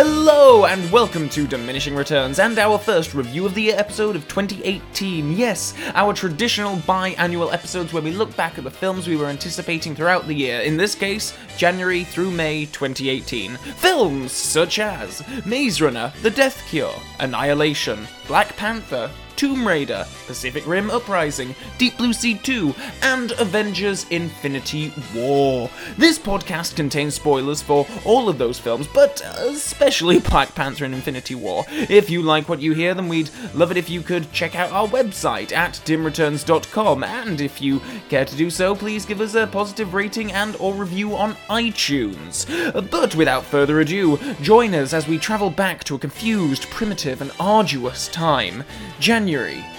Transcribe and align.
Hello 0.00 0.66
and 0.66 0.92
welcome 0.92 1.28
to 1.30 1.46
Diminishing 1.48 1.96
Returns 1.96 2.38
and 2.38 2.56
our 2.58 2.78
first 2.78 3.14
review 3.14 3.46
of 3.46 3.54
the 3.54 3.62
year 3.62 3.74
episode 3.76 4.14
of 4.14 4.28
2018. 4.28 5.32
Yes, 5.32 5.74
our 5.94 6.14
traditional 6.14 6.76
biannual 6.76 7.52
episodes 7.52 7.92
where 7.92 8.02
we 8.02 8.12
look 8.12 8.36
back 8.36 8.58
at 8.58 8.64
the 8.64 8.70
films 8.70 9.08
we 9.08 9.16
were 9.16 9.26
anticipating 9.26 9.96
throughout 9.96 10.28
the 10.28 10.34
year, 10.34 10.60
in 10.60 10.76
this 10.76 10.94
case, 10.94 11.36
January 11.56 12.04
through 12.04 12.30
May 12.30 12.66
2018. 12.66 13.56
Films 13.56 14.30
such 14.30 14.78
as 14.78 15.20
Maze 15.44 15.80
Runner, 15.80 16.12
The 16.22 16.30
Death 16.30 16.62
Cure, 16.68 16.94
Annihilation, 17.18 18.06
Black 18.28 18.56
Panther, 18.56 19.10
Tomb 19.38 19.68
Raider, 19.68 20.04
Pacific 20.26 20.66
Rim 20.66 20.90
Uprising, 20.90 21.54
Deep 21.78 21.96
Blue 21.96 22.12
Sea 22.12 22.34
2, 22.34 22.74
and 23.02 23.30
Avengers 23.38 24.04
Infinity 24.10 24.92
War. 25.14 25.70
This 25.96 26.18
podcast 26.18 26.74
contains 26.74 27.14
spoilers 27.14 27.62
for 27.62 27.86
all 28.04 28.28
of 28.28 28.36
those 28.36 28.58
films, 28.58 28.88
but 28.88 29.20
especially 29.36 30.18
Black 30.30 30.56
Panther 30.56 30.86
and 30.86 30.92
Infinity 30.92 31.36
War. 31.36 31.64
If 31.68 32.10
you 32.10 32.20
like 32.20 32.48
what 32.48 32.60
you 32.60 32.72
hear, 32.72 32.94
then 32.94 33.06
we'd 33.06 33.30
love 33.54 33.70
it 33.70 33.76
if 33.76 33.88
you 33.88 34.02
could 34.02 34.32
check 34.32 34.56
out 34.56 34.72
our 34.72 34.88
website 34.88 35.52
at 35.52 35.74
dimreturns.com, 35.84 37.04
and 37.04 37.40
if 37.40 37.62
you 37.62 37.80
care 38.08 38.24
to 38.24 38.34
do 38.34 38.50
so, 38.50 38.74
please 38.74 39.06
give 39.06 39.20
us 39.20 39.36
a 39.36 39.46
positive 39.46 39.94
rating 39.94 40.32
and 40.32 40.56
or 40.56 40.74
review 40.74 41.14
on 41.14 41.34
iTunes. 41.48 42.44
But 42.90 43.14
without 43.14 43.44
further 43.44 43.78
ado, 43.78 44.18
join 44.42 44.74
us 44.74 44.92
as 44.92 45.06
we 45.06 45.16
travel 45.16 45.48
back 45.48 45.84
to 45.84 45.94
a 45.94 45.98
confused, 46.00 46.68
primitive, 46.70 47.20
and 47.22 47.30
arduous 47.38 48.08
time. 48.08 48.64
January 48.98 49.27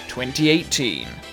2018. 0.08 1.29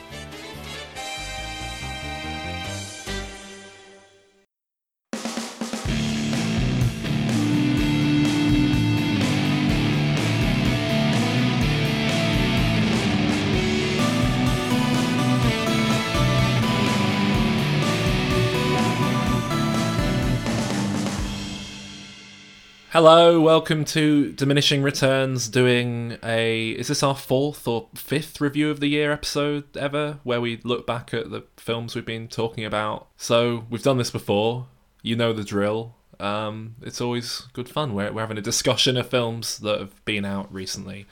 Hello, 22.98 23.40
welcome 23.40 23.86
to 23.86 24.32
Diminishing 24.32 24.82
Returns. 24.82 25.50
Doing 25.50 26.18
a 26.24 26.70
is 26.72 26.88
this 26.88 27.04
our 27.04 27.16
fourth 27.16 27.68
or 27.68 27.90
fifth 27.94 28.42
review 28.42 28.72
of 28.72 28.80
the 28.80 28.88
year 28.88 29.12
episode 29.12 29.78
ever, 29.78 30.18
where 30.24 30.42
we 30.42 30.60
look 30.64 30.88
back 30.88 31.14
at 31.14 31.30
the 31.30 31.44
films 31.58 31.94
we've 31.94 32.04
been 32.04 32.28
talking 32.28 32.66
about. 32.66 33.06
So 33.16 33.66
we've 33.70 33.84
done 33.84 34.00
this 34.00 34.10
before. 34.10 34.66
You 35.04 35.16
know 35.16 35.32
the 35.32 35.44
drill. 35.44 35.94
Um, 36.20 36.74
it's 36.82 37.00
always 37.00 37.42
good 37.54 37.70
fun. 37.70 37.94
We're 37.94 38.12
we're 38.12 38.22
having 38.22 38.40
a 38.40 38.42
discussion 38.42 38.98
of 38.98 39.08
films 39.08 39.60
that 39.60 39.80
have 39.80 40.04
been 40.04 40.26
out 40.26 40.52
recently. 40.52 41.06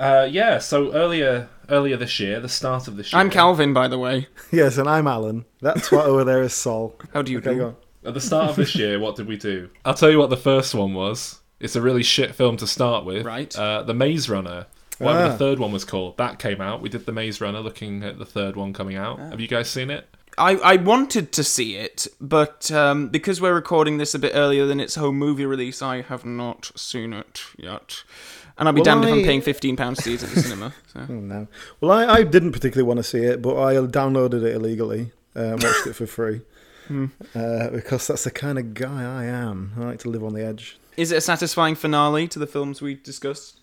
Uh, 0.00 0.26
yeah. 0.30 0.58
So 0.58 0.94
earlier 0.94 1.50
earlier 1.68 1.98
this 1.98 2.18
year, 2.18 2.40
the 2.40 2.48
start 2.48 2.88
of 2.88 2.96
this 2.96 3.12
year. 3.12 3.20
I'm 3.20 3.28
Calvin, 3.28 3.74
by 3.74 3.88
the 3.88 3.98
way. 3.98 4.28
Yes, 4.50 4.78
and 4.78 4.88
I'm 4.88 5.06
Alan. 5.06 5.44
That's 5.60 5.92
what 5.92 6.06
over 6.06 6.24
there 6.24 6.40
is 6.40 6.54
Sol. 6.54 6.96
How 7.12 7.20
do 7.20 7.30
you 7.30 7.40
Okay, 7.40 7.56
do? 7.56 7.76
Go 8.04 8.08
on. 8.08 8.10
At 8.10 8.14
the 8.14 8.20
start 8.26 8.50
of 8.50 8.56
this 8.56 8.74
year, 8.76 8.98
what 9.00 9.16
did 9.16 9.26
we 9.26 9.36
do? 9.36 9.70
I'll 9.84 9.94
tell 9.94 10.10
you 10.10 10.18
what 10.18 10.30
the 10.30 10.36
first 10.36 10.74
one 10.74 10.94
was. 10.94 11.40
It's 11.60 11.76
a 11.76 11.80
really 11.82 12.02
shit 12.02 12.34
film 12.34 12.56
to 12.58 12.66
start 12.66 13.04
with. 13.04 13.24
Right. 13.24 13.56
Uh, 13.56 13.82
the 13.82 13.94
Maze 13.94 14.28
Runner. 14.28 14.66
Whatever 14.98 15.24
Ah. 15.24 15.28
the 15.30 15.38
third 15.38 15.58
one 15.58 15.72
was 15.72 15.84
called. 15.84 16.16
That 16.18 16.38
came 16.38 16.60
out. 16.60 16.80
We 16.80 16.88
did 16.88 17.04
the 17.06 17.12
Maze 17.12 17.40
Runner 17.40 17.60
looking 17.60 18.04
at 18.04 18.18
the 18.18 18.24
third 18.26 18.54
one 18.56 18.72
coming 18.72 18.96
out. 18.96 19.18
Ah. 19.20 19.30
Have 19.30 19.40
you 19.40 19.48
guys 19.48 19.68
seen 19.68 19.90
it? 19.90 20.06
I, 20.36 20.56
I 20.56 20.76
wanted 20.76 21.30
to 21.32 21.44
see 21.44 21.76
it, 21.76 22.08
but 22.20 22.68
um, 22.72 23.08
because 23.08 23.40
we're 23.40 23.54
recording 23.54 23.98
this 23.98 24.14
a 24.16 24.18
bit 24.18 24.32
earlier 24.34 24.66
than 24.66 24.80
its 24.80 24.96
home 24.96 25.16
movie 25.16 25.46
release, 25.46 25.80
I 25.80 26.02
have 26.02 26.24
not 26.24 26.72
seen 26.74 27.12
it 27.12 27.42
yet. 27.56 28.02
And 28.58 28.68
I'll 28.68 28.72
be 28.74 28.80
Well, 28.80 28.84
damned 29.00 29.04
if 29.04 29.12
I'm 29.12 29.22
paying 29.22 29.42
fifteen 29.42 29.76
pounds 29.76 29.98
to 29.98 30.02
see 30.04 30.14
it 30.14 30.22
at 30.24 30.30
the 30.30 30.40
cinema. 30.40 30.74
So. 30.92 31.06
Oh, 31.08 31.12
no. 31.12 31.46
Well, 31.80 31.92
I, 31.92 32.06
I 32.14 32.22
didn't 32.24 32.50
particularly 32.52 32.86
want 32.86 32.98
to 32.98 33.04
see 33.04 33.18
it, 33.24 33.42
but 33.42 33.56
I 33.60 33.74
downloaded 33.74 34.42
it 34.44 34.54
illegally 34.56 35.12
uh, 35.36 35.40
and 35.40 35.62
watched 35.62 35.86
it 35.86 35.94
for 35.94 36.06
free. 36.06 36.40
Uh, 36.90 37.70
because 37.70 38.06
that's 38.06 38.24
the 38.24 38.30
kind 38.30 38.58
of 38.58 38.74
guy 38.74 39.02
I 39.02 39.24
am. 39.24 39.72
I 39.78 39.84
like 39.84 39.98
to 40.00 40.10
live 40.10 40.22
on 40.24 40.34
the 40.34 40.44
edge. 40.44 40.78
Is 40.96 41.12
it 41.12 41.16
a 41.16 41.20
satisfying 41.20 41.74
finale 41.74 42.28
to 42.28 42.38
the 42.38 42.46
films 42.46 42.80
we 42.82 42.94
discussed? 42.94 43.60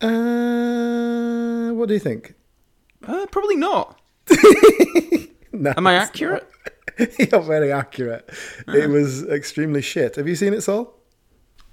Uh, 0.00 1.70
what 1.72 1.88
do 1.88 1.94
you 1.94 2.00
think? 2.00 2.34
Uh, 3.06 3.26
probably 3.30 3.56
not. 3.56 4.00
No, 5.52 5.74
Am 5.76 5.86
I 5.86 5.94
accurate? 5.94 6.48
You're 7.18 7.40
very 7.42 7.72
accurate. 7.72 8.30
It 8.68 8.88
was 8.88 9.24
extremely 9.24 9.82
shit. 9.82 10.14
Have 10.16 10.28
you 10.28 10.36
seen 10.36 10.54
it, 10.54 10.60
Sol? 10.62 10.94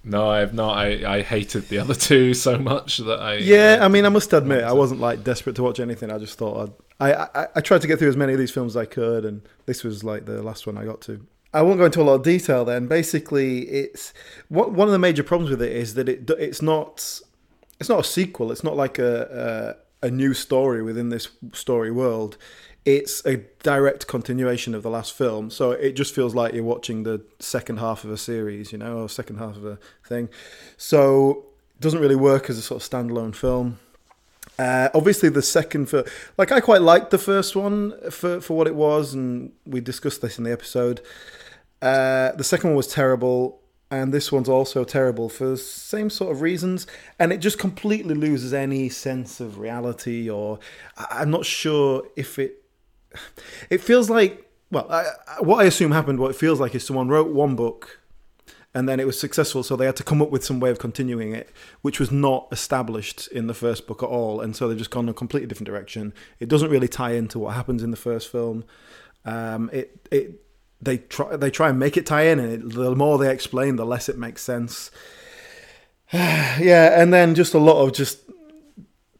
No, 0.03 0.29
I 0.29 0.39
have 0.39 0.53
not. 0.53 0.77
I, 0.77 1.17
I 1.17 1.21
hated 1.21 1.69
the 1.69 1.77
other 1.79 1.93
two 1.93 2.33
so 2.33 2.57
much 2.57 2.97
that 2.97 3.19
I. 3.19 3.35
Yeah, 3.35 3.77
uh, 3.79 3.85
I 3.85 3.87
mean, 3.87 4.05
I 4.05 4.09
must 4.09 4.33
admit, 4.33 4.63
I 4.63 4.73
wasn't 4.73 4.99
like 4.99 5.23
desperate 5.23 5.55
to 5.57 5.63
watch 5.63 5.79
anything. 5.79 6.11
I 6.11 6.17
just 6.17 6.37
thought 6.37 6.63
I'd, 6.63 6.73
I, 6.99 7.13
I 7.13 7.47
I 7.55 7.61
tried 7.61 7.81
to 7.81 7.87
get 7.87 7.99
through 7.99 8.09
as 8.09 8.17
many 8.17 8.33
of 8.33 8.39
these 8.39 8.51
films 8.51 8.75
as 8.75 8.77
I 8.77 8.85
could, 8.85 9.25
and 9.25 9.41
this 9.65 9.83
was 9.83 10.03
like 10.03 10.25
the 10.25 10.41
last 10.41 10.65
one 10.65 10.77
I 10.77 10.85
got 10.85 11.01
to. 11.01 11.25
I 11.53 11.61
won't 11.61 11.77
go 11.77 11.85
into 11.85 12.01
a 12.01 12.03
lot 12.03 12.15
of 12.15 12.23
detail. 12.23 12.65
Then, 12.65 12.87
basically, 12.87 13.61
it's 13.69 14.13
what 14.49 14.71
one 14.71 14.87
of 14.87 14.91
the 14.91 14.99
major 14.99 15.23
problems 15.23 15.49
with 15.49 15.61
it 15.61 15.71
is 15.71 15.93
that 15.93 16.09
it 16.09 16.29
it's 16.39 16.61
not 16.61 17.21
it's 17.79 17.89
not 17.89 17.99
a 17.99 18.03
sequel. 18.03 18.51
It's 18.51 18.63
not 18.63 18.75
like 18.75 18.99
a 18.99 19.77
a, 20.01 20.07
a 20.07 20.11
new 20.11 20.33
story 20.33 20.81
within 20.81 21.09
this 21.09 21.29
story 21.53 21.91
world. 21.91 22.37
It's 22.85 23.25
a 23.25 23.37
direct 23.63 24.07
continuation 24.07 24.73
of 24.73 24.81
the 24.81 24.89
last 24.89 25.13
film, 25.13 25.49
so 25.49 25.71
it 25.71 25.91
just 25.91 26.15
feels 26.15 26.33
like 26.33 26.53
you're 26.53 26.63
watching 26.63 27.03
the 27.03 27.21
second 27.39 27.79
half 27.79 28.05
of 28.05 28.11
a 28.11 28.17
series, 28.17 28.71
you 28.71 28.77
know, 28.77 28.99
or 28.99 29.09
second 29.09 29.37
half 29.39 29.57
of 29.57 29.65
a 29.65 29.77
thing. 30.05 30.29
So 30.77 31.47
it 31.75 31.81
doesn't 31.81 31.99
really 31.99 32.15
work 32.15 32.49
as 32.49 32.57
a 32.57 32.61
sort 32.61 32.81
of 32.81 32.89
standalone 32.89 33.35
film. 33.35 33.79
Uh, 34.59 34.89
obviously, 34.95 35.29
the 35.29 35.41
second 35.41 35.87
film, 35.87 36.03
like 36.37 36.51
I 36.51 36.59
quite 36.59 36.81
liked 36.81 37.11
the 37.11 37.17
first 37.19 37.55
one 37.55 37.93
for 38.09 38.41
for 38.41 38.57
what 38.57 38.67
it 38.67 38.75
was, 38.75 39.13
and 39.13 39.51
we 39.65 39.79
discussed 39.81 40.21
this 40.21 40.37
in 40.37 40.43
the 40.45 40.51
episode. 40.51 41.01
Uh, 41.81 42.31
the 42.31 42.43
second 42.43 42.71
one 42.71 42.77
was 42.77 42.87
terrible, 42.87 43.61
and 43.91 44.11
this 44.11 44.31
one's 44.31 44.49
also 44.49 44.83
terrible 44.83 45.29
for 45.29 45.45
the 45.49 45.57
same 45.57 46.09
sort 46.09 46.31
of 46.31 46.41
reasons, 46.41 46.87
and 47.19 47.31
it 47.31 47.37
just 47.37 47.59
completely 47.59 48.15
loses 48.15 48.51
any 48.53 48.89
sense 48.89 49.39
of 49.39 49.59
reality. 49.59 50.27
Or 50.29 50.57
I- 50.97 51.19
I'm 51.21 51.29
not 51.29 51.45
sure 51.45 52.03
if 52.15 52.39
it. 52.39 52.63
It 53.69 53.81
feels 53.81 54.09
like 54.09 54.43
well, 54.71 54.87
I- 54.91 55.05
what 55.41 55.57
I 55.63 55.65
assume 55.65 55.91
happened. 55.91 56.19
What 56.19 56.31
it 56.31 56.35
feels 56.37 56.59
like 56.59 56.73
is 56.73 56.83
someone 56.85 57.09
wrote 57.09 57.29
one 57.29 57.55
book 57.55 57.99
and 58.77 58.87
then 58.87 58.99
it 58.99 59.07
was 59.07 59.19
successful 59.19 59.63
so 59.63 59.75
they 59.75 59.87
had 59.87 59.95
to 59.95 60.03
come 60.03 60.21
up 60.21 60.29
with 60.29 60.45
some 60.45 60.59
way 60.59 60.69
of 60.69 60.77
continuing 60.77 61.33
it 61.33 61.49
which 61.81 61.99
was 61.99 62.11
not 62.11 62.47
established 62.51 63.27
in 63.29 63.47
the 63.47 63.53
first 63.53 63.87
book 63.87 64.03
at 64.03 64.09
all 64.09 64.39
and 64.39 64.55
so 64.55 64.67
they've 64.67 64.77
just 64.77 64.91
gone 64.91 65.09
a 65.09 65.13
completely 65.13 65.47
different 65.47 65.67
direction. 65.67 66.13
It 66.39 66.47
doesn't 66.47 66.69
really 66.69 66.87
tie 66.87 67.13
into 67.13 67.39
what 67.39 67.55
happens 67.55 67.81
in 67.83 67.91
the 67.91 67.97
first 67.97 68.31
film. 68.31 68.63
Um, 69.25 69.69
it 69.73 70.07
it 70.11 70.41
they 70.81 70.99
try 70.99 71.35
they 71.35 71.49
try 71.49 71.69
and 71.69 71.79
make 71.79 71.97
it 71.97 72.05
tie 72.05 72.23
in 72.23 72.39
and 72.39 72.51
it, 72.53 72.75
the 72.75 72.95
more 72.95 73.17
they 73.17 73.31
explain 73.31 73.75
the 73.75 73.85
less 73.85 74.09
it 74.09 74.17
makes 74.17 74.41
sense. 74.41 74.91
Yeah 76.13 77.01
and 77.01 77.13
then 77.13 77.35
just 77.35 77.53
a 77.53 77.59
lot 77.59 77.83
of 77.83 77.93
just 77.93 78.19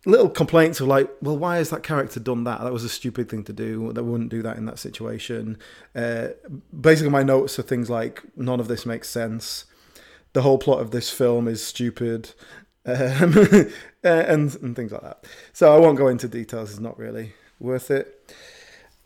little 0.07 0.29
complaints 0.29 0.79
of 0.79 0.87
like, 0.87 1.09
well, 1.21 1.37
why 1.37 1.57
has 1.57 1.69
that 1.69 1.83
character 1.83 2.19
done 2.19 2.45
that? 2.45 2.61
That 2.61 2.71
was 2.73 2.83
a 2.83 2.89
stupid 2.89 3.29
thing 3.29 3.43
to 3.43 3.53
do. 3.53 3.91
They 3.93 4.01
wouldn't 4.01 4.29
do 4.29 4.41
that 4.41 4.57
in 4.57 4.65
that 4.65 4.79
situation. 4.79 5.57
Uh, 5.93 6.29
basically, 6.79 7.09
my 7.11 7.23
notes 7.23 7.59
are 7.59 7.63
things 7.63 7.89
like 7.89 8.23
none 8.35 8.59
of 8.59 8.67
this 8.67 8.85
makes 8.85 9.09
sense. 9.09 9.65
The 10.33 10.41
whole 10.43 10.57
plot 10.57 10.79
of 10.79 10.91
this 10.91 11.09
film 11.09 11.47
is 11.47 11.63
stupid, 11.63 12.31
um, 12.85 13.33
and 14.03 14.55
and 14.55 14.75
things 14.75 14.91
like 14.91 15.01
that. 15.01 15.25
So 15.53 15.75
I 15.75 15.79
won't 15.79 15.97
go 15.97 16.07
into 16.07 16.27
details. 16.27 16.71
It's 16.71 16.79
not 16.79 16.97
really 16.97 17.33
worth 17.59 17.91
it. 17.91 18.33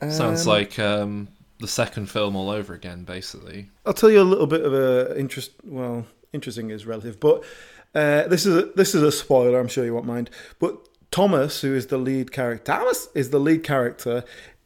Sounds 0.10 0.42
Um, 0.46 0.48
like 0.48 0.78
um, 0.80 1.28
the 1.60 1.68
second 1.68 2.10
film 2.10 2.36
all 2.36 2.50
over 2.50 2.74
again, 2.74 3.04
basically. 3.06 3.70
I'll 3.86 3.94
tell 3.94 4.10
you 4.12 4.22
a 4.22 4.24
little 4.24 4.48
bit 4.48 4.62
of 4.62 4.74
a 4.74 5.18
interest. 5.18 5.52
Well, 5.64 6.06
interesting 6.34 6.70
is 6.70 6.86
relative, 6.86 7.20
but 7.20 7.44
uh, 7.96 8.28
this 8.28 8.46
is 8.46 8.56
a, 8.56 8.62
this 8.76 8.96
is 8.96 9.04
a 9.04 9.12
spoiler. 9.12 9.60
I'm 9.60 9.68
sure 9.68 9.86
you 9.86 9.94
won't 9.94 10.06
mind. 10.06 10.30
But 10.60 10.78
Thomas, 11.12 11.62
who 11.62 11.76
is 11.76 11.88
the 11.88 11.98
lead 11.98 12.32
character, 12.32 12.74
Thomas 12.74 13.10
is 13.14 13.30
the 13.30 13.40
lead 13.40 13.64
character, 13.64 14.24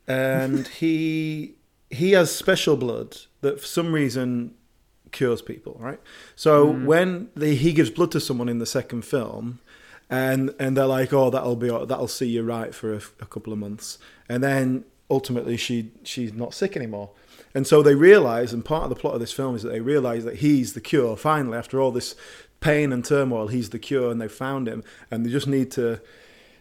and 0.08 0.68
he 0.80 1.56
he 1.90 2.12
has 2.12 2.34
special 2.34 2.78
blood 2.78 3.18
that 3.42 3.60
for 3.60 3.66
some 3.66 3.94
reason 3.94 4.54
cures 5.12 5.42
people. 5.42 5.78
Right. 5.80 6.00
So 6.36 6.72
hmm. 6.72 6.86
when 6.86 7.30
the, 7.36 7.56
he 7.56 7.74
gives 7.74 7.90
blood 7.90 8.12
to 8.12 8.20
someone 8.20 8.50
in 8.50 8.60
the 8.60 8.66
second 8.66 9.04
film. 9.04 9.60
And 10.08 10.54
and 10.60 10.78
they're 10.78 10.86
like, 10.86 11.12
oh, 11.14 11.32
that'll 11.32 11.56
be 11.56 11.70
that'll 11.70 12.08
see 12.08 12.28
you 12.28 12.44
right 12.44 12.76
for 12.76 12.94
a, 12.94 13.02
a 13.20 13.26
couple 13.26 13.52
of 13.52 13.58
months, 13.58 13.98
and 14.30 14.44
then 14.44 14.86
ultimately 15.10 15.58
she 15.58 15.92
she's 16.04 16.32
not 16.32 16.54
sick 16.54 16.78
anymore. 16.78 17.10
And 17.56 17.66
so 17.66 17.82
they 17.82 17.96
realize, 17.96 18.52
and 18.52 18.66
part 18.66 18.84
of 18.84 18.90
the 18.90 18.96
plot 18.98 19.14
of 19.14 19.22
this 19.22 19.32
film 19.32 19.56
is 19.56 19.64
that 19.64 19.70
they 19.70 19.80
realize 19.80 20.26
that 20.26 20.38
he's 20.38 20.74
the 20.74 20.82
cure. 20.82 21.16
Finally, 21.16 21.58
after 21.58 21.80
all 21.80 21.90
this 21.90 22.14
pain 22.60 22.92
and 22.92 23.04
turmoil, 23.04 23.48
he's 23.48 23.70
the 23.70 23.80
cure, 23.80 24.12
and 24.12 24.22
they've 24.22 24.32
found 24.32 24.68
him. 24.68 24.84
And 25.10 25.26
they 25.26 25.30
just 25.30 25.48
need 25.48 25.72
to, 25.72 26.02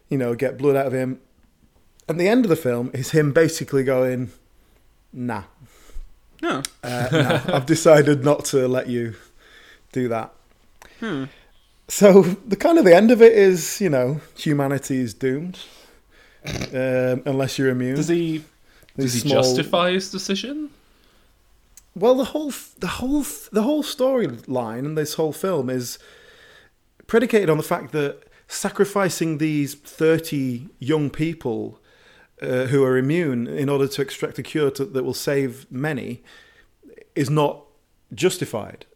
you 0.08 0.18
know, 0.18 0.34
get 0.34 0.58
blood 0.58 0.76
out 0.76 0.86
of 0.86 0.92
him. 0.92 1.20
And 2.08 2.20
the 2.20 2.28
end 2.28 2.44
of 2.44 2.48
the 2.48 2.56
film 2.56 2.90
is 2.92 3.10
him 3.12 3.32
basically 3.32 3.84
going, 3.84 4.30
nah. 5.12 5.44
No. 6.42 6.62
Uh, 6.82 7.08
no, 7.10 7.54
I've 7.54 7.66
decided 7.66 8.24
not 8.24 8.44
to 8.46 8.68
let 8.68 8.88
you 8.88 9.14
do 9.92 10.08
that. 10.08 10.32
Hmm. 11.00 11.24
So 11.88 12.22
the 12.22 12.56
kind 12.56 12.78
of 12.78 12.84
the 12.84 12.94
end 12.94 13.10
of 13.10 13.22
it 13.22 13.32
is, 13.32 13.80
you 13.80 13.88
know, 13.88 14.20
humanity 14.36 15.00
is 15.00 15.14
doomed 15.14 15.58
um, 16.46 17.22
unless 17.26 17.58
you're 17.58 17.70
immune. 17.70 17.96
Does 17.96 18.08
he 18.08 18.44
These 18.96 19.12
does 19.12 19.14
he 19.14 19.20
small- 19.20 19.42
justify 19.42 19.92
his 19.92 20.10
decision? 20.10 20.70
Well, 21.96 22.14
the 22.16 22.24
whole 22.24 22.52
the 22.78 22.86
whole 22.86 23.24
the 23.52 23.62
whole 23.62 23.82
storyline 23.82 24.80
and 24.80 24.98
this 24.98 25.14
whole 25.14 25.32
film 25.32 25.70
is 25.70 25.98
predicated 27.06 27.48
on 27.48 27.56
the 27.56 27.62
fact 27.62 27.92
that 27.92 28.24
sacrificing 28.54 29.38
these 29.38 29.74
thirty 29.74 30.68
young 30.78 31.10
people 31.10 31.80
uh, 32.42 32.66
who 32.66 32.84
are 32.84 32.96
immune 32.96 33.46
in 33.46 33.68
order 33.68 33.88
to 33.88 34.02
extract 34.02 34.38
a 34.38 34.42
cure 34.42 34.70
to, 34.70 34.84
that 34.84 35.04
will 35.04 35.14
save 35.14 35.70
many 35.70 36.22
is 37.14 37.30
not 37.30 37.64
justified. 38.12 38.86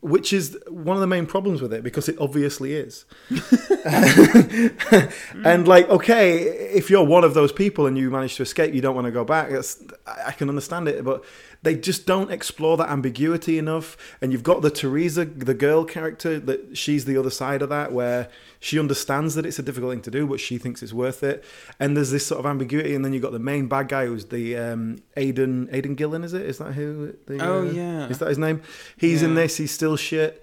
Which 0.00 0.32
is 0.32 0.58
one 0.68 0.96
of 0.96 1.02
the 1.02 1.06
main 1.06 1.26
problems 1.26 1.60
with 1.60 1.74
it 1.74 1.82
because 1.82 2.08
it 2.08 2.16
obviously 2.18 2.72
is. 2.72 3.04
and 5.44 5.68
like, 5.68 5.86
okay, 5.90 6.38
if 6.38 6.88
you're 6.88 7.04
one 7.04 7.24
of 7.24 7.34
those 7.34 7.52
people 7.52 7.86
and 7.86 7.98
you 7.98 8.10
manage 8.10 8.36
to 8.36 8.42
escape, 8.42 8.72
you 8.72 8.80
don't 8.80 8.94
want 8.94 9.04
to 9.04 9.10
go 9.10 9.22
back. 9.22 9.50
That's, 9.50 9.84
I 10.06 10.32
can 10.32 10.48
understand 10.48 10.88
it, 10.88 11.04
but 11.04 11.26
they 11.62 11.74
just 11.74 12.06
don't 12.06 12.30
explore 12.30 12.76
that 12.78 12.88
ambiguity 12.88 13.58
enough. 13.58 13.96
And 14.22 14.32
you've 14.32 14.42
got 14.42 14.62
the 14.62 14.70
Teresa, 14.70 15.24
the 15.26 15.54
girl 15.54 15.84
character, 15.84 16.40
that 16.40 16.76
she's 16.76 17.04
the 17.04 17.16
other 17.18 17.30
side 17.30 17.60
of 17.60 17.68
that, 17.68 17.92
where 17.92 18.28
she 18.60 18.78
understands 18.78 19.34
that 19.34 19.44
it's 19.44 19.58
a 19.58 19.62
difficult 19.62 19.92
thing 19.92 20.02
to 20.02 20.10
do, 20.10 20.26
but 20.26 20.40
she 20.40 20.56
thinks 20.58 20.82
it's 20.82 20.92
worth 20.92 21.22
it. 21.22 21.44
And 21.78 21.96
there's 21.96 22.10
this 22.10 22.26
sort 22.26 22.38
of 22.38 22.46
ambiguity. 22.46 22.94
And 22.94 23.04
then 23.04 23.12
you've 23.12 23.22
got 23.22 23.32
the 23.32 23.38
main 23.38 23.68
bad 23.68 23.88
guy, 23.88 24.06
who's 24.06 24.26
the 24.26 24.56
um, 24.56 24.98
Aidan 25.16 25.68
Aidan 25.70 25.96
Gillen, 25.96 26.24
is 26.24 26.32
it? 26.32 26.42
Is 26.42 26.58
that 26.58 26.72
who? 26.72 27.14
The, 27.26 27.38
Oh, 27.44 27.60
uh, 27.60 27.70
yeah. 27.70 28.08
Is 28.08 28.18
that 28.18 28.28
his 28.28 28.38
name? 28.38 28.62
He's 28.96 29.22
in 29.22 29.34
this. 29.34 29.56
He's 29.58 29.72
still 29.72 29.96
shit. 29.96 30.42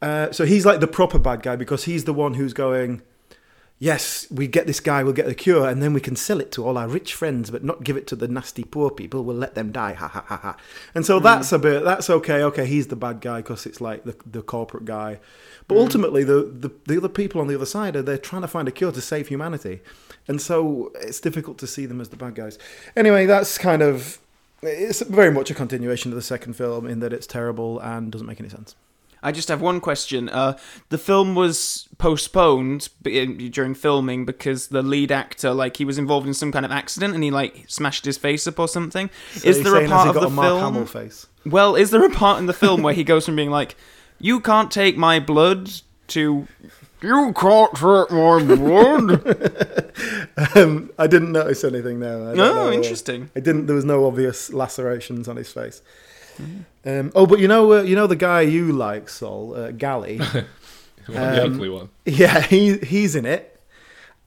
Uh, 0.00 0.30
so 0.32 0.44
he's 0.44 0.64
like 0.64 0.80
the 0.80 0.86
proper 0.86 1.18
bad 1.18 1.42
guy 1.42 1.56
because 1.56 1.84
he's 1.84 2.04
the 2.04 2.12
one 2.14 2.34
who's 2.34 2.52
going 2.52 3.02
yes, 3.78 4.26
we 4.30 4.46
get 4.46 4.66
this 4.66 4.80
guy, 4.80 5.02
we'll 5.02 5.12
get 5.12 5.26
the 5.26 5.34
cure, 5.34 5.68
and 5.68 5.82
then 5.82 5.92
we 5.92 6.00
can 6.00 6.16
sell 6.16 6.40
it 6.40 6.50
to 6.52 6.66
all 6.66 6.76
our 6.76 6.88
rich 6.88 7.14
friends, 7.14 7.50
but 7.50 7.62
not 7.62 7.84
give 7.84 7.96
it 7.96 8.06
to 8.08 8.16
the 8.16 8.28
nasty 8.28 8.64
poor 8.64 8.90
people. 8.90 9.24
We'll 9.24 9.36
let 9.36 9.54
them 9.54 9.72
die. 9.72 9.92
Ha 9.94 10.08
ha 10.08 10.24
ha 10.26 10.36
ha. 10.36 10.56
And 10.94 11.06
so 11.06 11.18
hmm. 11.18 11.24
that's 11.24 11.52
a 11.52 11.58
bit. 11.58 11.84
That's 11.84 12.10
okay. 12.10 12.42
Okay, 12.42 12.66
he's 12.66 12.88
the 12.88 12.96
bad 12.96 13.20
guy 13.20 13.38
because 13.38 13.66
it's 13.66 13.80
like 13.80 14.04
the 14.04 14.16
the 14.26 14.42
corporate 14.42 14.84
guy. 14.84 15.20
But 15.66 15.76
hmm. 15.76 15.82
ultimately, 15.82 16.24
the, 16.24 16.42
the 16.42 16.70
the 16.86 16.96
other 16.96 17.08
people 17.08 17.40
on 17.40 17.46
the 17.46 17.54
other 17.54 17.66
side 17.66 17.96
are 17.96 18.02
they're 18.02 18.18
trying 18.18 18.42
to 18.42 18.48
find 18.48 18.68
a 18.68 18.72
cure 18.72 18.92
to 18.92 19.00
save 19.00 19.28
humanity, 19.28 19.80
and 20.26 20.40
so 20.40 20.92
it's 21.00 21.20
difficult 21.20 21.58
to 21.58 21.66
see 21.66 21.86
them 21.86 22.00
as 22.00 22.08
the 22.08 22.16
bad 22.16 22.34
guys. 22.34 22.58
Anyway, 22.96 23.26
that's 23.26 23.58
kind 23.58 23.82
of. 23.82 24.18
It's 24.60 25.02
very 25.02 25.30
much 25.30 25.52
a 25.52 25.54
continuation 25.54 26.10
of 26.10 26.16
the 26.16 26.22
second 26.22 26.54
film 26.54 26.84
in 26.84 26.98
that 26.98 27.12
it's 27.12 27.28
terrible 27.28 27.78
and 27.78 28.10
doesn't 28.10 28.26
make 28.26 28.40
any 28.40 28.48
sense. 28.48 28.74
I 29.22 29.32
just 29.32 29.48
have 29.48 29.60
one 29.60 29.80
question. 29.80 30.28
Uh, 30.28 30.56
the 30.90 30.98
film 30.98 31.34
was 31.34 31.88
postponed 31.98 32.88
during 33.02 33.74
filming 33.74 34.24
because 34.24 34.68
the 34.68 34.82
lead 34.82 35.10
actor, 35.10 35.52
like, 35.52 35.76
he 35.76 35.84
was 35.84 35.98
involved 35.98 36.26
in 36.26 36.34
some 36.34 36.52
kind 36.52 36.64
of 36.64 36.70
accident 36.70 37.14
and 37.14 37.24
he 37.24 37.30
like 37.30 37.64
smashed 37.68 38.04
his 38.04 38.16
face 38.16 38.46
up 38.46 38.58
or 38.58 38.68
something. 38.68 39.10
So 39.32 39.48
is 39.48 39.62
there 39.62 39.76
a 39.76 39.88
part 39.88 40.08
of 40.08 40.14
the 40.14 40.30
film? 40.30 40.86
Well, 41.44 41.76
is 41.76 41.90
there 41.90 42.04
a 42.04 42.10
part 42.10 42.38
in 42.38 42.46
the 42.46 42.52
film 42.52 42.82
where 42.82 42.94
he 42.94 43.04
goes 43.04 43.26
from 43.26 43.36
being 43.36 43.50
like, 43.50 43.76
"You 44.18 44.40
can't 44.40 44.70
take 44.70 44.96
my 44.96 45.18
blood" 45.18 45.70
to 46.08 46.46
"You 47.00 47.32
can't 47.32 47.74
take 47.74 48.10
my 48.10 48.56
blood"? 48.56 49.84
Um, 50.54 50.90
I 50.96 51.08
didn't 51.08 51.32
notice 51.32 51.64
anything 51.64 51.98
there. 51.98 52.16
No, 52.16 52.34
know. 52.34 52.72
interesting. 52.72 53.28
I 53.34 53.40
didn't. 53.40 53.66
There 53.66 53.74
was 53.74 53.84
no 53.84 54.06
obvious 54.06 54.52
lacerations 54.52 55.26
on 55.26 55.34
his 55.34 55.50
face. 55.50 55.82
Um, 56.84 57.12
oh, 57.14 57.26
but 57.26 57.38
you 57.40 57.48
know, 57.48 57.72
uh, 57.72 57.82
you 57.82 57.94
know 57.96 58.06
the 58.06 58.16
guy 58.16 58.42
you 58.42 58.72
like, 58.72 59.08
Sol 59.08 59.54
uh, 59.54 59.70
Gally. 59.72 60.20
Well, 61.08 61.34
the 61.34 61.42
Um, 61.44 61.52
ugly 61.54 61.68
one. 61.70 61.88
yeah, 62.04 62.40
he 62.54 62.76
he's 62.78 63.16
in 63.16 63.24
it, 63.24 63.58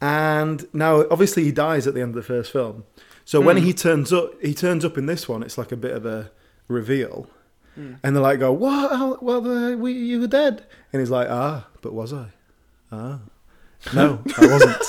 and 0.02 0.66
now 0.74 1.06
obviously 1.12 1.44
he 1.44 1.52
dies 1.52 1.86
at 1.86 1.94
the 1.94 2.02
end 2.02 2.10
of 2.10 2.16
the 2.16 2.24
first 2.24 2.52
film. 2.52 2.86
So 3.24 3.40
when 3.40 3.58
he 3.58 3.72
turns 3.72 4.12
up, 4.12 4.34
he 4.42 4.56
turns 4.56 4.84
up 4.84 4.98
in 4.98 5.06
this 5.06 5.30
one. 5.30 5.44
It's 5.44 5.60
like 5.60 5.72
a 5.72 5.78
bit 5.78 5.92
of 5.96 6.08
a 6.08 6.32
reveal, 6.68 7.28
and 7.76 8.00
they're 8.02 8.14
like, 8.24 8.40
"Go 8.40 8.52
what? 8.52 9.22
Well, 9.22 9.48
uh, 9.48 9.76
we, 9.78 9.94
you 9.94 10.22
were 10.22 10.28
dead," 10.28 10.66
and 10.92 11.00
he's 11.02 11.12
like, 11.12 11.28
"Ah, 11.30 11.68
but 11.84 11.94
was 11.94 12.14
I? 12.14 12.26
Ah, 12.92 13.20
no, 13.94 14.24
I 14.40 14.48
wasn't." 14.48 14.84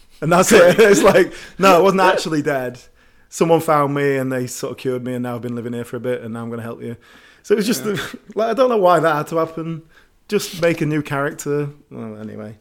and 0.20 0.32
that's 0.32 0.50
it. 0.50 0.80
It's 0.80 1.02
like, 1.04 1.32
no, 1.60 1.76
I 1.76 1.80
wasn't 1.80 2.02
actually 2.02 2.42
dead. 2.42 2.80
Someone 3.28 3.60
found 3.60 3.94
me 3.94 4.16
and 4.16 4.32
they 4.32 4.46
sort 4.46 4.72
of 4.72 4.78
cured 4.78 5.04
me, 5.04 5.14
and 5.14 5.22
now 5.22 5.34
I've 5.34 5.42
been 5.42 5.56
living 5.56 5.72
here 5.72 5.84
for 5.84 5.96
a 5.96 6.00
bit, 6.00 6.22
and 6.22 6.34
now 6.34 6.42
I'm 6.42 6.48
going 6.48 6.58
to 6.58 6.64
help 6.64 6.82
you. 6.82 6.96
So 7.42 7.54
it 7.54 7.56
was 7.56 7.66
just, 7.66 7.84
like, 8.34 8.50
I 8.50 8.54
don't 8.54 8.68
know 8.68 8.78
why 8.78 9.00
that 9.00 9.14
had 9.14 9.26
to 9.28 9.36
happen. 9.36 9.82
Just 10.28 10.60
make 10.60 10.80
a 10.80 10.86
new 10.86 11.02
character. 11.02 11.70
Well, 11.90 12.16
anyway. 12.16 12.58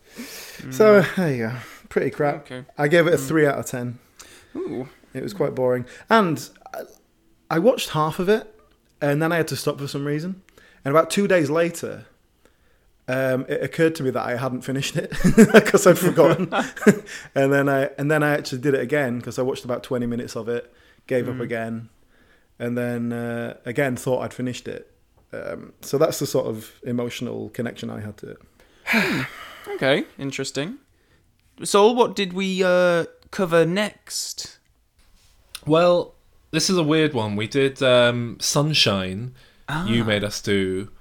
So 0.72 1.02
mm. 1.02 1.16
there 1.16 1.32
you 1.32 1.48
go. 1.48 1.56
Pretty 1.90 2.12
crap. 2.12 2.36
Okay. 2.36 2.66
I 2.78 2.88
gave 2.88 3.08
it 3.08 3.14
a 3.14 3.18
mm. 3.18 3.28
three 3.28 3.46
out 3.48 3.58
of 3.58 3.66
ten. 3.66 4.00
Ooh. 4.56 4.88
It 5.14 5.24
was 5.24 5.34
quite 5.34 5.56
boring, 5.56 5.86
and 6.10 6.50
I, 6.74 6.82
I 7.50 7.60
watched 7.60 7.92
half 7.92 8.20
of 8.20 8.28
it, 8.28 8.54
and 9.02 9.22
then 9.22 9.32
I 9.32 9.38
had 9.38 9.48
to 9.48 9.56
stop 9.56 9.80
for 9.80 9.88
some 9.88 10.06
reason. 10.06 10.42
And 10.84 10.92
about 10.92 11.10
two 11.10 11.28
days 11.28 11.50
later, 11.50 12.06
um, 13.08 13.46
it 13.48 13.64
occurred 13.64 13.96
to 13.96 14.04
me 14.04 14.10
that 14.10 14.26
I 14.26 14.36
hadn't 14.36 14.62
finished 14.62 14.96
it 14.96 15.12
because 15.54 15.86
I'd 15.86 16.00
forgotten. 16.00 16.52
and 17.36 17.54
then 17.54 17.70
I 17.70 17.90
and 17.98 18.10
then 18.10 18.24
I 18.24 18.32
actually 18.32 18.60
did 18.60 18.74
it 18.74 18.82
again 18.82 19.20
because 19.20 19.38
I 19.38 19.44
watched 19.44 19.66
about 19.66 19.84
twenty 19.84 20.06
minutes 20.06 20.36
of 20.36 20.50
it, 20.50 20.74
gave 21.08 21.30
up 21.30 21.40
again, 21.40 21.90
and 22.58 22.78
then 22.78 23.14
uh, 23.14 23.58
again 23.66 23.96
thought 23.96 24.22
I'd 24.22 24.34
finished 24.34 24.68
it. 24.68 24.92
Um, 25.32 25.74
so 25.82 25.98
that's 25.98 26.20
the 26.20 26.26
sort 26.26 26.48
of 26.48 26.80
emotional 26.84 27.50
connection 27.50 27.90
I 27.90 28.00
had 28.02 28.18
to 28.18 28.30
it. 28.32 29.28
Okay, 29.68 30.06
interesting. 30.20 30.78
So, 31.64 31.92
what 31.92 32.16
did 32.16 32.34
we 32.34 32.64
uh, 32.64 33.06
cover 33.32 33.66
next? 33.66 34.60
Well, 35.66 36.14
this 36.52 36.70
is 36.70 36.78
a 36.78 36.84
weird 36.84 37.16
one. 37.16 37.36
We 37.36 37.48
did 37.48 37.82
um, 37.82 38.38
Sunshine. 38.40 39.34
You 39.88 40.04
made 40.04 40.24
us 40.24 40.40
do 40.40 40.92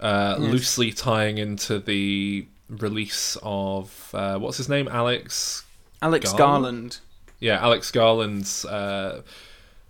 uh, 0.00 0.36
Yes. 0.38 0.50
loosely 0.52 0.92
tying 0.92 1.38
into 1.38 1.78
the 1.78 2.46
release 2.68 3.36
of 3.42 4.10
uh, 4.14 4.38
what's 4.38 4.56
his 4.56 4.68
name, 4.68 4.88
Alex. 4.88 5.64
Alex 6.02 6.32
Garland? 6.32 6.38
Garland. 6.38 6.98
Yeah, 7.40 7.58
Alex 7.62 7.90
Garland's 7.90 8.64
uh, 8.64 9.22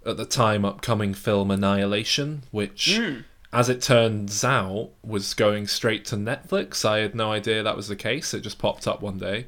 at 0.06 0.16
the 0.16 0.24
time 0.24 0.64
upcoming 0.64 1.14
film 1.14 1.50
Annihilation, 1.50 2.42
which, 2.50 2.96
Hmm. 2.96 3.20
as 3.52 3.68
it 3.68 3.82
turns 3.82 4.42
out, 4.44 4.90
was 5.04 5.34
going 5.34 5.66
straight 5.66 6.04
to 6.06 6.16
Netflix. 6.16 6.84
I 6.84 6.98
had 6.98 7.14
no 7.14 7.32
idea 7.32 7.62
that 7.62 7.76
was 7.76 7.88
the 7.88 7.96
case. 7.96 8.32
It 8.34 8.40
just 8.40 8.58
popped 8.58 8.86
up 8.88 9.02
one 9.02 9.18
day. 9.18 9.46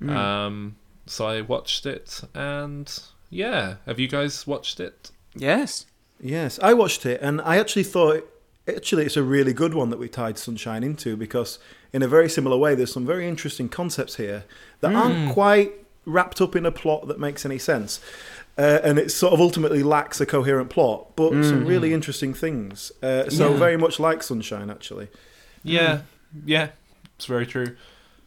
Hmm. 0.00 0.10
Um, 0.10 0.76
so 1.06 1.26
I 1.26 1.40
watched 1.42 1.86
it, 1.86 2.20
and 2.34 2.92
yeah, 3.30 3.76
have 3.86 3.98
you 4.00 4.08
guys 4.08 4.46
watched 4.46 4.80
it? 4.80 5.10
Yes. 5.34 5.86
Yes, 6.20 6.58
I 6.62 6.74
watched 6.74 7.04
it, 7.06 7.20
and 7.22 7.40
I 7.42 7.56
actually 7.58 7.82
thought 7.84 8.28
actually 8.68 9.04
it's 9.04 9.16
a 9.16 9.22
really 9.22 9.52
good 9.52 9.74
one 9.74 9.90
that 9.90 9.98
we 9.98 10.08
tied 10.08 10.38
Sunshine 10.38 10.82
into 10.82 11.16
because 11.16 11.58
in 11.92 12.02
a 12.02 12.08
very 12.08 12.28
similar 12.28 12.56
way, 12.56 12.74
there's 12.74 12.92
some 12.92 13.06
very 13.06 13.28
interesting 13.28 13.68
concepts 13.68 14.16
here 14.16 14.44
that 14.80 14.94
aren't 14.94 15.32
quite 15.32 15.72
wrapped 16.06 16.40
up 16.40 16.54
in 16.56 16.66
a 16.66 16.72
plot 16.72 17.06
that 17.08 17.18
makes 17.20 17.44
any 17.46 17.58
sense. 17.58 18.00
Uh, 18.56 18.78
and 18.84 18.98
it 18.98 19.10
sort 19.10 19.32
of 19.32 19.40
ultimately 19.40 19.82
lacks 19.82 20.20
a 20.20 20.26
coherent 20.26 20.70
plot, 20.70 21.16
but 21.16 21.30
some 21.44 21.66
really 21.66 21.92
interesting 21.92 22.32
things. 22.32 22.92
Uh, 23.02 23.28
so 23.28 23.50
Yeah. 23.52 23.56
very 23.58 23.76
much 23.76 23.98
like 23.98 24.22
Sunshine, 24.22 24.70
actually. 24.70 25.08
Yeah, 25.64 26.02
yeah, 26.44 26.68
it's 27.16 27.26
very 27.26 27.46
true. 27.46 27.74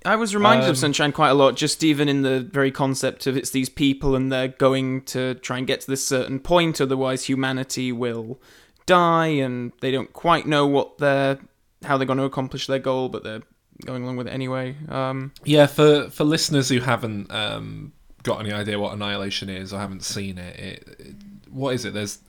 I 0.05 0.15
was 0.15 0.33
reminded 0.35 0.65
Um, 0.65 0.71
of 0.71 0.77
Sunshine 0.77 1.11
quite 1.11 1.29
a 1.29 1.33
lot, 1.33 1.55
just 1.55 1.83
even 1.83 2.07
in 2.09 2.21
the 2.23 2.39
very 2.41 2.71
concept 2.71 3.25
of 3.27 3.35
it's 3.37 3.49
these 3.51 3.69
people 3.69 4.15
and 4.15 4.31
they're 4.31 4.47
going 4.49 5.01
to 5.03 5.35
try 5.35 5.57
and 5.57 5.67
get 5.67 5.81
to 5.81 5.87
this 5.87 6.05
certain 6.05 6.39
point, 6.39 6.79
otherwise 6.81 7.25
humanity 7.25 7.91
will 7.91 8.39
die, 8.87 9.27
and 9.27 9.71
they 9.81 9.91
don't 9.91 10.11
quite 10.11 10.47
know 10.47 10.65
what 10.65 10.97
they're 10.97 11.37
how 11.83 11.97
they're 11.97 12.07
going 12.07 12.17
to 12.17 12.25
accomplish 12.25 12.65
their 12.65 12.79
goal, 12.79 13.07
but 13.09 13.23
they're 13.23 13.43
going 13.85 14.03
along 14.03 14.17
with 14.17 14.27
it 14.27 14.31
anyway. 14.31 14.75
Um, 14.89 15.31
Yeah, 15.43 15.67
for 15.67 16.09
for 16.09 16.23
listeners 16.23 16.69
who 16.69 16.79
haven't 16.79 17.31
um, 17.31 17.93
got 18.23 18.39
any 18.39 18.51
idea 18.51 18.79
what 18.79 18.93
Annihilation 18.93 19.49
is 19.49 19.71
or 19.71 19.79
haven't 19.79 20.03
seen 20.03 20.39
it, 20.39 20.59
it, 20.59 20.95
it, 20.99 21.15
what 21.51 21.75
is 21.75 21.85
it? 21.85 21.93
There's 21.93 22.19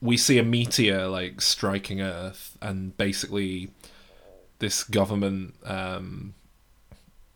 we 0.00 0.16
see 0.16 0.38
a 0.38 0.42
meteor 0.42 1.06
like 1.06 1.40
striking 1.40 2.00
Earth, 2.00 2.58
and 2.60 2.96
basically 2.96 3.70
this 4.58 4.82
government 4.84 5.54
um, 5.64 6.34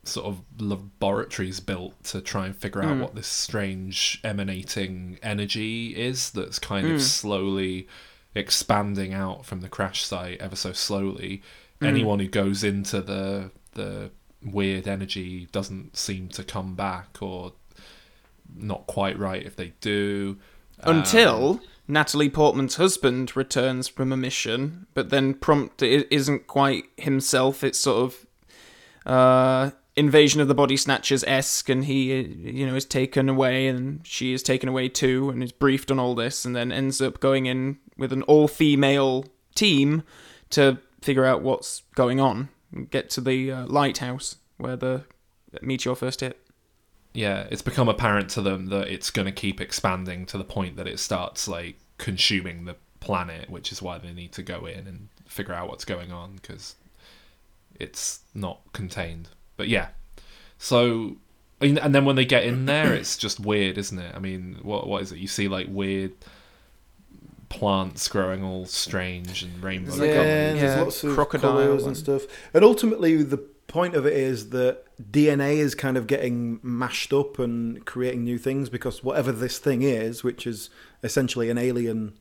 sort 0.04 0.26
of 0.26 0.40
laboratories 0.60 1.60
built 1.60 2.02
to 2.04 2.20
try 2.20 2.46
and 2.46 2.56
figure 2.56 2.82
out 2.82 2.98
what 2.98 3.14
this 3.14 3.26
strange 3.26 4.20
emanating 4.22 5.18
energy 5.22 5.88
is 5.96 6.30
that's 6.30 6.58
kind 6.58 6.86
of 6.88 7.02
slowly 7.02 7.88
expanding 8.36 9.14
out 9.14 9.46
from 9.46 9.60
the 9.60 9.68
crash 9.68 10.04
site 10.04 10.40
ever 10.40 10.54
so 10.54 10.72
slowly. 10.72 11.42
Anyone 11.82 12.20
who 12.20 12.28
goes 12.28 12.62
into 12.62 13.00
the 13.00 13.50
the 13.74 14.10
weird 14.42 14.86
energy 14.86 15.48
doesn't 15.52 15.96
seem 15.96 16.28
to 16.28 16.44
come 16.44 16.74
back 16.74 17.18
or 17.20 17.52
not 18.54 18.86
quite 18.86 19.18
right 19.18 19.44
if 19.44 19.56
they 19.56 19.72
do. 19.80 20.38
Until 20.82 21.60
Natalie 21.88 22.30
Portman's 22.30 22.76
husband 22.76 23.36
returns 23.36 23.88
from 23.88 24.12
a 24.12 24.16
mission, 24.16 24.86
but 24.94 25.10
then 25.10 25.34
prompt 25.34 25.82
isn't 25.82 26.46
quite 26.46 26.84
himself. 26.96 27.64
It's 27.64 27.78
sort 27.78 28.04
of 28.04 28.26
uh, 29.10 29.70
invasion 29.94 30.40
of 30.40 30.48
the 30.48 30.54
body 30.54 30.76
snatchers 30.76 31.24
esque, 31.24 31.68
and 31.68 31.84
he 31.84 32.20
you 32.22 32.66
know 32.66 32.74
is 32.74 32.84
taken 32.84 33.28
away, 33.28 33.68
and 33.68 34.06
she 34.06 34.32
is 34.32 34.42
taken 34.42 34.68
away 34.68 34.88
too, 34.88 35.30
and 35.30 35.42
is 35.42 35.52
briefed 35.52 35.90
on 35.90 35.98
all 35.98 36.14
this, 36.14 36.44
and 36.44 36.54
then 36.54 36.72
ends 36.72 37.00
up 37.00 37.20
going 37.20 37.46
in 37.46 37.78
with 37.98 38.12
an 38.12 38.22
all 38.22 38.48
female 38.48 39.24
team 39.54 40.02
to 40.50 40.78
figure 41.02 41.24
out 41.24 41.42
what's 41.42 41.82
going 41.94 42.20
on, 42.20 42.48
and 42.72 42.90
get 42.90 43.10
to 43.10 43.20
the 43.20 43.50
uh, 43.50 43.66
lighthouse 43.66 44.36
where 44.56 44.76
the 44.76 45.04
meteor 45.62 45.94
first 45.94 46.20
hit. 46.20 46.38
yeah, 47.14 47.46
it's 47.50 47.62
become 47.62 47.88
apparent 47.88 48.28
to 48.30 48.42
them 48.42 48.66
that 48.66 48.88
it's 48.88 49.10
going 49.10 49.24
to 49.26 49.32
keep 49.32 49.60
expanding 49.60 50.26
to 50.26 50.36
the 50.36 50.44
point 50.44 50.76
that 50.76 50.86
it 50.86 50.98
starts 50.98 51.48
like 51.48 51.78
consuming 51.96 52.66
the 52.66 52.76
planet, 53.00 53.48
which 53.48 53.72
is 53.72 53.80
why 53.80 53.96
they 53.98 54.12
need 54.12 54.32
to 54.32 54.42
go 54.42 54.66
in 54.66 54.86
and 54.86 55.08
figure 55.26 55.54
out 55.54 55.68
what's 55.68 55.84
going 55.84 56.12
on 56.12 56.36
because 56.36 56.76
it's 57.80 58.20
not 58.34 58.60
contained. 58.74 59.28
But 59.56 59.68
yeah, 59.68 59.88
so 60.58 61.16
and 61.60 61.94
then 61.94 62.04
when 62.04 62.16
they 62.16 62.26
get 62.26 62.44
in 62.44 62.66
there, 62.66 62.92
it's 62.92 63.16
just 63.16 63.40
weird, 63.40 63.78
isn't 63.78 63.98
it? 63.98 64.14
I 64.14 64.18
mean, 64.18 64.58
what 64.62 64.86
what 64.86 65.00
is 65.02 65.10
it? 65.12 65.18
You 65.18 65.28
see 65.28 65.48
like 65.48 65.68
weird 65.70 66.12
plants 67.58 68.08
growing 68.08 68.42
all 68.44 68.66
strange 68.66 69.42
and 69.42 69.62
rainbow 69.62 69.90
There's 69.90 70.00
like 70.00 70.10
a- 70.10 70.14
yeah, 70.14 70.54
yeah, 70.54 70.60
there's 70.60 70.80
lots 70.82 71.04
of 71.04 71.14
crocodile 71.14 71.52
colours 71.52 71.82
and- 71.82 71.88
and 71.88 71.96
stuff. 71.96 72.22
And 72.54 72.64
ultimately, 72.64 73.22
the 73.22 73.38
point 73.38 73.94
of 73.94 74.06
it 74.06 74.12
is 74.12 74.50
that 74.50 74.84
DNA 75.12 75.58
is 75.58 75.74
kind 75.74 75.96
of 75.96 76.06
getting 76.06 76.60
mashed 76.62 77.12
up 77.12 77.38
and 77.38 77.84
creating 77.84 78.24
new 78.24 78.38
things 78.38 78.68
because 78.68 79.02
whatever 79.02 79.32
this 79.32 79.58
thing 79.58 79.82
is, 79.82 80.22
which 80.24 80.46
is 80.46 80.70
essentially 81.02 81.50
an 81.50 81.58
alien 81.58 82.12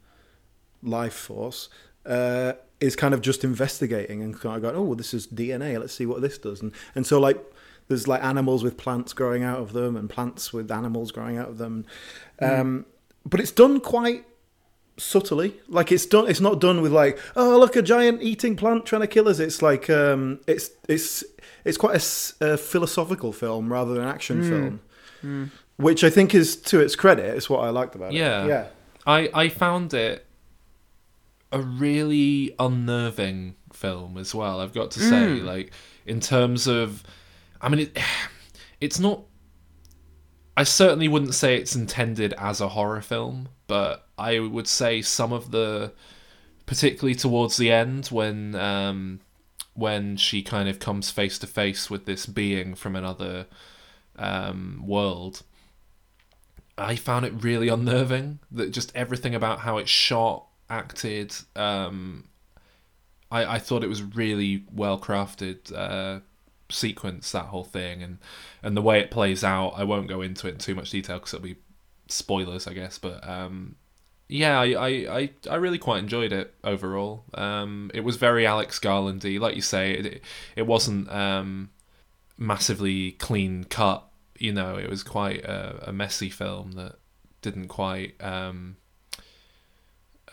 life 0.84 1.13
force, 1.13 1.70
uh, 2.06 2.54
is 2.80 2.96
kind 2.96 3.13
of 3.13 3.22
just 3.22 3.44
investigating 3.44 4.22
and 4.22 4.39
kind 4.39 4.56
of 4.58 4.62
going, 4.62 4.75
oh, 4.75 4.82
well, 4.84 4.96
this 4.96 5.13
is 5.13 5.27
DNA. 5.27 5.80
Let's 5.80 5.94
see 5.94 6.06
what 6.06 6.22
this 6.22 6.38
does. 6.38 6.62
And 6.62 6.72
and 6.96 7.06
so 7.06 7.20
like. 7.20 7.44
There's 7.88 8.08
like 8.08 8.24
animals 8.24 8.63
with 8.63 8.77
plants 8.77 9.13
growing 9.13 9.44
out 9.44 9.60
of 9.60 9.72
them, 9.74 9.96
and 9.96 10.10
plants 10.10 10.51
with 10.51 10.72
animals 10.72 11.12
growing 11.12 11.38
out 11.38 11.50
of 11.50 11.60
them. 11.60 11.86
Um, 12.42 12.88
But 13.24 13.39
it's 13.39 13.51
done 13.51 13.80
quite 13.80 14.25
subtly. 14.98 15.56
Like 15.68 15.92
it's 15.92 16.06
done. 16.06 16.30
It's 16.30 16.42
not 16.42 16.60
done 16.60 16.82
with 16.82 16.92
like, 16.92 17.20
oh 17.36 17.58
look, 17.60 17.75
a 17.75 17.82
giant 17.82 18.22
eating 18.22 18.56
plant 18.56 18.86
trying 18.86 19.02
to 19.02 19.08
kill 19.08 19.28
us. 19.28 19.40
It's 19.40 19.62
like 19.62 19.90
um, 19.90 20.40
it's 20.48 20.72
it's 20.88 21.24
it's 21.64 21.78
quite 21.78 21.96
a 22.42 22.58
philosophical 22.58 23.34
film 23.34 23.72
rather 23.72 23.94
than 23.94 24.04
an 24.04 24.10
action 24.10 24.42
hmm. 24.42 24.50
film, 24.50 24.80
hmm. 25.22 25.46
which 25.78 26.04
I 26.04 26.10
think 26.10 26.34
is 26.36 26.56
to 26.58 26.80
its 26.80 26.96
credit. 26.96 27.36
It's 27.36 27.50
what 27.50 27.64
I 27.64 27.70
liked 27.70 27.96
about 27.96 28.14
Yeah. 28.14 28.44
it. 28.44 28.48
Yeah, 28.48 28.54
yeah. 28.54 28.68
I 29.06 29.30
I 29.34 29.50
found 29.50 29.94
it 29.94 30.25
a 31.52 31.62
really 31.62 32.54
unnerving 32.60 33.56
film 33.72 34.18
as 34.18 34.34
well. 34.34 34.60
I've 34.60 34.74
got 34.74 34.92
to 34.92 35.00
say, 35.00 35.40
hmm. 35.40 35.46
like 35.46 35.72
in 36.06 36.20
terms 36.20 36.68
of, 36.68 37.04
I 37.62 37.70
mean, 37.70 37.80
it, 37.82 37.98
it's 38.82 39.00
not. 39.00 39.24
I 40.58 40.64
certainly 40.64 41.10
wouldn't 41.10 41.34
say 41.34 41.58
it's 41.58 41.75
intended 41.75 42.34
as 42.38 42.62
a 42.62 42.70
horror 42.70 43.02
film, 43.02 43.50
but 43.68 44.05
I 44.18 44.40
would 44.40 44.68
say 44.68 45.02
some 45.02 45.34
of 45.34 45.52
the, 45.52 45.92
particularly 46.66 47.16
towards 47.16 47.58
the 47.58 47.72
end 47.72 48.08
when 48.08 48.56
um, 48.56 49.20
when 49.74 50.16
she 50.18 50.42
kind 50.42 50.70
of 50.70 50.80
comes 50.80 51.12
face 51.12 51.38
to 51.40 51.48
face 51.48 51.90
with 51.90 52.06
this 52.06 52.26
being 52.26 52.76
from 52.76 52.96
another 52.96 53.46
um, 54.18 54.84
world. 54.86 55.44
I 56.78 56.96
found 56.96 57.26
it 57.26 57.44
really 57.44 57.68
unnerving. 57.68 58.40
That 58.52 58.72
just 58.72 58.96
everything 58.96 59.36
about 59.36 59.60
how 59.60 59.78
it's 59.78 59.90
shot, 59.90 60.48
acted. 60.70 61.34
Um, 61.56 62.26
I 63.32 63.56
I 63.56 63.60
thought 63.60 63.84
it 63.84 63.90
was 63.90 64.02
really 64.04 64.66
well 64.74 65.00
crafted 65.00 65.74
uh, 65.74 66.22
sequence 66.70 67.32
that 67.32 67.46
whole 67.46 67.64
thing, 67.64 68.02
and 68.02 68.18
and 68.64 68.76
the 68.76 68.82
way 68.82 69.00
it 69.00 69.12
plays 69.12 69.44
out. 69.44 69.74
I 69.76 69.84
won't 69.84 70.08
go 70.08 70.22
into 70.22 70.48
it 70.48 70.52
in 70.52 70.58
too 70.58 70.76
much 70.76 70.90
detail 70.90 71.18
because 71.18 71.34
it'll 71.34 71.44
be 71.44 71.58
spoilers, 72.08 72.68
I 72.68 72.74
guess. 72.74 72.98
But 72.98 73.28
um, 73.28 73.76
yeah, 74.27 74.60
I, 74.60 74.65
I, 74.65 75.29
I, 75.50 75.55
really 75.55 75.77
quite 75.77 76.00
enjoyed 76.00 76.32
it 76.32 76.53
overall. 76.63 77.25
Um, 77.36 77.91
it 77.94 78.01
was 78.01 78.17
very 78.17 78.46
Alex 78.46 78.79
Garlandy, 78.79 79.39
like 79.39 79.55
you 79.55 79.62
say. 79.62 79.94
It 79.94 80.22
it 80.55 80.63
wasn't 80.63 81.12
um, 81.12 81.70
massively 82.38 83.12
clean 83.13 83.65
cut. 83.65 84.03
You 84.39 84.51
know, 84.51 84.77
it 84.77 84.89
was 84.89 85.03
quite 85.03 85.44
a, 85.46 85.89
a 85.89 85.94
messy 85.94 86.29
film 86.29 86.72
that 86.74 86.96
didn't 87.41 87.67
quite, 87.67 88.22
um, 88.22 88.77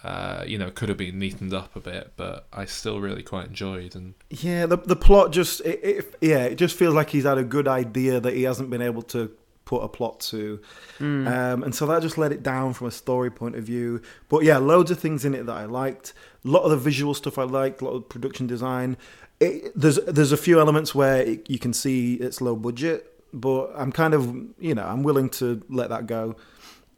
uh, 0.02 0.42
you 0.46 0.56
know, 0.56 0.70
could 0.70 0.88
have 0.88 0.99
been 0.99 1.18
neatened 1.18 1.52
up 1.52 1.76
a 1.76 1.80
bit, 1.80 2.14
but 2.16 2.46
I 2.52 2.64
still 2.64 2.99
really 2.99 3.22
quite 3.22 3.46
enjoyed. 3.46 3.94
And 3.94 4.14
yeah. 4.30 4.64
The 4.64 4.78
the 4.78 4.96
plot 4.96 5.32
just 5.32 5.61
it, 5.61 5.80
it, 5.84 6.14
yeah, 6.22 6.44
it 6.44 6.56
just 6.56 6.76
feels 6.78 6.94
like 6.94 7.11
he's 7.11 7.25
had 7.25 7.37
a 7.37 7.44
good 7.44 7.68
idea 7.68 8.20
that 8.20 8.32
he 8.32 8.44
hasn't 8.44 8.70
been 8.70 8.82
able 8.82 9.02
to 9.02 9.32
put 9.64 9.83
a 9.83 9.88
plot 9.88 10.21
to, 10.21 10.61
um, 11.00 11.62
and 11.62 11.75
so 11.75 11.87
that 11.87 12.02
just 12.02 12.19
let 12.19 12.33
it 12.33 12.42
down 12.42 12.73
from 12.75 12.87
a 12.87 12.90
story 12.90 13.31
point 13.31 13.57
of 13.57 13.64
view. 13.64 14.00
But 14.28 14.45
yeah, 14.45 14.59
loads 14.59 14.90
of 14.90 14.99
things 14.99 15.25
in 15.25 15.35
it 15.35 15.47
that 15.47 15.57
I 15.57 15.64
liked. 15.64 16.12
A 16.45 16.49
lot 16.49 16.62
of 16.62 16.71
the 16.71 16.76
visual 16.76 17.14
stuff 17.14 17.38
I 17.38 17.45
liked. 17.45 17.81
A 17.81 17.85
lot 17.85 17.92
of 17.92 18.09
production 18.09 18.47
design. 18.47 18.97
It, 19.40 19.73
there's 19.75 19.97
there's 20.07 20.33
a 20.33 20.37
few 20.37 20.61
elements 20.61 20.95
where 20.95 21.23
it, 21.23 21.49
you 21.49 21.59
can 21.59 21.73
see 21.73 22.14
it's 22.14 22.40
low 22.40 22.57
budget, 22.57 23.12
but 23.33 23.73
I'm 23.76 23.92
kind 23.92 24.14
of 24.14 24.35
you 24.59 24.75
know 24.75 24.85
I'm 24.85 25.02
willing 25.02 25.31
to 25.31 25.62
let 25.69 25.90
that 25.90 26.07
go. 26.07 26.37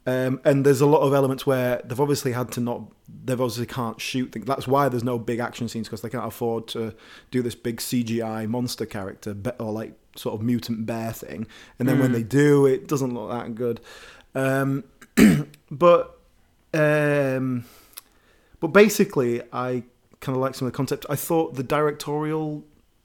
Um, 0.07 0.39
and 0.45 0.65
there's 0.65 0.81
a 0.81 0.85
lot 0.85 1.01
of 1.01 1.13
elements 1.13 1.47
where 1.47 1.81
they've 1.83 1.99
obviously 1.99 2.31
had 2.31 2.51
to 2.51 2.59
not, 2.59 2.91
they've 3.23 3.41
obviously 3.41 3.65
can't 3.65 3.99
shoot. 3.99 4.31
things. 4.31 4.45
That's 4.45 4.67
why 4.67 4.87
there's 4.87 5.03
no 5.03 5.17
big 5.17 5.39
action 5.39 5.67
scenes 5.67 5.87
because 5.87 6.01
they 6.01 6.09
can't 6.09 6.25
afford 6.25 6.67
to 6.69 6.93
do 7.31 7.41
this 7.41 7.55
big 7.55 7.77
CGI 7.77 8.47
monster 8.47 8.85
character 8.85 9.35
or 9.59 9.71
like 9.71 9.93
sort 10.15 10.35
of 10.35 10.41
mutant 10.41 10.85
bear 10.85 11.11
thing. 11.11 11.47
And 11.79 11.87
then 11.87 11.99
when 11.99 12.11
they 12.11 12.23
do, 12.23 12.65
it 12.65 12.87
doesn't 12.87 13.13
look 13.13 13.29
that 13.29 13.55
good. 13.55 13.81
Um, 14.33 14.83
but 15.71 16.19
um, 16.73 17.65
but 18.59 18.67
basically, 18.67 19.41
I 19.53 19.83
kind 20.19 20.35
of 20.35 20.41
like 20.41 20.55
some 20.55 20.67
of 20.67 20.73
the 20.73 20.77
concept. 20.77 21.05
I 21.09 21.15
thought 21.15 21.55
the 21.55 21.63
directorial, 21.63 22.63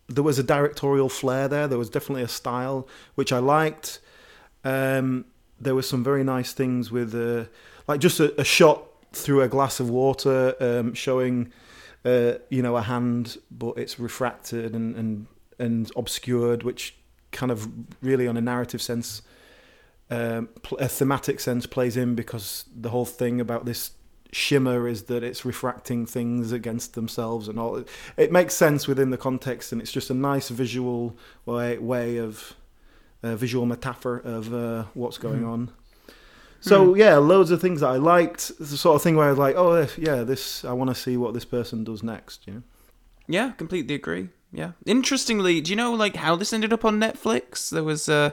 there 0.09 0.25
was 0.25 0.39
a 0.39 0.43
directorial 0.43 1.09
flair 1.09 1.49
there. 1.49 1.69
There 1.69 1.79
was 1.79 1.91
definitely 1.91 2.23
a 2.23 2.29
style 2.29 2.89
which 3.15 3.33
I 3.33 3.39
liked. 3.39 4.01
Um, 4.65 5.27
there 5.61 5.75
were 5.75 5.83
some 5.83 6.03
very 6.03 6.25
nice 6.25 6.53
things 6.53 6.91
with, 6.91 7.15
uh, 7.15 7.45
like 7.87 8.01
just 8.01 8.21
a, 8.21 8.39
a 8.41 8.45
shot 8.45 8.85
through 9.13 9.43
a 9.43 9.49
glass 9.49 9.81
of 9.81 9.91
water, 9.91 10.55
um, 10.61 10.95
showing, 10.95 11.53
uh, 12.05 12.35
you 12.49 12.63
know, 12.63 12.77
a 12.77 12.83
hand, 12.83 13.37
but 13.51 13.77
it's 13.77 13.99
refracted 13.99 14.75
and 14.75 14.97
and 14.97 15.27
and 15.59 15.93
obscured, 15.95 16.63
which 16.63 16.97
kind 17.33 17.53
of 17.53 17.69
really, 18.03 18.27
on 18.27 18.37
a 18.37 18.41
narrative 18.41 18.83
sense, 18.83 19.23
um, 20.11 20.49
a 20.79 20.89
thematic 20.89 21.41
sense, 21.41 21.67
plays 21.67 21.97
in 21.97 22.15
because 22.15 22.65
the 22.75 22.91
whole 22.91 23.05
thing 23.05 23.41
about 23.41 23.65
this 23.65 23.93
shimmer 24.33 24.87
is 24.87 25.05
that 25.05 25.25
it's 25.25 25.45
refracting 25.45 26.07
things 26.07 26.53
against 26.53 26.95
themselves 26.95 27.49
and 27.49 27.59
all. 27.59 27.85
It 28.17 28.33
makes 28.33 28.55
sense 28.55 28.87
within 28.87 29.11
the 29.11 29.19
context, 29.19 29.73
and 29.73 29.81
it's 29.81 29.93
just 29.93 30.11
a 30.11 30.15
nice 30.15 30.49
visual 30.49 31.17
way 31.47 31.79
way 31.79 32.17
of 32.17 32.55
a 33.23 33.37
visual 33.37 33.67
metaphor 33.67 34.19
of 34.25 34.55
uh, 34.55 34.85
what's 34.95 35.19
going 35.19 35.45
on. 35.45 35.71
So 36.61 36.95
yeah, 36.95 37.17
loads 37.17 37.51
of 37.51 37.61
things 37.61 37.81
that 37.81 37.89
I 37.89 37.97
liked. 37.97 38.51
It's 38.61 38.71
the 38.71 38.77
sort 38.77 38.97
of 38.97 39.03
thing 39.03 39.17
where 39.17 39.27
I 39.27 39.31
was 39.31 39.39
like, 39.39 39.57
oh 39.57 39.87
yeah, 39.97 40.23
this 40.23 40.65
I 40.65 40.73
want 40.73 40.91
to 40.91 40.95
see 40.95 41.17
what 41.17 41.35
this 41.35 41.45
person 41.45 41.85
does 41.85 42.03
next. 42.03 42.47
You 42.47 42.55
know? 42.55 42.63
Yeah, 43.27 43.53
completely 43.53 43.95
agree. 43.95 44.29
Yeah. 44.53 44.73
Interestingly, 44.87 45.61
do 45.61 45.71
you 45.71 45.77
know 45.77 45.93
like 45.93 46.17
how 46.17 46.37
this 46.37 46.53
ended 46.53 46.73
up 46.73 46.85
on 46.85 46.99
Netflix? 46.99 47.71
There 47.71 47.85
was 47.85 48.09
uh 48.09 48.31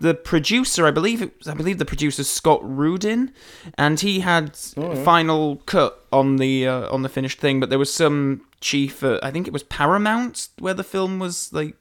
the 0.00 0.14
producer, 0.14 0.86
I 0.86 0.90
believe 0.90 1.22
it 1.22 1.38
was, 1.38 1.48
I 1.48 1.54
believe 1.54 1.78
the 1.78 1.84
producer 1.84 2.24
Scott 2.24 2.60
Rudin, 2.62 3.32
and 3.78 4.00
he 4.00 4.20
had 4.20 4.56
final 4.56 5.56
cut 5.66 6.04
on 6.12 6.36
the 6.36 6.66
uh, 6.66 6.92
on 6.92 7.02
the 7.02 7.08
finished 7.08 7.38
thing, 7.40 7.60
but 7.60 7.70
there 7.70 7.78
was 7.78 7.92
some 7.94 8.42
chief 8.60 9.04
uh, 9.04 9.20
I 9.22 9.30
think 9.30 9.46
it 9.46 9.52
was 9.52 9.62
Paramount 9.62 10.48
where 10.58 10.74
the 10.74 10.84
film 10.84 11.18
was 11.18 11.52
like 11.52 11.76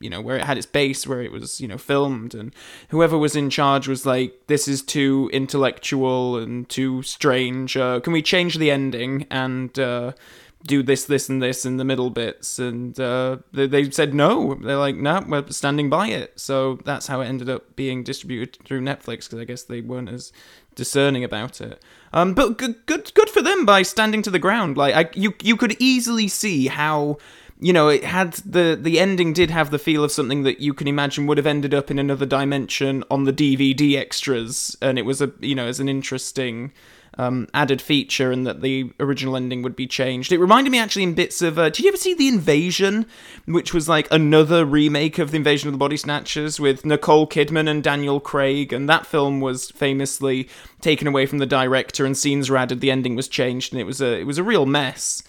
you 0.00 0.10
know 0.10 0.20
where 0.20 0.36
it 0.36 0.44
had 0.44 0.58
its 0.58 0.66
base 0.66 1.06
where 1.06 1.22
it 1.22 1.32
was 1.32 1.60
you 1.60 1.68
know 1.68 1.78
filmed 1.78 2.34
and 2.34 2.54
whoever 2.90 3.16
was 3.16 3.34
in 3.34 3.48
charge 3.48 3.88
was 3.88 4.04
like 4.04 4.34
this 4.46 4.68
is 4.68 4.82
too 4.82 5.30
intellectual 5.32 6.36
and 6.36 6.68
too 6.68 7.02
strange 7.02 7.76
uh, 7.76 8.00
can 8.00 8.12
we 8.12 8.20
change 8.20 8.58
the 8.58 8.70
ending 8.70 9.26
and 9.30 9.78
uh, 9.78 10.12
do 10.66 10.82
this 10.82 11.04
this 11.04 11.28
and 11.28 11.42
this 11.42 11.64
in 11.64 11.76
the 11.76 11.84
middle 11.84 12.10
bits 12.10 12.58
and 12.58 12.98
uh, 12.98 13.38
they, 13.52 13.66
they 13.66 13.90
said 13.90 14.14
no. 14.14 14.54
They're 14.54 14.76
like 14.76 14.96
no 14.96 15.24
we're 15.26 15.48
standing 15.50 15.88
by 15.88 16.08
it. 16.08 16.38
So 16.38 16.78
that's 16.84 17.06
how 17.06 17.20
it 17.20 17.26
ended 17.26 17.48
up 17.48 17.76
being 17.76 18.02
distributed 18.02 18.64
through 18.64 18.80
netflix 18.80 19.24
because 19.24 19.38
i 19.38 19.44
guess 19.44 19.62
they 19.62 19.80
weren't 19.80 20.08
as 20.08 20.32
discerning 20.74 21.24
about 21.24 21.60
it. 21.60 21.82
Um, 22.12 22.34
but 22.34 22.58
good, 22.58 22.86
good 22.86 23.12
good 23.14 23.30
for 23.30 23.42
them 23.42 23.64
by 23.64 23.82
standing 23.82 24.22
to 24.22 24.30
the 24.30 24.38
ground. 24.38 24.76
Like 24.76 24.94
I, 24.94 25.10
you 25.18 25.34
you 25.42 25.56
could 25.56 25.76
easily 25.80 26.28
see 26.28 26.68
how 26.68 27.18
you 27.58 27.72
know, 27.72 27.88
it 27.88 28.04
had 28.04 28.34
the 28.34 28.78
the 28.80 29.00
ending 29.00 29.32
did 29.32 29.50
have 29.50 29.70
the 29.70 29.78
feel 29.78 30.04
of 30.04 30.12
something 30.12 30.42
that 30.42 30.60
you 30.60 30.74
can 30.74 30.86
imagine 30.86 31.26
would 31.26 31.38
have 31.38 31.46
ended 31.46 31.72
up 31.72 31.90
in 31.90 31.98
another 31.98 32.26
dimension 32.26 33.02
on 33.10 33.24
the 33.24 33.32
DVD 33.32 33.96
extras, 33.96 34.76
and 34.82 34.98
it 34.98 35.06
was 35.06 35.22
a 35.22 35.32
you 35.40 35.54
know 35.54 35.66
as 35.66 35.80
an 35.80 35.88
interesting 35.88 36.72
um, 37.18 37.48
added 37.54 37.80
feature, 37.80 38.30
and 38.30 38.46
that 38.46 38.60
the 38.60 38.90
original 39.00 39.36
ending 39.36 39.62
would 39.62 39.74
be 39.76 39.86
changed. 39.86 40.32
It 40.32 40.38
reminded 40.38 40.70
me 40.70 40.78
actually 40.78 41.04
in 41.04 41.14
bits 41.14 41.40
of. 41.42 41.58
Uh, 41.58 41.70
did 41.70 41.80
you 41.80 41.88
ever 41.88 41.96
see 41.96 42.12
the 42.14 42.28
Invasion, 42.28 43.06
which 43.46 43.72
was 43.72 43.88
like 43.88 44.06
another 44.10 44.64
remake 44.64 45.18
of 45.18 45.30
the 45.30 45.36
Invasion 45.38 45.68
of 45.68 45.72
the 45.72 45.78
Body 45.78 45.96
Snatchers 45.96 46.60
with 46.60 46.84
Nicole 46.84 47.26
Kidman 47.26 47.68
and 47.68 47.82
Daniel 47.82 48.20
Craig, 48.20 48.72
and 48.72 48.88
that 48.88 49.06
film 49.06 49.40
was 49.40 49.70
famously 49.70 50.48
taken 50.80 51.06
away 51.06 51.24
from 51.26 51.38
the 51.38 51.46
director, 51.46 52.04
and 52.04 52.16
scenes 52.16 52.50
were 52.50 52.56
added. 52.56 52.80
The 52.80 52.90
ending 52.90 53.16
was 53.16 53.28
changed, 53.28 53.72
and 53.72 53.80
it 53.80 53.84
was 53.84 54.00
a 54.00 54.18
it 54.20 54.24
was 54.24 54.38
a 54.38 54.44
real 54.44 54.66
mess. 54.66 55.22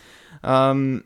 Um, 0.43 1.03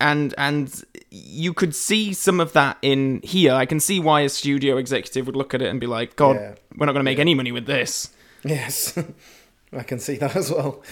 and 0.00 0.32
and 0.38 0.84
you 1.10 1.52
could 1.52 1.74
see 1.74 2.12
some 2.12 2.38
of 2.40 2.52
that 2.52 2.78
in 2.82 3.20
here. 3.22 3.52
I 3.52 3.66
can 3.66 3.80
see 3.80 3.98
why 4.00 4.20
a 4.22 4.28
studio 4.28 4.76
executive 4.76 5.26
would 5.26 5.36
look 5.36 5.54
at 5.54 5.60
it 5.62 5.68
and 5.68 5.80
be 5.80 5.86
like, 5.86 6.16
"God, 6.16 6.36
Yeah. 6.36 6.54
we're 6.76 6.86
not 6.86 6.92
going 6.92 7.00
to 7.00 7.10
make 7.10 7.18
any 7.18 7.34
money 7.34 7.50
with 7.52 7.66
this." 7.66 8.10
Yes, 8.44 8.96
I 9.72 9.82
can 9.82 9.98
see 9.98 10.16
that 10.18 10.36
as 10.36 10.50
well. 10.50 10.82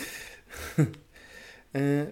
uh, 0.78 0.84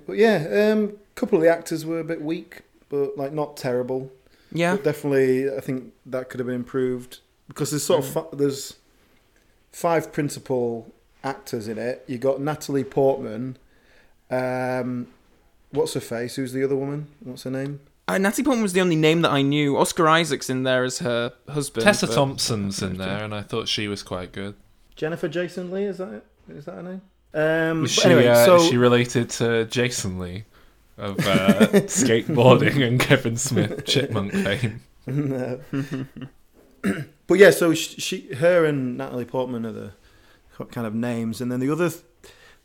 but 0.07 0.17
yeah, 0.17 0.45
a 0.49 0.73
um, 0.73 0.97
couple 1.15 1.39
of 1.39 1.43
the 1.45 1.51
actors 1.51 1.85
were 1.87 2.01
a 2.01 2.05
bit 2.05 2.23
weak, 2.23 2.63
but 2.89 3.17
like 3.17 3.33
not 3.33 3.57
terrible. 3.57 4.11
Yeah, 4.53 4.77
But 4.77 4.85
definitely, 4.85 5.51
I 5.51 5.61
think 5.61 5.93
that 6.07 6.31
could 6.31 6.39
have 6.39 6.47
been 6.47 6.55
improved 6.55 7.19
because 7.49 7.71
there's 7.71 7.83
sort 7.85 8.05
of 8.05 8.09
fi- 8.09 8.37
there's 8.37 8.75
five 9.73 10.13
principal 10.13 10.93
actors 11.25 11.67
in 11.67 11.77
it. 11.77 12.05
You 12.07 12.19
got 12.19 12.41
Natalie 12.41 12.85
Portman. 12.85 13.57
Um, 14.31 15.09
what's 15.73 15.95
her 15.95 16.01
face? 16.01 16.37
Who's 16.37 16.53
the 16.53 16.63
other 16.63 16.77
woman? 16.77 17.09
What's 17.21 17.43
her 17.43 17.51
name? 17.51 17.81
uh, 18.07 18.19
Natalie 18.19 18.45
Portman 18.45 18.63
was 18.63 18.75
the 18.75 18.81
only 18.81 18.95
name 18.97 19.23
that 19.23 19.33
I 19.33 19.43
knew. 19.43 19.77
Oscar 19.77 20.07
Isaac's 20.09 20.49
in 20.49 20.63
there 20.63 20.85
as 20.85 21.01
her 21.01 21.33
husband. 21.49 21.83
Tessa 21.85 22.07
but- 22.07 22.15
Thompson's 22.15 22.81
in 22.81 22.97
there, 22.99 23.25
and 23.25 23.35
I 23.35 23.43
thought 23.43 23.67
she 23.67 23.89
was 23.89 24.05
quite 24.05 24.31
good. 24.31 24.55
Jennifer 24.95 25.27
Jason 25.27 25.73
Leigh. 25.73 25.87
Is 25.87 25.99
that 25.99 26.13
it? 26.13 26.27
Is 26.49 26.65
that 26.67 26.75
her 26.75 26.83
name? 26.83 27.03
Um, 27.35 27.85
Is 27.85 27.91
she, 27.91 28.05
anyway, 28.05 28.29
uh, 28.29 28.45
so 28.45 28.57
is 28.57 28.69
she 28.69 28.77
related 28.77 29.29
to 29.31 29.65
Jason 29.65 30.21
Lee 30.21 30.45
of 30.97 31.19
uh, 31.19 31.23
skateboarding 31.89 32.87
and 32.87 33.01
Kevin 33.01 33.37
Smith 33.37 33.85
Chipmunk 33.85 34.33
fame? 34.33 34.83
No. 35.07 35.61
but 37.27 37.39
yeah, 37.39 37.51
so 37.51 37.75
she, 37.75 38.01
she, 38.01 38.35
her 38.35 38.65
and 38.65 38.97
Natalie 38.97 39.25
Portman 39.25 39.67
are 39.67 39.73
the 39.73 39.93
kind 40.71 40.87
of 40.87 40.95
names, 40.95 41.41
and 41.41 41.51
then 41.51 41.59
the 41.59 41.71
other, 41.71 41.91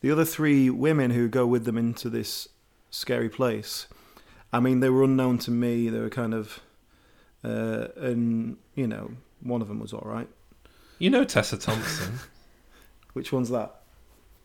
the 0.01 0.11
other 0.11 0.25
three 0.25 0.69
women 0.69 1.11
who 1.11 1.27
go 1.27 1.47
with 1.47 1.65
them 1.65 1.77
into 1.77 2.09
this 2.09 2.47
scary 2.91 3.29
place. 3.29 3.87
I 4.53 4.59
mean, 4.59 4.81
they 4.81 4.89
were 4.89 5.03
unknown 5.03 5.39
to 5.39 5.51
me. 5.51 5.89
They 5.89 5.99
were 5.99 6.09
kind 6.09 6.33
of, 6.35 6.59
uh, 7.43 7.87
and 7.95 8.57
you 8.75 8.87
know, 8.87 9.11
one 9.41 9.61
of 9.61 9.67
them 9.67 9.79
was 9.79 9.93
all 9.93 10.05
right. 10.05 10.27
You 10.99 11.09
know 11.09 11.23
Tessa 11.23 11.57
Thompson. 11.57 12.19
Which 13.13 13.31
one's 13.31 13.49
that? 13.49 13.75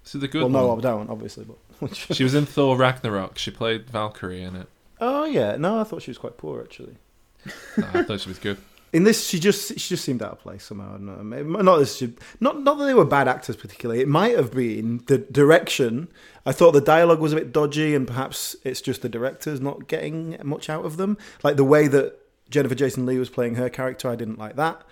She's 0.05 0.21
the 0.21 0.29
good 0.29 0.43
well, 0.43 0.49
no, 0.51 0.67
one. 0.69 0.79
I 0.79 0.83
don't, 0.83 1.11
obviously, 1.11 1.45
but? 1.47 1.95
She 1.95 2.23
was 2.25 2.35
in 2.35 2.47
Thor 2.47 2.77
Ragnarok. 2.77 3.39
She 3.39 3.51
played 3.51 3.89
Valkyrie 3.91 4.43
in 4.43 4.57
it. 4.57 4.69
oh 5.01 5.25
yeah, 5.25 5.57
no, 5.57 5.81
I 5.81 5.85
thought 5.85 6.03
she 6.03 6.11
was 6.11 6.19
quite 6.19 6.37
poor 6.37 6.61
actually. 6.63 6.97
No, 7.77 7.87
I 7.93 8.03
thought 8.05 8.21
she 8.21 8.29
was 8.29 8.39
good. 8.39 8.59
In 8.93 9.03
this, 9.03 9.27
she 9.27 9.41
just 9.41 9.79
she 9.79 9.89
just 9.95 10.05
seemed 10.05 10.23
out 10.23 10.33
of 10.33 10.41
place 10.41 10.63
somehow. 10.65 10.91
I 10.91 10.93
don't 10.93 11.07
know. 11.07 11.23
Maybe- 11.25 11.49
Not 11.65 11.79
that 11.79 11.89
she, 11.89 12.13
not 12.39 12.63
not 12.63 12.79
that 12.79 12.85
they 12.85 12.95
were 12.95 13.05
bad 13.05 13.27
actors 13.27 13.57
particularly. 13.57 14.01
It 14.01 14.09
might 14.09 14.37
have 14.37 14.53
been 14.53 15.03
the 15.09 15.19
direction. 15.19 16.09
I 16.47 16.53
thought 16.53 16.73
the 16.73 16.81
dialogue 16.81 17.19
was 17.21 17.33
a 17.33 17.37
bit 17.37 17.53
dodgy, 17.53 17.95
and 17.95 18.07
perhaps 18.07 18.55
it's 18.63 18.81
just 18.81 19.03
the 19.03 19.09
directors 19.09 19.61
not 19.61 19.89
getting 19.89 20.39
much 20.45 20.71
out 20.71 20.85
of 20.85 20.97
them. 20.97 21.19
Like 21.43 21.57
the 21.57 21.65
way 21.65 21.89
that 21.89 22.17
Jennifer 22.51 22.77
Jason 22.77 23.05
Leigh 23.05 23.19
was 23.19 23.31
playing 23.31 23.57
her 23.57 23.69
character, 23.69 24.09
I 24.09 24.15
didn't 24.17 24.39
like 24.39 24.55
that. 24.57 24.83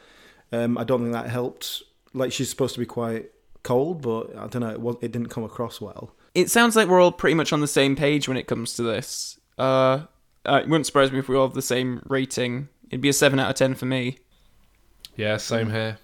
Um, 0.50 0.76
I 0.76 0.85
don't 0.85 1.00
think 1.02 1.12
that 1.12 1.29
helped. 1.31 1.83
Like 2.12 2.33
she's 2.33 2.50
supposed 2.50 2.75
to 2.75 2.81
be 2.81 2.87
quite 2.87 3.31
cold, 3.62 4.02
but 4.02 4.37
I 4.37 4.47
don't 4.47 4.61
know. 4.61 4.71
It 4.71 4.81
was 4.81 4.97
it 5.00 5.12
didn't 5.12 5.28
come 5.28 5.45
across 5.45 5.81
well. 5.81 6.14
It 6.35 6.50
sounds 6.50 6.76
like 6.76 6.88
we're 6.88 7.00
all 7.00 7.12
pretty 7.12 7.35
much 7.35 7.52
on 7.52 7.61
the 7.61 7.66
same 7.66 7.95
page 7.97 8.28
when 8.28 8.37
it 8.37 8.47
comes 8.47 8.75
to 8.75 8.83
this. 8.83 9.38
Uh, 9.59 10.05
uh, 10.46 10.61
it 10.62 10.68
wouldn't 10.68 10.87
surprise 10.87 11.12
me 11.12 11.18
if 11.18 11.29
we 11.29 11.37
all 11.37 11.46
have 11.46 11.55
the 11.55 11.62
same 11.62 12.03
rating. 12.07 12.68
It'd 12.90 13.01
be 13.01 13.09
a 13.09 13.12
seven 13.12 13.38
out 13.38 13.51
of 13.51 13.57
ten 13.57 13.75
for 13.75 13.87
me. 13.87 14.18
Yeah, 15.16 15.37
same 15.37 15.70
here. 15.70 15.98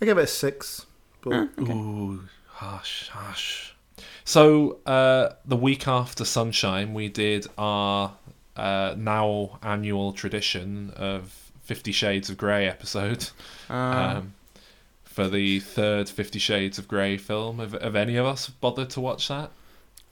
I 0.00 0.04
give 0.04 0.18
it 0.18 0.24
a 0.24 0.26
six. 0.26 0.86
But 1.22 1.50
Ooh, 1.60 2.24
harsh, 2.48 3.08
harsh. 3.08 3.72
So 4.24 4.78
uh, 4.86 5.30
the 5.44 5.56
week 5.56 5.88
after 5.88 6.24
Sunshine, 6.24 6.94
we 6.94 7.08
did 7.08 7.46
our 7.56 8.14
uh, 8.56 8.94
now 8.96 9.58
annual 9.62 10.12
tradition 10.12 10.90
of 10.96 11.30
Fifty 11.62 11.92
Shades 11.92 12.28
of 12.30 12.36
Grey 12.36 12.68
episode. 12.68 13.30
Uh, 13.70 13.74
um, 14.18 14.34
for 15.12 15.28
the 15.28 15.60
third 15.60 16.08
Fifty 16.08 16.38
Shades 16.38 16.78
of 16.78 16.88
Grey 16.88 17.16
film. 17.16 17.58
Have, 17.58 17.72
have 17.80 17.96
any 17.96 18.16
of 18.16 18.26
us 18.26 18.48
bothered 18.48 18.90
to 18.90 19.00
watch 19.00 19.28
that? 19.28 19.50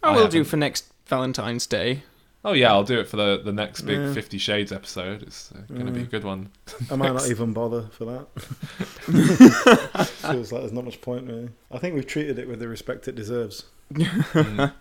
I 0.03 0.09
I 0.09 0.13
will 0.13 0.29
do 0.29 0.39
haven't. 0.39 0.45
for 0.45 0.57
next 0.57 0.93
Valentine's 1.07 1.67
Day. 1.67 2.03
Oh 2.43 2.53
yeah, 2.55 2.71
I'll 2.73 2.85
do 2.85 2.99
it 2.99 3.07
for 3.07 3.17
the, 3.17 3.43
the 3.45 3.53
next 3.53 3.83
big 3.83 3.99
Yeah. 3.99 4.13
Fifty 4.15 4.39
Shades 4.39 4.73
episode. 4.73 5.23
It's 5.23 5.53
uh, 5.53 5.61
going 5.73 5.87
to 5.87 5.93
be 5.93 6.01
a 6.03 6.07
good 6.07 6.25
one. 6.25 6.51
I 6.91 6.97
might 6.97 7.13
not 7.13 7.29
even 7.31 7.53
bother 7.53 7.83
for 7.93 8.05
that. 8.07 8.27
Feels 10.07 10.53
like 10.53 10.63
there's 10.63 10.73
not 10.73 10.85
much 10.85 11.01
point 11.01 11.27
really. 11.27 11.51
I 11.71 11.79
think 11.79 11.95
we've 11.95 12.07
treated 12.07 12.39
it 12.39 12.49
with 12.49 12.61
the 12.61 12.69
respect 12.69 13.09
it 13.09 13.15
deserves. 13.15 13.65
Mm. 13.93 14.73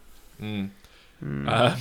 Mm. 0.42 0.70
Uh, 1.50 1.76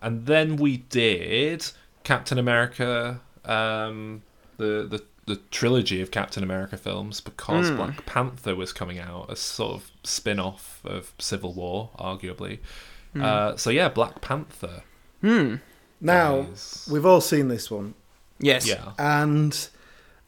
and 0.00 0.24
then 0.24 0.56
we 0.56 0.78
did 0.78 1.66
Captain 2.02 2.38
America, 2.38 3.20
um, 3.44 4.22
the 4.56 4.86
the 4.88 5.02
the 5.26 5.36
trilogy 5.50 6.00
of 6.02 6.10
Captain 6.10 6.42
America 6.42 6.76
films 6.76 7.20
because 7.20 7.70
Mm. 7.70 7.76
Black 7.76 8.06
Panther 8.06 8.54
was 8.54 8.72
coming 8.72 8.98
out, 8.98 9.30
a 9.30 9.36
sort 9.36 9.74
of 9.74 9.90
spin 10.02 10.38
off 10.38 10.80
of 10.84 11.12
Civil 11.18 11.52
War, 11.54 11.90
arguably. 11.98 12.58
Uh, 13.18 13.56
so 13.56 13.70
yeah, 13.70 13.88
Black 13.88 14.20
Panther. 14.20 14.82
Hmm. 15.20 15.56
Now 16.00 16.42
guys. 16.42 16.88
we've 16.90 17.06
all 17.06 17.20
seen 17.20 17.48
this 17.48 17.70
one, 17.70 17.94
Yes. 18.38 18.66
yeah, 18.66 18.92
and 18.98 19.68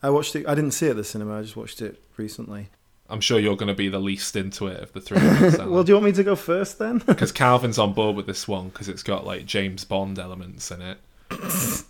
I 0.02 0.11
watched 0.11 0.37
it. 0.37 0.46
I 0.48 0.54
didn't 0.54 0.70
see 0.70 0.87
it 0.87 0.90
at 0.90 0.96
the 0.96 1.04
cinema. 1.04 1.38
I 1.38 1.42
just 1.42 1.56
watched 1.56 1.82
it 1.82 2.00
recently. 2.16 2.68
I'm 3.11 3.20
sure 3.20 3.38
you're 3.38 3.56
going 3.56 3.68
to 3.68 3.74
be 3.74 3.88
the 3.88 3.98
least 4.00 4.35
into 4.35 4.66
it 4.68 4.80
of 4.80 4.92
the 4.92 5.00
three 5.00 5.18
us. 5.18 5.59
Well, 5.64 5.85
do 5.85 5.90
you 5.90 5.94
want 5.96 6.06
me 6.06 6.12
to 6.12 6.24
go 6.24 6.35
first 6.35 6.78
then? 6.78 6.98
because 7.06 7.30
Calvin's 7.32 7.78
on 7.78 7.92
board 7.92 8.16
with 8.16 8.26
this 8.26 8.48
one 8.48 8.68
because 8.68 8.88
it's 8.88 9.02
got 9.04 9.24
like 9.26 9.46
James 9.46 9.85
Bond 9.85 10.18
elements 10.18 10.70
in 10.70 10.80
it. 10.82 10.98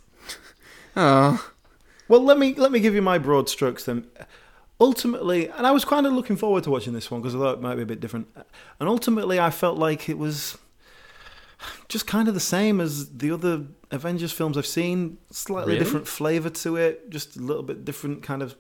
Oh. 0.99 1.51
Well, 2.09 2.23
let 2.23 2.39
me 2.39 2.55
let 2.55 2.73
me 2.73 2.81
give 2.81 2.95
you 2.95 3.03
my 3.03 3.19
broad 3.19 3.49
strokes 3.49 3.85
then. 3.85 4.07
Ultimately, 4.79 5.49
and 5.49 5.67
I 5.67 5.71
was 5.71 5.87
kind 5.87 6.07
of 6.07 6.13
looking 6.13 6.37
forward 6.37 6.65
to 6.65 6.71
watching 6.71 6.93
this 6.93 7.11
one 7.11 7.23
because 7.23 7.35
I 7.35 7.39
thought 7.39 7.55
it 7.55 7.61
might 7.63 7.77
be 7.77 7.83
a 7.83 7.87
bit 7.87 7.99
different. 8.01 8.29
And 8.79 8.89
ultimately, 8.89 9.41
I 9.41 9.49
felt 9.51 9.79
like 9.79 10.09
it 10.11 10.19
was 10.19 10.59
just 11.89 12.07
kind 12.07 12.29
of 12.29 12.35
the 12.35 12.41
same 12.41 12.79
as 12.79 13.09
the 13.17 13.31
other 13.31 13.65
Avengers 13.91 14.33
films 14.33 14.59
I've 14.59 14.67
seen. 14.67 15.17
Slightly 15.31 15.73
Really? 15.73 15.83
different 15.85 16.07
flavor 16.07 16.51
to 16.51 16.77
it, 16.77 17.09
just 17.09 17.37
a 17.37 17.41
little 17.41 17.63
bit 17.63 17.87
different 17.87 18.23
kind 18.23 18.43
of, 18.43 18.55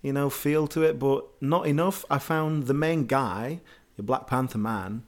you 0.00 0.14
know, 0.14 0.30
feel 0.30 0.66
to 0.68 0.82
it, 0.82 0.98
but 0.98 1.26
not 1.42 1.66
enough. 1.66 2.06
I 2.10 2.18
found 2.18 2.66
the 2.66 2.72
main 2.74 3.04
guy, 3.06 3.60
the 3.98 4.02
Black 4.02 4.26
Panther 4.26 4.56
man, 4.56 5.02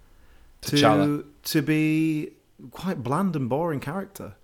to 0.62 0.76
T'Challa. 0.76 1.24
to 1.44 1.62
be 1.62 2.32
quite 2.72 3.02
bland 3.02 3.34
and 3.36 3.48
boring 3.48 3.80
character. 3.80 4.34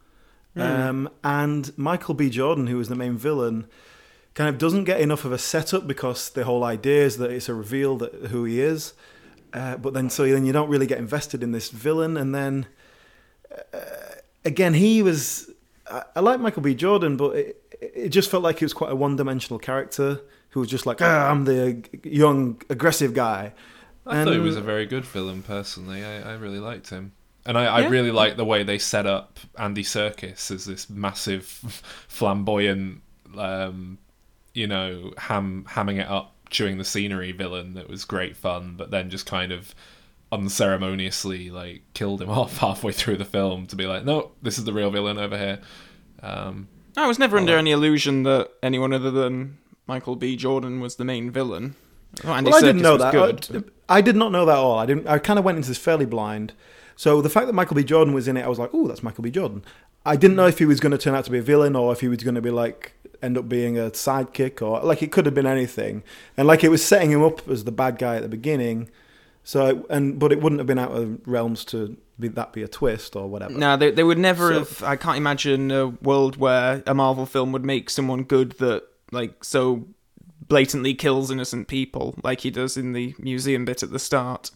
Hmm. 0.58 0.64
Um, 0.64 1.10
and 1.22 1.76
Michael 1.78 2.14
B. 2.14 2.30
Jordan, 2.30 2.66
who 2.66 2.80
is 2.80 2.88
the 2.88 2.96
main 2.96 3.16
villain, 3.16 3.66
kind 4.34 4.48
of 4.48 4.58
doesn't 4.58 4.84
get 4.84 5.00
enough 5.00 5.24
of 5.24 5.32
a 5.32 5.38
setup 5.38 5.86
because 5.86 6.30
the 6.30 6.44
whole 6.44 6.64
idea 6.64 7.04
is 7.04 7.16
that 7.18 7.30
it's 7.30 7.48
a 7.48 7.54
reveal 7.54 7.96
that 7.98 8.12
who 8.30 8.44
he 8.44 8.60
is. 8.60 8.92
Uh, 9.52 9.76
but 9.76 9.94
then, 9.94 10.10
so 10.10 10.26
then 10.28 10.44
you 10.44 10.52
don't 10.52 10.68
really 10.68 10.86
get 10.86 10.98
invested 10.98 11.42
in 11.42 11.52
this 11.52 11.70
villain, 11.70 12.16
and 12.16 12.34
then 12.34 12.66
uh, 13.72 13.78
again, 14.44 14.74
he 14.74 15.02
was. 15.02 15.50
I, 15.90 16.02
I 16.16 16.20
like 16.20 16.40
Michael 16.40 16.62
B. 16.62 16.74
Jordan, 16.74 17.16
but 17.16 17.36
it, 17.36 17.62
it 17.80 18.08
just 18.10 18.30
felt 18.30 18.42
like 18.42 18.58
he 18.58 18.64
was 18.64 18.74
quite 18.74 18.90
a 18.90 18.96
one-dimensional 18.96 19.58
character 19.58 20.20
who 20.50 20.60
was 20.60 20.68
just 20.68 20.86
like, 20.86 21.00
ah, 21.00 21.30
I'm 21.30 21.44
the 21.44 21.82
young, 22.02 22.60
aggressive 22.68 23.14
guy. 23.14 23.52
I 24.06 24.24
thought 24.24 24.32
he 24.32 24.38
was 24.38 24.56
a 24.56 24.62
very 24.62 24.86
good 24.86 25.04
villain. 25.04 25.42
Personally, 25.42 26.04
I, 26.04 26.32
I 26.32 26.34
really 26.34 26.60
liked 26.60 26.90
him, 26.90 27.12
and 27.48 27.58
I, 27.58 27.64
I 27.64 27.88
really 27.88 28.12
like 28.12 28.36
the 28.36 28.44
way 28.44 28.62
they 28.62 28.78
set 28.78 29.06
up 29.06 29.40
Andy 29.58 29.82
Serkis 29.82 30.50
as 30.52 30.66
this 30.66 30.88
massive, 30.88 31.44
flamboyant, 32.08 33.00
um, 33.36 33.98
you 34.54 34.66
know, 34.68 35.12
ham 35.16 35.64
hamming 35.68 35.98
it 35.98 36.06
up, 36.08 36.34
chewing 36.50 36.78
the 36.78 36.84
scenery 36.84 37.32
villain 37.32 37.74
that 37.74 37.88
was 37.88 38.04
great 38.04 38.36
fun, 38.36 38.74
but 38.76 38.90
then 38.92 39.10
just 39.10 39.26
kind 39.26 39.50
of 39.50 39.74
unceremoniously 40.30 41.50
like 41.50 41.82
killed 41.94 42.20
him 42.22 42.30
off 42.40 42.58
halfway 42.58 42.92
through 42.92 43.16
the 43.16 43.24
film 43.24 43.66
to 43.66 43.76
be 43.76 43.86
like, 43.86 44.04
no, 44.04 44.32
this 44.42 44.58
is 44.58 44.64
the 44.64 44.72
real 44.72 44.90
villain 44.90 45.18
over 45.18 45.36
here. 45.36 45.60
Um, 46.22 46.68
I 46.96 47.06
was 47.06 47.18
never 47.18 47.36
under 47.38 47.54
Oh. 47.54 47.58
any 47.58 47.70
illusion 47.70 48.24
that 48.24 48.50
anyone 48.62 48.92
other 48.92 49.10
than 49.10 49.58
Michael 49.86 50.16
B. 50.16 50.36
Jordan 50.36 50.80
was 50.80 50.96
the 50.96 51.04
main 51.04 51.30
villain. 51.30 51.76
Oh, 52.24 52.32
Andy 52.32 52.50
well, 52.50 52.58
I 52.58 52.62
didn't 52.62 52.80
Serkis 52.80 52.82
know 52.82 52.92
was 52.94 53.02
that. 53.02 53.12
Good. 53.52 53.72
I, 53.88 53.98
I 53.98 54.00
did 54.00 54.16
not 54.16 54.32
know 54.32 54.44
that 54.46 54.52
at 54.52 54.58
all. 54.58 54.78
I 54.78 54.86
didn't. 54.86 55.06
I 55.06 55.18
kind 55.18 55.38
of 55.38 55.44
went 55.44 55.56
into 55.56 55.68
this 55.68 55.78
fairly 55.78 56.06
blind. 56.06 56.52
So 56.98 57.22
the 57.22 57.30
fact 57.30 57.46
that 57.46 57.52
Michael 57.52 57.76
B. 57.76 57.84
Jordan 57.84 58.12
was 58.12 58.26
in 58.26 58.36
it, 58.36 58.44
I 58.44 58.48
was 58.48 58.58
like, 58.58 58.70
"Oh, 58.72 58.88
that's 58.88 59.04
Michael 59.04 59.22
B. 59.22 59.30
Jordan." 59.30 59.62
I 60.04 60.16
didn't 60.16 60.36
know 60.36 60.46
if 60.48 60.58
he 60.58 60.64
was 60.64 60.80
going 60.80 60.90
to 60.90 60.98
turn 60.98 61.14
out 61.14 61.24
to 61.26 61.30
be 61.30 61.38
a 61.38 61.42
villain 61.42 61.76
or 61.76 61.92
if 61.92 62.00
he 62.00 62.08
was 62.08 62.18
going 62.24 62.34
to 62.34 62.40
be 62.42 62.50
like 62.50 62.94
end 63.22 63.38
up 63.38 63.48
being 63.48 63.78
a 63.78 63.90
sidekick 63.90 64.60
or 64.60 64.80
like 64.80 65.00
it 65.00 65.12
could 65.12 65.24
have 65.24 65.34
been 65.34 65.46
anything. 65.46 66.02
And 66.36 66.48
like 66.48 66.64
it 66.64 66.70
was 66.70 66.84
setting 66.84 67.10
him 67.12 67.22
up 67.22 67.48
as 67.48 67.62
the 67.62 67.70
bad 67.70 67.98
guy 67.98 68.16
at 68.16 68.22
the 68.22 68.28
beginning. 68.28 68.90
So 69.44 69.86
and 69.88 70.18
but 70.18 70.32
it 70.32 70.40
wouldn't 70.42 70.58
have 70.58 70.66
been 70.66 70.78
out 70.78 70.90
of 70.90 71.20
realms 71.24 71.64
to 71.66 71.96
be 72.18 72.26
that 72.28 72.52
be 72.52 72.64
a 72.64 72.68
twist 72.68 73.14
or 73.14 73.28
whatever. 73.28 73.54
No, 73.54 73.76
they 73.76 73.92
they 73.92 74.02
would 74.02 74.18
never 74.18 74.48
So- 74.52 74.58
have. 74.58 74.82
I 74.82 74.96
can't 74.96 75.18
imagine 75.18 75.70
a 75.70 75.86
world 75.86 76.36
where 76.36 76.82
a 76.84 76.94
Marvel 76.94 77.26
film 77.26 77.52
would 77.52 77.64
make 77.64 77.90
someone 77.90 78.24
good 78.24 78.52
that 78.58 78.82
like 79.12 79.44
so 79.44 79.86
blatantly 80.48 80.94
kills 80.94 81.30
innocent 81.30 81.68
people 81.68 82.16
like 82.24 82.40
he 82.40 82.50
does 82.50 82.76
in 82.76 82.92
the 82.92 83.14
museum 83.20 83.64
bit 83.64 83.84
at 83.84 83.92
the 83.92 84.00
start. 84.00 84.50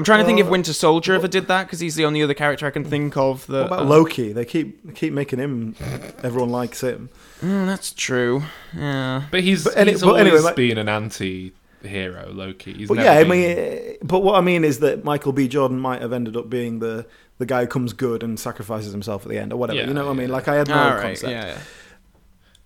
I'm 0.00 0.04
trying 0.04 0.20
to 0.20 0.24
think 0.24 0.40
if 0.40 0.48
Winter 0.48 0.72
Soldier 0.72 1.12
ever 1.12 1.28
did 1.28 1.46
that 1.48 1.66
because 1.66 1.78
he's 1.78 1.94
the 1.94 2.06
only 2.06 2.22
other 2.22 2.32
character 2.32 2.66
I 2.66 2.70
can 2.70 2.84
think 2.84 3.18
of 3.18 3.46
that. 3.48 3.64
What 3.64 3.66
about 3.66 3.80
uh, 3.80 3.84
Loki? 3.84 4.32
They 4.32 4.46
keep 4.46 4.82
they 4.82 4.92
keep 4.94 5.12
making 5.12 5.38
him. 5.38 5.74
Everyone 6.22 6.48
likes 6.48 6.80
him. 6.82 7.10
mm, 7.42 7.66
that's 7.66 7.92
true. 7.92 8.44
Yeah. 8.74 9.24
But 9.30 9.40
he's 9.42 9.64
But 9.64 9.76
any- 9.76 9.90
he's 9.92 10.00
but 10.00 10.08
always 10.08 10.20
anyway, 10.22 10.38
like- 10.40 10.56
been 10.56 10.78
an 10.78 10.88
anti-hero, 10.88 12.30
Loki. 12.32 12.72
He's 12.72 12.88
But 12.88 12.94
never 12.96 13.08
yeah, 13.12 13.18
I 13.18 13.24
mean, 13.24 13.96
but 14.02 14.20
what 14.22 14.36
I 14.36 14.40
mean 14.40 14.64
is 14.64 14.78
that 14.78 15.04
Michael 15.04 15.32
B. 15.32 15.48
Jordan 15.48 15.78
might 15.78 16.00
have 16.00 16.14
ended 16.14 16.34
up 16.34 16.48
being 16.48 16.78
the 16.78 17.04
the 17.36 17.44
guy 17.44 17.60
who 17.60 17.66
comes 17.66 17.92
good 17.92 18.22
and 18.22 18.40
sacrifices 18.40 18.92
himself 18.92 19.22
at 19.26 19.28
the 19.28 19.36
end 19.38 19.52
or 19.52 19.56
whatever. 19.56 19.80
Yeah, 19.80 19.86
you 19.88 19.92
know 19.92 20.06
what 20.06 20.12
I 20.12 20.14
mean? 20.14 20.30
Like 20.30 20.48
I 20.48 20.54
had 20.54 20.68
no 20.68 20.78
All 20.78 20.90
right. 20.94 21.02
concept. 21.02 21.30
Yeah. 21.30 21.46
yeah. 21.46 21.58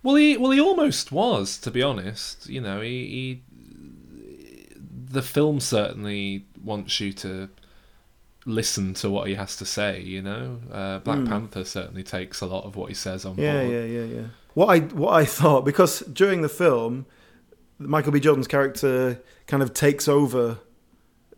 Well, 0.05 0.15
he 0.15 0.37
well 0.37 0.51
he 0.53 0.61
almost 0.61 1.11
was, 1.11 1.59
to 1.59 1.71
be 1.73 1.83
honest. 1.83 2.49
You 2.49 2.61
know, 2.61 2.81
he, 2.81 3.07
he 3.07 3.43
the 5.15 5.23
film 5.23 5.61
certainly 5.61 6.45
wants 6.63 7.01
you 7.01 7.13
to 7.15 7.49
listen 8.47 8.93
to 8.95 9.09
what 9.09 9.27
he 9.29 9.35
has 9.35 9.57
to 9.57 9.65
say. 9.65 10.01
You 10.03 10.21
know, 10.23 10.61
uh, 10.71 10.99
Black 10.99 11.19
Hmm. 11.21 11.27
Panther 11.27 11.65
certainly 11.65 12.03
takes 12.03 12.41
a 12.41 12.47
lot 12.47 12.65
of 12.65 12.77
what 12.77 12.89
he 12.91 12.95
says 12.95 13.25
on 13.25 13.37
Yeah, 13.37 13.61
board. 13.63 13.73
Yeah, 13.73 13.85
yeah, 13.85 14.05
yeah, 14.05 14.15
yeah. 14.17 14.27
What 14.55 14.67
I 14.67 14.79
what 14.81 15.15
I 15.15 15.25
thought 15.25 15.65
because 15.65 16.01
during 16.01 16.43
the 16.43 16.49
film, 16.49 17.07
Michael 17.79 18.13
B. 18.13 18.21
Jordan's 18.21 18.47
character 18.47 19.21
kind 19.47 19.63
of 19.63 19.73
takes 19.73 20.07
over 20.09 20.59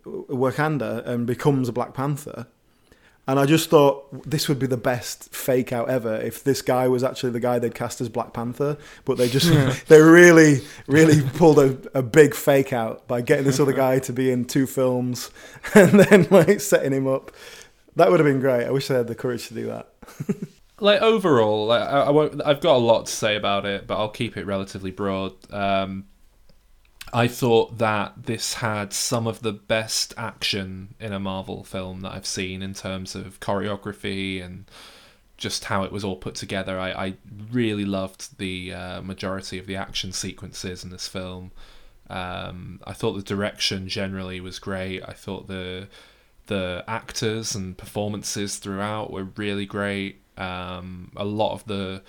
Wakanda 0.04 1.06
and 1.06 1.26
becomes 1.26 1.68
a 1.68 1.72
Black 1.72 1.94
Panther. 1.94 2.46
And 3.28 3.40
I 3.40 3.46
just 3.46 3.70
thought 3.70 4.06
this 4.28 4.48
would 4.48 4.60
be 4.60 4.68
the 4.68 4.76
best 4.76 5.34
fake 5.34 5.72
out 5.72 5.88
ever 5.88 6.14
if 6.16 6.44
this 6.44 6.62
guy 6.62 6.86
was 6.86 7.02
actually 7.02 7.32
the 7.32 7.40
guy 7.40 7.58
they'd 7.58 7.74
cast 7.74 8.00
as 8.00 8.08
Black 8.08 8.32
Panther, 8.32 8.76
but 9.04 9.18
they 9.18 9.28
just 9.28 9.48
they 9.88 10.00
really 10.00 10.60
really 10.86 11.22
pulled 11.30 11.58
a, 11.58 11.76
a 11.92 12.02
big 12.02 12.34
fake 12.34 12.72
out 12.72 13.08
by 13.08 13.20
getting 13.20 13.44
this 13.44 13.58
other 13.58 13.72
guy 13.72 13.98
to 14.00 14.12
be 14.12 14.30
in 14.30 14.44
two 14.44 14.66
films 14.66 15.30
and 15.74 15.98
then 15.98 16.28
like 16.30 16.60
setting 16.60 16.92
him 16.92 17.08
up. 17.08 17.32
That 17.96 18.10
would 18.10 18.20
have 18.20 18.26
been 18.26 18.40
great. 18.40 18.66
I 18.66 18.70
wish 18.70 18.88
they 18.88 18.94
had 18.94 19.08
the 19.08 19.14
courage 19.14 19.48
to 19.48 19.54
do 19.54 19.66
that. 19.66 19.88
like 20.80 21.00
overall, 21.00 21.66
like, 21.66 21.82
I, 21.82 22.02
I 22.02 22.10
won't. 22.10 22.42
I've 22.44 22.60
got 22.60 22.76
a 22.76 22.78
lot 22.78 23.06
to 23.06 23.12
say 23.12 23.36
about 23.36 23.64
it, 23.64 23.86
but 23.86 23.96
I'll 23.96 24.10
keep 24.10 24.36
it 24.36 24.46
relatively 24.46 24.90
broad. 24.90 25.32
Um, 25.52 26.04
I 27.16 27.28
thought 27.28 27.78
that 27.78 28.24
this 28.24 28.52
had 28.54 28.92
some 28.92 29.26
of 29.26 29.40
the 29.40 29.54
best 29.54 30.12
action 30.18 30.94
in 31.00 31.14
a 31.14 31.18
Marvel 31.18 31.64
film 31.64 32.02
that 32.02 32.12
I've 32.12 32.26
seen 32.26 32.60
in 32.60 32.74
terms 32.74 33.14
of 33.14 33.40
choreography 33.40 34.44
and 34.44 34.66
just 35.38 35.64
how 35.64 35.82
it 35.84 35.92
was 35.92 36.04
all 36.04 36.16
put 36.16 36.34
together. 36.34 36.78
I, 36.78 36.90
I 36.90 37.14
really 37.50 37.86
loved 37.86 38.36
the 38.36 38.74
uh, 38.74 39.00
majority 39.00 39.58
of 39.58 39.66
the 39.66 39.76
action 39.76 40.12
sequences 40.12 40.84
in 40.84 40.90
this 40.90 41.08
film. 41.08 41.52
Um, 42.10 42.80
I 42.86 42.92
thought 42.92 43.14
the 43.14 43.22
direction 43.22 43.88
generally 43.88 44.38
was 44.38 44.58
great. 44.58 45.02
I 45.02 45.14
thought 45.14 45.48
the 45.48 45.88
the 46.48 46.84
actors 46.86 47.54
and 47.54 47.78
performances 47.78 48.58
throughout 48.58 49.10
were 49.10 49.24
really 49.24 49.64
great. 49.64 50.20
Um, 50.36 51.12
a 51.16 51.24
lot 51.24 51.54
of 51.54 51.64
the 51.64 52.02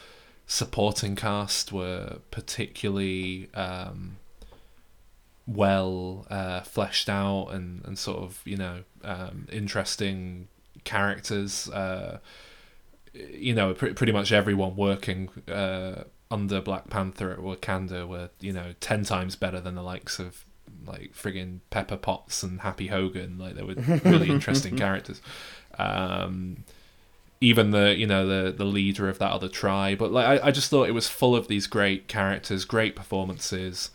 supporting 0.47 1.15
cast 1.15 1.71
were 1.71 2.17
particularly 2.29 3.47
um, 3.53 4.17
well 5.47 6.27
uh, 6.29 6.61
fleshed 6.61 7.09
out 7.09 7.47
and, 7.47 7.83
and 7.85 7.97
sort 7.97 8.19
of 8.19 8.41
you 8.45 8.57
know 8.57 8.83
um, 9.03 9.47
interesting 9.51 10.47
characters. 10.83 11.69
Uh, 11.69 12.19
you 13.13 13.55
know, 13.55 13.73
pr- 13.73 13.93
pretty 13.93 14.11
much 14.11 14.31
everyone 14.31 14.75
working 14.75 15.29
uh, 15.47 16.03
under 16.29 16.61
Black 16.61 16.89
Panther 16.89 17.31
at 17.31 17.39
Wakanda 17.39 18.07
were 18.07 18.29
you 18.39 18.53
know 18.53 18.73
ten 18.79 19.03
times 19.03 19.35
better 19.35 19.59
than 19.59 19.75
the 19.75 19.81
likes 19.81 20.19
of 20.19 20.45
like 20.85 21.13
friggin' 21.13 21.59
Pepper 21.69 21.97
Potts 21.97 22.43
and 22.43 22.61
Happy 22.61 22.87
Hogan. 22.87 23.37
Like 23.37 23.55
they 23.55 23.63
were 23.63 23.75
really 24.03 24.29
interesting 24.29 24.77
characters. 24.77 25.21
Um, 25.79 26.65
even 27.39 27.71
the 27.71 27.95
you 27.95 28.07
know 28.07 28.27
the 28.27 28.51
the 28.51 28.65
leader 28.65 29.07
of 29.09 29.19
that 29.19 29.31
other 29.31 29.49
tribe, 29.49 29.99
but 29.99 30.11
like 30.11 30.41
I, 30.41 30.47
I 30.47 30.51
just 30.51 30.69
thought 30.69 30.89
it 30.89 30.93
was 30.93 31.07
full 31.07 31.35
of 31.35 31.47
these 31.47 31.67
great 31.67 32.07
characters, 32.07 32.65
great 32.65 32.95
performances. 32.95 33.91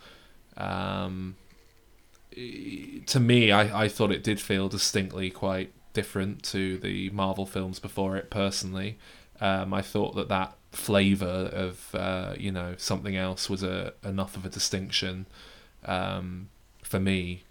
Um, 0.57 1.37
to 3.07 3.21
me, 3.21 3.53
I, 3.53 3.85
I 3.85 3.89
thought 3.89 4.11
it 4.13 4.23
did 4.25 4.41
feel 4.41 4.69
distinctly 4.69 5.31
quite 5.31 5.73
different 5.93 6.43
to 6.45 6.79
the 6.79 7.11
Marvel 7.11 7.47
films 7.47 7.79
before 7.79 8.17
it. 8.17 8.31
Personally, 8.31 8.99
um, 9.41 9.75
I 9.75 9.83
thought 9.83 10.15
that 10.17 10.29
that 10.29 10.55
flavor 10.73 11.51
of 11.53 11.95
uh, 11.95 12.35
you 12.39 12.51
know 12.51 12.75
something 12.79 13.17
else 13.17 13.51
was 13.51 13.63
a 13.63 13.93
enough 14.05 14.37
of 14.37 14.47
a 14.47 14.49
distinction 14.49 15.27
um, 15.85 16.49
for 16.83 16.99
me, 17.01 17.43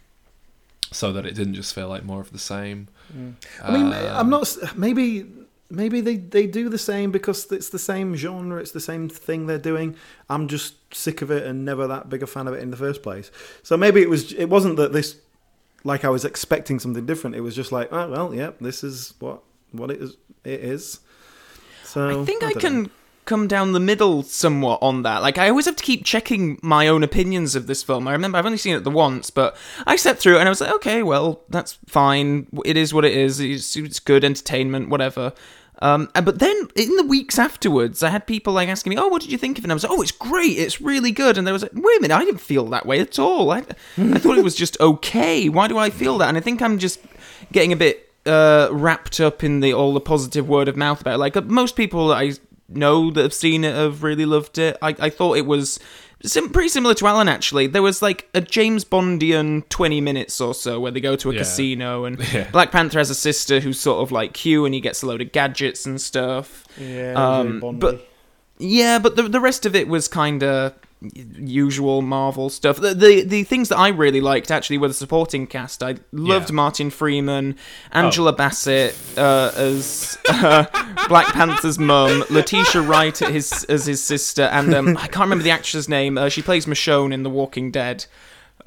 so 0.92 1.12
that 1.14 1.26
it 1.26 1.36
didn't 1.36 1.54
just 1.56 1.74
feel 1.76 1.88
like 1.88 2.04
more 2.04 2.22
of 2.22 2.32
the 2.32 2.40
same. 2.40 2.88
I 3.62 3.72
mean, 3.72 3.88
Um, 3.88 3.94
I'm 3.94 4.30
not. 4.30 4.56
Maybe, 4.76 5.26
maybe 5.72 6.02
they 6.02 6.18
they 6.18 6.48
do 6.48 6.70
the 6.70 6.78
same 6.78 7.12
because 7.12 7.52
it's 7.52 7.70
the 7.70 7.80
same 7.80 8.16
genre. 8.16 8.60
It's 8.60 8.72
the 8.72 8.80
same 8.80 9.10
thing 9.10 9.48
they're 9.48 9.58
doing. 9.58 9.96
I'm 10.30 10.48
just 10.48 10.76
sick 10.94 11.22
of 11.22 11.32
it 11.32 11.46
and 11.46 11.66
never 11.66 11.88
that 11.88 12.10
big 12.10 12.24
a 12.24 12.28
fan 12.28 12.48
of 12.48 12.54
it 12.54 12.62
in 12.62 12.72
the 12.72 12.78
first 12.78 13.02
place. 13.02 13.32
So 13.64 13.78
maybe 13.78 14.02
it 14.02 14.10
was. 14.10 14.34
It 14.34 14.46
wasn't 14.46 14.78
that 14.78 14.94
this. 14.94 15.18
Like 15.84 16.06
I 16.06 16.10
was 16.10 16.26
expecting 16.26 16.78
something 16.80 17.06
different. 17.08 17.36
It 17.36 17.42
was 17.42 17.56
just 17.56 17.72
like, 17.72 17.92
oh 17.92 18.10
well, 18.10 18.36
yeah, 18.36 18.52
this 18.60 18.84
is 18.84 19.14
what 19.20 19.42
what 19.72 19.90
it 19.90 20.02
is. 20.02 20.18
It 20.44 20.60
is. 20.60 21.00
So 21.84 22.22
I 22.22 22.26
think 22.26 22.44
I, 22.44 22.52
don't 22.52 22.62
can 22.62 22.84
know. 22.84 22.90
come 23.26 23.48
down 23.48 23.72
the 23.74 23.80
middle 23.80 24.24
somewhat 24.24 24.80
on 24.82 25.04
that. 25.04 25.22
Like 25.22 25.38
I 25.38 25.50
always 25.50 25.66
have 25.66 25.76
to 25.76 25.84
keep 25.84 26.06
checking 26.06 26.60
my 26.62 26.88
own 26.88 27.04
opinions 27.04 27.56
of 27.56 27.68
this 27.68 27.84
film. 27.84 28.08
I 28.08 28.14
remember 28.14 28.38
I've 28.38 28.46
only 28.46 28.58
seen 28.58 28.76
it 28.76 28.84
the 28.84 28.92
once, 28.92 29.30
but 29.30 29.58
I 29.86 29.96
sat 29.96 30.20
through 30.20 30.38
it 30.38 30.40
and 30.40 30.48
I 30.48 30.52
was 30.52 30.62
like, 30.62 30.74
okay, 30.76 31.04
well, 31.04 31.42
that's 31.50 31.80
fine. 31.88 32.48
It 32.64 32.78
is 32.78 32.94
what 32.94 33.06
it 33.06 33.14
is. 33.14 33.40
It's, 33.40 33.76
it's 33.76 34.00
good 34.00 34.24
entertainment, 34.24 34.90
whatever. 34.90 35.34
Um, 35.82 36.10
but 36.14 36.40
then 36.40 36.70
in 36.76 36.96
the 36.96 37.04
weeks 37.04 37.40
afterwards, 37.40 38.04
I 38.04 38.10
had 38.10 38.28
people 38.28 38.54
like 38.54 38.70
asking 38.70 38.92
me, 38.92 38.98
"Oh, 38.98 39.08
what 39.08 39.22
did 39.22 39.32
you 39.32 39.38
think 39.38 39.58
of 39.58 39.64
it?" 39.64 39.66
And 39.66 39.72
I 39.72 39.76
was 39.76 39.84
like, 39.84 39.92
"Oh, 39.92 40.02
it's 40.02 40.12
great. 40.12 40.58
It's 40.58 40.80
really 40.80 41.12
good." 41.12 41.38
And 41.38 41.48
there 41.48 41.54
was 41.54 41.64
like, 41.64 41.74
"Wait 41.74 41.98
a 41.98 42.02
minute, 42.02 42.16
I 42.16 42.24
didn't 42.24 42.42
feel 42.42 42.66
that 42.68 42.86
way 42.86 43.00
at 43.00 43.18
all. 43.18 43.52
I, 43.52 43.60
I 43.98 44.20
thought 44.20 44.38
it 44.38 44.44
was 44.44 44.56
just 44.56 44.80
okay. 44.80 45.50
Why 45.50 45.68
do 45.68 45.78
I 45.78 45.90
feel 45.90 46.18
that?" 46.20 46.30
And 46.30 46.38
I 46.38 46.42
think 46.42 46.62
I'm 46.62 46.78
just 46.78 47.00
getting 47.52 47.74
a 47.74 47.76
bit 47.76 48.12
uh, 48.26 48.70
wrapped 48.72 49.20
up 49.20 49.44
in 49.44 49.60
the 49.60 49.74
all 49.74 49.94
the 49.94 50.02
positive 50.02 50.48
word 50.48 50.68
of 50.68 50.78
mouth 50.78 51.02
about 51.02 51.16
it. 51.16 51.18
Like 51.18 51.44
most 51.46 51.76
people 51.76 52.14
I 52.14 52.34
know 52.70 53.12
that 53.12 53.22
have 53.22 53.34
seen 53.34 53.64
it 53.64 53.76
have 53.76 54.04
really 54.04 54.26
loved 54.26 54.58
it. 54.58 54.78
I, 54.82 54.96
I 55.00 55.10
thought 55.10 55.38
it 55.38 55.46
was 55.46 55.80
sim- 56.24 56.50
pretty 56.50 56.70
similar 56.70 56.94
to 56.96 57.08
Alan 57.08 57.28
actually. 57.28 57.68
There 57.68 57.82
was 57.82 58.02
like 58.02 58.30
a 58.34 58.42
James 58.42 58.84
Bondian 58.86 59.68
twenty 59.70 60.02
minutes 60.02 60.40
or 60.42 60.54
so 60.54 60.80
where 60.80 60.92
they 60.92 61.02
go 61.02 61.16
to 61.16 61.30
a 61.30 61.34
Yeah. 61.34 61.40
casino 61.40 62.06
and 62.06 62.20
Yeah. 62.34 62.50
Black 62.52 62.72
Panther 62.72 63.00
has 63.00 63.10
a 63.10 63.16
sister 63.16 63.60
who's 63.60 63.80
sort 63.80 64.02
of 64.02 64.12
like 64.12 64.34
Q 64.34 64.66
and 64.66 64.74
he 64.74 64.82
gets 64.82 65.04
a 65.04 65.08
load 65.08 65.22
of 65.22 65.32
gadgets 65.32 65.86
and 65.86 66.00
stuff. 66.02 66.66
Yeah, 66.80 67.14
Um, 67.14 67.60
very 67.62 67.74
but- 67.74 68.08
Yeah, 68.60 69.00
but 69.00 69.16
the 69.16 69.24
the 69.24 69.40
rest 69.40 69.66
of 69.66 69.76
it 69.76 69.88
was 69.88 70.08
kind 70.08 70.44
of 70.44 70.74
usual 71.02 72.02
Marvel 72.02 72.50
stuff. 72.50 72.78
The, 72.80 72.94
the 72.94 73.24
the 73.24 73.44
things 73.44 73.70
that 73.70 73.78
I 73.78 73.90
really 73.90 74.22
liked 74.22 74.52
actually 74.52 74.78
were 74.78 74.88
the 74.88 74.94
supporting 74.94 75.48
cast. 75.48 75.82
I 75.82 75.96
loved 76.12 76.50
Yeah. 76.50 76.56
Martin 76.56 76.90
Freeman, 76.92 77.56
Angela 77.92 78.34
Bassett 78.34 78.96
uh, 79.18 79.52
as 79.56 80.18
uh, 80.30 80.66
Black 81.08 81.28
Panther's 81.28 81.80
mum, 81.80 82.24
Letitia 82.30 82.82
Wright 82.82 83.20
at 83.22 83.32
his 83.32 83.64
as 83.66 83.86
his 83.86 84.04
sister, 84.04 84.44
and 84.44 84.74
um, 84.74 84.96
I 84.98 85.08
can't 85.08 85.22
remember 85.26 85.44
the 85.44 85.52
actress's 85.52 85.90
name. 85.90 86.18
Uh, 86.18 86.30
she 86.30 86.42
plays 86.42 86.66
Michonne 86.68 87.14
in 87.14 87.24
The 87.24 87.30
Walking 87.30 87.72
Dead. 87.72 88.06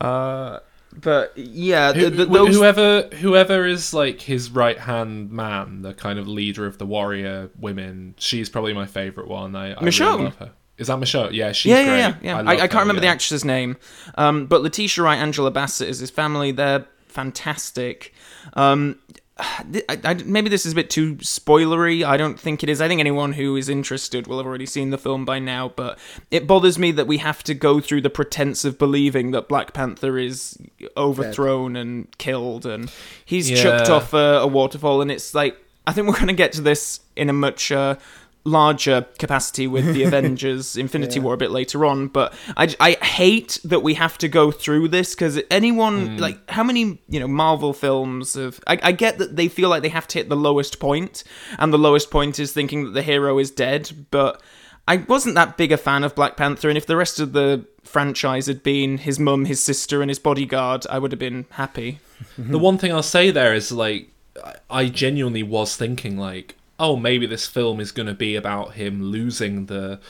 Uh, 0.01 0.59
but 0.93 1.37
yeah, 1.37 1.93
the, 1.93 2.09
the, 2.11 2.27
those 2.27 2.55
whoever 2.55 3.03
whoever 3.21 3.65
is 3.67 3.93
like 3.95 4.21
his 4.21 4.51
right 4.51 4.79
hand 4.79 5.31
man, 5.31 5.83
the 5.83 5.95
kind 5.95 6.19
of 6.19 6.27
leader 6.29 6.67
of 6.67 6.79
the 6.79 6.87
warrior 6.87 7.51
women, 7.59 8.15
she's 8.19 8.49
probably 8.49 8.73
my 8.73 8.87
favorite 8.87 9.29
one. 9.29 9.55
I, 9.57 9.73
I 9.73 9.81
really 9.85 10.25
love 10.25 10.37
her. 10.37 10.53
Is 10.77 10.89
that 10.89 10.99
Michelle? 10.99 11.33
Yeah, 11.33 11.53
she's 11.53 11.71
yeah, 11.71 11.85
great. 11.85 11.97
yeah, 11.97 12.09
yeah, 12.09 12.17
yeah. 12.23 12.37
I, 12.39 12.43
love 12.43 12.49
I, 12.49 12.57
can't 12.57 12.73
her, 12.73 12.81
remember 12.81 13.01
the 13.01 13.07
actress's 13.07 13.45
name, 13.45 13.77
um, 14.17 14.47
but 14.47 14.63
Letitia 14.63 15.05
Wright, 15.05 15.19
Angela 15.19 15.51
Bassett 15.51 15.89
is 15.89 16.01
his 16.01 16.11
family. 16.11 16.51
They're 16.51 16.87
fantastic. 17.07 18.13
Um, 18.55 18.99
I, 19.37 19.99
I- 20.05 20.15
maybe 20.25 20.49
this 20.49 20.65
is 20.65 20.73
a 20.73 20.75
bit 20.77 20.91
too 20.91 21.17
spoilery. 21.17 22.05
I 22.05 22.17
don't 22.17 22.39
think 22.39 22.63
it 22.63 22.69
is. 22.69 22.81
I 22.81 22.89
think 22.89 23.01
anyone 23.01 23.33
who 23.33 23.57
is 23.57 23.69
interested 23.69 24.27
will 24.27 24.39
have 24.39 24.47
already 24.47 24.67
seen 24.67 24.91
the 24.91 24.99
film 24.99 25.25
by 25.25 25.39
now. 25.39 25.73
But 25.75 25.99
it 26.31 26.47
bothers 26.47 26.79
me 26.79 26.93
that 26.93 27.07
we 27.07 27.19
have 27.19 27.43
to 27.45 27.55
go 27.55 27.81
through 27.81 28.03
the 28.03 28.11
pretense 28.11 28.65
of 28.65 28.79
believing 28.79 29.33
that 29.33 29.49
Black 29.49 29.73
Panther 29.73 30.19
is 30.19 30.59
overthrown 30.97 31.75
and 31.75 32.17
killed, 32.19 32.65
and 32.67 32.93
he's 33.25 33.51
chucked 33.51 33.89
off 33.91 34.13
a, 34.13 34.41
a 34.43 34.47
waterfall. 34.47 35.03
And 35.03 35.11
it's 35.11 35.35
like 35.35 35.57
I 35.87 35.93
think 35.93 36.07
we're 36.07 36.15
going 36.15 36.29
to 36.29 36.33
get 36.35 36.53
to 36.53 36.61
this 36.61 37.01
in 37.17 37.29
a 37.29 37.33
much 37.33 37.73
uh, 37.73 37.97
larger 38.45 39.07
capacity 39.19 39.67
with 39.67 39.95
the 39.95 40.03
Avengers 40.05 40.77
Infinity 40.77 41.17
Yeah. 41.17 41.23
War 41.23 41.35
a 41.35 41.37
bit 41.37 41.51
later 41.51 41.85
on, 41.87 42.09
but 42.09 42.33
I, 42.57 42.75
I 42.79 42.93
hate 43.05 43.59
that 43.65 43.83
we 43.83 43.95
have 43.95 44.19
to 44.19 44.29
go 44.29 44.51
through 44.51 44.89
this 44.89 45.15
because 45.15 45.41
anyone, 45.51 46.07
hmm. 46.09 46.17
like, 46.19 46.51
how 46.51 46.63
many, 46.63 47.01
you 47.09 47.21
know, 47.21 47.29
Marvel 47.29 47.73
films 47.73 48.37
of. 48.37 48.61
I, 48.67 48.79
I 48.83 48.93
get 48.93 49.19
that 49.19 49.37
they 49.37 49.49
feel 49.49 49.69
like 49.69 49.83
they 49.83 49.89
have 49.89 50.07
to 50.09 50.19
hit 50.19 50.29
the 50.29 50.37
lowest 50.37 50.79
point, 50.79 51.25
and 51.59 51.73
the 51.73 51.79
lowest 51.79 52.11
point 52.11 52.39
is 52.39 52.53
thinking 52.53 52.85
that 52.85 52.91
the 52.91 53.03
hero 53.03 53.39
is 53.39 53.51
dead, 53.51 54.07
but 54.11 54.43
I 54.87 54.99
wasn't 54.99 55.35
that 55.37 55.57
big 55.57 55.73
a 55.73 55.79
fan 55.79 56.05
of 56.05 56.15
Black 56.15 56.37
Panther, 56.37 56.69
and 56.69 56.77
if 56.77 56.87
the 56.87 56.97
rest 56.97 57.19
of 57.19 57.33
the 57.33 57.67
franchise 57.83 58.47
had 58.47 58.63
been 58.63 58.99
his 58.99 59.19
mum, 59.19 59.47
his 59.47 59.63
sister, 59.63 60.03
and 60.03 60.11
his 60.11 60.19
bodyguard, 60.19 60.87
I 60.91 60.99
would 60.99 61.13
have 61.13 61.19
been 61.19 61.47
happy. 61.51 62.01
The 62.37 62.59
one 62.59 62.79
thing 62.79 62.93
I'll 62.93 63.03
say 63.03 63.31
there 63.31 63.55
is 63.55 63.73
like 63.73 64.11
I- 64.45 64.57
I 64.71 64.87
genuinely 64.89 65.43
was 65.43 65.77
thinking 65.77 66.19
like, 66.19 66.57
oh, 66.79 66.97
maybe 66.97 67.27
this 67.27 67.47
film 67.47 67.81
is 67.81 67.93
going 67.93 68.07
to 68.07 68.15
be 68.15 68.37
about 68.37 68.75
him 68.75 69.03
losing 69.03 69.67
the 69.67 70.01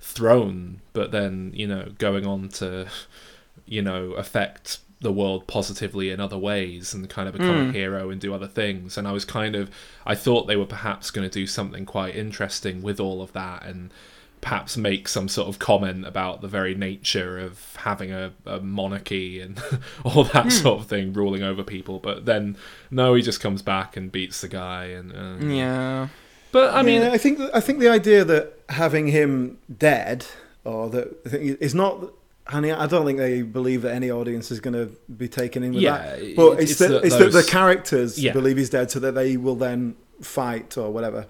throne, 0.00 0.80
but 0.92 1.10
then 1.10 1.52
you 1.54 1.66
know 1.66 1.92
going 1.98 2.26
on 2.26 2.48
to 2.48 2.88
you 3.66 3.82
know 3.82 4.12
affect 4.12 4.78
the 5.00 5.12
world 5.12 5.46
positively 5.46 6.10
in 6.10 6.18
other 6.18 6.38
ways 6.38 6.94
and 6.94 7.08
kind 7.10 7.28
of 7.28 7.34
become 7.34 7.56
a 7.56 7.64
hmm. 7.66 7.70
hero 7.72 8.10
and 8.10 8.20
do 8.20 8.32
other 8.32 8.46
things. 8.46 8.96
And 8.96 9.06
I 9.06 9.12
was 9.12 9.24
kind 9.24 9.54
of 9.54 9.70
I 10.06 10.14
thought 10.14 10.46
they 10.46 10.56
were 10.56 10.66
perhaps 10.66 11.10
going 11.10 11.28
to 11.28 11.32
do 11.32 11.46
something 11.46 11.84
quite 11.84 12.16
interesting 12.16 12.82
with 12.82 12.98
all 12.98 13.22
of 13.22 13.32
that 13.32 13.64
and 13.64 13.92
perhaps 14.44 14.76
make 14.76 15.08
some 15.08 15.26
sort 15.26 15.48
of 15.48 15.58
comment 15.58 16.06
about 16.06 16.42
the 16.42 16.48
very 16.48 16.74
nature 16.74 17.38
of 17.38 17.74
having 17.76 18.12
a, 18.12 18.30
a 18.44 18.60
monarchy 18.60 19.40
and 19.40 19.58
all 20.04 20.24
that 20.24 20.52
sort 20.52 20.78
of 20.80 20.86
thing 20.86 21.14
ruling 21.14 21.42
over 21.42 21.62
people. 21.64 21.98
But 21.98 22.26
then 22.26 22.58
no, 22.90 23.14
he 23.14 23.22
just 23.22 23.40
comes 23.40 23.62
back 23.62 23.96
and 23.96 24.12
beats 24.12 24.42
the 24.42 24.48
guy 24.48 24.84
and 24.84 25.12
uh, 25.12 25.46
Yeah. 25.46 26.08
But 26.52 26.74
I 26.74 26.82
mean, 26.82 27.00
Yeah, 27.00 27.12
I 27.12 27.18
think 27.18 27.40
I 27.54 27.60
think 27.60 27.78
the 27.78 27.88
idea 27.88 28.22
that 28.22 28.52
having 28.68 29.08
him 29.08 29.56
dead 29.78 30.26
or 30.62 30.90
that 30.90 31.06
I 31.24 31.28
think 31.30 31.58
is 31.62 31.74
not. 31.74 32.12
And 32.46 32.66
I 32.66 32.86
don't 32.86 33.06
think 33.06 33.16
they 33.16 33.40
believe 33.40 33.80
that 33.82 33.94
any 33.94 34.10
audience 34.10 34.50
is 34.50 34.60
going 34.60 34.74
to 34.74 34.94
be 35.10 35.28
taken 35.28 35.62
in 35.62 35.72
with 35.72 35.82
Yeah, 35.82 35.96
that. 35.96 36.36
But 36.36 36.60
it's, 36.60 36.72
it's 36.72 36.80
that, 36.80 36.88
that 36.88 37.04
it's 37.06 37.16
that 37.16 37.32
the 37.32 37.42
characters 37.42 38.22
Yeah. 38.22 38.34
believe 38.34 38.58
he's 38.58 38.68
dead, 38.68 38.90
so 38.90 39.00
that 39.00 39.14
they 39.14 39.38
will 39.38 39.54
then 39.56 39.96
fight 40.20 40.76
or 40.76 40.90
whatever. 40.90 41.26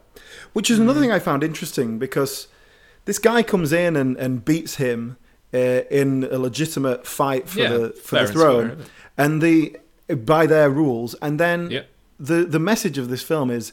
Which 0.55 0.68
is 0.72 0.81
another 0.81 0.98
thing 1.00 1.12
I 1.12 1.20
found 1.20 1.44
interesting 1.44 2.00
because 2.00 2.48
this 3.05 3.19
guy 3.19 3.43
comes 3.43 3.73
in 3.73 3.97
and, 3.97 4.17
and 4.17 4.45
beats 4.45 4.77
him 4.77 5.17
uh, 5.53 5.83
in 5.90 6.25
a 6.31 6.38
legitimate 6.38 7.07
fight 7.07 7.49
for 7.49 7.61
Yeah, 7.61 7.69
the 7.77 7.88
for 7.90 8.17
fair 8.17 8.19
the 8.19 8.27
and 8.27 8.29
square, 8.29 8.51
throne, 8.51 8.71
isn't 8.71 8.90
and 9.19 9.43
the 9.43 9.77
by 10.17 10.47
their 10.47 10.69
rules, 10.71 11.14
and 11.23 11.38
then 11.40 11.71
Yeah. 11.71 11.83
the 12.19 12.45
the 12.45 12.59
message 12.59 12.99
of 12.99 13.09
this 13.09 13.23
film 13.23 13.51
is 13.51 13.73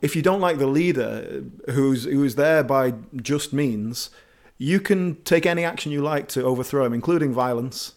if 0.00 0.16
you 0.16 0.22
don't 0.22 0.40
like 0.40 0.58
the 0.58 0.66
leader 0.66 1.42
who's 1.70 2.04
who's 2.04 2.34
there 2.36 2.62
by 2.64 2.94
just 3.16 3.52
means, 3.52 4.10
you 4.56 4.80
can 4.80 5.16
take 5.24 5.44
any 5.46 5.62
action 5.64 5.92
you 5.92 6.00
like 6.02 6.26
to 6.28 6.42
overthrow 6.42 6.84
him, 6.86 6.92
including 6.94 7.32
violence 7.34 7.94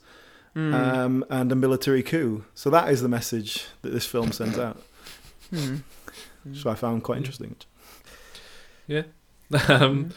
um, 0.55 1.25
and 1.31 1.51
a 1.51 1.55
military 1.55 2.03
coup. 2.03 2.43
So 2.53 2.69
that 2.69 2.89
is 2.89 3.01
the 3.01 3.07
message 3.09 3.65
that 3.81 3.89
this 3.91 4.05
film 4.05 4.31
sends 4.31 4.59
out. 4.59 4.77
So 6.53 6.69
I 6.69 6.75
found 6.75 7.03
quite 7.03 7.17
interesting. 7.17 7.55
Yeah. 8.87 9.03
Um, 9.69 10.11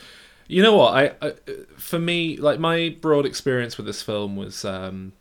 you 0.48 0.62
know 0.62 0.76
what? 0.76 0.94
I, 0.94 1.26
I 1.26 1.32
for 1.76 1.98
me, 1.98 2.36
like 2.36 2.58
my 2.58 2.96
broad 3.00 3.26
experience 3.26 3.76
with 3.76 3.86
this 3.86 4.02
film 4.02 4.36
was 4.36 4.64
um, 4.64 5.12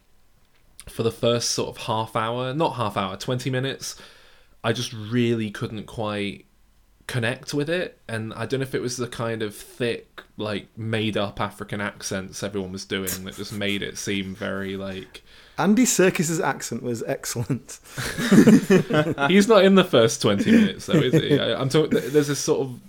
for 0.88 1.04
the 1.04 1.12
first 1.12 1.52
sort 1.52 1.70
of 1.70 1.84
half 1.84 2.16
hour, 2.16 2.54
not 2.54 2.76
half 2.76 2.98
hour, 2.98 3.18
twenty 3.18 3.50
minutes. 3.50 4.00
I 4.64 4.74
just 4.74 4.94
really 4.94 5.52
couldn't 5.52 5.86
quite 5.86 6.46
connect 7.08 7.54
with 7.54 7.70
it, 7.70 8.00
and 8.08 8.34
I 8.34 8.46
don't 8.46 8.60
know 8.60 8.66
if 8.66 8.76
it 8.76 8.82
was 8.82 8.98
the 8.98 9.08
kind 9.08 9.44
of 9.44 9.56
thick, 9.56 10.22
like 10.38 10.68
made 10.78 11.18
up 11.18 11.40
African 11.40 11.82
accents 11.82 12.44
everyone 12.44 12.72
was 12.72 12.86
doing 12.86 13.24
that 13.24 13.36
just 13.36 13.54
made 13.54 13.82
it 13.84 13.98
seem 13.98 14.36
very 14.36 14.76
like. 14.76 15.24
Andy 15.58 15.86
Serkis's 15.86 16.42
accent 16.42 16.84
was 16.84 17.02
excellent. 17.04 17.80
He's 19.30 19.48
not 19.48 19.64
in 19.64 19.76
the 19.76 19.88
first 19.90 20.22
twenty 20.22 20.52
minutes, 20.52 20.88
though, 20.88 20.96
is 20.96 21.14
he? 21.14 21.40
I, 21.40 21.60
I'm 21.60 21.70
talking. 21.70 21.92
There's 21.92 22.28
this 22.28 22.40
sort 22.40 22.62
of, 22.62 22.80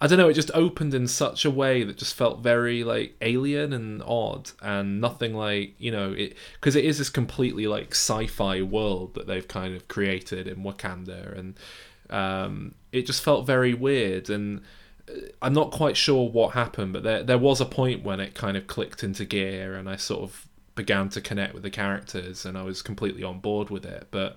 I 0.00 0.06
don't 0.06 0.18
know. 0.18 0.28
It 0.28 0.34
just 0.34 0.50
opened 0.54 0.94
in 0.94 1.08
such 1.08 1.44
a 1.44 1.50
way 1.50 1.82
that 1.82 1.98
just 1.98 2.14
felt 2.14 2.40
very 2.40 2.84
like 2.84 3.16
alien 3.20 3.72
and 3.72 4.02
odd, 4.04 4.50
and 4.62 5.00
nothing 5.00 5.34
like 5.34 5.74
you 5.78 5.90
know 5.90 6.12
it 6.12 6.36
because 6.54 6.76
it 6.76 6.84
is 6.84 6.98
this 6.98 7.10
completely 7.10 7.66
like 7.66 7.90
sci-fi 7.92 8.62
world 8.62 9.14
that 9.14 9.26
they've 9.26 9.48
kind 9.48 9.74
of 9.74 9.88
created 9.88 10.46
in 10.46 10.62
Wakanda, 10.62 11.36
and 11.38 11.56
um, 12.10 12.74
it 12.92 13.06
just 13.06 13.22
felt 13.22 13.46
very 13.46 13.74
weird 13.74 14.30
and. 14.30 14.60
uh, 15.08 15.12
I'm 15.40 15.54
not 15.54 15.70
quite 15.70 15.96
sure 15.96 16.28
what 16.28 16.52
happened, 16.54 16.92
but 16.92 17.02
there 17.02 17.22
there 17.22 17.38
was 17.38 17.60
a 17.60 17.64
point 17.64 18.04
when 18.04 18.20
it 18.20 18.34
kind 18.34 18.56
of 18.56 18.66
clicked 18.66 19.02
into 19.02 19.24
gear, 19.24 19.74
and 19.74 19.88
I 19.88 19.96
sort 19.96 20.22
of 20.22 20.46
began 20.74 21.08
to 21.08 21.20
connect 21.20 21.54
with 21.54 21.62
the 21.62 21.70
characters, 21.70 22.44
and 22.46 22.56
I 22.56 22.62
was 22.62 22.82
completely 22.82 23.24
on 23.24 23.40
board 23.40 23.70
with 23.70 23.84
it. 23.84 24.08
But 24.10 24.36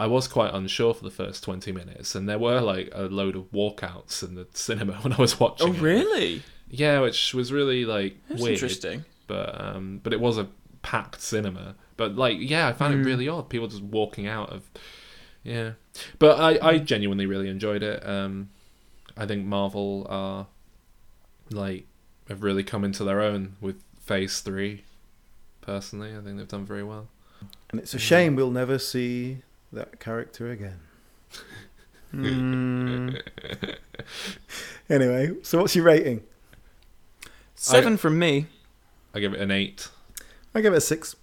I 0.00 0.06
was 0.06 0.26
quite 0.28 0.54
unsure 0.54 0.94
for 0.94 1.04
the 1.04 1.10
first 1.10 1.44
20 1.44 1.72
minutes, 1.72 2.14
and 2.14 2.26
there 2.26 2.38
were 2.38 2.62
like 2.62 2.88
a 2.94 3.02
load 3.02 3.36
of 3.36 3.52
walkouts 3.52 4.22
in 4.22 4.34
the 4.34 4.46
cinema 4.54 4.94
when 5.02 5.12
I 5.12 5.16
was 5.16 5.38
watching. 5.38 5.68
Oh, 5.68 5.72
it. 5.74 5.80
really? 5.80 6.42
Yeah, 6.70 7.00
which 7.00 7.34
was 7.34 7.52
really 7.52 7.84
like 7.84 8.16
That's 8.28 8.40
weird. 8.40 8.54
interesting. 8.54 9.04
But 9.26 9.60
um, 9.60 10.00
but 10.02 10.14
it 10.14 10.20
was 10.20 10.38
a 10.38 10.48
packed 10.80 11.20
cinema. 11.20 11.74
But 11.98 12.16
like, 12.16 12.38
yeah, 12.40 12.66
I 12.66 12.72
found 12.72 12.94
it 12.94 13.04
really 13.04 13.28
odd. 13.28 13.50
People 13.50 13.68
just 13.68 13.82
walking 13.82 14.26
out 14.26 14.50
of, 14.50 14.62
yeah. 15.42 15.72
But 16.18 16.40
I 16.40 16.66
I 16.66 16.78
genuinely 16.78 17.26
really 17.26 17.50
enjoyed 17.50 17.82
it. 17.82 18.04
Um, 18.06 18.48
I 19.18 19.26
think 19.26 19.44
Marvel 19.44 20.06
are 20.08 20.46
like 21.50 21.86
have 22.28 22.42
really 22.42 22.64
come 22.64 22.84
into 22.84 23.04
their 23.04 23.20
own 23.20 23.56
with 23.60 23.82
Phase 24.00 24.40
Three. 24.40 24.84
Personally, 25.60 26.16
I 26.16 26.22
think 26.22 26.38
they've 26.38 26.48
done 26.48 26.64
very 26.64 26.84
well. 26.84 27.08
And 27.70 27.78
it's 27.78 27.92
a 27.92 27.98
shame 27.98 28.34
we'll 28.34 28.50
never 28.50 28.78
see 28.78 29.42
that 29.72 30.00
character 30.00 30.50
again. 30.50 30.80
Mm. 32.14 33.20
Anyway, 34.88 35.30
so 35.44 35.58
what's 35.60 35.76
your 35.76 35.84
rating? 35.84 36.22
Seven 37.54 37.96
from 37.96 38.18
me. 38.18 38.46
I 39.14 39.20
give 39.20 39.32
it 39.34 39.40
an 39.40 39.52
eight. 39.52 39.88
I 40.52 40.60
give 40.62 40.72
it 40.72 40.78
a 40.78 40.80
six. 40.80 41.14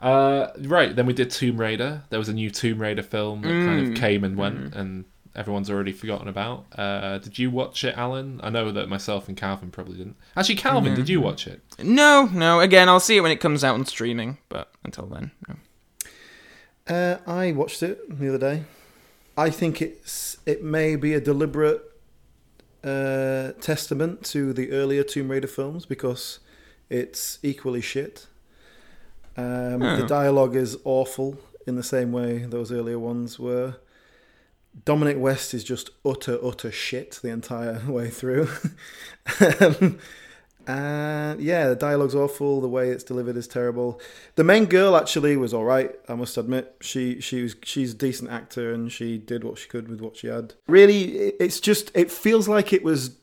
Uh, 0.00 0.48
right, 0.60 0.94
then 0.94 1.04
we 1.06 1.12
did 1.12 1.30
Tomb 1.32 1.58
Raider. 1.60 2.02
There 2.10 2.18
was 2.20 2.28
a 2.28 2.32
new 2.32 2.48
Tomb 2.50 2.80
Raider 2.80 3.02
film 3.02 3.42
that 3.42 3.48
kind 3.48 3.80
of 3.88 3.92
Mm. 3.94 3.96
came 3.96 4.22
and 4.22 4.36
went, 4.36 4.74
and 4.76 5.04
everyone's 5.34 5.68
already 5.68 5.90
forgotten 5.92 6.28
about. 6.28 6.66
Uh, 6.78 7.18
did 7.18 7.38
you 7.40 7.50
watch 7.50 7.82
it, 7.82 7.96
Alan? 7.98 8.38
I 8.44 8.50
know 8.50 8.70
that 8.70 8.88
myself 8.88 9.26
and 9.26 9.36
Calvin 9.36 9.70
probably 9.72 9.96
didn't. 9.96 10.16
Actually, 10.36 10.56
Calvin, 10.56 10.94
did 10.94 11.08
you 11.08 11.20
watch 11.20 11.48
it? 11.48 11.62
No, 11.82 12.28
no. 12.32 12.60
Again, 12.60 12.88
I'll 12.88 13.00
see 13.00 13.16
it 13.16 13.20
when 13.22 13.32
it 13.32 13.40
comes 13.40 13.64
out 13.64 13.74
on 13.74 13.84
streaming, 13.84 14.38
but 14.48 14.70
until 14.84 15.06
then, 15.06 15.32
no. 15.48 15.56
Uh, 16.88 17.16
I 17.26 17.52
watched 17.52 17.82
it 17.82 18.18
the 18.18 18.28
other 18.28 18.38
day. 18.38 18.64
I 19.36 19.50
think 19.50 19.82
it's 19.82 20.38
it 20.46 20.62
may 20.62 20.96
be 20.96 21.12
a 21.14 21.20
deliberate 21.20 21.82
uh, 22.84 23.52
testament 23.60 24.22
to 24.26 24.52
the 24.52 24.70
earlier 24.72 25.02
Tomb 25.02 25.30
Raider 25.30 25.48
films 25.48 25.84
because 25.86 26.38
it's 26.88 27.38
equally 27.42 27.80
shit. 27.80 28.26
Um, 29.36 29.80
The 29.80 30.04
Oh. 30.04 30.06
dialogue 30.06 30.56
is 30.56 30.76
awful 30.84 31.38
in 31.66 31.74
the 31.76 31.82
same 31.82 32.12
way 32.12 32.38
those 32.48 32.70
earlier 32.72 32.98
ones 32.98 33.38
were. 33.38 33.76
Dominic 34.84 35.18
West 35.18 35.52
is 35.54 35.64
just 35.64 35.90
utter 36.04 36.38
utter 36.42 36.70
shit 36.70 37.18
the 37.22 37.28
entire 37.30 37.80
way 37.88 38.08
through. 38.10 38.48
um, 39.60 39.98
and 40.66 41.40
yeah, 41.40 41.68
the 41.68 41.76
dialogue's 41.76 42.14
awful. 42.14 42.60
The 42.60 42.68
way 42.68 42.90
it's 42.90 43.04
delivered 43.04 43.36
is 43.36 43.46
terrible. 43.48 44.00
The 44.34 44.44
main 44.44 44.66
girl 44.66 44.96
actually 44.96 45.36
was 45.36 45.54
all 45.54 45.64
right. 45.64 45.92
I 46.08 46.14
must 46.14 46.36
admit, 46.36 46.76
she 46.80 47.20
she 47.20 47.42
was 47.42 47.56
she's 47.62 47.92
a 47.92 47.96
decent 47.96 48.30
actor 48.30 48.72
and 48.72 48.90
she 48.90 49.18
did 49.18 49.44
what 49.44 49.58
she 49.58 49.68
could 49.68 49.88
with 49.88 50.00
what 50.00 50.16
she 50.16 50.26
had. 50.28 50.54
Really, 50.66 51.16
it- 51.18 51.36
it's 51.40 51.60
just 51.60 51.90
it 51.94 52.10
feels 52.10 52.48
like 52.48 52.72
it 52.72 52.82
was 52.82 53.16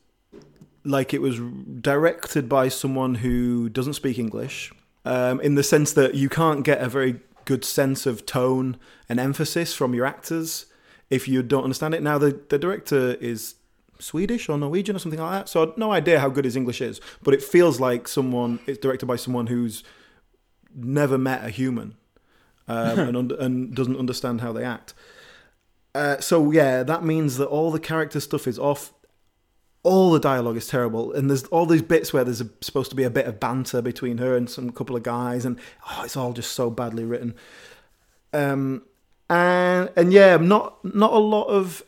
like 0.84 1.14
it 1.14 1.20
was 1.22 1.38
directed 1.80 2.48
by 2.48 2.68
someone 2.68 3.16
who 3.16 3.68
doesn't 3.68 3.94
speak 3.94 4.18
English. 4.18 4.72
Um, 5.06 5.38
in 5.40 5.54
the 5.54 5.62
sense 5.62 5.92
that 5.92 6.14
you 6.14 6.30
can't 6.30 6.64
get 6.64 6.80
a 6.80 6.88
very 6.88 7.20
good 7.44 7.62
sense 7.64 8.06
of 8.06 8.24
tone 8.24 8.78
and 9.06 9.20
emphasis 9.20 9.74
from 9.74 9.92
your 9.94 10.06
actors 10.06 10.64
if 11.10 11.28
you 11.28 11.42
don't 11.42 11.64
understand 11.64 11.92
it. 11.94 12.02
Now, 12.02 12.16
the, 12.16 12.40
the 12.48 12.58
director 12.58 13.12
is 13.20 13.56
Swedish 13.98 14.48
or 14.48 14.58
Norwegian 14.58 14.96
or 14.96 14.98
something 14.98 15.20
like 15.20 15.32
that, 15.32 15.48
so 15.48 15.72
no 15.76 15.92
idea 15.92 16.20
how 16.20 16.28
good 16.28 16.44
his 16.44 16.56
English 16.56 16.80
is, 16.80 17.00
but 17.22 17.34
it 17.34 17.42
feels 17.42 17.80
like 17.80 18.08
someone, 18.08 18.60
it's 18.66 18.78
directed 18.78 19.06
by 19.06 19.16
someone 19.16 19.46
who's 19.46 19.82
never 20.74 21.16
met 21.18 21.44
a 21.44 21.50
human 21.50 21.94
um, 22.68 22.98
and, 22.98 23.16
under, 23.16 23.34
and 23.36 23.74
doesn't 23.74 23.96
understand 23.96 24.40
how 24.40 24.52
they 24.52 24.64
act. 24.64 24.94
Uh, 25.94 26.18
so, 26.18 26.50
yeah, 26.50 26.82
that 26.82 27.04
means 27.04 27.36
that 27.36 27.46
all 27.46 27.70
the 27.70 27.78
character 27.78 28.18
stuff 28.18 28.48
is 28.48 28.58
off 28.58 28.92
all 29.84 30.10
the 30.10 30.18
dialogue 30.18 30.56
is 30.56 30.66
terrible, 30.66 31.12
and 31.12 31.28
there's 31.28 31.44
all 31.44 31.66
these 31.66 31.82
bits 31.82 32.12
where 32.12 32.24
there's 32.24 32.40
a, 32.40 32.48
supposed 32.62 32.88
to 32.88 32.96
be 32.96 33.04
a 33.04 33.10
bit 33.10 33.26
of 33.26 33.38
banter 33.38 33.82
between 33.82 34.16
her 34.16 34.34
and 34.34 34.48
some 34.48 34.72
couple 34.72 34.96
of 34.96 35.02
guys, 35.02 35.44
and 35.44 35.60
oh, 35.90 36.02
it's 36.04 36.16
all 36.16 36.32
just 36.32 36.52
so 36.52 36.70
badly 36.70 37.04
written. 37.04 37.34
Um, 38.32 38.82
and 39.28 39.90
and 39.94 40.12
yeah, 40.12 40.38
not 40.38 40.82
not 40.84 41.12
a 41.12 41.18
lot 41.18 41.44
of 41.44 41.82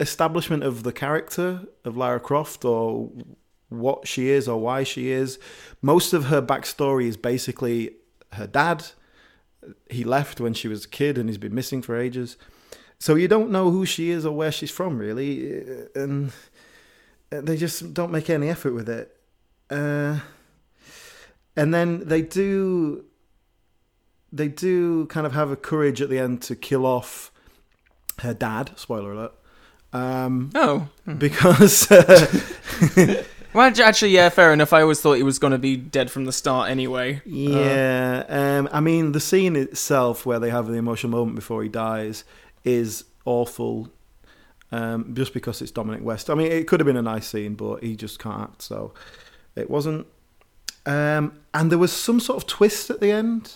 establishment 0.00 0.62
of 0.62 0.82
the 0.82 0.92
character 0.92 1.62
of 1.84 1.96
Lara 1.96 2.20
Croft 2.20 2.64
or 2.64 3.10
what 3.68 4.06
she 4.06 4.28
is 4.28 4.48
or 4.48 4.60
why 4.60 4.82
she 4.82 5.10
is. 5.10 5.38
Most 5.82 6.12
of 6.12 6.26
her 6.26 6.42
backstory 6.42 7.06
is 7.06 7.16
basically 7.16 7.90
her 8.32 8.46
dad. 8.46 8.86
He 9.88 10.04
left 10.04 10.40
when 10.40 10.54
she 10.54 10.68
was 10.68 10.84
a 10.84 10.88
kid 10.88 11.18
and 11.18 11.28
he's 11.28 11.38
been 11.38 11.54
missing 11.54 11.82
for 11.82 11.96
ages. 11.96 12.36
So 12.98 13.14
you 13.14 13.28
don't 13.28 13.50
know 13.50 13.70
who 13.70 13.86
she 13.86 14.10
is 14.10 14.24
or 14.24 14.34
where 14.34 14.52
she's 14.52 14.70
from, 14.70 14.98
really. 14.98 15.64
And 15.94 16.32
they 17.30 17.56
just 17.56 17.94
don't 17.94 18.12
make 18.12 18.30
any 18.30 18.48
effort 18.48 18.74
with 18.74 18.88
it. 18.88 19.16
Uh, 19.70 20.20
and 21.56 21.72
then 21.72 22.06
they 22.06 22.22
do 22.22 23.04
they 24.32 24.48
do 24.48 25.06
kind 25.06 25.26
of 25.26 25.32
have 25.32 25.50
a 25.50 25.56
courage 25.56 26.02
at 26.02 26.10
the 26.10 26.18
end 26.18 26.42
to 26.42 26.56
kill 26.56 26.84
off 26.84 27.30
her 28.18 28.34
dad 28.34 28.72
spoiler 28.76 29.12
alert 29.12 29.32
um, 29.94 30.50
Oh. 30.54 30.88
because 31.18 31.90
uh, 31.90 32.26
Well, 33.54 33.72
actually, 33.80 34.10
yeah, 34.10 34.30
fair 34.30 34.52
enough. 34.52 34.72
I 34.72 34.82
always 34.82 35.00
thought 35.00 35.12
he 35.12 35.22
was 35.22 35.38
going 35.38 35.52
to 35.52 35.58
be 35.60 35.76
dead 35.76 36.10
from 36.10 36.24
the 36.24 36.32
start 36.32 36.68
anyway. 36.70 37.22
yeah 37.24 38.24
um, 38.28 38.68
i 38.72 38.80
mean 38.80 39.12
the 39.12 39.20
scene 39.20 39.54
itself 39.56 40.26
where 40.26 40.40
they 40.40 40.50
have 40.50 40.66
the 40.66 40.74
emotional 40.74 41.10
moment 41.12 41.36
before 41.36 41.62
he 41.62 41.68
dies 41.68 42.24
is 42.64 43.04
awful 43.24 43.88
um, 44.72 45.14
just 45.14 45.32
because 45.32 45.62
it's 45.62 45.70
dominic 45.70 46.02
west 46.02 46.28
i 46.30 46.34
mean 46.34 46.50
it 46.50 46.66
could 46.66 46.80
have 46.80 46.86
been 46.86 46.96
a 46.96 47.02
nice 47.02 47.28
scene 47.28 47.54
but 47.54 47.82
he 47.82 47.94
just 47.94 48.18
can't 48.18 48.42
act 48.42 48.62
so 48.62 48.92
it 49.54 49.70
wasn't 49.70 50.04
um, 50.86 51.38
and 51.54 51.70
there 51.70 51.78
was 51.78 51.92
some 51.92 52.18
sort 52.18 52.42
of 52.42 52.48
twist 52.48 52.90
at 52.90 52.98
the 53.00 53.12
end 53.12 53.54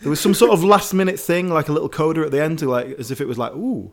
there 0.00 0.10
was 0.10 0.20
some 0.20 0.34
sort 0.34 0.50
of 0.50 0.64
last 0.64 0.92
minute 0.92 1.18
thing 1.20 1.48
like 1.48 1.68
a 1.68 1.72
little 1.72 1.88
coda 1.88 2.22
at 2.22 2.32
the 2.32 2.42
end 2.42 2.58
to 2.58 2.68
like 2.68 2.86
as 2.98 3.10
if 3.12 3.20
it 3.20 3.28
was 3.28 3.38
like 3.38 3.52
ooh 3.52 3.92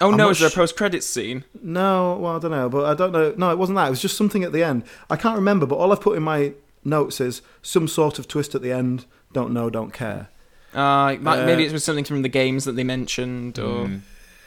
Oh 0.00 0.10
I'm 0.12 0.16
no, 0.16 0.30
is 0.30 0.38
there 0.38 0.48
a 0.48 0.52
post-credits 0.52 1.06
scene? 1.06 1.44
No, 1.60 2.16
well, 2.20 2.36
I 2.36 2.38
don't 2.38 2.50
know, 2.52 2.68
but 2.68 2.84
I 2.86 2.94
don't 2.94 3.12
know. 3.12 3.34
No, 3.36 3.50
it 3.50 3.58
wasn't 3.58 3.76
that. 3.76 3.88
It 3.88 3.90
was 3.90 4.00
just 4.02 4.16
something 4.16 4.44
at 4.44 4.52
the 4.52 4.62
end. 4.62 4.84
I 5.10 5.16
can't 5.16 5.34
remember, 5.36 5.66
but 5.66 5.76
all 5.76 5.90
I've 5.92 6.00
put 6.00 6.16
in 6.16 6.22
my 6.22 6.52
notes 6.84 7.20
is 7.20 7.42
some 7.62 7.88
sort 7.88 8.18
of 8.18 8.28
twist 8.28 8.54
at 8.54 8.62
the 8.62 8.70
end. 8.72 9.06
Don't 9.32 9.52
know, 9.52 9.68
don't 9.70 9.92
care. 9.92 10.28
Uh, 10.74 11.16
might- 11.20 11.40
Uh, 11.42 11.46
maybe 11.46 11.64
it 11.64 11.72
was 11.72 11.82
something 11.84 12.04
from 12.04 12.22
the 12.22 12.28
games 12.28 12.64
that 12.64 12.72
they 12.76 12.84
mentioned, 12.84 13.58
or. 13.58 13.86
Mm, 13.86 14.00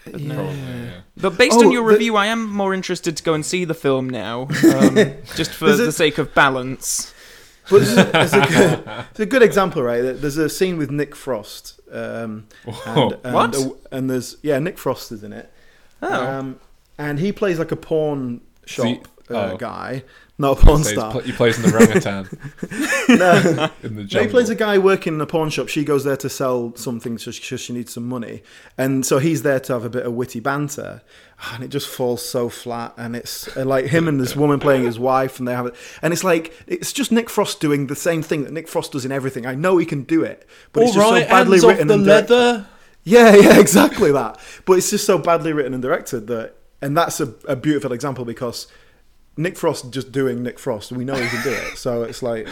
probably, 0.05 0.23
yeah. 0.27 0.91
But 1.17 1.37
based 1.37 1.57
Oh, 1.59 1.65
on 1.65 1.71
your 1.71 1.83
the- 1.87 1.93
review, 1.95 2.15
I 2.15 2.27
am 2.27 2.49
more 2.49 2.73
interested 2.73 3.17
to 3.17 3.23
go 3.23 3.33
and 3.33 3.45
see 3.45 3.65
the 3.65 3.73
film 3.73 4.09
now, 4.09 4.47
um, 4.73 4.95
just 5.35 5.51
for 5.51 5.75
the 5.75 5.91
sake 5.91 6.17
of 6.17 6.33
balance. 6.33 7.13
But 7.71 7.81
it's, 7.81 7.93
it's, 7.95 8.33
a 8.33 8.39
good, 8.85 9.05
it's 9.11 9.19
a 9.19 9.25
good 9.25 9.41
example, 9.41 9.81
right? 9.81 10.01
There's 10.01 10.37
a 10.37 10.49
scene 10.49 10.77
with 10.77 10.91
Nick 10.91 11.15
Frost. 11.15 11.79
Um, 11.91 12.47
and, 12.85 13.17
and, 13.23 13.33
What? 13.33 13.55
uh, 13.55 13.69
and 13.91 14.09
there's 14.09 14.37
yeah, 14.43 14.59
Nick 14.59 14.77
Frost 14.77 15.11
is 15.11 15.23
in 15.23 15.33
it. 15.33 15.51
Oh, 16.01 16.27
Um, 16.27 16.59
and 16.97 17.19
he 17.19 17.31
plays 17.31 17.57
like 17.57 17.71
a 17.71 17.75
pawn 17.75 18.41
shop 18.65 19.07
uh, 19.29 19.51
oh. 19.53 19.57
guy, 19.57 20.03
not 20.41 20.59
a 20.61 20.65
porn 20.65 20.83
So 20.83 20.89
he's 20.89 20.99
star. 20.99 21.11
pl- 21.13 21.21
he 21.21 21.31
plays 21.31 21.57
in 21.57 21.69
the 21.69 21.77
orangutan 21.77 22.27
no, 23.09 23.69
in 23.83 23.95
the 23.95 24.03
No, 24.13 24.21
he 24.21 24.27
plays 24.27 24.49
a 24.49 24.55
guy 24.55 24.77
working 24.77 25.15
in 25.15 25.21
a 25.21 25.25
pawn 25.25 25.49
shop. 25.49 25.67
She 25.69 25.83
goes 25.83 26.03
there 26.03 26.17
to 26.17 26.29
sell 26.29 26.75
something 26.75 27.15
because 27.15 27.35
she, 27.35 27.57
she 27.57 27.73
needs 27.73 27.93
some 27.93 28.07
money, 28.07 28.43
and 28.77 29.05
so 29.05 29.19
he's 29.19 29.43
there 29.43 29.59
to 29.61 29.73
have 29.73 29.85
a 29.85 29.89
bit 29.89 30.05
of 30.05 30.13
witty 30.13 30.39
banter, 30.39 31.01
and 31.53 31.63
it 31.63 31.69
just 31.69 31.87
falls 31.87 32.27
so 32.27 32.49
flat. 32.49 32.93
And 32.97 33.15
it's 33.15 33.55
uh, 33.55 33.65
like 33.65 33.85
him 33.85 34.07
and 34.07 34.19
this 34.19 34.35
woman 34.35 34.59
playing 34.59 34.83
his 34.83 34.99
wife, 34.99 35.39
and 35.39 35.47
they 35.47 35.53
have 35.53 35.67
it, 35.67 35.75
and 36.01 36.13
it's 36.13 36.23
like 36.23 36.53
it's 36.67 36.91
just 36.93 37.11
Nick 37.11 37.29
Frost 37.29 37.59
doing 37.59 37.87
the 37.87 37.95
same 37.95 38.21
thing 38.21 38.43
that 38.43 38.51
Nick 38.53 38.67
Frost 38.67 38.91
does 38.91 39.05
in 39.05 39.11
everything. 39.11 39.45
I 39.45 39.55
know 39.55 39.77
he 39.77 39.85
can 39.85 40.03
do 40.03 40.23
it, 40.23 40.47
but 40.73 40.83
it's 40.83 40.93
just 40.93 41.07
so 41.07 41.27
badly 41.27 41.59
written 41.59 41.69
off 41.69 41.87
the 41.87 41.93
and 41.93 42.05
directed. 42.05 42.33
leather. 42.33 42.67
Yeah, 43.03 43.35
yeah, 43.35 43.59
exactly 43.59 44.11
that. 44.11 44.39
But 44.65 44.73
it's 44.73 44.89
just 44.89 45.05
so 45.05 45.17
badly 45.17 45.53
written 45.53 45.73
and 45.73 45.81
directed 45.81 46.27
that, 46.27 46.55
and 46.81 46.95
that's 46.95 47.19
a, 47.19 47.33
a 47.47 47.55
beautiful 47.55 47.91
example 47.93 48.25
because 48.25 48.67
Nick 49.37 49.57
Frost 49.57 49.91
just 49.91 50.11
doing 50.11 50.43
Nick 50.43 50.59
Frost, 50.59 50.91
we 50.91 51.05
know 51.05 51.15
he 51.15 51.27
can 51.27 51.43
do 51.43 51.51
it. 51.51 51.77
So 51.77 52.03
it's 52.03 52.21
like, 52.21 52.47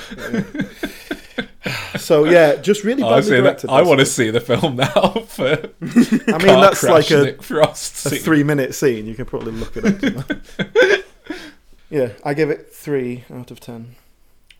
so 1.97 2.23
yeah, 2.25 2.55
just 2.55 2.83
really 2.83 3.01
badly 3.03 3.13
Honestly, 3.37 3.41
that. 3.41 3.65
I 3.69 3.81
want 3.81 3.99
to 3.99 4.05
see 4.05 4.29
the 4.31 4.39
film 4.41 4.77
now 4.77 4.87
for. 5.27 5.69
I 5.81 6.37
mean, 6.37 6.59
that's 6.61 6.83
like 6.83 7.11
a, 7.11 7.33
Frost 7.41 8.05
a 8.05 8.09
three-minute 8.11 8.73
scene. 8.73 9.05
You 9.05 9.15
can 9.15 9.25
probably 9.25 9.51
look 9.51 9.75
at 9.77 9.83
it. 9.85 11.05
yeah, 11.89 12.09
I 12.23 12.33
give 12.33 12.49
it 12.49 12.71
three 12.73 13.25
out 13.33 13.51
of 13.51 13.59
ten. 13.59 13.95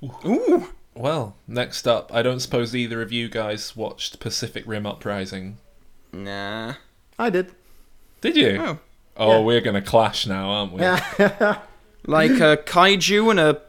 ooh, 0.04 0.70
Well, 0.94 1.36
next 1.48 1.88
up, 1.88 2.14
I 2.14 2.22
don't 2.22 2.40
suppose 2.42 2.76
either 2.76 3.02
of 3.02 3.12
you 3.12 3.30
guys 3.30 3.76
watched 3.76 4.20
Pacific 4.20 4.64
Rim 4.68 4.86
Uprising. 4.86 5.58
nah. 6.12 6.74
I 7.18 7.30
did. 7.30 7.52
Did 8.22 8.38
you? 8.38 8.58
Oh. 8.62 8.80
Oh, 9.18 9.32
Yeah. 9.32 9.44
we're 9.46 9.62
gonna 9.62 9.82
clash 9.82 10.26
now, 10.28 10.50
aren't 10.50 10.72
we? 10.74 10.80
Yeah, 12.08 12.12
Like 12.12 12.32
a 12.32 12.58
kaiju 12.66 13.30
and 13.32 13.40
a 13.40 13.62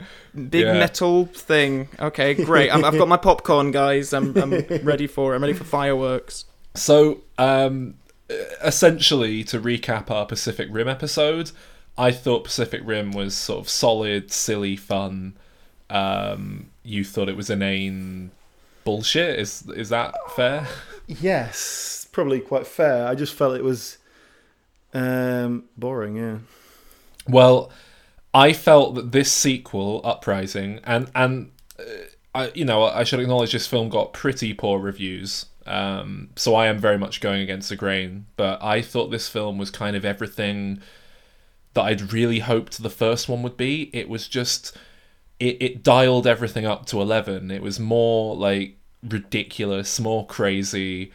big 0.49 0.63
Yeah. 0.67 0.75
metal 0.75 1.27
thing. 1.27 1.89
Okay, 1.99 2.35
great. 2.35 2.71
I'm, 2.71 2.85
I've 2.85 2.99
got 2.99 3.09
my 3.09 3.17
popcorn, 3.29 3.71
guys. 3.71 4.13
I'm, 4.13 4.37
I'm 4.37 4.53
ready 4.83 5.07
for 5.07 5.33
it. 5.33 5.37
I'm 5.37 5.43
ready 5.43 5.55
for 5.55 5.65
fireworks. 5.65 6.45
So, 6.75 7.23
um, 7.39 7.95
essentially, 8.63 9.43
to 9.45 9.61
recap 9.61 10.11
our 10.11 10.27
Pacific 10.27 10.69
Rim 10.71 10.89
episode, 10.89 11.51
I 11.99 12.13
thought 12.13 12.45
Pacific 12.45 12.81
Rim 12.85 13.11
was 13.13 13.37
sort 13.37 13.61
of 13.61 13.69
solid, 13.69 14.31
silly 14.31 14.77
fun. 14.77 15.35
Um, 15.91 16.71
you 16.85 17.05
thought 17.05 17.29
it 17.29 17.37
was 17.37 17.51
inane 17.51 18.31
bullshit. 18.85 19.39
Is 19.39 19.67
is 19.75 19.89
that 19.89 20.15
fair? 20.37 20.69
yes, 21.09 22.07
probably 22.13 22.39
quite 22.41 22.67
fair. 22.69 23.07
I 23.09 23.17
just 23.17 23.35
felt 23.35 23.57
it 23.57 23.65
was 23.65 23.99
um, 24.95 25.65
boring. 25.77 26.17
Yeah. 26.17 26.39
Well, 27.29 27.71
I 28.33 28.53
felt 28.53 28.95
that 28.95 29.13
this 29.13 29.33
sequel, 29.33 30.01
Uprising, 30.05 30.81
and 30.85 31.11
and 31.15 31.51
uh, 31.79 31.83
I, 32.35 32.53
you 32.55 32.65
know, 32.65 32.85
I 32.85 33.05
should 33.05 33.21
acknowledge 33.21 33.53
this 33.53 33.67
film 33.67 33.89
got 33.89 34.13
pretty 34.13 34.55
poor 34.55 34.79
reviews. 34.79 35.47
Um, 35.67 36.31
so 36.37 36.55
I 36.55 36.67
am 36.67 36.79
very 36.79 36.99
much 36.99 37.21
going 37.21 37.41
against 37.43 37.69
the 37.69 37.77
grain. 37.77 38.27
But 38.37 38.63
I 38.63 38.83
thought 38.83 39.11
this 39.11 39.29
film 39.29 39.59
was 39.59 39.71
kind 39.71 39.97
of 39.97 40.05
everything 40.05 40.81
that 41.75 41.83
I'd 41.83 42.13
really 42.13 42.41
hoped 42.41 42.83
the 42.83 42.91
first 42.91 43.29
one 43.29 43.43
would 43.43 43.57
be. 43.57 43.91
It 43.93 44.09
was 44.09 44.29
just 44.29 44.77
it, 45.39 45.57
it 45.61 45.83
dialed 45.83 46.27
everything 46.27 46.67
up 46.67 46.87
to 46.87 47.01
eleven. 47.01 47.51
It 47.51 47.63
was 47.63 47.81
more 47.81 48.37
like 48.37 48.79
ridiculous, 49.03 49.99
more 49.99 50.27
crazy, 50.27 51.13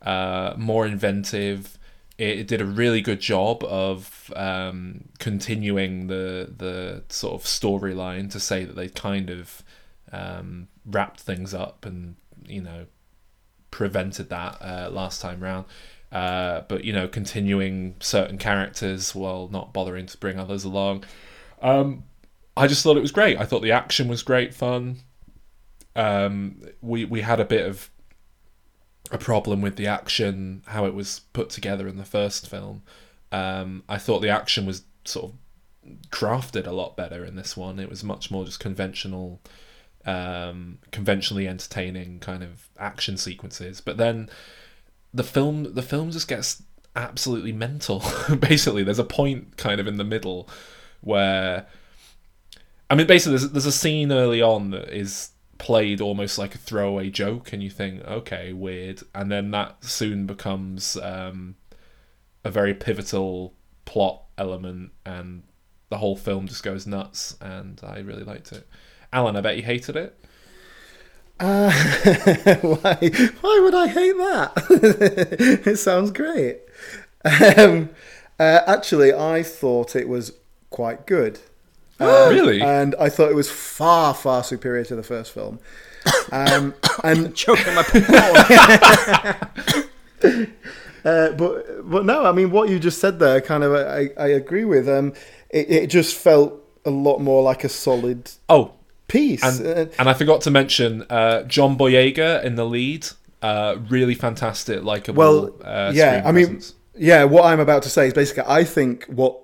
uh, 0.00 0.54
more 0.56 0.86
inventive. 0.86 1.78
It, 2.22 2.38
it 2.38 2.46
did 2.46 2.60
a 2.60 2.64
really 2.64 3.00
good 3.00 3.20
job 3.20 3.64
of 3.64 4.32
um, 4.36 5.08
continuing 5.18 6.06
the 6.06 6.52
the 6.56 7.02
sort 7.08 7.34
of 7.34 7.44
storyline 7.44 8.30
to 8.30 8.38
say 8.38 8.64
that 8.64 8.76
they 8.76 8.88
kind 8.88 9.28
of 9.28 9.62
um, 10.12 10.68
wrapped 10.86 11.20
things 11.20 11.52
up 11.52 11.84
and 11.84 12.14
you 12.46 12.62
know 12.62 12.86
prevented 13.72 14.28
that 14.28 14.58
uh, 14.60 14.88
last 14.92 15.20
time 15.20 15.40
round. 15.40 15.64
Uh, 16.12 16.60
but 16.68 16.84
you 16.84 16.92
know, 16.92 17.08
continuing 17.08 17.96
certain 17.98 18.38
characters 18.38 19.14
while 19.14 19.48
not 19.48 19.72
bothering 19.72 20.06
to 20.06 20.16
bring 20.18 20.38
others 20.38 20.62
along. 20.62 21.04
Um, 21.60 22.04
I 22.56 22.68
just 22.68 22.82
thought 22.82 22.96
it 22.98 23.00
was 23.00 23.12
great. 23.12 23.38
I 23.38 23.44
thought 23.44 23.62
the 23.62 23.72
action 23.72 24.06
was 24.08 24.22
great 24.22 24.54
fun. 24.54 24.98
Um, 25.96 26.62
we 26.82 27.04
we 27.04 27.22
had 27.22 27.40
a 27.40 27.44
bit 27.44 27.66
of 27.66 27.90
a 29.12 29.18
problem 29.18 29.60
with 29.60 29.76
the 29.76 29.86
action, 29.86 30.62
how 30.66 30.86
it 30.86 30.94
was 30.94 31.20
put 31.32 31.50
together 31.50 31.86
in 31.86 31.96
the 31.96 32.04
first 32.04 32.48
film. 32.48 32.82
Um, 33.30 33.82
I 33.88 33.98
thought 33.98 34.20
the 34.20 34.28
action 34.28 34.66
was 34.66 34.82
sort 35.04 35.32
of 35.32 35.38
crafted 36.10 36.66
a 36.66 36.72
lot 36.72 36.96
better 36.96 37.24
in 37.24 37.36
this 37.36 37.56
one. 37.56 37.78
It 37.78 37.90
was 37.90 38.02
much 38.02 38.30
more 38.30 38.44
just 38.44 38.60
conventional, 38.60 39.40
um, 40.06 40.78
conventionally 40.90 41.46
entertaining 41.46 42.20
kind 42.20 42.42
of 42.42 42.68
action 42.78 43.16
sequences. 43.16 43.80
But 43.80 43.96
then 43.96 44.30
the 45.12 45.24
film, 45.24 45.74
the 45.74 45.82
film 45.82 46.10
just 46.10 46.28
gets 46.28 46.62
absolutely 46.96 47.52
mental. 47.52 48.02
Basically, 48.38 48.82
there's 48.82 48.98
a 48.98 49.04
point 49.04 49.56
kind 49.56 49.80
of 49.80 49.86
in 49.86 49.96
the 49.96 50.04
middle 50.04 50.48
where, 51.00 51.66
I 52.88 52.94
mean, 52.94 53.06
basically, 53.06 53.38
there's, 53.38 53.50
there's 53.50 53.66
a 53.66 53.72
scene 53.72 54.12
early 54.12 54.40
on 54.40 54.70
that 54.70 54.88
is 54.88 55.31
played 55.62 56.00
almost 56.00 56.38
like 56.38 56.56
a 56.56 56.58
throwaway 56.58 57.08
joke, 57.08 57.52
and 57.52 57.62
you 57.62 57.70
think, 57.70 58.04
okay, 58.04 58.52
weird, 58.52 59.00
and 59.14 59.30
then 59.30 59.52
that 59.52 59.84
soon 59.84 60.26
becomes 60.26 60.96
um, 60.96 61.54
a 62.42 62.50
very 62.50 62.74
pivotal 62.74 63.54
plot 63.84 64.24
element, 64.36 64.90
and 65.06 65.44
the 65.88 65.98
whole 65.98 66.16
film 66.16 66.48
just 66.48 66.64
goes 66.64 66.84
nuts, 66.84 67.36
and 67.40 67.80
I 67.84 68.00
really 68.00 68.24
liked 68.24 68.50
it. 68.50 68.66
Alan, 69.12 69.36
I 69.36 69.40
bet 69.40 69.56
you 69.56 69.62
hated 69.62 69.94
it. 69.94 70.18
Uh, 71.38 71.70
why? 72.60 72.96
Why 73.40 73.60
would 73.62 73.74
I 73.74 73.86
hate 73.86 74.16
that? 74.16 75.62
it 75.64 75.76
sounds 75.76 76.10
great. 76.10 76.58
Um, 77.24 77.90
uh, 78.40 78.62
actually, 78.66 79.14
I 79.14 79.44
thought 79.44 79.94
it 79.94 80.08
was 80.08 80.32
quite 80.70 81.06
good. 81.06 81.38
Uh, 82.00 82.28
Really? 82.30 82.60
And 82.60 82.94
I 82.98 83.08
thought 83.08 83.30
it 83.30 83.34
was 83.34 83.50
far, 83.50 84.14
far 84.14 84.42
superior 84.44 84.84
to 84.84 84.96
the 84.96 85.02
first 85.02 85.32
film. 85.32 85.58
Um, 86.30 86.74
and 87.04 87.34
Choking 87.42 87.74
my 87.74 87.82
popcorn. 87.82 89.48
Uh, 91.04 91.32
but 91.32 91.90
but 91.90 92.04
no, 92.06 92.24
I 92.24 92.30
mean 92.30 92.52
what 92.52 92.68
you 92.68 92.78
just 92.78 93.00
said 93.00 93.18
there, 93.18 93.40
kind 93.40 93.64
of, 93.64 93.74
I, 93.74 94.10
I 94.16 94.28
agree 94.28 94.64
with. 94.64 94.88
Um, 94.88 95.14
it, 95.50 95.68
it 95.68 95.86
just 95.90 96.14
felt 96.16 96.54
a 96.84 96.90
lot 96.90 97.18
more 97.18 97.42
like 97.42 97.64
a 97.64 97.68
solid 97.68 98.30
Oh, 98.48 98.74
piece. 99.08 99.42
and, 99.42 99.66
Uh, 99.66 99.86
and 99.98 100.08
I 100.08 100.14
forgot 100.14 100.42
to 100.42 100.52
mention 100.52 101.04
uh, 101.10 101.42
John 101.42 101.76
Boyega 101.76 102.44
in 102.44 102.54
the 102.54 102.64
lead. 102.64 103.08
Uh, 103.42 103.78
really 103.88 104.14
fantastic, 104.14 104.84
likable. 104.84 105.18
Well, 105.18 105.54
uh, 105.64 105.90
yeah, 105.92 106.22
I 106.24 106.30
mean, 106.30 106.60
yeah. 106.96 107.24
What 107.24 107.46
I'm 107.46 107.58
about 107.58 107.82
to 107.82 107.90
say 107.90 108.06
is 108.06 108.14
basically, 108.14 108.44
I 108.46 108.62
think 108.62 109.04
what 109.06 109.40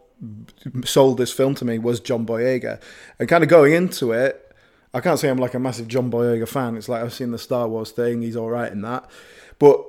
sold 0.85 1.19
this 1.19 1.33
film 1.33 1.55
to 1.57 1.65
me 1.65 1.79
was 1.79 2.01
John 2.01 2.27
Boyega, 2.27 2.81
and 3.19 3.29
kind 3.29 3.45
of 3.45 3.51
going 3.51 3.73
into 3.73 4.13
it, 4.13 4.55
I 4.95 5.01
can't 5.01 5.19
say 5.19 5.29
I'm 5.29 5.39
like 5.39 5.55
a 5.55 5.59
massive 5.59 5.89
John 5.89 6.11
Boyega 6.11 6.49
fan. 6.49 6.77
It's 6.77 6.89
like 6.89 7.03
I've 7.03 7.13
seen 7.13 7.31
the 7.31 7.39
Star 7.39 7.69
Wars 7.69 7.91
thing; 7.91 8.23
he's 8.23 8.37
all 8.37 8.51
right 8.51 8.71
in 8.73 8.83
that, 8.83 9.09
but 9.59 9.85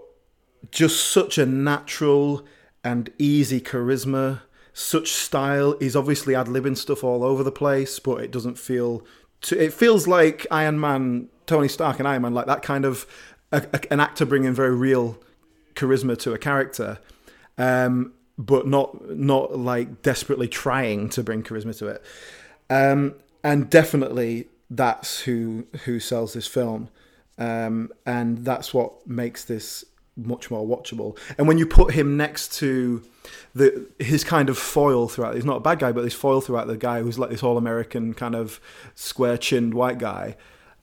just 0.71 1.07
such 1.07 1.37
a 1.37 1.45
natural 1.45 2.45
and 2.83 3.09
easy 3.17 3.61
charisma, 3.61 4.41
such 4.73 5.11
style. 5.11 5.75
He's 5.79 5.95
obviously 5.95 6.35
ad 6.35 6.47
libbing 6.47 6.77
stuff 6.77 7.03
all 7.03 7.23
over 7.23 7.43
the 7.43 7.51
place, 7.51 7.99
but 7.99 8.21
it 8.21 8.31
doesn't 8.31 8.57
feel. 8.57 9.05
It 9.51 9.71
feels 9.73 10.05
like 10.05 10.45
Iron 10.51 10.79
Man, 10.79 11.29
Tony 11.45 11.69
Stark, 11.69 11.99
and 11.99 12.07
Iron 12.07 12.23
Man, 12.23 12.33
like 12.33 12.45
that 12.47 12.61
kind 12.61 12.83
of 12.85 13.05
a, 13.51 13.65
a- 13.73 13.93
an 13.93 13.99
actor 13.99 14.25
bringing 14.25 14.53
very 14.53 14.75
real 14.75 15.17
charisma 15.75 16.17
to 16.19 16.33
a 16.33 16.37
character, 16.37 16.99
um, 17.57 18.13
but 18.39 18.65
not 18.65 19.09
not 19.11 19.59
like 19.59 20.01
desperately 20.01 20.47
trying 20.47 21.09
to 21.09 21.21
bring 21.21 21.43
charisma 21.43 21.77
to 21.77 21.87
it. 21.87 22.03
Um, 22.69 23.15
and 23.43 23.69
definitely, 23.69 24.47
that's 24.69 25.21
who 25.21 25.67
who 25.83 25.99
sells 25.99 26.33
this 26.33 26.47
film, 26.47 26.89
um, 27.37 27.91
and 28.05 28.45
that's 28.45 28.73
what 28.73 29.05
makes 29.05 29.43
this 29.43 29.83
much 30.15 30.49
more 30.49 30.65
watchable. 30.65 31.17
And 31.37 31.47
when 31.47 31.57
you 31.57 31.65
put 31.65 31.93
him 31.93 32.17
next 32.17 32.57
to 32.59 33.03
the 33.53 33.87
his 33.99 34.23
kind 34.23 34.49
of 34.49 34.57
foil 34.57 35.09
throughout, 35.09 35.35
he's 35.35 35.45
not 35.45 35.57
a 35.57 35.61
bad 35.61 35.79
guy, 35.79 35.91
but 35.91 36.05
his 36.05 36.13
foil 36.13 36.39
throughout 36.39 36.67
the 36.67 36.77
guy 36.77 37.01
who's 37.01 37.19
like 37.19 37.29
this 37.29 37.43
all 37.43 37.57
American 37.57 38.13
kind 38.13 38.35
of 38.35 38.61
square 38.95 39.37
chinned 39.37 39.73
white 39.73 39.97
guy, 39.97 40.37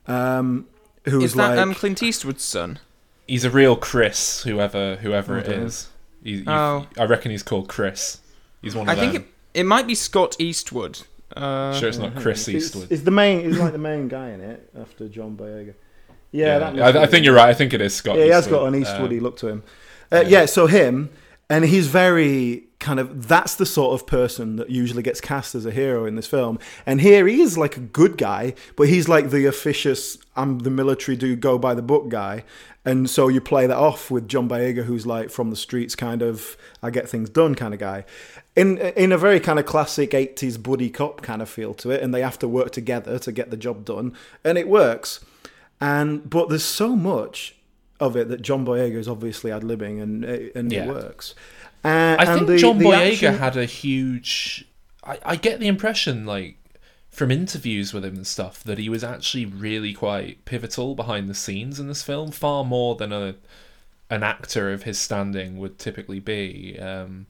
um, 0.07 0.67
who's 1.07 1.25
Is 1.25 1.35
that 1.35 1.51
like 1.51 1.59
um, 1.59 1.75
Clint 1.75 2.03
Eastwood's 2.03 2.45
son? 2.45 2.81
he's 3.27 3.45
a 3.45 3.51
real 3.51 3.77
Chris, 3.77 4.43
whoever 4.43 4.97
whoever 4.97 5.37
I 5.37 5.41
it 5.41 5.49
is. 5.49 5.89
He, 6.27 6.37
you- 6.39 6.45
Oh. 6.47 6.87
I 6.99 7.05
reckon 7.05 7.31
he's 7.31 7.43
called 7.43 7.69
Chris. 7.69 8.19
He's 8.63 8.75
one 8.75 8.89
I 8.89 8.93
of 8.95 8.99
think 8.99 9.13
them. 9.15 9.23
it, 9.55 9.61
it 9.61 9.65
might 9.65 9.87
be 9.87 9.95
Scott 9.95 10.37
Eastwood. 10.39 11.01
Uh, 11.37 11.73
sure, 11.79 11.89
it's 11.89 11.99
not 11.99 12.15
Chris 12.17 12.47
It's- 12.49 12.65
Eastwood. 12.67 12.89
It's 12.91 13.03
the 13.03 13.11
main. 13.11 13.45
He's 13.45 13.59
like 13.59 13.73
the 13.73 13.79
main 13.79 14.09
guy 14.09 14.31
in 14.31 14.41
it 14.41 14.71
after 14.81 15.09
John 15.09 15.37
Boyega. 15.37 15.75
Yeah, 16.33 16.59
that 16.59 16.97
I, 16.97 17.03
I 17.03 17.07
think 17.07 17.25
you're 17.25 17.35
right. 17.35 17.49
I 17.49 17.55
think 17.55 17.73
it 17.73 17.81
is 17.81 17.95
Scott. 17.95 18.17
Yeah, 18.19 18.25
he 18.25 18.31
has 18.31 18.47
got 18.47 18.67
an 18.67 18.75
Eastwoody 18.75 19.19
Um, 19.19 19.23
look 19.23 19.37
to 19.39 19.49
him. 19.49 19.63
Uh, 20.13 20.25
yeah. 20.27 20.47
so 20.47 20.67
him, 20.67 21.11
and 21.49 21.65
he's 21.65 21.87
very 21.89 22.65
kind 22.79 23.01
of. 23.01 23.29
That's 23.29 23.55
the 23.55 23.67
sort 23.67 23.95
of 24.01 24.07
person 24.07 24.57
that 24.57 24.69
usually 24.71 25.03
gets 25.03 25.21
cast 25.21 25.55
as 25.55 25.65
a 25.67 25.71
hero 25.71 26.05
in 26.05 26.15
this 26.17 26.27
film. 26.27 26.59
And 26.85 27.01
here 27.01 27.27
he 27.27 27.41
is 27.41 27.57
like 27.57 27.77
a 27.77 27.81
good 27.81 28.19
guy, 28.19 28.55
but 28.77 28.89
he's 28.89 29.09
like 29.09 29.31
the 29.31 29.47
officious. 29.47 30.19
I'm 30.37 30.59
the 30.61 30.71
military 30.71 31.17
dude, 31.17 31.41
go 31.41 31.59
by 31.59 31.75
the 31.75 31.83
book 31.83 32.09
guy. 32.09 32.45
And 32.87 33.11
so 33.11 33.27
you 33.29 33.41
play 33.41 33.67
that 33.67 33.77
off 33.77 34.11
with 34.13 34.29
John 34.29 34.49
Boyega, 34.49 34.85
who's 34.85 35.07
like 35.07 35.29
from 35.29 35.51
the 35.51 35.57
streets, 35.57 35.95
kind 35.97 36.23
of 36.23 36.57
I 36.83 36.91
get 36.91 37.09
things 37.09 37.29
done 37.29 37.55
kind 37.57 37.75
of 37.75 37.81
guy, 37.81 38.05
in 38.55 38.79
in 38.79 39.11
a 39.13 39.19
very 39.19 39.41
kind 39.41 39.59
of 39.59 39.67
classic 39.67 40.13
'80s 40.13 40.57
buddy 40.63 40.89
cop 40.89 41.21
kind 41.21 41.43
of 41.43 41.49
feel 41.49 41.75
to 41.75 41.91
it. 41.91 42.01
And 42.03 42.15
they 42.15 42.23
have 42.23 42.39
to 42.39 42.49
work 42.49 42.71
together 42.71 43.19
to 43.19 43.33
get 43.33 43.51
the 43.51 43.57
job 43.57 43.85
done, 43.85 44.15
and 44.45 44.57
it 44.57 44.69
works. 44.69 45.25
And 45.81 46.31
but 46.31 46.49
there's 46.49 46.65
so 46.65 46.95
much 46.97 47.57
of 47.99 48.15
it 48.17 48.29
that 48.29 48.41
John 48.43 48.65
Boyega 48.65 48.95
is 48.97 49.09
obviously 49.09 49.51
ad 49.51 49.63
libbing 49.63 50.01
and 50.03 50.25
and 50.25 50.71
Yeah. 50.73 50.85
it 50.85 50.89
works. 50.89 51.35
Uh, 51.85 51.89
I 52.19 52.25
and 52.25 52.29
think 52.35 52.47
the- 52.47 52.57
John 52.59 52.79
the 52.79 52.85
Boyega 52.87 53.13
action- 53.13 53.35
had 53.39 53.57
a 53.57 53.65
huge. 53.65 54.65
I, 55.05 55.19
I 55.25 55.37
get 55.37 55.61
the 55.61 55.67
impression, 55.69 56.25
like 56.27 56.57
from 57.17 57.31
interviews 57.31 57.95
with 57.95 58.05
him 58.05 58.15
and 58.15 58.27
stuff, 58.27 58.63
that 58.65 58.77
he 58.77 58.91
was 58.91 59.03
actually 59.03 59.47
really 59.47 59.95
quite 59.95 60.45
pivotal 60.45 60.95
behind 60.95 61.31
the 61.31 61.35
scenes 61.35 61.81
in 61.81 61.89
this 61.89 62.03
film, 62.03 62.31
far 62.31 62.63
more 62.63 62.95
than 62.95 63.11
a 63.11 63.35
an 64.11 64.23
actor 64.23 64.71
of 64.71 64.83
his 64.83 64.99
standing 64.99 65.57
would 65.57 65.79
typically 65.79 66.21
be. 66.21 66.79
Um, 66.79 67.27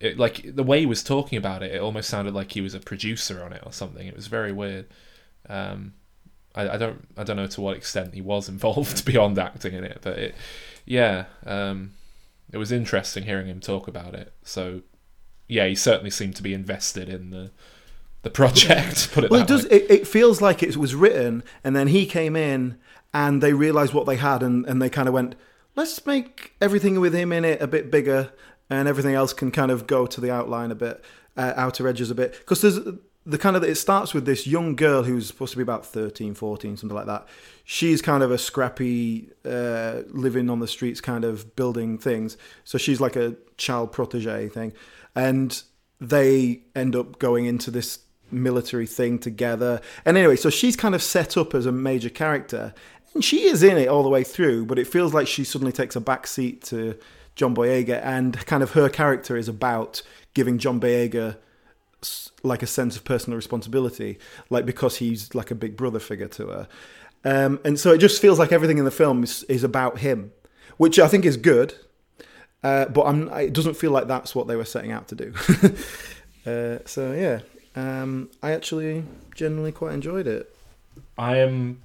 it, 0.00 0.18
like 0.18 0.56
the 0.56 0.64
way 0.64 0.80
he 0.80 0.86
was 0.86 1.04
talking 1.04 1.38
about 1.38 1.62
it, 1.62 1.72
it 1.72 1.80
almost 1.80 2.10
sounded 2.10 2.34
like 2.34 2.50
he 2.50 2.60
was 2.60 2.74
a 2.74 2.80
producer 2.80 3.44
on 3.44 3.52
it 3.52 3.62
or 3.64 3.72
something. 3.72 4.04
It 4.04 4.16
was 4.16 4.26
very 4.26 4.50
weird. 4.50 4.88
Um, 5.48 5.92
I, 6.56 6.70
I 6.70 6.76
don't 6.76 7.06
I 7.16 7.22
don't 7.22 7.36
know 7.36 7.46
to 7.46 7.60
what 7.60 7.76
extent 7.76 8.14
he 8.14 8.20
was 8.20 8.48
involved 8.54 9.04
beyond 9.04 9.38
acting 9.38 9.74
in 9.74 9.84
it, 9.84 9.98
but 10.02 10.18
it, 10.18 10.34
yeah, 10.84 11.26
um, 11.46 11.92
it 12.52 12.58
was 12.58 12.72
interesting 12.72 13.22
hearing 13.22 13.46
him 13.46 13.60
talk 13.60 13.86
about 13.86 14.12
it. 14.16 14.32
So, 14.42 14.82
yeah, 15.46 15.68
he 15.68 15.76
certainly 15.76 16.10
seemed 16.10 16.34
to 16.34 16.42
be 16.42 16.52
invested 16.52 17.08
in 17.08 17.30
the 17.30 17.52
the 18.22 18.30
project. 18.30 19.10
Put 19.12 19.24
it 19.24 19.30
Well, 19.30 19.42
it 19.42 19.48
does. 19.48 19.64
It, 19.66 19.90
it 19.90 20.06
feels 20.06 20.40
like 20.40 20.62
it 20.62 20.76
was 20.76 20.94
written, 20.94 21.42
and 21.64 21.74
then 21.74 21.88
he 21.88 22.06
came 22.06 22.36
in, 22.36 22.78
and 23.12 23.42
they 23.42 23.52
realized 23.52 23.94
what 23.94 24.06
they 24.06 24.16
had, 24.16 24.42
and, 24.42 24.66
and 24.66 24.80
they 24.80 24.90
kind 24.90 25.08
of 25.08 25.14
went, 25.14 25.34
"Let's 25.76 26.04
make 26.06 26.54
everything 26.60 27.00
with 27.00 27.14
him 27.14 27.32
in 27.32 27.44
it 27.44 27.60
a 27.62 27.66
bit 27.66 27.90
bigger, 27.90 28.32
and 28.68 28.88
everything 28.88 29.14
else 29.14 29.32
can 29.32 29.50
kind 29.50 29.70
of 29.70 29.86
go 29.86 30.06
to 30.06 30.20
the 30.20 30.30
outline 30.30 30.70
a 30.70 30.74
bit, 30.74 31.02
uh, 31.36 31.52
outer 31.56 31.88
edges 31.88 32.10
a 32.10 32.14
bit." 32.14 32.32
Because 32.38 32.60
there's 32.60 32.78
the 33.26 33.38
kind 33.38 33.56
of 33.56 33.62
it 33.62 33.76
starts 33.76 34.14
with 34.14 34.24
this 34.24 34.46
young 34.46 34.74
girl 34.74 35.02
who's 35.02 35.26
supposed 35.26 35.52
to 35.52 35.56
be 35.56 35.62
about 35.62 35.84
13, 35.84 36.34
14, 36.34 36.76
something 36.76 36.96
like 36.96 37.06
that. 37.06 37.26
She's 37.64 38.00
kind 38.00 38.22
of 38.22 38.30
a 38.30 38.38
scrappy, 38.38 39.30
uh, 39.44 40.02
living 40.08 40.48
on 40.48 40.60
the 40.60 40.66
streets, 40.66 41.00
kind 41.00 41.24
of 41.24 41.54
building 41.54 41.98
things. 41.98 42.36
So 42.64 42.78
she's 42.78 43.00
like 43.00 43.16
a 43.16 43.36
child 43.56 43.92
protege 43.92 44.48
thing, 44.48 44.72
and 45.14 45.62
they 46.00 46.62
end 46.74 46.96
up 46.96 47.18
going 47.18 47.44
into 47.44 47.70
this 47.70 47.98
military 48.32 48.86
thing 48.86 49.18
together. 49.18 49.80
And 50.04 50.16
anyway, 50.16 50.36
so 50.36 50.50
she's 50.50 50.76
kind 50.76 50.94
of 50.94 51.02
set 51.02 51.36
up 51.36 51.54
as 51.54 51.66
a 51.66 51.72
major 51.72 52.10
character, 52.10 52.74
and 53.14 53.24
she 53.24 53.42
is 53.44 53.62
in 53.62 53.76
it 53.76 53.88
all 53.88 54.02
the 54.02 54.08
way 54.08 54.24
through. 54.24 54.66
But 54.66 54.78
it 54.78 54.86
feels 54.86 55.14
like 55.14 55.26
she 55.26 55.44
suddenly 55.44 55.72
takes 55.72 55.96
a 55.96 56.00
back 56.00 56.26
seat 56.26 56.62
to 56.64 56.96
John 57.36 57.54
Boyega, 57.54 58.00
and 58.02 58.44
kind 58.46 58.62
of 58.62 58.72
her 58.72 58.88
character 58.88 59.36
is 59.36 59.48
about 59.48 60.02
giving 60.34 60.58
John 60.58 60.80
Boyega 60.80 61.36
like 62.42 62.62
a 62.62 62.66
sense 62.66 62.96
of 62.96 63.04
personal 63.04 63.36
responsibility, 63.36 64.18
like 64.48 64.64
because 64.64 64.96
he's 64.96 65.34
like 65.34 65.50
a 65.50 65.54
big 65.54 65.76
brother 65.76 65.98
figure 65.98 66.28
to 66.28 66.46
her. 66.48 66.68
Um, 67.24 67.60
and 67.64 67.78
so 67.78 67.92
it 67.92 67.98
just 67.98 68.20
feels 68.20 68.38
like 68.38 68.52
everything 68.52 68.78
in 68.78 68.84
the 68.84 68.90
film 68.90 69.22
is, 69.22 69.42
is 69.44 69.62
about 69.62 69.98
him, 69.98 70.32
which 70.78 70.98
I 70.98 71.08
think 71.08 71.24
is 71.24 71.36
good. 71.36 71.74
Uh, 72.62 72.86
but 72.86 73.04
I'm, 73.04 73.28
it 73.30 73.52
doesn't 73.52 73.74
feel 73.74 73.90
like 73.90 74.06
that's 74.06 74.34
what 74.34 74.46
they 74.46 74.56
were 74.56 74.64
setting 74.64 74.92
out 74.92 75.08
to 75.08 75.14
do. 75.14 75.34
uh, 76.50 76.78
so 76.86 77.12
yeah, 77.12 77.40
um, 77.76 78.30
I 78.42 78.52
actually 78.52 79.04
genuinely 79.34 79.72
quite 79.72 79.94
enjoyed 79.94 80.26
it. 80.26 80.54
I 81.18 81.38
am. 81.38 81.80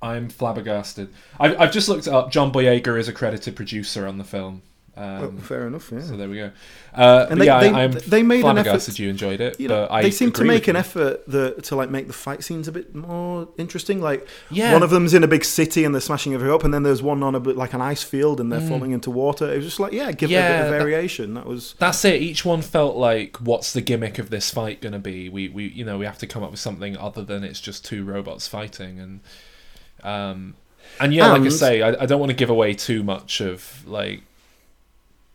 I'm 0.00 0.28
flabbergasted. 0.28 1.10
I've, 1.38 1.60
I've 1.60 1.72
just 1.72 1.88
looked 1.88 2.08
up. 2.08 2.32
John 2.32 2.52
Boyega 2.52 2.98
is 2.98 3.06
a 3.06 3.12
credited 3.12 3.54
producer 3.54 4.06
on 4.06 4.18
the 4.18 4.24
film. 4.24 4.62
Um, 4.94 5.38
fair 5.38 5.66
enough, 5.66 5.90
yeah. 5.90 6.02
So 6.02 6.18
there 6.18 6.28
we 6.28 6.36
go. 6.36 6.50
Uh, 6.94 7.26
And 7.30 7.40
they- 7.40 7.46
yeah, 7.46 7.60
they- 7.60 7.70
I'm 7.72 7.92
they 7.92 8.22
made 8.22 8.44
an 8.44 8.58
effort- 8.58 8.98
you 8.98 9.08
enjoyed 9.08 9.40
it. 9.40 9.58
you 9.58 9.66
know, 9.66 9.88
they 10.02 10.10
seem 10.10 10.30
to 10.32 10.44
make 10.44 10.68
an 10.68 10.74
you. 10.74 10.80
effort 10.80 11.26
the, 11.26 11.52
to 11.62 11.76
like 11.76 11.88
make 11.88 12.08
the 12.08 12.12
fight 12.12 12.44
scenes 12.44 12.68
a 12.68 12.72
bit 12.72 12.94
more 12.94 13.48
interesting. 13.56 14.02
Like 14.02 14.28
Yeah. 14.50 14.70
one 14.74 14.82
of 14.82 14.90
them's 14.90 15.14
in 15.14 15.24
a 15.24 15.26
big 15.26 15.46
city 15.46 15.84
and 15.86 15.94
they're 15.94 16.02
smashing 16.02 16.34
everything 16.34 16.52
up, 16.54 16.62
and 16.62 16.74
then 16.74 16.82
there's 16.82 17.02
one 17.02 17.22
on 17.22 17.34
a 17.34 17.40
bit 17.40 17.56
like 17.56 17.72
an 17.72 17.80
ice 17.80 18.02
field 18.02 18.38
and 18.38 18.52
they're 18.52 18.60
falling 18.60 18.92
into 18.92 19.10
water. 19.10 19.50
It 19.50 19.56
was 19.56 19.64
just 19.64 19.80
like 19.80 19.94
yeah, 19.94 20.12
give 20.12 20.30
it 20.30 20.34
a 20.34 20.38
bit 20.38 20.42
Mm. 20.42 20.62
Of 20.64 20.68
variation. 20.82 21.34
That 21.34 21.46
was 21.46 21.74
That's 21.78 22.04
it. 22.04 22.20
Each 22.20 22.44
one 22.44 22.60
felt 22.60 22.94
like, 22.96 23.38
what's 23.38 23.72
the 23.72 23.80
gimmick 23.80 24.18
of 24.18 24.28
this 24.28 24.50
fight 24.50 24.82
going 24.82 24.92
to 24.92 24.98
be? 24.98 25.30
We, 25.30 25.48
we, 25.48 25.68
you 25.68 25.86
know, 25.86 25.96
we 25.96 26.04
have 26.04 26.18
to 26.18 26.26
come 26.26 26.42
up 26.42 26.50
with 26.50 26.60
something 26.60 26.98
other 26.98 27.22
than 27.24 27.44
it's 27.44 27.62
just 27.62 27.82
two 27.82 28.04
robots 28.04 28.46
fighting, 28.46 29.00
and, 29.00 29.20
um, 30.04 30.54
and 31.00 31.14
yeah, 31.14 31.28
like 31.32 31.42
I 31.42 31.48
say, 31.48 31.80
I, 31.82 32.02
I 32.02 32.06
don't 32.06 32.20
want 32.20 32.28
to 32.30 32.36
give 32.36 32.50
away 32.50 32.74
too 32.74 33.02
much 33.02 33.40
of 33.40 33.82
like, 33.86 34.20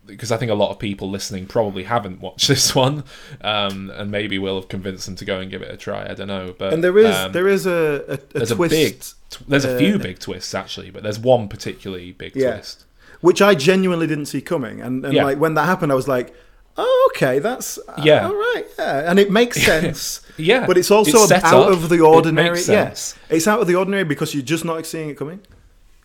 because 0.08 0.32
I 0.32 0.38
think 0.38 0.50
a 0.52 0.56
lot 0.56 0.72
of 0.72 0.80
people 0.80 1.10
listening 1.10 1.46
probably 1.46 1.84
haven't 1.84 2.22
watched 2.22 2.48
this 2.54 2.74
one, 2.74 3.04
um, 3.42 3.92
and 3.92 4.10
maybe 4.10 4.40
we'll 4.40 4.56
have 4.60 4.70
convinced 4.70 5.06
them 5.06 5.16
to 5.18 5.26
go 5.26 5.40
and 5.40 5.52
give 5.52 5.62
it 5.62 5.72
a 5.72 5.78
try. 5.78 6.10
I 6.10 6.14
don't 6.16 6.28
know, 6.28 6.56
but 6.58 6.74
and 6.74 6.84
there 6.84 6.98
is 6.98 7.16
um, 7.16 7.32
there 7.34 7.48
is 7.48 7.66
a, 7.66 8.04
a, 8.08 8.14
a 8.14 8.18
there's 8.34 8.52
twist. 8.52 8.74
a 8.74 9.40
big, 9.40 9.48
there's 9.50 9.66
a 9.66 9.76
uh, 9.76 9.78
few 9.78 10.00
big 10.00 10.20
twists 10.20 10.56
actually, 10.56 10.90
but 10.90 11.04
there's 11.04 11.20
one 11.20 11.48
particularly 11.48 12.12
big 12.14 12.36
Yeah. 12.36 12.54
twist. 12.54 12.86
which 13.22 13.42
I 13.42 13.56
genuinely 13.56 14.08
didn't 14.08 14.28
see 14.28 14.42
coming. 14.42 14.80
And, 14.82 15.04
and 15.06 15.14
Yeah. 15.14 15.24
like 15.26 15.38
when 15.40 15.54
that 15.56 15.66
happened, 15.66 15.92
I 15.92 15.96
was 15.96 16.08
like, 16.08 16.34
oh, 16.78 17.12
okay, 17.16 17.40
that's 17.40 17.80
Yeah. 18.04 18.28
all 18.28 18.36
right, 18.36 18.66
yeah, 18.78 19.10
and 19.10 19.18
it 19.20 19.32
makes 19.32 19.62
sense. 19.66 20.22
Yeah, 20.38 20.68
but 20.68 20.78
it's 20.78 20.92
also 20.92 21.26
set 21.26 21.44
out 21.44 21.64
up, 21.64 21.70
of 21.74 21.90
the 21.90 22.00
ordinary. 22.02 22.62
Yeah, 22.62 22.94
it's 23.30 23.48
out 23.48 23.60
of 23.60 23.68
the 23.68 23.74
ordinary 23.76 24.04
because 24.04 24.34
you're 24.36 24.44
just 24.44 24.64
not 24.64 24.86
seeing 24.86 25.10
it 25.10 25.18
coming. 25.18 25.40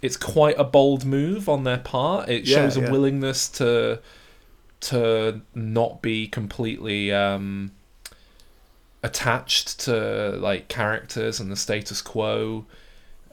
It's 0.03 0.17
quite 0.17 0.59
a 0.59 0.65
bold 0.65 1.05
move 1.05 1.49
on 1.49 1.65
their 1.65 1.79
part. 1.79 2.29
It 2.29 2.45
Yeah, 2.47 2.57
shows 2.57 2.77
a 2.77 2.83
yeah. 2.83 2.91
willingness 2.91 3.49
to 3.51 4.01
to 4.83 5.41
not 5.55 6.03
be 6.03 6.27
completely 6.27 7.13
um, 7.13 7.73
attached 9.03 9.81
to 9.81 10.37
like 10.41 10.69
characters 10.69 11.41
and 11.41 11.51
the 11.51 11.57
status 11.57 12.01
quo. 12.03 12.67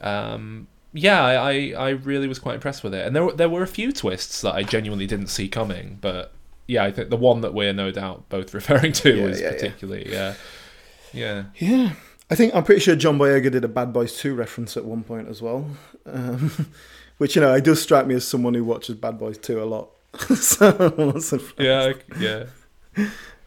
Um, 0.00 0.68
yeah, 0.92 1.22
I, 1.22 1.72
I 1.76 1.90
really 1.90 2.28
was 2.28 2.38
quite 2.38 2.56
impressed 2.56 2.82
with 2.82 2.94
it, 2.94 3.06
and 3.06 3.14
there 3.14 3.24
were, 3.24 3.32
there 3.32 3.48
were 3.48 3.62
a 3.62 3.66
few 3.68 3.92
twists 3.92 4.40
that 4.42 4.54
I 4.54 4.62
genuinely 4.64 5.06
didn't 5.06 5.28
see 5.28 5.48
coming, 5.48 5.98
but 6.00 6.32
yeah, 6.66 6.84
I 6.84 6.92
think 6.92 7.10
the 7.10 7.16
one 7.16 7.42
that 7.42 7.54
we're 7.54 7.72
no 7.72 7.90
doubt 7.90 8.28
both 8.28 8.54
referring 8.54 8.92
to 8.94 9.16
Yeah, 9.16 9.24
was 9.24 9.42
particularly 9.42 10.10
yeah, 10.10 10.34
yeah. 11.12 11.44
Yeah. 11.56 11.92
I 12.30 12.36
think 12.36 12.54
I'm 12.54 12.62
pretty 12.62 12.80
sure 12.80 12.94
John 12.94 13.18
Boyega 13.18 13.50
did 13.50 13.64
a 13.64 13.68
Bad 13.68 13.92
Boys 13.92 14.16
2 14.16 14.34
reference 14.34 14.76
at 14.76 14.84
one 14.84 15.02
point 15.02 15.28
as 15.28 15.42
well. 15.42 15.68
Um, 16.06 16.68
which, 17.18 17.34
you 17.34 17.42
know, 17.42 17.52
it 17.54 17.64
does 17.64 17.82
strike 17.82 18.06
me 18.06 18.14
as 18.14 18.26
someone 18.26 18.54
who 18.54 18.64
watches 18.64 18.94
Bad 18.94 19.18
Boys 19.18 19.36
2 19.38 19.62
a 19.62 19.64
lot. 19.64 19.90
so, 20.36 20.94
I'm 20.96 21.08
not 21.08 21.22
surprised. 21.22 22.02
Yeah, 22.18 22.44
yeah. 22.96 23.06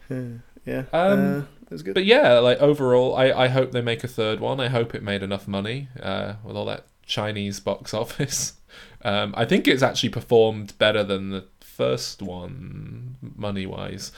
Yeah. 0.09 0.23
yeah. 0.65 0.83
Um, 0.91 1.47
uh, 1.71 1.77
good. 1.77 1.93
But 1.93 2.05
yeah, 2.05 2.39
like 2.39 2.59
overall, 2.59 3.15
I, 3.15 3.31
I 3.31 3.47
hope 3.47 3.71
they 3.71 3.81
make 3.81 4.03
a 4.03 4.07
third 4.07 4.39
one. 4.39 4.59
I 4.59 4.67
hope 4.67 4.93
it 4.93 5.01
made 5.01 5.23
enough 5.23 5.47
money 5.47 5.87
uh, 6.01 6.35
with 6.43 6.55
all 6.55 6.65
that 6.65 6.85
Chinese 7.05 7.59
box 7.59 7.93
office. 7.93 8.53
Um, 9.01 9.33
I 9.37 9.45
think 9.45 9.67
it's 9.67 9.83
actually 9.83 10.09
performed 10.09 10.77
better 10.77 11.03
than 11.03 11.29
the 11.29 11.45
first 11.61 12.21
one, 12.21 13.15
money 13.35 13.65
wise. 13.65 14.11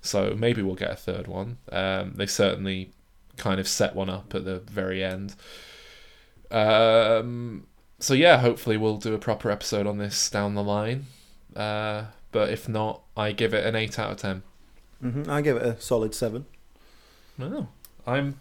So 0.00 0.34
maybe 0.36 0.62
we'll 0.62 0.74
get 0.74 0.90
a 0.90 0.96
third 0.96 1.26
one. 1.26 1.58
Um, 1.72 2.12
they 2.14 2.26
certainly 2.26 2.92
kind 3.38 3.58
of 3.60 3.66
set 3.68 3.94
one 3.94 4.10
up 4.10 4.34
at 4.34 4.44
the 4.44 4.58
very 4.60 5.02
end. 5.02 5.34
Um, 6.50 7.66
so 7.98 8.14
yeah, 8.14 8.38
hopefully 8.38 8.76
we'll 8.76 8.96
do 8.98 9.14
a 9.14 9.18
proper 9.18 9.50
episode 9.50 9.86
on 9.86 9.98
this 9.98 10.28
down 10.30 10.54
the 10.54 10.62
line. 10.62 11.06
Uh, 11.56 12.04
but 12.32 12.50
if 12.50 12.68
not, 12.68 13.02
I 13.16 13.32
give 13.32 13.54
it 13.54 13.64
an 13.64 13.74
eight 13.76 13.98
out 13.98 14.12
of 14.12 14.16
ten. 14.18 14.42
hmm 15.00 15.22
I 15.28 15.40
give 15.42 15.56
it 15.56 15.62
a 15.62 15.80
solid 15.80 16.14
7. 16.14 16.44
Oh, 17.40 17.68
I'm 18.06 18.40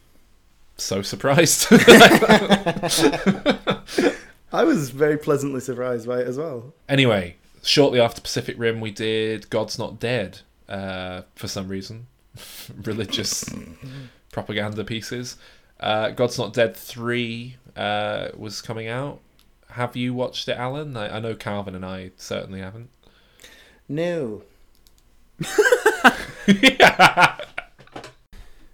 so 0.77 1.01
surprised. 1.01 1.67
I 4.51 4.63
was 4.63 4.89
very 4.91 5.17
pleasantly 5.17 5.59
surprised 5.61 6.07
by 6.07 6.19
it 6.21 6.27
as 6.27 6.37
well. 6.37 6.73
anyway, 6.89 7.35
shortly 7.63 7.99
after 7.99 8.21
Pacific 8.21 8.55
Rim, 8.57 8.79
we 8.79 8.91
did 8.91 9.49
God's 9.49 9.77
Not 9.77 9.99
Dead 9.99 10.39
uh, 10.69 11.21
for 11.35 11.47
some 11.47 11.67
reason. 11.67 12.07
Religious 12.83 13.45
propaganda 14.37 14.83
pieces. 14.83 15.35
Uh, 15.79 16.11
God's 16.11 16.37
Not 16.37 16.53
Dead 16.53 16.77
3 16.77 17.55
uh, 17.75 18.27
was 18.37 18.61
coming 18.61 18.87
out. 18.87 19.19
Have 19.71 19.95
you 19.95 20.13
watched 20.13 20.47
it, 20.47 20.55
Alan? 20.55 20.95
I, 20.95 21.17
I 21.17 21.19
know 21.19 21.33
Calvin 21.33 21.73
and 21.73 21.83
I 21.83 22.11
certainly 22.17 22.59
haven't. 22.59 22.91
No. 23.89 24.43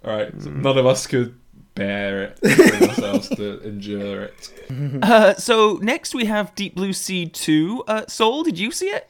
All 0.04 0.18
right, 0.18 0.42
so 0.42 0.50
none 0.50 0.76
of 0.76 0.84
us 0.84 1.06
could 1.06 1.34
bear 1.74 2.24
it, 2.24 2.40
bring 2.42 2.90
ourselves 2.90 3.30
to 3.30 3.60
endure 3.62 4.24
it. 4.24 4.50
Uh, 5.02 5.34
so 5.34 5.78
next 5.82 6.14
we 6.14 6.24
have 6.24 6.54
Deep 6.54 6.74
Blue 6.74 6.92
Sea 6.92 7.26
2. 7.26 7.84
Uh, 7.86 8.04
Saul, 8.08 8.42
did 8.42 8.58
you 8.58 8.70
see 8.70 8.88
it? 8.88 9.08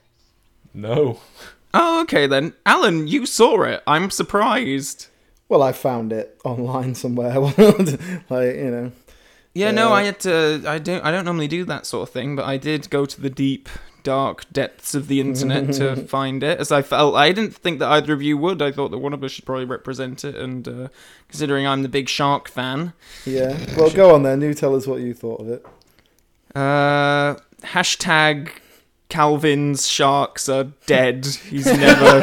No. 0.72 1.20
Oh, 1.72 2.02
okay 2.02 2.26
then. 2.26 2.54
Alan, 2.66 3.06
you 3.08 3.24
saw 3.24 3.62
it. 3.62 3.82
I'm 3.86 4.10
surprised. 4.10 5.08
Well, 5.54 5.62
I 5.62 5.70
found 5.70 6.12
it 6.12 6.36
online 6.44 6.96
somewhere. 6.96 7.38
like, 7.38 7.56
you 8.56 8.70
know. 8.72 8.90
Yeah, 9.52 9.70
no, 9.70 9.90
Uh, 9.90 9.92
I 9.92 10.02
had 10.02 10.18
to. 10.20 10.64
I 10.66 10.78
don't. 10.80 11.04
I 11.04 11.12
don't 11.12 11.24
normally 11.24 11.46
do 11.46 11.64
that 11.66 11.86
sort 11.86 12.08
of 12.08 12.12
thing, 12.12 12.34
but 12.34 12.44
I 12.44 12.56
did 12.56 12.90
go 12.90 13.06
to 13.06 13.20
the 13.20 13.30
deep, 13.30 13.68
dark 14.02 14.52
depths 14.52 14.96
of 14.96 15.06
the 15.06 15.20
internet 15.20 15.72
to 15.74 15.94
find 16.08 16.42
it. 16.42 16.58
As 16.58 16.72
I 16.72 16.82
felt, 16.82 17.14
I 17.14 17.30
didn't 17.30 17.54
think 17.54 17.78
that 17.78 17.88
either 17.88 18.12
of 18.12 18.20
you 18.20 18.36
would. 18.36 18.60
I 18.62 18.72
thought 18.72 18.90
that 18.90 18.98
one 18.98 19.12
of 19.12 19.22
us 19.22 19.30
should 19.30 19.46
probably 19.46 19.64
represent 19.66 20.24
it, 20.24 20.34
and 20.34 20.66
uh, 20.66 20.88
considering 21.28 21.68
I'm 21.68 21.84
the 21.84 21.88
big 21.88 22.08
shark 22.08 22.48
fan, 22.48 22.92
Yeah. 23.24 23.56
Well, 23.76 23.90
go 23.90 24.12
on 24.12 24.24
then. 24.24 24.40
You 24.40 24.54
tell 24.54 24.74
us 24.74 24.88
what 24.88 25.02
you 25.02 25.14
thought 25.14 25.38
of 25.40 25.48
it. 25.50 25.64
uh, 26.56 27.36
hashtag 27.62 28.50
Calvin's 29.08 29.86
sharks 29.86 30.48
are 30.48 30.64
dead. 30.86 31.26
He's 31.26 31.66
never 31.86 32.20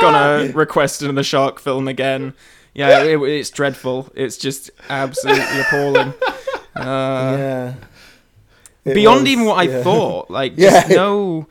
gonna 0.00 0.52
request 0.54 1.02
another 1.02 1.22
shark 1.22 1.58
film 1.60 1.86
again. 1.86 2.32
Yeah, 2.74 3.02
it, 3.04 3.20
it's 3.20 3.50
dreadful. 3.50 4.10
It's 4.14 4.36
just 4.36 4.70
absolutely 4.88 5.60
appalling. 5.60 6.14
Uh, 6.74 7.36
yeah. 7.38 7.74
It 8.84 8.94
beyond 8.94 9.22
was- 9.22 9.28
even 9.30 9.44
what 9.44 9.58
I 9.58 9.82
thought. 9.82 10.30
Like, 10.30 10.54
Yeah. 10.56 10.70
just 10.70 10.90
no 10.90 11.46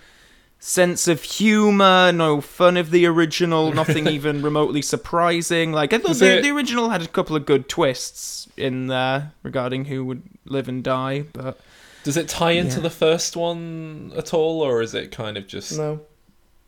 sense 0.59 1.07
of 1.07 1.24
humor, 1.24 2.11
no 2.11 2.39
fun 2.41 2.78
of 2.78 2.91
the 2.91 3.05
original, 3.05 3.72
nothing 3.72 4.07
even 4.17 4.41
remotely 4.41 4.82
surprising. 4.82 5.72
Like, 5.72 5.93
I 5.93 5.97
thought 5.99 6.17
the, 6.17 6.38
it- 6.39 6.41
the 6.41 6.51
original 6.51 6.89
had 6.89 7.01
a 7.01 7.07
couple 7.07 7.36
of 7.36 7.45
good 7.45 7.69
twists 7.69 8.47
in 8.57 8.88
there 8.88 9.32
regarding 9.43 9.86
who 9.86 10.03
would 10.05 10.24
live 10.45 10.67
and 10.67 10.84
die, 10.84 11.22
but 11.34 11.59
Does 12.03 12.17
it 12.17 12.28
tie 12.28 12.51
into 12.51 12.78
Yeah. 12.78 12.84
the 12.84 12.89
first 12.89 13.36
one 13.36 14.11
at 14.15 14.34
all, 14.34 14.61
or 14.61 14.82
is 14.82 14.93
it 14.93 15.11
kind 15.11 15.38
of 15.38 15.47
just 15.47 15.78
No. 15.78 16.01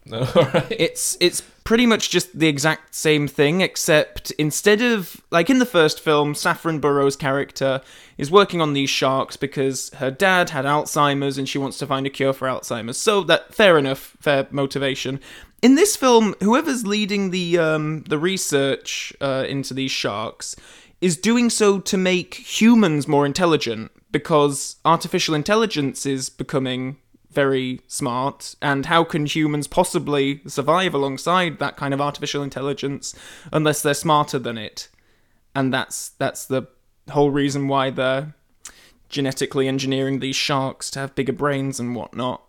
right. 0.09 0.67
it's 0.69 1.15
it's 1.21 1.41
pretty 1.63 1.85
much 1.85 2.09
just 2.09 2.37
the 2.37 2.47
exact 2.47 2.93
same 2.93 3.27
thing, 3.27 3.61
except 3.61 4.31
instead 4.31 4.81
of 4.81 5.21
like 5.31 5.49
in 5.49 5.59
the 5.59 5.65
first 5.65 6.01
film, 6.01 6.35
Saffron 6.35 6.79
Burrows' 6.79 7.15
character 7.15 7.81
is 8.17 8.29
working 8.29 8.61
on 8.61 8.73
these 8.73 8.89
sharks 8.89 9.37
because 9.37 9.89
her 9.95 10.11
dad 10.11 10.49
had 10.49 10.65
Alzheimer's 10.65 11.37
and 11.37 11.47
she 11.47 11.57
wants 11.57 11.77
to 11.77 11.87
find 11.87 12.05
a 12.05 12.09
cure 12.09 12.33
for 12.33 12.47
Alzheimer's. 12.47 12.97
So 12.97 13.23
that 13.23 13.53
fair 13.53 13.77
enough, 13.77 14.17
fair 14.19 14.47
motivation. 14.51 15.19
In 15.61 15.75
this 15.75 15.95
film, 15.95 16.35
whoever's 16.41 16.85
leading 16.85 17.29
the 17.29 17.57
um, 17.57 18.03
the 18.09 18.19
research 18.19 19.13
uh, 19.21 19.45
into 19.47 19.73
these 19.73 19.91
sharks 19.91 20.55
is 20.99 21.17
doing 21.17 21.49
so 21.49 21.79
to 21.79 21.97
make 21.97 22.35
humans 22.35 23.07
more 23.07 23.25
intelligent 23.25 23.91
because 24.11 24.77
artificial 24.85 25.33
intelligence 25.33 26.05
is 26.05 26.29
becoming 26.29 26.97
very 27.33 27.81
smart 27.87 28.55
and 28.61 28.85
how 28.85 29.03
can 29.03 29.25
humans 29.25 29.67
possibly 29.67 30.41
survive 30.47 30.93
alongside 30.93 31.59
that 31.59 31.77
kind 31.77 31.93
of 31.93 32.01
artificial 32.01 32.43
intelligence 32.43 33.15
unless 33.51 33.81
they're 33.81 33.93
smarter 33.93 34.39
than 34.39 34.57
it 34.57 34.89
and 35.55 35.73
that's 35.73 36.09
that's 36.09 36.45
the 36.45 36.67
whole 37.11 37.31
reason 37.31 37.67
why 37.67 37.89
they're 37.89 38.33
genetically 39.09 39.67
engineering 39.67 40.19
these 40.19 40.35
sharks 40.35 40.89
to 40.89 40.99
have 40.99 41.15
bigger 41.15 41.33
brains 41.33 41.79
and 41.79 41.95
whatnot 41.95 42.41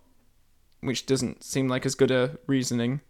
which 0.80 1.06
doesn't 1.06 1.42
seem 1.42 1.68
like 1.68 1.84
as 1.84 1.94
good 1.94 2.10
a 2.10 2.38
reasoning 2.46 3.00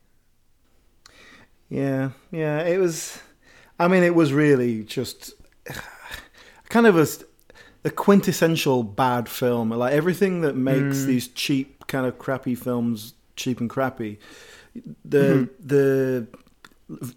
Yeah, 1.68 2.10
yeah, 2.30 2.62
it 2.62 2.78
was. 2.78 3.18
I 3.78 3.88
mean, 3.88 4.02
it 4.02 4.14
was 4.14 4.32
really 4.32 4.84
just 4.84 5.32
kind 6.68 6.86
of 6.86 6.96
a, 6.96 7.06
a 7.84 7.90
quintessential 7.90 8.82
bad 8.82 9.28
film. 9.28 9.70
Like 9.70 9.92
everything 9.92 10.40
that 10.40 10.56
makes 10.56 10.98
mm. 10.98 11.06
these 11.06 11.28
cheap, 11.28 11.86
kind 11.86 12.06
of 12.06 12.18
crappy 12.18 12.54
films 12.54 13.14
cheap 13.36 13.60
and 13.60 13.68
crappy. 13.68 14.18
The 15.04 15.18
mm-hmm. 15.18 15.66
the 15.66 16.26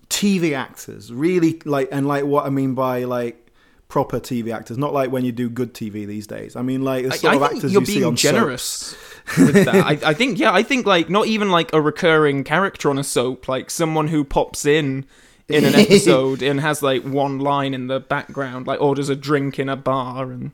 TV 0.09 0.55
actors 0.55 1.11
really 1.11 1.61
like, 1.65 1.89
and 1.91 2.07
like 2.07 2.25
what 2.25 2.45
I 2.45 2.49
mean 2.49 2.75
by 2.75 3.05
like 3.05 3.43
proper 3.87 4.19
TV 4.19 4.53
actors, 4.53 4.77
not 4.77 4.93
like 4.93 5.11
when 5.11 5.23
you 5.23 5.31
do 5.31 5.49
good 5.49 5.73
TV 5.73 6.05
these 6.05 6.27
days. 6.27 6.55
I 6.55 6.61
mean 6.61 6.83
like 6.83 7.05
the 7.05 7.13
I, 7.13 7.17
sort 7.17 7.35
of 7.35 7.41
I 7.41 7.47
think 7.47 7.57
actors 7.57 7.73
you're 7.73 7.81
you 7.81 7.85
see 7.85 7.93
being 7.95 8.05
on 8.05 8.15
generous 8.15 8.95
with 9.37 9.65
that. 9.65 9.75
I, 9.75 10.09
I 10.09 10.13
think 10.13 10.37
yeah, 10.37 10.53
I 10.53 10.63
think 10.63 10.85
like 10.85 11.09
not 11.09 11.27
even 11.27 11.49
like 11.49 11.73
a 11.73 11.81
recurring 11.81 12.43
character 12.43 12.89
on 12.89 12.99
a 12.99 13.03
soap, 13.03 13.47
like 13.47 13.69
someone 13.69 14.09
who 14.09 14.23
pops 14.23 14.65
in 14.65 15.05
in 15.49 15.65
an 15.65 15.75
episode 15.75 16.41
and 16.41 16.59
has 16.59 16.81
like 16.83 17.03
one 17.03 17.39
line 17.39 17.73
in 17.73 17.87
the 17.87 17.99
background, 17.99 18.67
like 18.67 18.81
orders 18.81 19.09
a 19.09 19.15
drink 19.15 19.59
in 19.59 19.69
a 19.69 19.75
bar 19.75 20.31
and 20.31 20.51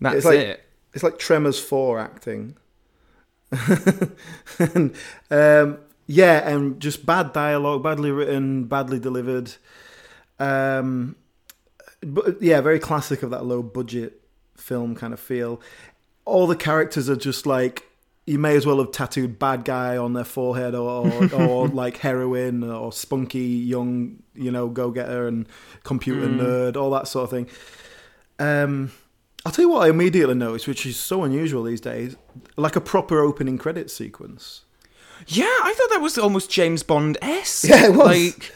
that's 0.00 0.16
It's 0.16 0.24
like- 0.26 0.38
it. 0.38 0.64
It's 0.92 1.04
like 1.04 1.18
Tremors 1.20 1.60
Four 1.60 2.00
acting. 2.00 2.56
and, 4.58 4.94
um, 5.30 5.78
yeah, 6.06 6.48
and 6.48 6.80
just 6.80 7.06
bad 7.06 7.32
dialogue, 7.32 7.82
badly 7.82 8.10
written, 8.10 8.64
badly 8.64 8.98
delivered. 8.98 9.52
Um, 10.38 11.16
but 12.02 12.42
yeah, 12.42 12.60
very 12.60 12.78
classic 12.80 13.22
of 13.22 13.30
that 13.30 13.44
low 13.44 13.62
budget 13.62 14.20
film 14.56 14.94
kind 14.96 15.12
of 15.12 15.20
feel. 15.20 15.60
All 16.24 16.46
the 16.46 16.56
characters 16.56 17.08
are 17.08 17.16
just 17.16 17.46
like 17.46 17.84
you 18.30 18.38
may 18.38 18.56
as 18.56 18.64
well 18.66 18.78
have 18.78 18.92
tattooed 18.92 19.38
bad 19.38 19.64
guy 19.64 19.96
on 19.96 20.12
their 20.12 20.24
forehead 20.24 20.74
or 20.74 21.06
or, 21.06 21.34
or 21.42 21.68
like 21.68 21.98
heroin 21.98 22.62
or 22.62 22.92
spunky 22.92 23.40
young 23.40 24.22
you 24.34 24.50
know 24.50 24.68
go 24.68 24.90
getter 24.90 25.26
and 25.26 25.46
computer 25.84 26.26
nerd 26.28 26.76
all 26.76 26.90
that 26.90 27.08
sort 27.08 27.24
of 27.24 27.30
thing. 27.30 27.48
Um, 28.38 28.92
I'll 29.44 29.52
tell 29.52 29.64
you 29.64 29.70
what 29.70 29.86
I 29.86 29.90
immediately 29.90 30.34
noticed, 30.34 30.68
which 30.68 30.84
is 30.86 30.96
so 30.98 31.24
unusual 31.24 31.62
these 31.62 31.80
days, 31.80 32.16
like 32.56 32.76
a 32.76 32.80
proper 32.80 33.20
opening 33.20 33.58
credit 33.58 33.90
sequence. 33.90 34.62
Yeah, 35.26 35.44
I 35.44 35.74
thought 35.76 35.90
that 35.90 36.00
was 36.00 36.16
almost 36.18 36.50
James 36.50 36.82
Bond 36.82 37.18
esque. 37.22 37.64
Yeah, 37.68 37.86
it 37.86 37.90
was. 37.94 38.06
Like 38.06 38.52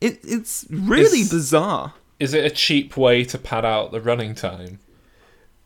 it, 0.00 0.20
it's 0.22 0.66
really 0.70 1.20
It's- 1.20 1.30
bizarre. 1.30 1.94
Is 2.18 2.34
it 2.34 2.44
a 2.44 2.50
cheap 2.50 2.96
way 2.96 3.24
to 3.24 3.36
pad 3.38 3.64
out 3.64 3.90
the 3.90 4.00
running 4.00 4.34
time? 4.36 4.78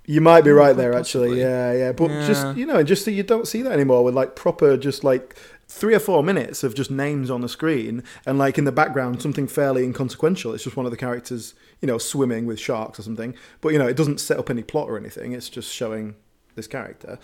You 0.06 0.20
might 0.20 0.42
be 0.44 0.50
right 0.50 0.74
quite 0.74 0.76
there, 0.82 0.94
actually. 0.94 1.40
Yeah, 1.40 1.72
yeah. 1.72 1.92
But 1.92 2.10
Yeah. 2.10 2.26
just 2.26 2.56
you 2.56 2.66
know, 2.66 2.82
just 2.82 3.04
so 3.04 3.10
you 3.10 3.22
don't 3.22 3.46
see 3.46 3.62
that 3.62 3.72
anymore 3.72 4.04
with 4.04 4.14
like 4.14 4.36
proper, 4.36 4.76
just 4.76 5.02
like 5.04 5.36
three 5.68 5.94
or 5.94 5.98
four 5.98 6.22
minutes 6.22 6.62
of 6.62 6.74
just 6.76 6.90
names 6.92 7.28
on 7.28 7.40
the 7.40 7.48
screen, 7.48 8.02
and 8.24 8.38
like 8.38 8.56
in 8.56 8.64
the 8.64 8.72
background 8.72 9.20
something 9.20 9.48
fairly 9.48 9.82
inconsequential. 9.84 10.54
It's 10.54 10.64
just 10.64 10.76
one 10.76 10.86
of 10.86 10.92
the 10.92 10.96
characters, 10.96 11.54
you 11.80 11.86
know, 11.88 11.98
swimming 11.98 12.46
with 12.46 12.60
sharks 12.60 12.98
or 13.00 13.02
something. 13.02 13.34
But 13.60 13.70
you 13.72 13.78
know, 13.78 13.86
it 13.88 13.96
doesn't 13.96 14.20
set 14.20 14.38
up 14.38 14.48
any 14.48 14.62
plot 14.62 14.88
or 14.88 14.96
anything. 14.96 15.32
It's 15.32 15.48
just 15.48 15.72
showing, 15.72 16.14
this 16.54 16.66
character. 16.68 17.18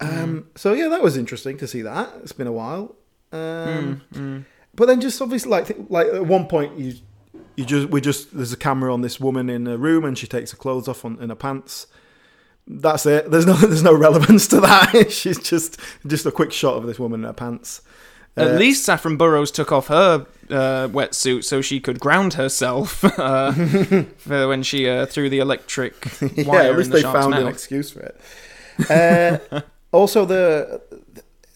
Um, 0.00 0.46
So 0.54 0.72
yeah, 0.74 0.88
that 0.88 1.02
was 1.02 1.16
interesting 1.16 1.56
to 1.58 1.66
see 1.66 1.82
that. 1.82 2.08
It's 2.22 2.32
been 2.32 2.46
a 2.46 2.52
while. 2.52 2.94
Um, 3.32 4.02
But 4.74 4.86
then 4.86 5.00
just 5.00 5.20
obviously 5.22 5.50
like 5.50 5.74
like 5.88 6.06
at 6.08 6.26
one 6.26 6.46
point 6.46 6.78
you 6.78 6.94
you 7.56 7.64
just 7.64 7.88
we 7.88 8.00
just 8.00 8.36
there's 8.36 8.52
a 8.52 8.56
camera 8.56 8.92
on 8.92 9.00
this 9.00 9.18
woman 9.18 9.48
in 9.50 9.66
a 9.66 9.76
room 9.76 10.04
and 10.04 10.16
she 10.16 10.26
takes 10.26 10.50
her 10.52 10.56
clothes 10.56 10.88
off 10.88 11.04
on, 11.04 11.18
in 11.20 11.30
her 11.30 11.34
pants. 11.34 11.86
That's 12.66 13.06
it. 13.06 13.30
There's 13.30 13.46
no 13.46 13.52
there's 13.70 13.82
no 13.82 13.94
relevance 13.94 14.46
to 14.48 14.60
that. 14.60 15.10
She's 15.10 15.38
just 15.38 15.78
just 16.06 16.26
a 16.26 16.30
quick 16.32 16.52
shot 16.52 16.74
of 16.76 16.86
this 16.86 16.98
woman 16.98 17.20
in 17.20 17.26
her 17.26 17.32
pants. 17.32 17.82
At 18.36 18.48
Uh, 18.48 18.50
least 18.58 18.84
Saffron 18.84 19.16
Burrows 19.16 19.50
took 19.50 19.72
off 19.72 19.86
her 19.86 20.26
uh, 20.50 20.88
wetsuit 20.88 21.42
so 21.44 21.62
she 21.62 21.80
could 21.80 21.98
ground 21.98 22.34
herself 22.34 23.02
uh, 23.18 23.52
for 24.18 24.46
when 24.48 24.62
she 24.62 24.88
uh, 24.88 25.06
threw 25.06 25.30
the 25.30 25.38
electric 25.38 25.94
yeah, 26.20 26.64
at 26.64 26.76
least 26.76 26.90
the 26.90 26.96
they 26.98 27.02
found 27.02 27.34
an 27.34 27.46
excuse 27.46 27.90
for 27.90 28.00
it. 28.00 28.20
Uh, 28.90 29.60
also, 29.92 30.26
the 30.26 30.82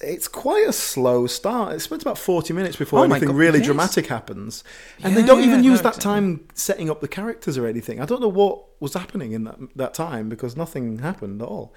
it's 0.01 0.29
quite 0.29 0.67
a 0.69 0.73
slow 0.73 1.27
start. 1.27 1.75
It 1.75 1.81
spends 1.81 2.03
about 2.03 2.19
forty 2.19 2.53
minutes 2.53 2.77
before 2.77 3.01
Oh 3.01 3.03
anything 3.05 3.29
God, 3.29 3.37
really 3.37 3.59
yes. 3.59 3.67
dramatic 3.67 4.07
happens, 4.07 4.65
and 5.03 5.17
they 5.17 5.23
don't 5.23 5.43
even 5.43 5.63
Yeah, 5.63 5.71
use 5.71 5.83
no, 5.83 5.91
that 5.91 6.01
time 6.01 6.47
setting 6.55 6.91
up 6.91 7.01
the 7.01 7.09
characters 7.09 7.59
or 7.59 7.67
anything. 7.67 8.01
I 8.01 8.07
don't 8.07 8.21
know 8.21 8.29
what 8.29 8.65
was 8.81 8.95
happening 8.95 9.33
in 9.33 9.45
that 9.45 9.59
that 9.77 9.95
time 9.95 10.29
because 10.29 10.57
nothing 10.57 10.99
happened 11.01 11.43
at 11.43 11.49
all. 11.49 11.75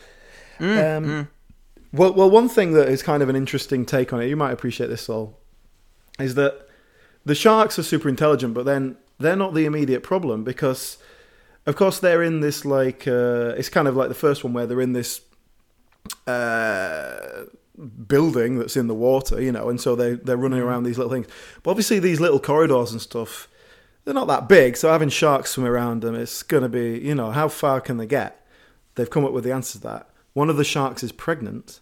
Mm, 0.59 0.97
um, 0.97 1.29
Well, 1.91 2.13
well, 2.13 2.29
one 2.29 2.49
thing 2.49 2.73
that 2.73 2.89
is 2.89 3.03
kind 3.03 3.21
of 3.21 3.29
an 3.29 3.35
interesting 3.35 3.85
take 3.85 4.13
on 4.13 4.21
it, 4.21 4.27
you 4.27 4.35
might 4.35 4.51
appreciate 4.51 4.87
this, 4.87 5.03
Saul, 5.03 5.39
is 6.19 6.35
that 6.35 6.67
the 7.25 7.35
sharks 7.35 7.77
are 7.77 7.83
super 7.83 8.09
intelligent, 8.09 8.53
but 8.53 8.65
then 8.65 8.97
they're 9.19 9.35
not 9.35 9.53
the 9.53 9.65
immediate 9.65 10.01
problem 10.03 10.43
because, 10.43 10.97
of 11.65 11.75
course, 11.75 11.99
they're 11.99 12.23
in 12.23 12.39
this 12.41 12.65
like 12.65 13.07
uh, 13.07 13.53
it's 13.57 13.69
kind 13.69 13.87
of 13.87 13.95
like 13.95 14.09
the 14.09 14.15
first 14.15 14.43
one 14.43 14.53
where 14.53 14.65
they're 14.65 14.81
in 14.81 14.93
this 14.93 15.21
uh, 16.27 17.43
building 18.07 18.59
that's 18.59 18.77
in 18.77 18.87
the 18.87 18.93
water, 18.93 19.41
you 19.41 19.51
know, 19.51 19.69
and 19.69 19.79
so 19.81 19.95
they 19.95 20.13
they're 20.13 20.37
running 20.37 20.59
around 20.59 20.83
these 20.83 20.97
little 20.97 21.11
things. 21.11 21.27
But 21.63 21.71
obviously, 21.71 21.99
these 21.99 22.19
little 22.19 22.39
corridors 22.39 22.91
and 22.91 23.01
stuff, 23.01 23.47
they're 24.05 24.13
not 24.13 24.27
that 24.27 24.47
big. 24.47 24.77
So 24.77 24.91
having 24.91 25.09
sharks 25.09 25.51
swim 25.51 25.65
around 25.65 26.01
them, 26.01 26.15
it's 26.15 26.43
going 26.43 26.63
to 26.63 26.69
be, 26.69 26.99
you 26.99 27.15
know, 27.15 27.31
how 27.31 27.47
far 27.47 27.81
can 27.81 27.97
they 27.97 28.05
get? 28.05 28.45
They've 28.95 29.09
come 29.09 29.25
up 29.25 29.31
with 29.31 29.43
the 29.43 29.51
answer 29.51 29.79
to 29.79 29.83
that. 29.85 30.09
One 30.33 30.49
of 30.49 30.57
the 30.57 30.63
sharks 30.63 31.03
is 31.03 31.11
pregnant 31.11 31.79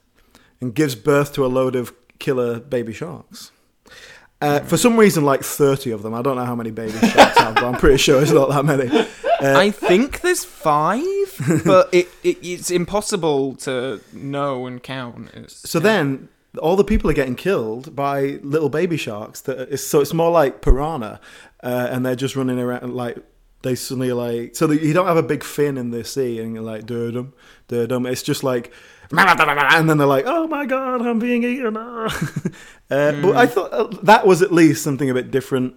and 0.60 0.74
gives 0.74 0.96
birth 0.96 1.34
to 1.34 1.46
a 1.46 1.48
load 1.48 1.76
of 1.76 1.94
killer 2.20 2.60
baby 2.60 2.94
sharks. 2.94 3.52
Uh, 4.42 4.60
for 4.62 4.76
some 4.76 4.98
reason, 4.98 5.24
like 5.24 5.44
30 5.44 5.92
of 5.92 6.02
them. 6.02 6.16
I 6.16 6.22
don't 6.22 6.36
know 6.36 6.46
how 6.46 6.56
many 6.56 6.72
baby 6.72 6.98
sharks 6.98 7.38
have, 7.38 7.56
but 7.56 7.64
I'm 7.64 7.76
pretty 7.80 7.98
sure 7.98 8.22
it's 8.22 8.32
not 8.32 8.50
that 8.50 8.66
many. 8.66 8.90
Uh, 8.90 9.58
I 9.58 9.72
think 9.72 10.22
there's 10.22 10.44
five, 10.44 11.04
but 11.66 11.90
it, 11.94 12.10
it 12.24 12.38
it's 12.42 12.72
impossible 12.72 13.56
to 13.56 14.02
know 14.14 14.66
and 14.66 14.82
count. 14.82 15.30
It's, 15.34 15.70
so 15.70 15.80
then, 15.80 16.30
all 16.60 16.76
the 16.76 16.84
people 16.84 17.10
are 17.10 17.14
getting 17.14 17.36
killed 17.36 17.96
by 17.96 18.40
little 18.44 18.70
baby 18.70 18.98
sharks. 18.98 19.42
That 19.42 19.70
is, 19.70 19.86
so 19.86 20.02
it's 20.02 20.14
more 20.14 20.32
like 20.32 20.62
piranha, 20.62 21.20
uh, 21.64 21.88
and 21.92 22.06
they're 22.06 22.16
just 22.16 22.36
running 22.36 22.60
around 22.60 22.94
like 22.94 23.18
they 23.62 23.76
suddenly 23.76 24.12
like. 24.12 24.56
So 24.56 24.70
you 24.72 24.94
don't 24.94 25.08
have 25.08 25.18
a 25.18 25.24
big 25.24 25.44
fin 25.44 25.78
in 25.78 25.92
the 25.92 26.04
sea 26.04 26.40
and 26.40 26.54
you're 26.54 26.64
like 26.64 26.86
durdum, 26.86 27.34
durdum. 27.68 28.10
It's 28.10 28.24
just 28.24 28.44
like. 28.44 28.72
And 29.14 29.90
then 29.90 29.98
they're 29.98 30.08
like, 30.08 30.24
"Oh 30.26 30.48
my 30.48 30.66
god, 30.66 31.02
I'm 31.02 31.20
being 31.20 31.44
eaten!" 31.44 31.76
ah." 31.76 32.06
uh, 32.90 33.12
But 33.22 33.36
I 33.36 33.46
thought 33.46 33.74
uh, 33.74 33.90
that 34.04 34.26
was 34.26 34.42
at 34.42 34.54
least 34.54 34.86
something 34.86 35.10
a 35.10 35.14
bit 35.14 35.30
different, 35.32 35.76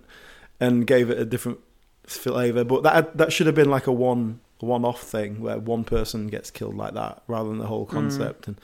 and 0.61 0.87
gave 0.87 1.11
it 1.11 1.19
a 1.19 1.25
different 1.25 1.59
flavour. 2.05 2.63
But 2.63 2.85
that 2.85 3.17
that 3.17 3.33
should 3.33 3.47
have 3.47 3.57
been 3.57 3.71
like 3.71 3.89
a 3.89 3.93
one 3.93 4.39
one 4.61 4.85
off 4.85 5.03
thing 5.03 5.41
where 5.41 5.59
one 5.59 5.85
person 5.85 6.29
gets 6.29 6.51
killed 6.51 6.77
like 6.77 6.95
that, 6.95 7.23
rather 7.27 7.49
than 7.49 7.59
the 7.59 7.67
whole 7.67 7.87
concept. 7.87 8.49
And 8.49 8.61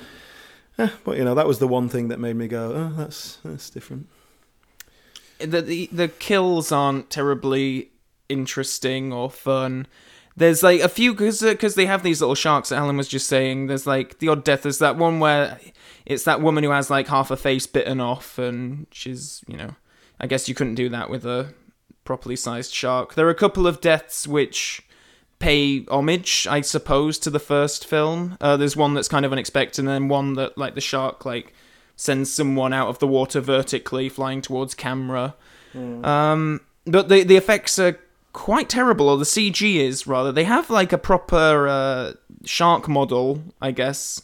eh, 0.79 0.91
but 1.05 1.17
you 1.17 1.25
know, 1.25 1.35
that 1.35 1.47
was 1.47 1.59
the 1.59 1.69
one 1.69 1.89
thing 1.89 2.09
that 2.09 2.21
made 2.21 2.37
me 2.37 2.49
go, 2.49 2.73
"Oh, 2.75 2.95
that's 2.97 3.39
that's 3.45 3.71
different." 3.71 4.09
the, 5.41 5.63
the 5.63 5.89
the 5.93 6.09
kills 6.09 6.73
aren't 6.73 7.11
terribly 7.11 7.91
interesting 8.29 9.13
or 9.13 9.31
fun. 9.31 9.87
There's 10.37 10.63
like 10.63 10.81
a 10.81 10.89
few 10.89 11.13
because 11.15 11.41
they 11.75 11.87
have 11.87 12.03
these 12.03 12.21
little 12.21 12.35
sharks 12.35 12.69
that 12.69 12.77
Alan 12.77 12.97
was 12.97 13.09
just 13.09 13.29
saying. 13.29 13.67
There's 13.67 13.87
like 13.87 14.19
the 14.19 14.29
odd 14.29 14.45
death. 14.45 14.63
There's 14.63 14.79
that 14.79 14.97
one 14.97 15.21
where 15.21 15.59
it's 16.07 16.25
that 16.25 16.41
woman 16.41 16.65
who 16.65 16.71
has 16.71 16.91
like 16.91 17.09
half 17.09 17.29
her 17.29 17.37
face 17.37 17.67
bitten 17.67 18.01
off, 18.01 18.39
and 18.39 18.87
she's 18.91 19.43
you 19.47 19.57
know, 19.57 19.75
I 20.21 20.27
guess 20.27 20.49
you 20.49 20.55
couldn't 20.55 20.77
do 20.77 20.89
that 20.91 21.11
with 21.11 21.27
a 21.27 21.53
properly 22.05 22.37
sized 22.37 22.73
shark. 22.73 23.15
There 23.15 23.27
are 23.27 23.31
a 23.31 23.35
couple 23.35 23.67
of 23.67 23.81
deaths 23.81 24.27
which 24.27 24.83
pay 25.41 25.85
homage, 25.87 26.47
I 26.49 26.61
suppose, 26.61 27.19
to 27.21 27.31
the 27.31 27.41
first 27.41 27.85
film. 27.87 28.37
Uh, 28.41 28.57
there's 28.57 28.77
one 28.77 28.95
that's 28.95 29.09
kind 29.09 29.25
of 29.27 29.33
unexpected, 29.33 29.81
and 29.81 29.89
then 29.89 30.07
one 30.07 30.35
that 30.35 30.57
like 30.57 30.77
the 30.77 30.81
shark 30.81 31.25
like 31.25 31.53
sends 31.97 32.33
someone 32.33 32.73
out 32.73 32.89
of 32.89 33.01
the 33.01 33.09
water 33.09 33.41
vertically, 33.41 34.09
flying 34.09 34.41
towards 34.41 34.75
camera. 34.75 35.35
Um, 36.05 36.61
but 36.85 37.09
the 37.09 37.25
the 37.25 37.37
effects 37.37 37.79
are 37.79 37.99
quite 38.33 38.69
terrible, 38.69 39.09
or 39.09 39.17
the 39.17 39.25
CG 39.25 39.77
is 39.77 40.07
rather. 40.07 40.31
They 40.31 40.45
have 40.45 40.71
like 40.71 40.93
a 40.93 40.99
proper 40.99 41.67
uh, 41.67 42.13
shark 42.45 42.89
model, 42.89 43.43
I 43.61 43.71
guess, 43.73 44.23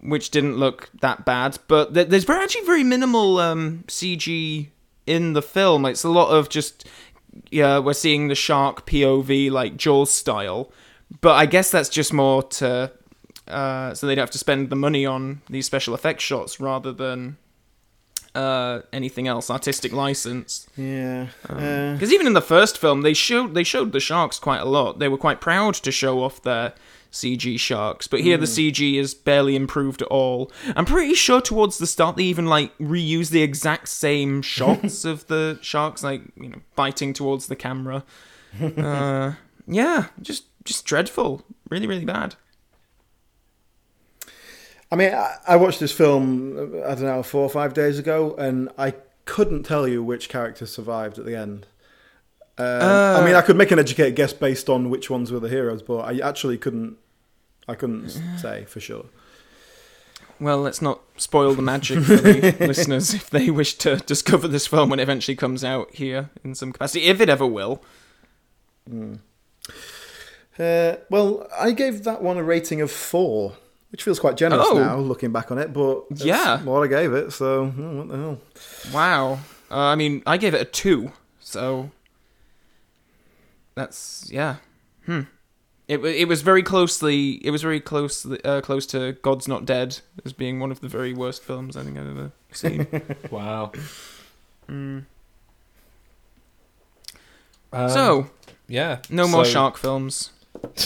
which 0.00 0.30
didn't 0.30 0.56
look 0.56 0.90
that 1.00 1.24
bad. 1.24 1.58
But 1.68 1.94
th- 1.94 2.08
there's 2.08 2.24
very, 2.24 2.42
actually 2.42 2.66
very 2.66 2.84
minimal 2.84 3.38
um, 3.38 3.84
CG 3.88 4.68
in 5.06 5.32
the 5.32 5.42
film. 5.42 5.86
It's 5.86 6.04
a 6.04 6.08
lot 6.10 6.30
of 6.30 6.48
just 6.48 6.86
yeah, 7.50 7.78
we're 7.78 7.92
seeing 7.94 8.28
the 8.28 8.34
shark 8.34 8.86
POV 8.86 9.50
like 9.50 9.76
Jaws 9.76 10.12
style. 10.12 10.70
But 11.20 11.34
I 11.34 11.46
guess 11.46 11.70
that's 11.70 11.88
just 11.88 12.12
more 12.12 12.42
to 12.42 12.90
uh, 13.48 13.94
so 13.94 14.06
they 14.06 14.14
don't 14.14 14.22
have 14.22 14.30
to 14.32 14.38
spend 14.38 14.70
the 14.70 14.76
money 14.76 15.06
on 15.06 15.40
these 15.48 15.66
special 15.66 15.94
effects 15.94 16.24
shots 16.24 16.58
rather 16.58 16.92
than 16.92 17.36
uh, 18.34 18.80
anything 18.92 19.28
else, 19.28 19.50
artistic 19.50 19.92
license. 19.92 20.66
Yeah. 20.76 21.28
Uh, 21.48 21.92
Because 21.92 22.12
even 22.12 22.26
in 22.26 22.32
the 22.32 22.42
first 22.42 22.76
film, 22.76 23.02
they 23.02 23.14
showed 23.14 23.54
they 23.54 23.64
showed 23.64 23.92
the 23.92 24.00
sharks 24.00 24.38
quite 24.38 24.60
a 24.60 24.64
lot. 24.64 24.98
They 24.98 25.08
were 25.08 25.18
quite 25.18 25.40
proud 25.40 25.74
to 25.74 25.92
show 25.92 26.22
off 26.22 26.42
their 26.42 26.74
CG 27.16 27.58
sharks, 27.58 28.06
but 28.06 28.20
here 28.20 28.36
the 28.36 28.46
CG 28.46 28.94
is 28.94 29.14
barely 29.14 29.56
improved 29.56 30.02
at 30.02 30.08
all. 30.08 30.50
I'm 30.74 30.84
pretty 30.84 31.14
sure 31.14 31.40
towards 31.40 31.78
the 31.78 31.86
start 31.86 32.16
they 32.16 32.24
even 32.24 32.46
like 32.46 32.76
reuse 32.78 33.30
the 33.30 33.42
exact 33.42 33.88
same 33.88 34.42
shots 34.42 35.04
of 35.12 35.26
the 35.26 35.58
sharks, 35.62 36.02
like 36.02 36.22
you 36.36 36.48
know, 36.48 36.60
biting 36.74 37.12
towards 37.12 37.46
the 37.46 37.56
camera. 37.56 38.04
Uh, 38.60 39.32
yeah, 39.66 40.06
just 40.20 40.44
just 40.64 40.84
dreadful, 40.84 41.42
really 41.70 41.86
really 41.86 42.04
bad. 42.04 42.36
I 44.90 44.96
mean, 44.96 45.12
I, 45.12 45.36
I 45.48 45.56
watched 45.56 45.80
this 45.80 45.90
film, 45.90 46.80
I 46.84 46.94
don't 46.94 47.02
know, 47.02 47.22
four 47.22 47.42
or 47.42 47.50
five 47.50 47.74
days 47.74 47.98
ago, 47.98 48.36
and 48.36 48.68
I 48.78 48.94
couldn't 49.24 49.64
tell 49.64 49.88
you 49.88 50.02
which 50.02 50.28
character 50.28 50.64
survived 50.64 51.18
at 51.18 51.24
the 51.24 51.36
end. 51.36 51.66
Um, 52.58 52.66
I 52.66 53.24
mean, 53.24 53.34
I 53.34 53.42
could 53.42 53.56
make 53.56 53.70
an 53.70 53.78
educated 53.78 54.16
guess 54.16 54.32
based 54.32 54.70
on 54.70 54.88
which 54.88 55.10
ones 55.10 55.30
were 55.30 55.40
the 55.40 55.48
heroes, 55.48 55.82
but 55.82 55.98
I 55.98 56.18
actually 56.26 56.56
couldn't. 56.56 56.96
I 57.68 57.74
couldn't 57.74 58.10
say 58.38 58.64
for 58.64 58.80
sure. 58.80 59.06
Well, 60.38 60.58
let's 60.60 60.82
not 60.82 61.00
spoil 61.16 61.54
the 61.54 61.62
magic 61.62 62.00
for 62.04 62.16
the 62.16 62.54
listeners 62.66 63.14
if 63.14 63.30
they 63.30 63.50
wish 63.50 63.74
to 63.78 63.96
discover 63.96 64.46
this 64.48 64.66
film 64.66 64.90
when 64.90 64.98
it 65.00 65.02
eventually 65.02 65.34
comes 65.36 65.64
out 65.64 65.94
here 65.94 66.28
in 66.44 66.54
some 66.54 66.72
capacity, 66.72 67.06
if 67.06 67.20
it 67.20 67.28
ever 67.30 67.46
will. 67.46 67.82
Uh, 70.58 70.96
well, 71.10 71.46
I 71.58 71.72
gave 71.72 72.04
that 72.04 72.22
one 72.22 72.36
a 72.36 72.42
rating 72.42 72.80
of 72.80 72.90
four, 72.90 73.54
which 73.90 74.02
feels 74.02 74.18
quite 74.18 74.36
generous 74.36 74.66
Oh. 74.70 74.78
now, 74.78 74.96
looking 74.98 75.32
back 75.32 75.50
on 75.50 75.58
it. 75.58 75.72
But 75.72 76.08
that's 76.10 76.24
Yeah. 76.24 76.62
what 76.62 76.82
I 76.82 76.86
gave 76.86 77.12
it. 77.12 77.32
So 77.32 77.72
oh, 77.78 77.96
what 77.96 78.08
the 78.08 78.16
hell? 78.16 78.40
Wow. 78.92 79.32
Uh, 79.70 79.76
I 79.78 79.94
mean, 79.96 80.22
I 80.26 80.36
gave 80.36 80.54
it 80.54 80.60
a 80.60 80.64
two, 80.64 81.12
so 81.40 81.90
that's 83.74 84.28
yeah. 84.30 84.56
Hmm. 85.06 85.22
It 85.88 86.04
it 86.04 86.26
was 86.28 86.42
very 86.42 86.62
closely. 86.62 87.32
It 87.44 87.50
was 87.50 87.62
very 87.62 87.80
close 87.80 88.26
uh, 88.44 88.60
close 88.62 88.86
to 88.86 89.12
God's 89.22 89.46
Not 89.46 89.64
Dead 89.64 90.00
as 90.24 90.32
being 90.32 90.58
one 90.58 90.72
of 90.72 90.80
the 90.80 90.88
very 90.88 91.12
worst 91.12 91.42
films 91.44 91.76
I 91.76 91.84
think 91.84 91.96
I've 91.96 92.08
ever 92.08 92.32
seen. 92.52 92.86
Wow. 93.30 93.70
Mm. 94.68 95.04
Um, 97.72 97.90
so 97.90 98.30
yeah, 98.66 98.98
no 99.10 99.28
more 99.28 99.44
shark 99.44 99.76
films. 99.76 100.30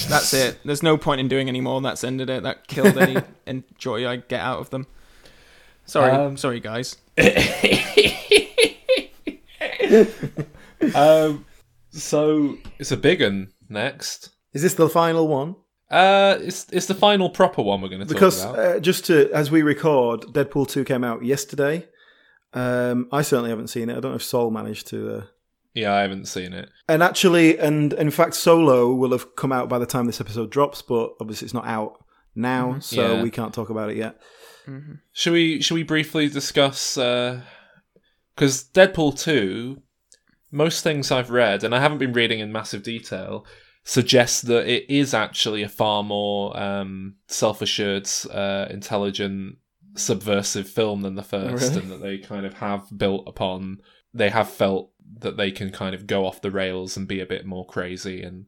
That's 0.09 0.35
it. 0.35 0.59
There's 0.65 0.83
no 0.83 0.99
point 0.99 1.21
in 1.21 1.29
doing 1.29 1.49
any 1.49 1.61
more. 1.63 1.81
That's 1.81 2.05
ended 2.05 2.29
it. 2.29 2.43
That 2.43 2.67
killed 2.69 2.99
any 2.99 3.23
en- 3.47 3.65
joy 3.79 4.07
I 4.07 4.17
get 4.17 4.41
out 4.41 4.59
of 4.59 4.69
them. 4.71 4.87
Sorry, 5.87 6.11
Um, 6.13 6.37
sorry 6.37 6.61
guys. 6.61 6.97
Um, 10.95 11.45
so 11.91 12.57
it's 12.79 12.91
a 12.93 12.97
big 12.97 13.21
one 13.23 13.53
next. 13.69 14.31
Is 14.53 14.63
this 14.63 14.75
the 14.75 14.89
final 14.89 15.29
one? 15.29 15.57
Uh, 15.91 16.39
it's 16.41 16.67
it's 16.73 16.87
the 16.87 16.95
final 16.95 17.31
proper 17.31 17.63
one 17.63 17.81
we're 17.81 17.89
going 17.89 18.01
to 18.01 18.07
talk 18.07 18.15
Because 18.15 18.45
about. 18.45 18.59
uh, 18.59 18.81
just 18.81 19.07
to 19.07 19.31
as 19.33 19.51
we 19.51 19.63
record, 19.63 20.21
Deadpool 20.23 20.69
two 20.69 20.85
came 20.85 21.03
out 21.05 21.25
yesterday. 21.25 21.87
Um, 22.53 23.09
I 23.13 23.23
certainly 23.23 23.51
haven't 23.51 23.69
seen 23.69 23.89
it. 23.91 23.97
I 23.97 24.01
don't 24.01 24.13
know 24.13 24.17
if 24.17 24.23
Saul 24.23 24.51
managed 24.51 24.87
to. 24.89 25.17
Uh... 25.19 25.23
yeah, 25.75 25.93
I 25.95 26.01
haven't 26.03 26.27
seen 26.27 26.53
it. 26.53 26.69
And 26.89 27.03
actually, 27.03 27.59
and 27.59 27.93
in 27.93 28.11
fact, 28.11 28.35
Solo 28.35 28.93
will 28.93 29.11
have 29.13 29.35
come 29.37 29.53
out 29.53 29.69
by 29.69 29.79
the 29.79 29.87
time 29.87 30.07
this 30.07 30.21
episode 30.21 30.51
drops, 30.51 30.83
but 30.83 31.13
obviously 31.21 31.47
it's 31.47 31.55
not 31.55 31.67
out 31.67 32.05
now, 32.35 32.79
so 32.81 33.15
Yeah. 33.17 33.23
we 33.23 33.31
can't 33.31 33.53
talk 33.55 33.71
about 33.71 33.91
it 33.91 33.97
yet. 33.97 34.21
Should 35.13 35.33
we 35.33 35.61
should 35.63 35.75
we 35.75 35.83
briefly 35.83 36.29
discuss 36.29 36.95
because 36.95 38.65
Deadpool 38.73 39.19
two, 39.21 39.83
most 40.53 40.85
things 40.85 41.11
I've 41.11 41.31
read 41.31 41.65
and 41.65 41.75
I 41.75 41.81
haven't 41.81 41.99
been 41.99 42.13
reading 42.13 42.39
in 42.39 42.53
massive 42.53 42.85
detail 42.85 43.45
suggest 43.91 44.47
that 44.47 44.67
it 44.69 44.85
is 44.89 45.13
actually 45.15 45.63
a 45.65 45.69
far 45.69 46.03
more 46.05 46.57
um, 46.57 47.17
self 47.27 47.61
assured, 47.61 48.09
uh, 48.33 48.67
intelligent, 48.71 49.57
subversive 49.97 50.69
film 50.69 51.03
than 51.03 51.17
the 51.17 51.23
first, 51.25 51.73
Really? 51.75 51.83
and 51.83 51.91
that 51.91 52.01
they 52.03 52.19
kind 52.19 52.47
of 52.47 52.55
have 52.55 52.87
built 52.97 53.25
upon. 53.27 53.79
They 54.15 54.31
have 54.31 54.49
felt 54.49 54.93
that 55.19 55.37
they 55.37 55.51
can 55.51 55.71
kind 55.71 55.95
of 55.95 56.07
go 56.07 56.25
off 56.25 56.41
the 56.41 56.51
rails 56.53 56.97
and 56.97 57.09
be 57.09 57.21
a 57.21 57.27
bit 57.27 57.45
more 57.47 57.67
crazy 57.67 58.23
and. 58.23 58.47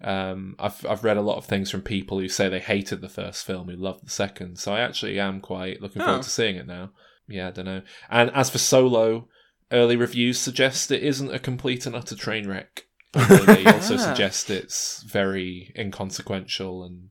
Um, 0.00 0.54
I've 0.60 0.86
I've 0.86 1.02
read 1.02 1.16
a 1.16 1.22
lot 1.22 1.38
of 1.38 1.44
things 1.46 1.72
from 1.72 1.82
people 1.82 2.20
who 2.20 2.28
say 2.28 2.48
they 2.48 2.60
hated 2.60 3.00
the 3.00 3.08
first 3.08 3.44
film, 3.44 3.68
who 3.68 3.74
loved 3.74 4.06
the 4.06 4.10
second. 4.10 4.56
So 4.60 4.72
I 4.72 4.78
actually 4.78 5.18
am 5.18 5.40
quite 5.40 5.82
looking 5.82 6.00
forward 6.02 6.20
Oh. 6.20 6.22
to 6.22 6.30
seeing 6.30 6.54
it 6.54 6.68
now. 6.68 6.90
Yeah, 7.26 7.48
I 7.48 7.50
don't 7.50 7.64
know. 7.64 7.82
And 8.08 8.30
as 8.32 8.48
for 8.48 8.58
Solo, 8.58 9.26
early 9.72 9.96
reviews 9.96 10.38
suggest 10.38 10.92
it 10.92 11.02
isn't 11.02 11.34
a 11.34 11.40
complete 11.40 11.84
and 11.84 11.96
utter 11.96 12.14
train 12.14 12.46
wreck. 12.46 12.84
Although 13.14 13.44
they 13.46 13.64
also 13.72 13.94
Ah. 13.94 13.98
suggest 13.98 14.50
it's 14.50 15.02
very 15.02 15.72
inconsequential 15.76 16.84
and 16.84 17.08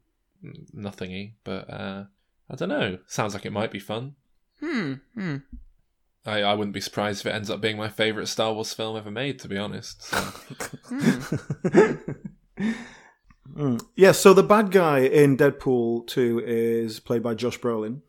nothingy. 0.73 1.35
But 1.43 1.69
uh, 1.69 2.03
I 2.49 2.55
don't 2.55 2.69
know. 2.69 2.99
Sounds 3.07 3.33
like 3.33 3.45
it 3.45 3.51
might 3.53 3.71
be 3.71 3.79
fun. 3.79 4.15
Hmm. 4.59 4.93
Hmm. 5.15 5.37
I, 6.25 6.41
I 6.43 6.53
wouldn't 6.55 6.73
be 6.73 6.81
surprised 6.81 7.21
if 7.21 7.25
it 7.27 7.35
ends 7.35 7.49
up 7.49 7.61
being 7.61 7.77
my 7.77 7.87
favourite 7.89 8.27
Star 8.27 8.53
Wars 8.53 8.73
film 8.73 8.97
ever 8.97 9.09
made, 9.11 9.39
to 9.39 9.47
be 9.47 9.57
honest. 9.57 10.03
So, 10.03 10.17
Mm. 13.55 13.81
Yeah, 13.95 14.11
so 14.11 14.33
the 14.33 14.43
bad 14.43 14.71
guy 14.71 14.99
in 14.99 15.37
Deadpool 15.37 16.05
2 16.07 16.43
is 16.45 16.99
played 16.99 17.23
by 17.23 17.33
Josh 17.33 17.57
Brolin. 17.59 18.01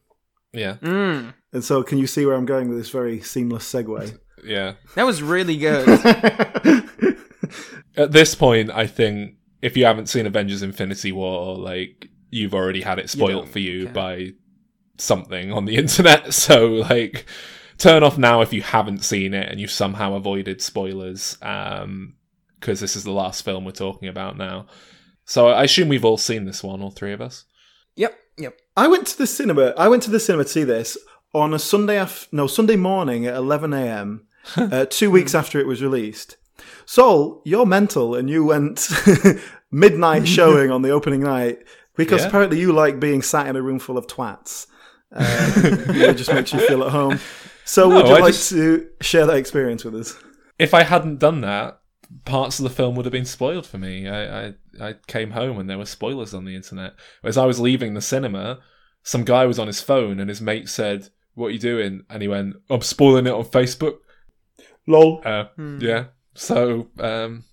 yeah, 0.53 0.74
Hmm. 0.76 1.28
And 1.53 1.64
so, 1.64 1.82
can 1.82 1.97
you 1.99 2.07
see 2.07 2.26
where 2.26 2.34
I'm 2.34 2.45
going 2.45 2.68
with 2.68 2.76
this 2.76 2.91
very 2.91 3.20
seamless 3.20 3.70
segue? 3.72 4.18
yeah. 4.45 4.74
That 4.97 5.05
was 5.07 5.22
really 5.22 5.57
good. 5.57 5.86
At 7.96 8.12
this 8.12 8.34
point, 8.34 8.70
I 8.70 8.86
think 8.86 9.34
if 9.62 9.76
you 9.76 9.84
haven't 9.84 10.09
seen 10.09 10.26
Avengers 10.26 10.62
Infinity 10.62 11.12
War, 11.12 11.57
like, 11.57 12.09
you've 12.30 12.55
already 12.55 12.80
had 12.82 12.99
it 12.99 13.11
spoiled 13.11 13.44
don't 13.44 13.53
for 13.53 13.59
you 13.59 13.84
care. 13.84 13.92
by 13.94 14.28
something 14.99 15.53
on 15.53 15.64
the 15.64 15.76
internet. 15.82 16.32
So, 16.34 16.66
like, 16.66 17.26
turn 17.78 18.03
off 18.03 18.18
now 18.18 18.40
if 18.40 18.53
you 18.53 18.62
haven't 18.62 19.05
seen 19.05 19.34
it 19.34 19.49
and 19.49 19.61
you've 19.61 19.70
somehow 19.70 20.14
avoided 20.14 20.61
spoilers, 20.62 21.36
um, 21.42 22.14
because 22.61 22.80
this 22.80 22.96
is 22.96 23.05
the 23.05 23.12
last 23.12 23.44
film 23.44 23.64
we're 23.64 23.70
talking 23.72 24.09
about 24.09 24.36
now. 24.36 24.66
So 25.24 25.49
I 25.49 25.64
assume 25.64 25.88
we've 25.88 26.05
all 26.05 26.16
seen 26.16 26.44
this 26.44 26.62
one, 26.64 26.80
all 26.82 26.90
three 26.90 27.12
of 27.12 27.20
us. 27.20 27.44
yep. 27.96 28.18
Yep. 28.38 28.57
I 28.76 28.86
went 28.86 29.07
to 29.09 29.18
the 29.18 29.26
cinema. 29.26 29.74
I 29.76 29.88
went 29.88 30.05
to 30.05 30.11
the 30.11 30.20
cinema 30.20 30.44
to 30.44 30.51
see 30.51 30.62
this 30.62 30.96
on 31.34 31.53
a 31.53 31.59
Sunday 31.59 31.99
af- 31.99 32.28
no 32.30 32.46
Sunday 32.46 32.76
morning 32.76 33.26
at 33.26 33.34
11 33.34 33.72
a.m. 33.72 34.26
uh, 34.57 34.86
two 34.88 35.11
weeks 35.11 35.34
after 35.34 35.59
it 35.59 35.66
was 35.66 35.82
released. 35.82 36.36
Saul, 36.86 37.42
you're 37.44 37.66
mental, 37.66 38.14
and 38.14 38.28
you 38.30 38.44
went 38.44 38.88
midnight 39.70 40.26
showing 40.36 40.70
on 40.70 40.82
the 40.82 40.90
opening 40.90 41.20
night 41.20 41.59
because 41.96 42.22
Yeah. 42.22 42.28
apparently 42.28 42.59
you 42.61 42.72
like 42.72 43.00
being 43.00 43.22
sat 43.22 43.46
in 43.46 43.56
a 43.56 43.62
room 43.62 43.78
full 43.78 43.98
of 43.98 44.06
twats. 44.06 44.66
Uh, 45.14 45.52
it 45.56 46.14
just 46.16 46.32
makes 46.32 46.52
you 46.52 46.61
feel 46.61 46.82
at 46.84 46.90
home. 46.90 47.18
So, 47.64 47.88
No, 47.88 47.96
would 47.96 48.09
you 48.09 48.14
I 48.14 48.18
like 48.20 48.34
just- 48.34 48.50
to 48.50 48.88
share 49.00 49.26
that 49.26 49.36
experience 49.36 49.84
with 49.84 49.94
us? 49.94 50.16
if 50.59 50.74
I 50.74 50.82
hadn't 50.82 51.18
done 51.18 51.40
that, 51.42 51.80
parts 52.24 52.59
of 52.59 52.64
the 52.64 52.70
film 52.70 52.96
would 52.96 53.04
have 53.04 53.12
been 53.12 53.24
spoiled 53.24 53.66
for 53.66 53.78
me. 53.78 54.09
I, 54.09 54.46
I 54.48 54.54
I 54.80 54.94
came 55.06 55.30
home 55.32 55.59
and 55.59 55.68
there 55.68 55.78
were 55.78 55.84
spoilers 55.86 56.34
on 56.34 56.44
the 56.44 56.54
internet. 56.56 56.94
As 57.22 57.36
I 57.38 57.46
was 57.46 57.61
leaving 57.61 57.94
the 57.94 58.00
cinema, 58.00 58.59
some 59.02 59.24
guy 59.24 59.44
was 59.46 59.59
on 59.59 59.66
his 59.66 59.80
phone 59.80 60.18
and 60.20 60.28
his 60.28 60.40
mate 60.40 60.68
said, 60.68 61.09
"What 61.34 61.48
are 61.48 61.50
you 61.50 61.59
doing?" 61.59 62.04
And 62.11 62.22
he 62.22 62.28
went, 62.28 62.56
"I'm 62.70 62.80
spoiling 62.80 63.26
it 63.26 63.32
on 63.32 63.44
Facebook." 63.44 63.98
Lol. 64.86 65.20
Uh, 65.24 65.44
Yeah. 65.78 66.06
So, 66.39 66.89
um, 66.99 67.45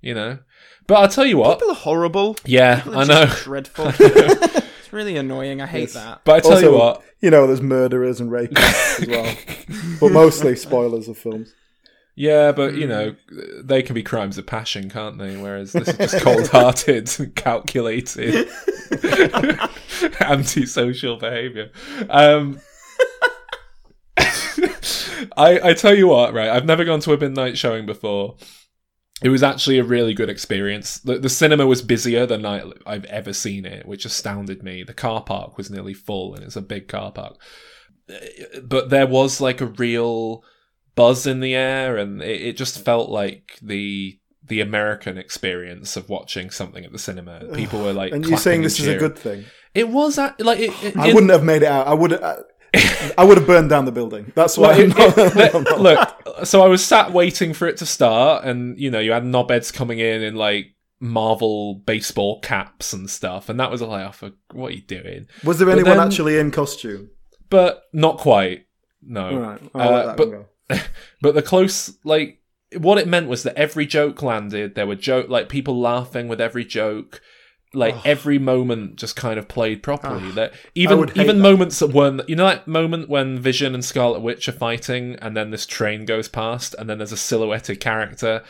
you 0.00 0.14
know, 0.14 0.38
but 0.86 0.94
I'll 0.96 1.08
tell 1.08 1.26
you 1.26 1.38
what. 1.38 1.58
People 1.58 1.72
are 1.72 1.76
horrible. 1.76 2.36
Yeah, 2.44 2.76
People 2.80 2.94
are 2.94 3.02
I 3.02 3.04
know. 3.04 3.24
just 3.26 3.44
Dreadful. 3.44 3.86
it's 3.98 4.92
really 4.92 5.16
annoying. 5.16 5.60
I 5.60 5.66
hate 5.66 5.80
Yes. 5.80 5.94
that. 5.94 6.20
But 6.24 6.36
I 6.36 6.40
tell 6.48 6.62
you 6.62 6.72
what. 6.72 7.02
You 7.20 7.30
know, 7.30 7.46
there's 7.46 7.62
murderers 7.62 8.20
and 8.20 8.30
rapists 8.30 9.00
as 9.02 9.08
well, 9.08 9.34
but 9.98 10.12
mostly 10.12 10.56
spoilers 10.56 11.08
of 11.08 11.16
films. 11.16 11.54
Yeah, 12.16 12.52
but 12.52 12.74
you 12.74 12.86
know, 12.86 13.16
they 13.64 13.82
can 13.82 13.94
be 13.94 14.02
crimes 14.02 14.36
of 14.38 14.46
passion, 14.46 14.88
can't 14.90 15.18
they? 15.18 15.36
Whereas 15.36 15.72
this 15.72 15.88
is 15.88 15.96
just 15.96 16.20
cold-hearted, 16.22 17.32
calculated, 17.34 18.46
antisocial 20.20 21.16
behaviour. 21.16 21.70
Um, 22.10 22.60
I 25.36 25.70
I 25.70 25.74
tell 25.74 25.94
you 25.94 26.08
what, 26.08 26.34
right? 26.34 26.48
I've 26.48 26.64
never 26.66 26.84
gone 26.84 27.00
to 27.00 27.12
a 27.12 27.18
midnight 27.18 27.58
showing 27.58 27.86
before. 27.86 28.36
It 29.22 29.28
was 29.28 29.42
actually 29.42 29.78
a 29.78 29.84
really 29.84 30.12
good 30.12 30.28
experience. 30.28 30.98
The, 30.98 31.18
the 31.18 31.28
cinema 31.28 31.66
was 31.66 31.80
busier 31.82 32.26
than 32.26 32.44
I, 32.44 32.64
I've 32.84 33.04
ever 33.06 33.32
seen 33.32 33.64
it, 33.64 33.86
which 33.86 34.04
astounded 34.04 34.62
me. 34.62 34.82
The 34.82 34.92
car 34.92 35.22
park 35.22 35.56
was 35.56 35.70
nearly 35.70 35.94
full, 35.94 36.34
and 36.34 36.42
it's 36.44 36.56
a 36.56 36.60
big 36.62 36.88
car 36.88 37.12
park. 37.12 37.36
But 38.62 38.90
there 38.90 39.06
was 39.06 39.40
like 39.40 39.60
a 39.60 39.66
real 39.66 40.44
buzz 40.94 41.26
in 41.26 41.40
the 41.40 41.54
air, 41.54 41.96
and 41.96 42.20
it, 42.22 42.40
it 42.42 42.56
just 42.56 42.84
felt 42.84 43.08
like 43.10 43.58
the 43.62 44.18
the 44.46 44.60
American 44.60 45.16
experience 45.16 45.96
of 45.96 46.10
watching 46.10 46.50
something 46.50 46.84
at 46.84 46.92
the 46.92 46.98
cinema. 46.98 47.40
People 47.54 47.80
were 47.82 47.94
like, 47.94 48.12
And 48.14 48.26
you're 48.26 48.36
saying 48.36 48.60
clapping 48.60 48.62
this 48.62 48.80
is 48.80 48.88
a 48.88 48.98
good 48.98 49.18
thing? 49.18 49.44
It 49.74 49.88
was 49.88 50.18
like 50.18 50.58
it, 50.60 50.84
it- 50.84 50.96
I 50.96 51.12
wouldn't 51.14 51.32
have 51.32 51.44
made 51.44 51.62
it 51.62 51.68
out. 51.68 51.86
I 51.86 51.94
would. 51.94 52.12
I, 52.12 52.36
I 53.18 53.24
would 53.24 53.38
have 53.38 53.46
burned 53.46 53.70
down 53.70 53.84
the 53.84 53.92
building. 53.92 54.32
That's 54.34 54.56
why. 54.58 54.68
Well, 54.68 54.80
it- 54.80 54.88
not, 54.96 55.16
it- 55.54 55.80
look, 55.80 56.46
so 56.46 56.62
I 56.62 56.68
was 56.68 56.84
sat 56.84 57.12
waiting 57.12 57.52
for 57.54 57.66
it 57.68 57.76
to 57.78 57.86
start, 57.86 58.44
and 58.44 58.78
you 58.78 58.90
know, 58.90 59.00
you 59.00 59.12
had 59.12 59.22
knobheads 59.24 59.72
coming 59.72 59.98
in 59.98 60.22
in 60.22 60.34
like 60.34 60.74
Marvel 61.00 61.74
baseball 61.86 62.40
caps 62.40 62.92
and 62.92 63.08
stuff, 63.10 63.48
and 63.48 63.58
that 63.60 63.70
was 63.70 63.82
like, 63.82 64.08
oh, 64.08 64.12
for, 64.12 64.30
what 64.52 64.68
are 64.72 64.74
you 64.74 64.82
doing? 64.82 65.26
was 65.44 65.58
there 65.58 65.66
but 65.66 65.78
anyone 65.78 65.98
then- 65.98 66.06
actually 66.06 66.38
in 66.38 66.50
costume? 66.50 67.10
But 67.50 67.82
not 67.92 68.18
quite. 68.18 68.66
No. 69.02 69.26
All 69.28 69.38
right, 69.38 69.60
Uh, 69.74 70.06
that 70.06 70.16
but 70.68 70.88
but 71.20 71.34
the 71.34 71.42
close 71.42 71.92
like 72.04 72.40
what 72.78 72.96
it 72.98 73.06
meant 73.06 73.28
was 73.28 73.42
that 73.42 73.56
every 73.56 73.84
joke 73.86 74.22
landed 74.22 74.74
there 74.74 74.86
were 74.86 74.94
joke 74.96 75.28
like 75.28 75.48
people 75.50 75.78
laughing 75.78 76.26
with 76.26 76.40
every 76.40 76.64
joke 76.64 77.20
like 77.74 77.94
Oh. 77.96 78.02
every 78.04 78.38
moment 78.38 78.96
just 78.96 79.16
kind 79.16 79.38
of 79.38 79.48
played 79.48 79.82
properly 79.82 80.30
that 80.32 80.52
even 80.74 81.10
even 81.16 81.36
that. 81.38 81.42
moments 81.42 81.78
that 81.80 81.88
weren't 81.92 82.28
you 82.28 82.36
know 82.36 82.46
that 82.46 82.66
moment 82.68 83.08
when 83.08 83.38
vision 83.38 83.74
and 83.74 83.84
scarlet 83.84 84.20
witch 84.20 84.48
are 84.48 84.52
fighting 84.52 85.16
and 85.22 85.36
then 85.36 85.50
this 85.50 85.66
train 85.66 86.04
goes 86.04 86.28
past 86.28 86.74
and 86.78 86.88
then 86.88 86.98
there's 86.98 87.12
a 87.12 87.16
silhouetted 87.16 87.80
character 87.80 88.42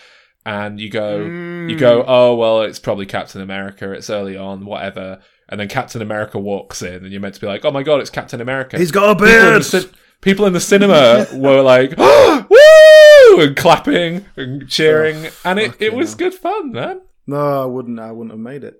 and 0.47 0.79
you 0.81 0.91
go 0.91 1.18
you 1.25 1.77
go 1.77 2.03
mm. 2.03 2.05
oh 2.07 2.35
well 2.35 2.62
it's 2.62 2.79
probably 2.79 3.07
captain 3.07 3.41
america 3.41 3.91
it's 3.93 4.11
early 4.11 4.37
on 4.37 4.64
whatever 4.66 5.20
and 5.49 5.59
then 5.59 5.68
captain 5.68 6.03
america 6.03 6.39
walks 6.39 6.83
in 6.83 7.03
and 7.05 7.11
you're 7.12 7.20
meant 7.20 7.35
to 7.35 7.41
be 7.41 7.47
like 7.47 7.64
oh 7.64 7.70
my 7.70 7.83
god 7.83 8.01
it's 8.01 8.11
captain 8.11 8.41
america 8.41 8.79
He's 8.79 8.91
got 8.93 9.11
a 9.11 9.14
people 9.14 9.27
in 9.47 9.55
the, 9.62 9.70
beard. 9.83 9.95
people 10.20 10.47
in 10.47 10.53
the 10.53 10.61
cinema 10.61 11.27
were 11.35 11.61
like, 11.62 11.97
"Woo!" 11.99 13.41
and 13.41 13.57
clapping 13.57 14.25
and 14.37 14.68
cheering, 14.68 15.29
and 15.45 15.59
it, 15.59 15.75
it 15.81 15.93
was 15.93 16.11
hell. 16.11 16.18
good 16.18 16.35
fun, 16.35 16.72
man. 16.72 17.01
No, 17.27 17.62
I 17.62 17.66
wouldn't. 17.66 17.99
I 17.99 18.12
wouldn't 18.12 18.31
have 18.33 18.41
made 18.41 18.64
it. 18.64 18.77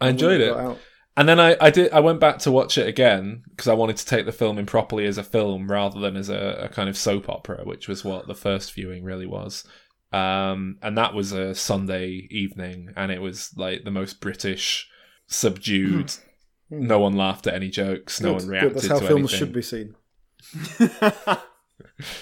I 0.00 0.08
enjoyed 0.10 0.40
it, 0.40 0.48
have 0.48 0.56
got 0.56 0.64
out. 0.72 0.78
and 1.16 1.28
then 1.28 1.40
I, 1.40 1.56
I 1.60 1.70
did. 1.70 1.92
I 1.92 2.00
went 2.00 2.20
back 2.20 2.38
to 2.40 2.50
watch 2.52 2.76
it 2.78 2.86
again 2.88 3.42
because 3.50 3.68
I 3.68 3.74
wanted 3.74 3.96
to 3.98 4.06
take 4.06 4.26
the 4.26 4.32
film 4.32 4.58
in 4.58 4.66
properly 4.66 5.06
as 5.06 5.18
a 5.18 5.22
film 5.24 5.70
rather 5.70 5.98
than 6.00 6.16
as 6.16 6.28
a, 6.28 6.58
a 6.64 6.68
kind 6.68 6.88
of 6.88 6.96
soap 6.96 7.28
opera, 7.28 7.62
which 7.64 7.88
was 7.88 8.04
what 8.04 8.26
the 8.26 8.34
first 8.34 8.74
viewing 8.74 9.04
really 9.04 9.26
was. 9.26 9.64
Um, 10.12 10.78
and 10.82 10.96
that 10.96 11.14
was 11.14 11.32
a 11.32 11.54
Sunday 11.54 12.28
evening, 12.30 12.92
and 12.96 13.10
it 13.10 13.20
was 13.20 13.52
like 13.56 13.84
the 13.84 13.90
most 13.90 14.20
British, 14.20 14.88
subdued. 15.26 16.12
No 16.68 16.98
one 16.98 17.12
laughed 17.16 17.46
at 17.46 17.54
any 17.54 17.68
jokes. 17.68 18.20
No 18.20 18.32
Hmm. 18.32 18.38
Good, 18.38 18.42
one 18.42 18.42
good. 18.42 18.50
reacted 18.50 18.74
That's 18.74 18.88
how 18.88 18.98
to 18.98 19.06
films 19.06 19.32
anything. 19.32 19.38
should 19.38 19.52
be 19.52 19.62
seen. 19.62 19.94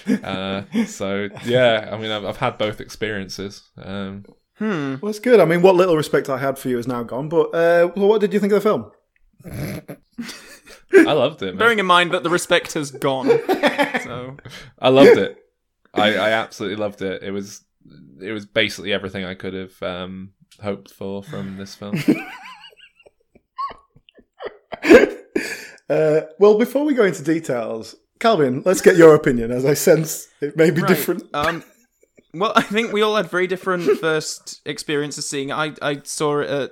Uh, 0.23 0.63
so 0.85 1.29
yeah, 1.45 1.89
I 1.91 1.97
mean, 1.97 2.11
I've, 2.11 2.23
I've 2.25 2.37
had 2.37 2.57
both 2.57 2.79
experiences. 2.79 3.69
Um, 3.77 4.25
Hmm. 4.57 4.95
Well, 5.01 5.09
it's 5.09 5.19
good. 5.19 5.39
I 5.39 5.45
mean, 5.45 5.61
what 5.61 5.75
little 5.75 5.97
respect 5.97 6.29
I 6.29 6.37
had 6.37 6.57
for 6.57 6.69
you 6.69 6.77
is 6.79 6.87
now 6.87 7.03
gone. 7.03 7.27
But 7.29 7.53
uh, 7.53 7.91
well, 7.95 8.07
what 8.07 8.21
did 8.21 8.33
you 8.33 8.39
think 8.39 8.53
of 8.53 8.63
the 8.63 8.69
film? 8.69 8.91
I 11.07 11.11
loved 11.13 11.41
it. 11.41 11.47
Man. 11.47 11.57
Bearing 11.57 11.79
in 11.79 11.85
mind 11.85 12.11
that 12.11 12.23
the 12.23 12.29
respect 12.29 12.73
has 12.73 12.91
gone. 12.91 13.27
so 14.03 14.37
I 14.79 14.89
loved 14.89 15.17
it. 15.17 15.37
I, 15.93 16.15
I 16.15 16.29
absolutely 16.31 16.77
loved 16.77 17.01
it. 17.01 17.21
It 17.23 17.31
was 17.31 17.63
it 18.21 18.31
was 18.31 18.45
basically 18.45 18.93
everything 18.93 19.25
I 19.25 19.33
could 19.33 19.53
have 19.53 19.83
um, 19.83 20.31
hoped 20.61 20.91
for 20.91 21.21
from 21.23 21.57
this 21.57 21.75
film. 21.75 21.95
Uh, 25.87 26.21
well, 26.39 26.57
before 26.57 26.83
we 26.83 26.95
go 26.95 27.03
into 27.03 27.21
details, 27.23 27.95
Calvin, 28.19 28.63
let's 28.65 28.81
get 28.81 28.95
your 28.95 29.13
opinion, 29.13 29.51
as 29.51 29.65
I 29.65 29.75
sense 29.75 30.27
it 30.41 30.57
may 30.57 30.71
be 30.71 30.81
Right. 30.81 30.87
different. 30.87 31.23
Um, 31.31 31.63
well, 32.39 32.53
I 32.55 32.61
think 32.61 32.91
we 32.91 33.01
all 33.01 33.15
had 33.15 33.29
very 33.29 33.47
different 33.47 33.83
first 33.99 34.61
experiences 34.65 35.27
seeing. 35.27 35.51
I, 35.51 35.73
I 35.81 36.01
saw 36.03 36.39
it 36.39 36.49
at 36.49 36.71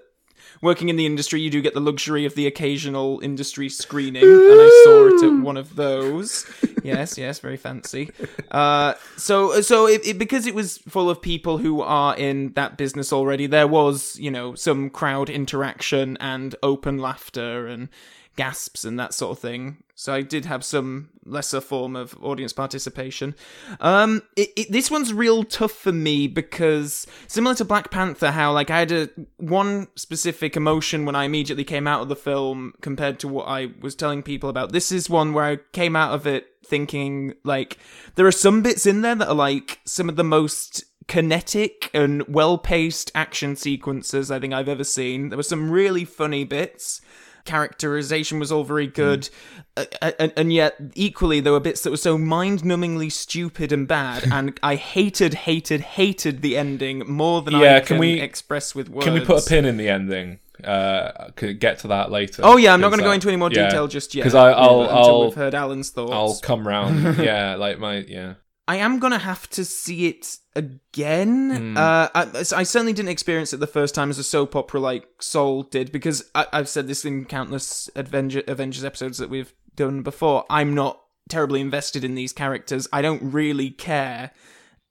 working 0.61 0.89
in 0.89 0.95
the 0.95 1.05
industry, 1.05 1.41
you 1.41 1.49
do 1.49 1.61
get 1.61 1.73
the 1.73 1.81
luxury 1.81 2.25
of 2.25 2.35
the 2.35 2.47
occasional 2.47 3.19
industry 3.21 3.69
screening, 3.69 4.23
and 4.23 4.61
I 4.61 4.83
saw 4.85 5.07
it 5.07 5.23
at 5.23 5.43
one 5.43 5.57
of 5.57 5.75
those. 5.75 6.45
yes, 6.83 7.17
yes, 7.17 7.39
very 7.39 7.57
fancy. 7.57 8.11
Uh, 8.49 8.93
so, 9.17 9.61
so 9.61 9.87
it, 9.87 10.05
it, 10.05 10.17
because 10.17 10.47
it 10.47 10.55
was 10.55 10.77
full 10.77 11.09
of 11.09 11.21
people 11.21 11.57
who 11.57 11.81
are 11.81 12.15
in 12.15 12.53
that 12.53 12.77
business 12.77 13.11
already, 13.11 13.45
there 13.45 13.67
was, 13.67 14.17
you 14.19 14.31
know, 14.31 14.55
some 14.55 14.89
crowd 14.89 15.29
interaction 15.29 16.17
and 16.21 16.55
open 16.63 16.97
laughter 16.97 17.67
and 17.67 17.89
gasps 18.35 18.83
and 18.83 18.99
that 18.99 19.13
sort 19.13 19.31
of 19.31 19.39
thing. 19.39 19.77
So 19.95 20.13
I 20.13 20.21
did 20.21 20.45
have 20.45 20.63
some 20.63 21.09
lesser 21.23 21.61
form 21.61 21.95
of 21.95 22.17
audience 22.21 22.51
participation. 22.51 23.35
Um, 23.79 24.23
it, 24.35 24.49
it, 24.55 24.71
this 24.71 24.89
one's 24.89 25.13
real 25.13 25.43
tough 25.43 25.71
for 25.71 25.91
me 25.91 26.27
because 26.27 27.05
similar 27.27 27.55
to 27.55 27.65
Black 27.65 27.91
Panther, 27.91 28.31
how 28.31 28.51
like 28.51 28.71
I 28.71 28.79
had 28.79 28.91
a 28.91 29.09
one 29.37 29.87
specific 29.95 30.57
emotion 30.57 31.05
when 31.05 31.15
I 31.15 31.25
immediately 31.25 31.63
came 31.63 31.87
out 31.87 32.01
of 32.01 32.09
the 32.09 32.15
film 32.15 32.73
compared 32.81 33.19
to 33.19 33.27
what 33.27 33.47
I 33.47 33.71
was 33.81 33.95
telling 33.95 34.23
people 34.23 34.49
about. 34.49 34.71
This 34.71 34.91
is 34.91 35.09
one 35.09 35.33
where 35.33 35.45
I 35.45 35.57
came 35.71 35.95
out 35.95 36.13
of 36.13 36.25
it 36.25 36.47
thinking 36.65 37.33
like 37.43 37.77
there 38.15 38.25
are 38.25 38.31
some 38.31 38.61
bits 38.61 38.85
in 38.85 39.01
there 39.01 39.15
that 39.15 39.27
are 39.27 39.35
like 39.35 39.79
some 39.85 40.09
of 40.09 40.15
the 40.15 40.23
most 40.23 40.85
kinetic 41.07 41.89
and 41.93 42.25
well-paced 42.27 43.11
action 43.13 43.55
sequences 43.55 44.31
I 44.31 44.39
think 44.39 44.53
I've 44.53 44.69
ever 44.69 44.85
seen. 44.85 45.29
There 45.29 45.37
were 45.37 45.43
some 45.43 45.69
really 45.69 46.05
funny 46.05 46.45
bits 46.45 47.01
characterization 47.45 48.39
was 48.39 48.51
all 48.51 48.63
very 48.63 48.87
good, 48.87 49.29
mm. 49.75 49.87
uh, 50.01 50.11
and, 50.19 50.33
and, 50.37 50.53
yet 50.53 50.75
equally 50.95 51.39
there 51.39 51.53
were 51.53 51.59
bits 51.59 51.81
that 51.81 51.91
were 51.91 51.97
so 51.97 52.17
mind-numbingly 52.17 53.11
stupid 53.11 53.71
and 53.71 53.87
bad, 53.87 54.23
and 54.31 54.57
I 54.63 54.75
hated, 54.75 55.33
hated, 55.33 55.81
hated 55.81 56.41
the 56.41 56.57
ending 56.57 57.03
more 57.07 57.41
than 57.41 57.55
yeah, 57.55 57.77
I 57.77 57.79
can, 57.79 57.87
can 57.87 57.97
we, 57.99 58.19
express 58.19 58.73
with 58.73 58.89
words. 58.89 59.05
Can 59.05 59.13
we 59.13 59.21
put 59.21 59.45
a 59.45 59.49
pin 59.49 59.65
in 59.65 59.77
the 59.77 59.89
ending? 59.89 60.39
Uh, 60.63 61.29
could 61.35 61.59
get 61.59 61.79
to 61.79 61.87
that 61.89 62.11
later. 62.11 62.41
Oh 62.45 62.57
yeah, 62.57 62.73
I'm 62.73 62.79
not 62.79 62.89
going 62.89 62.99
to 62.99 63.05
go 63.05 63.11
into 63.11 63.27
any 63.27 63.37
more 63.37 63.49
detail 63.49 63.83
yeah, 63.83 63.87
just 63.87 64.15
yet 64.15 64.21
because 64.21 64.35
I'll, 64.35 64.53
I'll, 64.53 64.81
until 64.83 64.97
I'll, 64.97 65.25
we've 65.25 65.33
heard 65.33 65.55
Alan's 65.55 65.89
thoughts. 65.89 66.13
I'll 66.13 66.39
come 66.39 66.65
round. 66.65 67.17
yeah, 67.23 67.55
like 67.55 67.79
my 67.79 67.97
yeah. 67.97 68.35
I 68.67 68.77
am 68.77 68.99
gonna 68.99 69.19
have 69.19 69.49
to 69.51 69.65
see 69.65 70.07
it 70.07 70.37
again. 70.55 71.75
Mm. 71.75 71.77
Uh, 71.77 72.09
I, 72.13 72.59
I, 72.59 72.63
certainly 72.63 72.93
didn't 72.93 73.09
experience 73.09 73.51
it 73.51 73.59
the 73.59 73.67
first 73.67 73.93
time 73.93 74.09
as 74.09 74.17
a 74.17 74.23
soap 74.23 74.55
opera 74.55 74.79
like 74.79 75.05
Saul 75.19 75.63
did 75.63 75.91
because 75.91 76.29
I, 76.33 76.47
have 76.53 76.69
said 76.69 76.87
this 76.87 77.03
in 77.03 77.25
countless 77.25 77.89
Avenger, 77.95 78.43
Avengers 78.47 78.85
episodes 78.85 79.17
that 79.17 79.29
we've 79.29 79.53
done 79.75 80.01
before. 80.01 80.45
I'm 80.49 80.73
not 80.73 81.01
terribly 81.27 81.59
invested 81.59 82.03
in 82.03 82.15
these 82.15 82.31
characters. 82.31 82.87
I 82.93 83.01
don't 83.01 83.33
really 83.33 83.69
care 83.69 84.31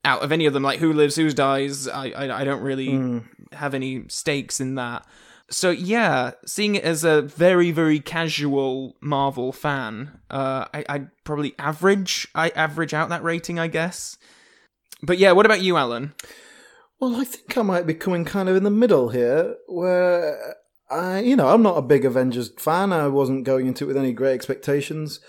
out 0.04 0.22
of 0.22 0.32
any 0.32 0.44
of 0.44 0.52
them. 0.52 0.62
Like 0.62 0.80
who 0.80 0.92
lives, 0.92 1.16
who 1.16 1.30
dies. 1.32 1.88
I 1.88 2.08
I, 2.10 2.40
I 2.40 2.44
don't 2.44 2.62
really 2.62 2.88
mm. 2.88 3.24
have 3.52 3.72
any 3.72 4.04
stakes 4.08 4.60
in 4.60 4.74
that 4.74 5.06
so 5.52 5.70
yeah, 5.70 6.32
seeing 6.46 6.74
it 6.74 6.84
as 6.84 7.04
a 7.04 7.22
very 7.22 7.70
very 7.70 8.00
casual 8.00 8.96
Marvel 9.00 9.52
fan, 9.52 10.20
uh, 10.30 10.66
I, 10.72 10.84
I'd 10.88 11.10
probably 11.24 11.54
average. 11.58 12.26
I 12.34 12.48
average 12.50 12.94
out 12.94 13.10
that 13.10 13.22
rating, 13.22 13.58
I 13.58 13.68
guess. 13.68 14.16
But 15.02 15.18
yeah, 15.18 15.32
what 15.32 15.46
about 15.46 15.62
you, 15.62 15.76
Alan? 15.76 16.14
Well, 17.00 17.16
I 17.16 17.24
think 17.24 17.56
I 17.58 17.62
might 17.62 17.86
be 17.86 17.94
coming 17.94 18.24
kind 18.24 18.48
of 18.48 18.56
in 18.56 18.62
the 18.62 18.70
middle 18.70 19.08
here, 19.08 19.56
where 19.66 20.56
I, 20.90 21.20
you 21.20 21.36
know, 21.36 21.48
I'm 21.48 21.62
not 21.62 21.76
a 21.76 21.82
big 21.82 22.04
Avengers 22.04 22.50
fan. 22.58 22.92
I 22.92 23.08
wasn't 23.08 23.44
going 23.44 23.66
into 23.66 23.84
it 23.84 23.88
with 23.88 23.96
any 23.96 24.12
great 24.12 24.34
expectations, 24.34 25.20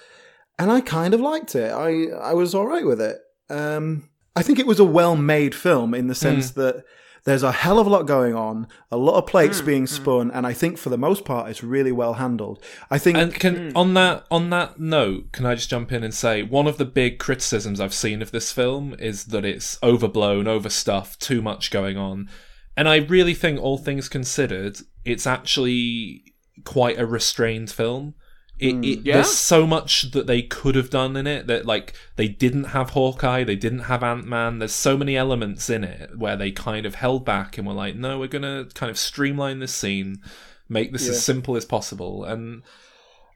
and 0.60 0.72
I 0.72 0.82
kind 0.82 1.14
of 1.14 1.20
liked 1.20 1.56
it. 1.56 1.72
I 1.72 2.16
I 2.16 2.34
was 2.34 2.54
all 2.54 2.68
right 2.68 2.86
with 2.86 3.02
it. 3.02 3.18
Um, 3.50 4.10
I 4.36 4.44
think 4.44 4.60
it 4.60 4.68
was 4.68 4.80
a 4.80 4.86
well-made 4.86 5.54
film 5.54 5.94
in 5.94 6.08
the 6.08 6.16
sense 6.16 6.52
mm. 6.52 6.56
that 6.56 6.86
there's 7.26 7.44
a 7.44 7.52
hell 7.52 7.80
of 7.80 7.88
a 7.88 7.90
lot 7.90 8.06
going 8.06 8.36
on, 8.36 8.68
a 8.92 8.98
lot 8.98 9.18
of 9.18 9.28
plates 9.28 9.62
mm, 9.62 9.66
being 9.66 9.88
spun, 9.88 10.30
mm. 10.30 10.36
and 10.36 10.46
I 10.46 10.54
think 10.54 10.78
for 10.78 10.90
the 10.90 10.98
most 10.98 11.24
part 11.24 11.50
it's 11.50 11.64
really 11.64 11.92
well 11.92 12.16
handled. 12.16 12.62
I 12.92 12.98
think. 12.98 13.18
And 13.18 13.34
can 13.34 13.56
mm. 13.56 13.72
on 13.76 13.94
that 13.94 14.26
on 14.30 14.50
that 14.50 14.80
note, 14.80 15.32
can 15.32 15.46
I 15.46 15.56
just 15.56 15.70
jump 15.70 15.92
in 15.92 16.04
and 16.04 16.14
say 16.14 16.44
one 16.44 16.68
of 16.68 16.78
the 16.78 16.86
big 16.86 17.20
criticisms 17.20 17.80
I've 17.80 17.94
seen 17.94 18.22
of 18.22 18.32
this 18.32 18.52
film 18.52 18.96
is 19.00 19.26
that 19.26 19.46
it's 19.46 19.78
overblown, 19.82 20.48
overstuffed, 20.48 21.22
too 21.22 21.42
much 21.42 21.72
going 21.72 21.98
on, 21.98 22.30
and 22.76 22.90
I 22.90 22.98
really 22.98 23.34
think, 23.34 23.60
all 23.60 23.78
things 23.78 24.10
considered, 24.10 24.80
it's 25.06 25.28
actually 25.28 26.34
quite 26.66 27.00
a 27.00 27.06
restrained 27.06 27.72
film. 27.72 28.16
It, 28.60 28.76
it, 28.76 28.76
mm. 28.76 29.06
yeah? 29.06 29.14
There's 29.16 29.36
so 29.36 29.66
much 29.66 30.12
that 30.12 30.28
they 30.28 30.42
could 30.42 30.76
have 30.76 30.90
done 30.90 31.18
in 31.18 31.28
it 31.28 31.48
that 31.48 31.66
like 31.66 31.94
they 32.16 32.28
didn't 32.28 32.66
have 32.66 32.92
Hawkeye, 32.92 33.44
they 33.44 33.56
didn't 33.56 33.80
have 33.80 34.04
Ant 34.04 34.26
Man. 34.26 34.60
There's 34.60 34.74
so 34.74 34.98
many 34.98 35.18
elements 35.18 35.70
in 35.70 35.84
it 35.84 36.18
where 36.18 36.38
they 36.38 36.52
kind 36.52 36.86
of 36.86 36.96
held 36.96 37.26
back 37.26 37.58
and 37.58 37.68
were 37.68 37.74
like, 37.74 37.96
no, 37.96 38.20
we're 38.20 38.28
gonna 38.28 38.68
kind 38.74 38.90
of 38.90 38.98
streamline 38.98 39.60
this 39.60 39.74
scene, 39.74 40.22
make 40.70 40.92
this 40.92 41.06
yeah. 41.06 41.12
as 41.12 41.24
simple 41.24 41.56
as 41.56 41.66
possible. 41.66 42.24
And 42.24 42.64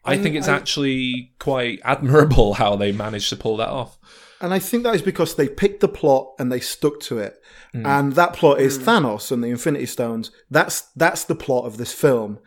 I 0.05 0.17
think 0.17 0.35
it's 0.35 0.47
I, 0.47 0.55
actually 0.55 1.33
quite 1.39 1.81
admirable 1.83 2.53
how 2.53 2.75
they 2.75 2.91
managed 2.91 3.29
to 3.29 3.35
pull 3.35 3.57
that 3.57 3.69
off. 3.69 3.97
And 4.39 4.53
I 4.53 4.59
think 4.59 4.83
that 4.83 4.95
is 4.95 5.01
because 5.01 5.35
they 5.35 5.49
picked 5.49 5.81
the 5.81 5.87
plot 5.87 6.33
and 6.37 6.51
they 6.51 6.59
stuck 6.59 6.99
to 7.01 7.17
it. 7.17 7.41
Mm. 7.73 7.85
And 7.85 8.13
that 8.13 8.33
plot 8.33 8.61
is 8.61 8.77
mm. 8.77 8.83
Thanos 8.83 9.31
and 9.31 9.43
the 9.43 9.49
Infinity 9.49 9.87
Stones. 9.87 10.31
That's 10.49 10.81
that's 10.95 11.23
the 11.23 11.35
plot 11.35 11.65
of 11.65 11.77
this 11.77 11.91
film. 11.91 12.39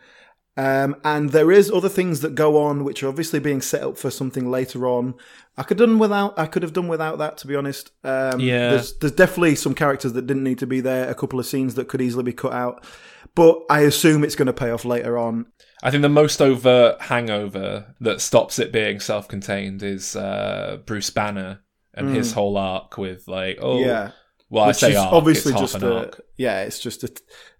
Um, 0.61 0.95
and 1.03 1.31
there 1.31 1.51
is 1.51 1.71
other 1.71 1.89
things 1.89 2.19
that 2.21 2.35
go 2.35 2.61
on 2.61 2.83
which 2.83 3.01
are 3.01 3.07
obviously 3.07 3.39
being 3.39 3.61
set 3.61 3.81
up 3.81 3.97
for 3.97 4.11
something 4.11 4.51
later 4.51 4.87
on. 4.87 5.15
I 5.57 5.63
could 5.63 5.79
have 5.79 5.89
done 5.89 5.97
without. 5.97 6.37
I 6.37 6.45
could 6.45 6.61
have 6.61 6.73
done 6.73 6.87
without 6.87 7.17
that, 7.17 7.37
to 7.39 7.47
be 7.47 7.55
honest. 7.55 7.89
Um, 8.03 8.39
yeah, 8.39 8.69
there's, 8.69 8.93
there's 8.97 9.11
definitely 9.11 9.55
some 9.55 9.73
characters 9.73 10.13
that 10.13 10.27
didn't 10.27 10.43
need 10.43 10.59
to 10.59 10.67
be 10.67 10.79
there. 10.79 11.09
A 11.09 11.15
couple 11.15 11.39
of 11.39 11.47
scenes 11.47 11.73
that 11.75 11.87
could 11.87 11.99
easily 11.99 12.23
be 12.23 12.33
cut 12.33 12.53
out, 12.53 12.85
but 13.33 13.59
I 13.71 13.79
assume 13.81 14.23
it's 14.23 14.35
going 14.35 14.45
to 14.47 14.53
pay 14.53 14.69
off 14.69 14.85
later 14.85 15.17
on. 15.17 15.47
I 15.81 15.89
think 15.89 16.03
the 16.03 16.09
most 16.09 16.39
overt 16.41 17.01
hangover 17.01 17.95
that 17.99 18.21
stops 18.21 18.59
it 18.59 18.71
being 18.71 18.99
self-contained 18.99 19.81
is 19.81 20.15
uh, 20.15 20.77
Bruce 20.85 21.09
Banner 21.09 21.61
and 21.95 22.09
mm. 22.09 22.15
his 22.15 22.33
whole 22.33 22.55
arc 22.55 22.99
with 22.99 23.27
like, 23.27 23.57
oh, 23.61 23.79
yeah. 23.79 24.11
Well, 24.51 24.67
Which 24.67 24.83
I 24.83 24.91
say 24.91 24.95
arc, 24.97 25.13
obviously 25.13 25.53
just 25.53 25.75
a, 25.75 25.99
arc. 25.99 26.21
yeah, 26.35 26.63
it's 26.63 26.77
just 26.77 27.05
a, 27.05 27.11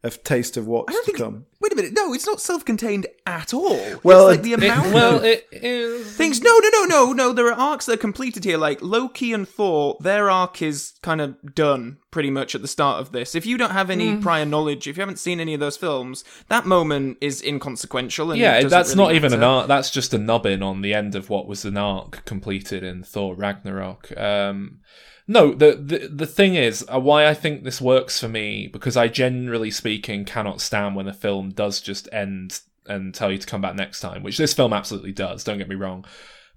a 0.04 0.10
taste 0.10 0.58
of 0.58 0.68
what's 0.68 1.06
to 1.06 1.14
come. 1.14 1.46
Wait 1.62 1.72
a 1.72 1.76
minute, 1.78 1.94
no, 1.96 2.14
it's 2.14 2.28
not 2.28 2.42
self-contained 2.42 3.08
at 3.26 3.54
all. 3.54 3.80
Well, 4.04 4.28
it's 4.28 4.38
like 4.38 4.42
the 4.42 4.54
amount. 4.56 4.88
It, 4.88 4.94
well, 4.94 5.24
it 5.24 5.48
is 5.54 6.18
things. 6.18 6.42
No, 6.42 6.60
no, 6.60 6.70
no, 6.70 6.84
no, 6.84 7.14
no. 7.14 7.32
There 7.32 7.48
are 7.48 7.54
arcs 7.54 7.86
that 7.86 7.94
are 7.94 7.98
completed 7.98 8.44
here. 8.44 8.58
Like 8.58 8.82
Loki 8.82 9.32
and 9.32 9.48
Thor, 9.48 9.96
their 10.02 10.30
arc 10.30 10.62
is 10.62 10.96
kind 11.02 11.22
of 11.22 11.56
done 11.56 12.00
pretty 12.12 12.30
much 12.30 12.56
at 12.56 12.62
the 12.62 12.68
start 12.68 13.00
of 13.00 13.14
this. 13.14 13.36
If 13.36 13.46
you 13.46 13.58
don't 13.58 13.72
have 13.72 13.90
any 13.90 14.10
mm. 14.10 14.22
prior 14.22 14.44
knowledge, 14.44 14.86
if 14.86 14.98
you 14.98 15.02
haven't 15.02 15.20
seen 15.20 15.40
any 15.40 15.54
of 15.54 15.62
those 15.62 15.78
films, 15.78 16.26
that 16.50 16.66
moment 16.66 17.20
is 17.22 17.42
inconsequential. 17.42 18.36
yeah, 18.36 18.64
that's 18.64 18.90
really 18.90 18.98
not 18.98 19.04
matter. 19.06 19.16
even 19.16 19.34
an 19.34 19.44
arc. 19.44 19.68
That's 19.70 19.92
just 19.92 20.14
a 20.14 20.18
nubbin 20.18 20.62
on 20.62 20.82
the 20.82 20.94
end 20.94 21.16
of 21.16 21.30
what 21.30 21.48
was 21.48 21.64
an 21.64 21.78
arc 21.78 22.26
completed 22.26 22.84
in 22.84 23.04
Thor 23.04 23.34
Ragnarok. 23.34 24.12
Um, 24.18 24.82
no, 25.28 25.54
the, 25.54 25.76
the 25.76 26.08
the 26.08 26.26
thing 26.26 26.56
is 26.56 26.86
uh, 26.94 27.00
why 27.00 27.28
I 27.28 27.34
think 27.34 27.64
this 27.64 27.82
works 27.82 28.20
for 28.20 28.28
me 28.28 28.68
because 28.68 28.98
I 28.98 29.08
generally 29.08 29.72
speaking 29.72 30.26
cannot 30.26 30.62
stand 30.62 30.96
when 30.96 31.08
a 31.08 31.14
film 31.14 31.52
does 31.52 31.82
just 31.82 32.10
end 32.12 32.62
and 32.88 33.14
tell 33.14 33.32
you 33.32 33.38
to 33.38 33.48
come 33.48 33.62
back 33.62 33.76
next 33.76 34.00
time, 34.00 34.24
which 34.24 34.38
this 34.38 34.54
film 34.54 34.74
absolutely 34.74 35.12
does. 35.12 35.44
Don't 35.44 35.58
get 35.58 35.70
me 35.70 35.76
wrong, 35.76 36.06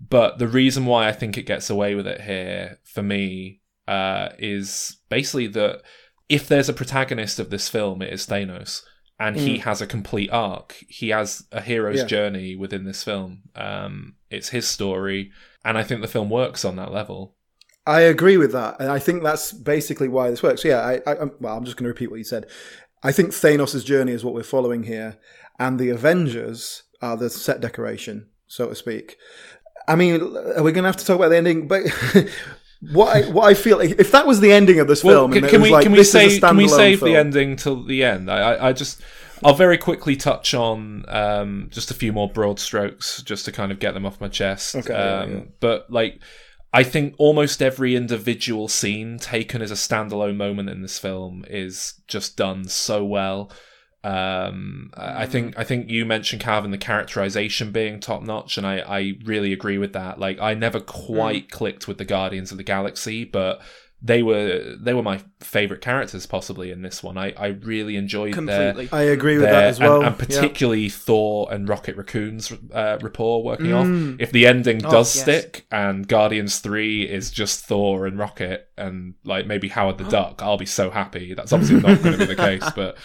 but 0.00 0.38
the 0.38 0.48
reason 0.48 0.86
why 0.86 1.08
I 1.08 1.12
think 1.12 1.36
it 1.36 1.46
gets 1.46 1.70
away 1.70 1.94
with 1.94 2.06
it 2.06 2.22
here 2.22 2.78
for 2.84 3.02
me 3.02 3.60
uh, 3.86 4.30
is 4.38 4.96
basically 5.08 5.46
that 5.48 5.82
if 6.28 6.48
there's 6.48 6.68
a 6.68 6.74
protagonist 6.74 7.38
of 7.38 7.50
this 7.50 7.68
film, 7.68 8.02
it 8.02 8.12
is 8.12 8.26
Thanos. 8.26 8.82
And 9.20 9.36
mm. 9.36 9.40
he 9.40 9.58
has 9.58 9.80
a 9.80 9.86
complete 9.86 10.30
arc. 10.32 10.74
He 10.88 11.10
has 11.10 11.44
a 11.52 11.60
hero's 11.60 11.98
yeah. 11.98 12.06
journey 12.06 12.56
within 12.56 12.84
this 12.84 13.04
film. 13.04 13.42
Um, 13.54 14.16
it's 14.28 14.48
his 14.48 14.66
story, 14.66 15.30
and 15.64 15.78
I 15.78 15.84
think 15.84 16.00
the 16.00 16.08
film 16.08 16.30
works 16.30 16.64
on 16.64 16.74
that 16.76 16.90
level. 16.90 17.33
I 17.86 18.00
agree 18.00 18.36
with 18.36 18.52
that, 18.52 18.76
and 18.80 18.90
I 18.90 18.98
think 18.98 19.22
that's 19.22 19.52
basically 19.52 20.08
why 20.08 20.30
this 20.30 20.42
works. 20.42 20.64
Yeah, 20.64 20.78
I, 20.78 21.02
I 21.06 21.14
well, 21.40 21.56
I'm 21.56 21.64
just 21.64 21.76
going 21.76 21.84
to 21.84 21.88
repeat 21.88 22.10
what 22.10 22.16
you 22.16 22.24
said. 22.24 22.46
I 23.02 23.12
think 23.12 23.30
Thanos' 23.30 23.84
journey 23.84 24.12
is 24.12 24.24
what 24.24 24.32
we're 24.32 24.42
following 24.42 24.84
here, 24.84 25.18
and 25.58 25.78
the 25.78 25.90
Avengers 25.90 26.84
are 27.02 27.16
the 27.16 27.28
set 27.28 27.60
decoration, 27.60 28.28
so 28.46 28.68
to 28.68 28.74
speak. 28.74 29.18
I 29.86 29.96
mean, 29.96 30.22
are 30.22 30.62
we 30.62 30.72
going 30.72 30.84
to 30.84 30.88
have 30.88 30.96
to 30.96 31.04
talk 31.04 31.16
about 31.16 31.28
the 31.28 31.36
ending? 31.36 31.68
But 31.68 31.82
what 32.92 33.14
I 33.14 33.30
what 33.30 33.44
I 33.44 33.54
feel 33.54 33.80
if 33.80 34.12
that 34.12 34.26
was 34.26 34.40
the 34.40 34.52
ending 34.52 34.80
of 34.80 34.88
this 34.88 35.04
well, 35.04 35.28
film, 35.28 35.32
can, 35.32 35.48
can 35.48 35.60
we 35.60 35.70
like, 35.70 35.82
can 35.82 35.92
we 35.92 36.04
say 36.04 36.38
can 36.38 36.56
we 36.56 36.68
save 36.68 37.00
film. 37.00 37.12
the 37.12 37.18
ending 37.18 37.56
till 37.56 37.84
the 37.84 38.02
end? 38.02 38.30
I 38.30 38.38
I, 38.38 38.68
I 38.68 38.72
just. 38.72 39.00
I'll 39.42 39.52
very 39.52 39.76
quickly 39.76 40.16
touch 40.16 40.54
on 40.54 41.04
um, 41.08 41.68
just 41.70 41.90
a 41.90 41.94
few 41.94 42.14
more 42.14 42.30
broad 42.30 42.58
strokes, 42.58 43.20
just 43.20 43.44
to 43.44 43.52
kind 43.52 43.72
of 43.72 43.78
get 43.78 43.92
them 43.92 44.06
off 44.06 44.18
my 44.18 44.28
chest. 44.28 44.74
Okay, 44.74 44.94
um, 44.94 45.30
yeah, 45.30 45.36
yeah. 45.36 45.42
But 45.60 45.90
like, 45.90 46.20
I 46.74 46.82
think 46.82 47.14
almost 47.18 47.62
every 47.62 47.94
individual 47.94 48.66
scene 48.66 49.18
taken 49.18 49.62
as 49.62 49.70
a 49.70 49.74
standalone 49.74 50.34
moment 50.34 50.68
in 50.68 50.82
this 50.82 50.98
film 50.98 51.44
is 51.48 52.00
just 52.08 52.36
done 52.36 52.64
so 52.64 53.04
well. 53.04 53.52
Um, 54.02 54.90
I 54.94 55.24
think 55.24 55.56
I 55.56 55.62
think 55.62 55.88
you 55.88 56.04
mentioned 56.04 56.42
Calvin 56.42 56.72
the 56.72 56.76
characterization 56.76 57.70
being 57.70 58.00
top 58.00 58.22
notch, 58.22 58.58
and 58.58 58.66
I, 58.66 58.80
I 58.80 59.12
really 59.24 59.52
agree 59.52 59.78
with 59.78 59.92
that. 59.92 60.18
Like 60.18 60.40
I 60.40 60.54
never 60.54 60.80
quite 60.80 61.46
mm. 61.46 61.50
clicked 61.52 61.86
with 61.86 61.98
the 61.98 62.04
Guardians 62.04 62.50
of 62.50 62.58
the 62.58 62.64
Galaxy, 62.64 63.24
but 63.24 63.62
they 64.06 64.22
were 64.22 64.76
they 64.78 64.92
were 64.92 65.02
my 65.02 65.18
favorite 65.40 65.80
characters 65.80 66.26
possibly 66.26 66.70
in 66.70 66.82
this 66.82 67.02
one. 67.02 67.16
I, 67.16 67.32
I 67.38 67.46
really 67.48 67.96
enjoyed 67.96 68.34
Completely. 68.34 68.84
their 68.86 69.00
I 69.00 69.02
agree 69.04 69.36
with 69.36 69.44
their- 69.44 69.52
that 69.54 69.64
as 69.64 69.80
well. 69.80 70.02
and, 70.02 70.06
and 70.08 70.16
Yeah. 70.30 70.40
particularly 70.40 70.90
Thor 70.90 71.48
and 71.50 71.66
Rocket 71.66 71.96
Raccoon's 71.96 72.52
uh, 72.72 72.98
rapport 73.00 73.42
working 73.42 73.72
off. 73.72 73.86
If 74.20 74.30
the 74.30 74.46
ending 74.46 74.84
Oh, 74.84 74.90
does 74.90 75.14
yes. 75.16 75.22
stick 75.24 75.66
and 75.72 76.06
Guardians 76.06 76.58
Three 76.58 77.02
is 77.08 77.30
just 77.30 77.64
Thor 77.64 78.06
and 78.06 78.18
Rocket 78.18 78.68
and 78.76 79.14
like 79.24 79.46
maybe 79.46 79.68
Howard 79.68 79.96
the 79.96 80.04
Duck, 80.04 80.42
I'll 80.42 80.58
be 80.58 80.66
so 80.66 80.90
happy. 80.90 81.32
That's 81.32 81.52
obviously 81.54 81.80
not 81.80 82.02
going 82.02 82.12
to 82.12 82.18
be 82.18 82.26
the 82.26 82.36
case, 82.36 82.68
but 82.76 82.98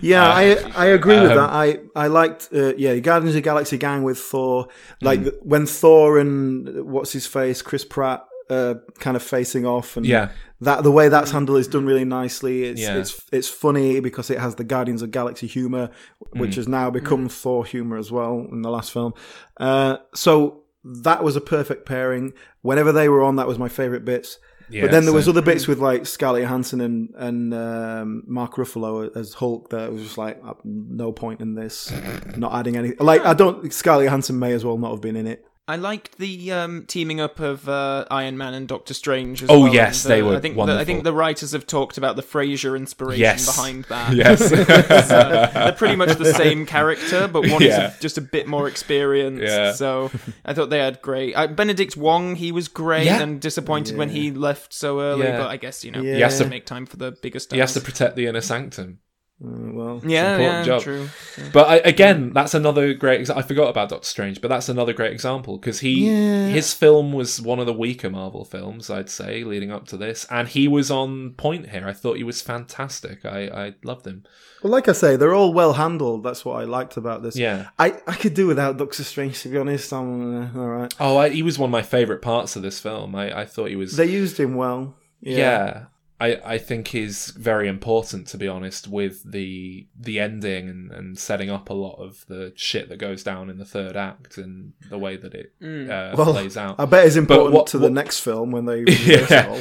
Yeah, 0.00 0.24
I 0.26 0.56
I 0.74 0.86
agree 0.86 1.20
with 1.20 1.32
um, 1.32 1.36
that. 1.36 1.50
I 1.50 1.80
I 1.94 2.06
liked 2.06 2.48
uh, 2.54 2.74
yeah 2.76 2.96
Guardians 2.98 3.34
of 3.34 3.34
the 3.34 3.40
Galaxy 3.42 3.76
gang 3.76 4.02
with 4.04 4.18
Thor. 4.18 4.68
Like 5.02 5.20
Mm. 5.20 5.32
when 5.42 5.66
Thor 5.66 6.18
and 6.18 6.84
what's 6.86 7.12
his 7.12 7.26
face 7.26 7.60
Chris 7.60 7.84
Pratt 7.84 8.24
uh, 8.50 8.74
kind 8.98 9.16
of 9.16 9.22
facing 9.22 9.66
off 9.66 9.96
and 9.96 10.06
Yeah. 10.06 10.30
that 10.60 10.82
the 10.84 10.90
way 10.92 11.08
that's 11.08 11.30
handled 11.32 11.58
is 11.58 11.68
done 11.68 11.86
really 11.86 12.04
nicely. 12.04 12.64
It's 12.64 12.80
Yeah. 12.80 12.96
it's 12.98 13.20
it's 13.32 13.48
funny 13.48 14.00
because 14.00 14.30
it 14.30 14.38
has 14.38 14.54
the 14.54 14.64
Guardians 14.64 15.02
of 15.02 15.10
Galaxy 15.10 15.46
humor, 15.46 15.90
which 16.32 16.52
Mm. 16.52 16.56
has 16.56 16.68
now 16.68 16.90
become 16.90 17.28
Thor 17.28 17.64
humor 17.64 17.96
as 17.96 18.10
well 18.12 18.46
in 18.52 18.62
the 18.62 18.70
last 18.70 18.92
film. 18.92 19.12
Uh, 19.58 19.96
so 20.14 20.62
that 20.84 21.24
was 21.24 21.34
a 21.36 21.40
perfect 21.40 21.86
pairing. 21.86 22.32
Whenever 22.62 22.92
they 22.92 23.08
were 23.08 23.22
on, 23.24 23.36
that 23.36 23.48
was 23.48 23.58
my 23.58 23.68
favorite 23.68 24.04
bits. 24.04 24.38
yeah, 24.70 24.82
But 24.82 24.90
then 24.92 25.04
there 25.04 25.12
was 25.14 25.24
so- 25.26 25.30
other 25.32 25.42
bits 25.42 25.66
with 25.68 25.78
like 25.78 26.06
Scarlett 26.06 26.42
Johansson 26.42 26.80
and 26.80 27.08
and 27.16 27.54
um, 27.54 28.22
Mark 28.26 28.54
Ruffalo 28.56 29.14
as 29.16 29.34
Hulk 29.34 29.70
that 29.70 29.92
was 29.92 30.02
just 30.02 30.18
like 30.18 30.40
uh, 30.44 30.54
no 30.64 31.12
point 31.12 31.40
in 31.40 31.54
this, 31.54 31.92
not 32.36 32.52
adding 32.54 32.76
anything. 32.76 32.98
Like 33.00 33.24
I 33.24 33.34
don't 33.34 33.72
Scarlett 33.72 34.06
Johansson 34.06 34.38
may 34.38 34.52
as 34.52 34.64
well 34.64 34.78
not 34.78 34.90
have 34.92 35.00
been 35.00 35.16
in 35.16 35.26
it. 35.26 35.44
I 35.68 35.74
liked 35.74 36.18
the 36.18 36.52
um, 36.52 36.84
teaming 36.86 37.20
up 37.20 37.40
of 37.40 37.68
uh, 37.68 38.04
Iron 38.08 38.38
Man 38.38 38.54
and 38.54 38.68
Doctor 38.68 38.94
Strange. 38.94 39.42
As 39.42 39.50
Oh, 39.50 39.62
well. 39.62 39.74
yes, 39.74 40.04
And, 40.04 40.12
uh, 40.12 40.14
they 40.14 40.22
were 40.22 40.36
I 40.36 40.40
think 40.40 40.54
the, 40.56 40.78
I 40.78 40.84
think 40.84 41.02
the 41.02 41.12
writers 41.12 41.50
have 41.50 41.66
talked 41.66 41.98
about 41.98 42.14
the 42.14 42.22
Frasier 42.22 42.76
inspiration 42.76 43.20
Yes. 43.20 43.46
behind 43.46 43.84
that. 43.86 44.12
Yes. 44.14 44.52
Uh, 45.16 45.50
they're 45.52 45.72
pretty 45.72 45.96
much 45.96 46.16
the 46.18 46.32
same 46.34 46.66
character, 46.76 47.26
but 47.26 47.48
one 47.48 47.60
Yeah. 47.62 47.88
is 47.90 47.98
just 47.98 48.16
a 48.16 48.20
bit 48.20 48.46
more 48.46 48.68
experienced. 48.68 49.42
Yeah. 49.42 49.72
So 49.72 50.10
I 50.44 50.54
thought 50.54 50.70
they 50.70 50.78
had 50.78 51.02
great. 51.02 51.34
Uh, 51.34 51.48
Benedict 51.48 51.96
Wong, 51.96 52.36
he 52.36 52.52
was 52.52 52.68
great, 52.68 53.06
Yeah. 53.06 53.20
and 53.20 53.40
disappointed 53.40 53.96
when 53.96 54.10
he 54.10 54.30
left 54.30 54.72
so 54.72 55.00
early. 55.00 55.24
Yeah. 55.24 55.38
But 55.38 55.48
I 55.48 55.56
guess 55.56 55.84
you 55.84 55.90
know, 55.90 56.00
Yeah. 56.02 56.14
he 56.14 56.20
has 56.20 56.38
to 56.38 56.46
make 56.46 56.66
time 56.66 56.86
for 56.86 56.96
the 56.96 57.10
bigger 57.10 57.38
stuff. 57.40 57.54
he 57.56 57.60
has 57.60 57.74
to 57.74 57.80
protect 57.80 58.14
the 58.16 58.26
inner 58.26 58.40
sanctum. 58.40 58.98
Uh, 59.44 59.48
well, 59.72 60.00
yeah, 60.02 60.38
yeah, 60.38 60.62
job. 60.62 60.80
true. 60.80 61.10
But 61.52 61.68
I, 61.68 61.76
again, 61.76 62.32
that's 62.32 62.54
another 62.54 62.94
great. 62.94 63.20
Exa- 63.20 63.36
I 63.36 63.42
forgot 63.42 63.68
about 63.68 63.90
Doctor 63.90 64.06
Strange, 64.08 64.40
but 64.40 64.48
that's 64.48 64.70
another 64.70 64.94
great 64.94 65.12
example 65.12 65.58
because 65.58 65.80
he 65.80 66.08
Yeah. 66.10 66.48
his 66.48 66.72
film 66.72 67.12
was 67.12 67.38
one 67.38 67.58
of 67.58 67.66
the 67.66 67.72
weaker 67.74 68.08
Marvel 68.08 68.46
films, 68.46 68.88
I'd 68.88 69.10
say, 69.10 69.44
leading 69.44 69.70
up 69.70 69.86
to 69.88 69.98
this, 69.98 70.26
and 70.30 70.48
he 70.48 70.68
was 70.68 70.90
on 70.90 71.32
point 71.32 71.68
here. 71.68 71.86
I 71.86 71.92
thought 71.92 72.16
he 72.16 72.24
was 72.24 72.40
fantastic. 72.40 73.26
I 73.26 73.40
I 73.48 73.74
loved 73.84 74.06
him. 74.06 74.24
well, 74.62 74.72
like 74.72 74.88
I 74.88 74.92
say, 74.92 75.16
they're 75.16 75.34
all 75.34 75.52
well 75.52 75.74
handled. 75.74 76.24
That's 76.24 76.42
what 76.46 76.58
I 76.58 76.64
liked 76.64 76.96
about 76.96 77.22
this. 77.22 77.36
Yeah. 77.36 77.66
I, 77.78 77.88
I 78.06 78.14
could 78.14 78.32
do 78.32 78.46
without 78.46 78.78
Doctor 78.78 79.04
Strange 79.04 79.42
to 79.42 79.50
be 79.50 79.58
honest. 79.58 79.92
I'm 79.92 80.44
uh, 80.56 80.58
all 80.58 80.68
right. 80.68 80.94
Oh, 80.98 81.18
I, 81.18 81.28
he 81.28 81.42
was 81.42 81.58
one 81.58 81.68
of 81.68 81.72
my 81.72 81.82
favorite 81.82 82.22
parts 82.22 82.56
of 82.56 82.62
this 82.62 82.80
film. 82.80 83.14
I 83.14 83.40
I 83.42 83.44
thought 83.44 83.68
he 83.68 83.76
was. 83.76 83.96
They 83.98 84.06
used 84.06 84.40
him 84.40 84.54
well. 84.54 84.94
yeah. 85.20 85.86
I, 86.18 86.40
I 86.44 86.58
think 86.58 86.88
he's 86.88 87.26
very 87.32 87.68
important 87.68 88.26
to 88.28 88.38
be 88.38 88.48
honest 88.48 88.88
with 88.88 89.22
the 89.30 89.86
the 89.98 90.18
ending 90.18 90.68
and, 90.70 90.90
and 90.90 91.18
setting 91.18 91.50
up 91.50 91.68
a 91.68 91.74
lot 91.74 91.96
of 92.02 92.24
the 92.26 92.52
shit 92.56 92.88
that 92.88 92.96
goes 92.98 93.22
down 93.22 93.50
in 93.50 93.58
the 93.58 93.66
third 93.66 93.96
act 93.96 94.38
and 94.38 94.72
the 94.88 94.96
way 94.98 95.16
that 95.18 95.34
it 95.34 95.52
uh, 95.62 96.14
Well, 96.16 96.32
plays 96.32 96.56
out. 96.56 96.76
I 96.80 96.86
bet 96.86 97.06
it's 97.06 97.16
important 97.16 97.52
what- 97.54 97.66
to 97.68 97.78
the 97.78 97.84
what- 97.84 97.92
next 97.92 98.20
film 98.20 98.50
when 98.50 98.64
they 98.64 98.80
Yeah. 98.88 99.26
it 99.28 99.46
all. 99.48 99.60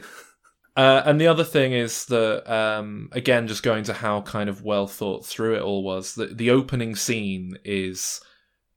Uh, 0.76 1.02
and 1.06 1.20
the 1.20 1.26
other 1.26 1.42
thing 1.42 1.72
is 1.72 2.04
that, 2.06 2.48
um, 2.48 3.08
again, 3.10 3.48
just 3.48 3.64
going 3.64 3.82
to 3.82 3.92
how 3.92 4.20
kind 4.20 4.48
of 4.48 4.62
well 4.62 4.86
thought 4.86 5.26
through 5.26 5.56
it 5.56 5.60
all 5.60 5.82
was, 5.82 6.14
that 6.14 6.38
the 6.38 6.50
opening 6.52 6.94
scene 6.94 7.58
is, 7.64 8.20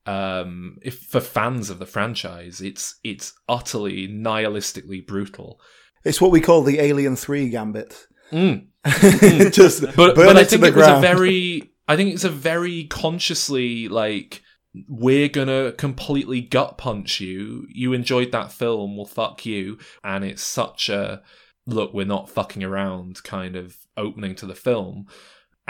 um, 0.06 0.78
if 0.82 1.00
for 1.00 1.20
fans 1.20 1.70
of 1.70 1.80
the 1.80 1.86
franchise, 1.86 2.62
it's 2.62 3.00
it's 3.04 3.34
utterly 3.48 4.08
nihilistically 4.08 5.06
brutal. 5.06 5.60
it's 6.04 6.22
what 6.22 6.32
we 6.32 6.42
call 6.42 6.64
the 6.64 6.80
Alien 6.80 7.16
Three 7.16 7.50
gambit. 7.50 8.08
Mm. 8.32 8.68
Just 9.54 9.84
But 9.96 10.16
but 10.16 10.38
I 10.38 10.44
think 10.44 10.64
it 10.64 10.76
was 10.76 10.88
a 10.88 11.00
very, 11.00 11.72
I 11.88 11.96
think 11.96 12.14
it's 12.14 12.24
a 12.24 12.30
very 12.30 12.86
consciously 12.86 13.88
like 13.88 14.42
we're 14.88 15.28
gonna 15.28 15.74
completely 15.74 16.42
gut 16.42 16.78
punch 16.78 17.20
you. 17.20 17.68
You 17.70 17.94
enjoyed 17.94 18.32
that 18.32 18.52
film, 18.52 18.98
well, 18.98 19.06
fuck 19.06 19.46
you. 19.46 19.78
And 20.04 20.24
it's 20.24 20.42
such 20.42 20.90
a 20.90 21.22
look, 21.68 21.94
we're 21.94 22.06
not 22.06 22.30
fucking 22.30 22.64
around 22.64 23.22
kind 23.24 23.56
of 23.56 23.78
opening 23.98 24.36
to 24.36 24.46
the 24.46 24.56
film. 24.56 25.08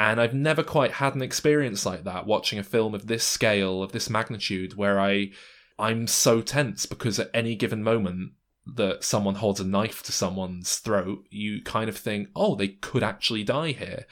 And 0.02 0.20
I've 0.20 0.34
never 0.34 0.64
quite 0.64 0.94
had 0.94 1.14
an 1.14 1.22
experience 1.22 1.86
like 1.86 2.06
that 2.06 2.26
watching 2.26 2.58
a 2.58 2.64
film 2.64 2.96
of 2.96 3.06
this 3.06 3.24
scale, 3.24 3.84
of 3.84 3.92
this 3.92 4.10
magnitude, 4.10 4.76
where 4.76 5.00
I 5.00 5.30
I'm 5.78 6.08
so 6.08 6.42
tense 6.42 6.88
because 6.88 7.20
at 7.20 7.30
any 7.36 7.54
given 7.56 7.84
moment 7.84 8.32
that 8.66 9.04
someone 9.04 9.36
holds 9.36 9.60
a 9.60 9.64
knife 9.64 10.02
to 10.04 10.12
someone's 10.12 10.78
throat, 10.78 11.28
you 11.30 11.62
kind 11.62 11.88
of 11.88 11.96
think, 11.96 12.30
oh, 12.36 12.56
they 12.56 12.70
could 12.70 13.04
actually 13.04 13.44
die 13.44 13.74
here. 13.74 14.08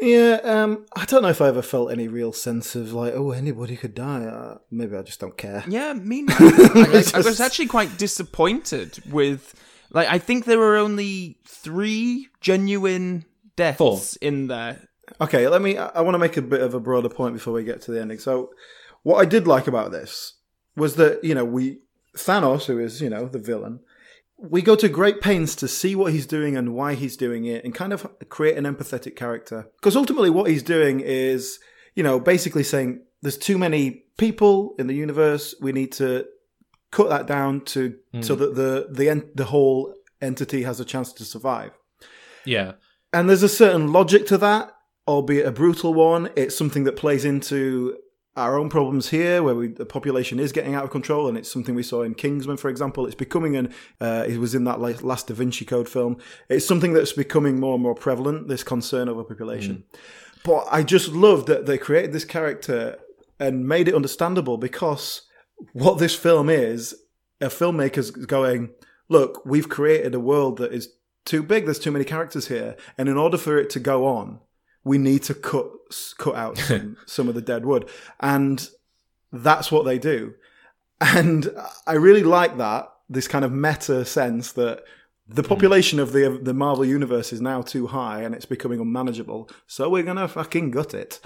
Yeah, 0.00 0.40
um, 0.44 0.86
I 0.96 1.04
don't 1.04 1.20
know 1.20 1.28
if 1.28 1.42
I 1.42 1.48
ever 1.48 1.60
felt 1.60 1.92
any 1.92 2.08
real 2.08 2.32
sense 2.32 2.74
of 2.74 2.94
like, 2.94 3.12
oh, 3.12 3.32
anybody 3.32 3.76
could 3.76 3.94
die. 3.94 4.24
Uh, 4.24 4.58
maybe 4.70 4.96
I 4.96 5.02
just 5.02 5.20
don't 5.20 5.36
care. 5.36 5.62
Yeah, 5.68 5.92
me 5.92 6.22
neither. 6.40 6.42
I, 6.42 7.04
I 7.16 7.20
was 7.20 7.40
actually 7.42 7.66
quite 7.66 7.98
disappointed 7.98 8.98
with. 9.12 9.54
Like, 9.90 10.08
I 10.08 10.18
think 10.18 10.46
there 10.46 10.58
were 10.58 10.76
only 10.76 11.36
three 11.46 12.28
genuine 12.40 13.26
deaths 13.56 13.76
Four. 13.76 14.00
in 14.22 14.46
there. 14.46 14.88
Okay, 15.20 15.48
let 15.48 15.62
me. 15.62 15.78
I, 15.78 15.86
I 15.88 16.00
want 16.00 16.14
to 16.14 16.18
make 16.18 16.36
a 16.36 16.42
bit 16.42 16.60
of 16.60 16.74
a 16.74 16.80
broader 16.80 17.08
point 17.08 17.34
before 17.34 17.52
we 17.52 17.64
get 17.64 17.80
to 17.82 17.92
the 17.92 18.00
ending. 18.00 18.18
So, 18.18 18.50
what 19.02 19.16
I 19.16 19.24
did 19.24 19.46
like 19.46 19.66
about 19.66 19.92
this 19.92 20.34
was 20.76 20.96
that 20.96 21.22
you 21.22 21.34
know 21.34 21.44
we 21.44 21.78
Thanos, 22.16 22.66
who 22.66 22.78
is 22.78 23.00
you 23.00 23.10
know 23.10 23.26
the 23.26 23.38
villain, 23.38 23.80
we 24.38 24.62
go 24.62 24.76
to 24.76 24.88
great 24.88 25.20
pains 25.20 25.54
to 25.56 25.68
see 25.68 25.94
what 25.94 26.12
he's 26.12 26.26
doing 26.26 26.56
and 26.56 26.74
why 26.74 26.94
he's 26.94 27.16
doing 27.16 27.44
it, 27.44 27.64
and 27.64 27.74
kind 27.74 27.92
of 27.92 28.06
create 28.28 28.56
an 28.56 28.64
empathetic 28.64 29.16
character. 29.16 29.68
Because 29.76 29.96
ultimately, 29.96 30.30
what 30.30 30.50
he's 30.50 30.62
doing 30.62 31.00
is 31.00 31.58
you 31.94 32.02
know 32.02 32.18
basically 32.18 32.64
saying 32.64 33.02
there's 33.22 33.38
too 33.38 33.58
many 33.58 34.04
people 34.18 34.74
in 34.78 34.86
the 34.86 34.94
universe. 34.94 35.54
We 35.60 35.72
need 35.72 35.92
to 35.92 36.26
cut 36.90 37.08
that 37.08 37.26
down 37.26 37.60
to 37.62 37.96
so 38.20 38.34
hmm. 38.34 38.40
that 38.40 38.54
the 38.54 38.88
the 38.90 39.30
the 39.34 39.44
whole 39.44 39.94
entity 40.20 40.62
has 40.62 40.80
a 40.80 40.84
chance 40.84 41.12
to 41.12 41.24
survive. 41.24 41.72
Yeah. 42.44 42.72
And 43.12 43.28
there's 43.28 43.42
a 43.44 43.48
certain 43.48 43.92
logic 43.92 44.26
to 44.26 44.38
that, 44.38 44.73
albeit 45.06 45.46
a 45.46 45.52
brutal 45.52 45.94
one. 45.94 46.30
It's 46.36 46.56
something 46.56 46.84
that 46.84 46.96
plays 46.96 47.24
into 47.24 47.96
our 48.36 48.58
own 48.58 48.68
problems 48.68 49.10
here, 49.10 49.42
where 49.42 49.54
we, 49.54 49.68
the 49.68 49.86
population 49.86 50.40
is 50.40 50.50
getting 50.50 50.74
out 50.74 50.82
of 50.82 50.90
control, 50.90 51.28
and 51.28 51.38
it's 51.38 51.50
something 51.50 51.74
we 51.74 51.84
saw 51.84 52.02
in 52.02 52.14
Kingsman, 52.14 52.56
for 52.56 52.68
example. 52.68 53.06
It's 53.06 53.14
becoming 53.14 53.56
an. 53.56 53.72
Uh, 54.00 54.24
it 54.26 54.38
was 54.38 54.54
in 54.54 54.64
that 54.64 54.80
last 54.80 55.28
Da 55.28 55.34
Vinci 55.34 55.64
Code 55.64 55.88
film. 55.88 56.16
It's 56.48 56.66
something 56.66 56.92
that's 56.92 57.12
becoming 57.12 57.60
more 57.60 57.74
and 57.74 57.82
more 57.82 57.94
prevalent. 57.94 58.48
This 58.48 58.64
concern 58.64 59.08
over 59.08 59.22
population. 59.22 59.84
But 60.42 60.66
I 60.70 60.82
just 60.82 61.12
love 61.12 61.46
that 61.46 61.66
they 61.66 61.78
created 61.78 62.12
this 62.12 62.24
character 62.24 62.98
and 63.38 63.66
made 63.66 63.88
it 63.88 63.94
understandable 63.94 64.58
because 64.58 65.22
what 65.72 65.98
this 65.98 66.14
film 66.14 66.50
is, 66.50 66.94
a 67.40 67.46
filmmaker's 67.46 68.10
going, 68.10 68.70
look, 69.08 69.44
we've 69.46 69.68
created 69.68 70.14
a 70.14 70.20
world 70.20 70.58
that 70.58 70.72
is 70.72 70.88
too 71.24 71.42
big. 71.42 71.64
There's 71.64 71.78
too 71.78 71.92
many 71.92 72.04
characters 72.04 72.48
here, 72.48 72.76
and 72.98 73.08
in 73.08 73.16
order 73.16 73.38
for 73.38 73.56
it 73.58 73.70
to 73.70 73.80
go 73.80 74.06
on, 74.06 74.40
we 74.84 74.98
need 74.98 75.22
to 75.24 75.34
cut 75.34 75.66
cut 76.18 76.34
out 76.34 76.58
some, 76.58 76.96
some 77.06 77.28
of 77.28 77.34
the 77.34 77.42
dead 77.42 77.64
wood, 77.64 77.88
and 78.20 78.68
that's 79.32 79.72
what 79.72 79.84
they 79.84 79.98
do. 79.98 80.34
And 81.00 81.50
I 81.86 81.94
really 81.94 82.22
like 82.22 82.58
that 82.58 82.90
this 83.08 83.28
kind 83.28 83.44
of 83.44 83.52
meta 83.52 84.04
sense 84.04 84.52
that 84.52 84.82
the 85.26 85.42
hmm. 85.42 85.48
population 85.48 85.98
of 85.98 86.12
the 86.12 86.38
the 86.40 86.54
Marvel 86.54 86.84
universe 86.84 87.32
is 87.32 87.40
now 87.40 87.62
too 87.62 87.88
high 87.88 88.22
and 88.22 88.34
it's 88.34 88.46
becoming 88.46 88.80
unmanageable. 88.80 89.50
So 89.66 89.88
we're 89.88 90.02
gonna 90.02 90.28
fucking 90.28 90.70
gut 90.70 90.94
it. 90.94 91.20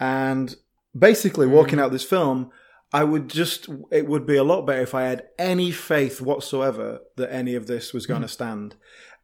And 0.00 0.54
basically, 0.96 1.46
hmm. 1.46 1.52
walking 1.52 1.78
out 1.78 1.92
this 1.92 2.04
film, 2.04 2.50
I 2.92 3.04
would 3.04 3.28
just 3.28 3.68
it 3.90 4.06
would 4.06 4.26
be 4.26 4.36
a 4.36 4.44
lot 4.44 4.62
better 4.62 4.82
if 4.82 4.94
I 4.94 5.02
had 5.04 5.26
any 5.38 5.70
faith 5.70 6.20
whatsoever 6.20 7.00
that 7.16 7.32
any 7.32 7.54
of 7.54 7.66
this 7.66 7.92
was 7.92 8.06
hmm. 8.06 8.12
going 8.12 8.22
to 8.22 8.28
stand. 8.28 8.76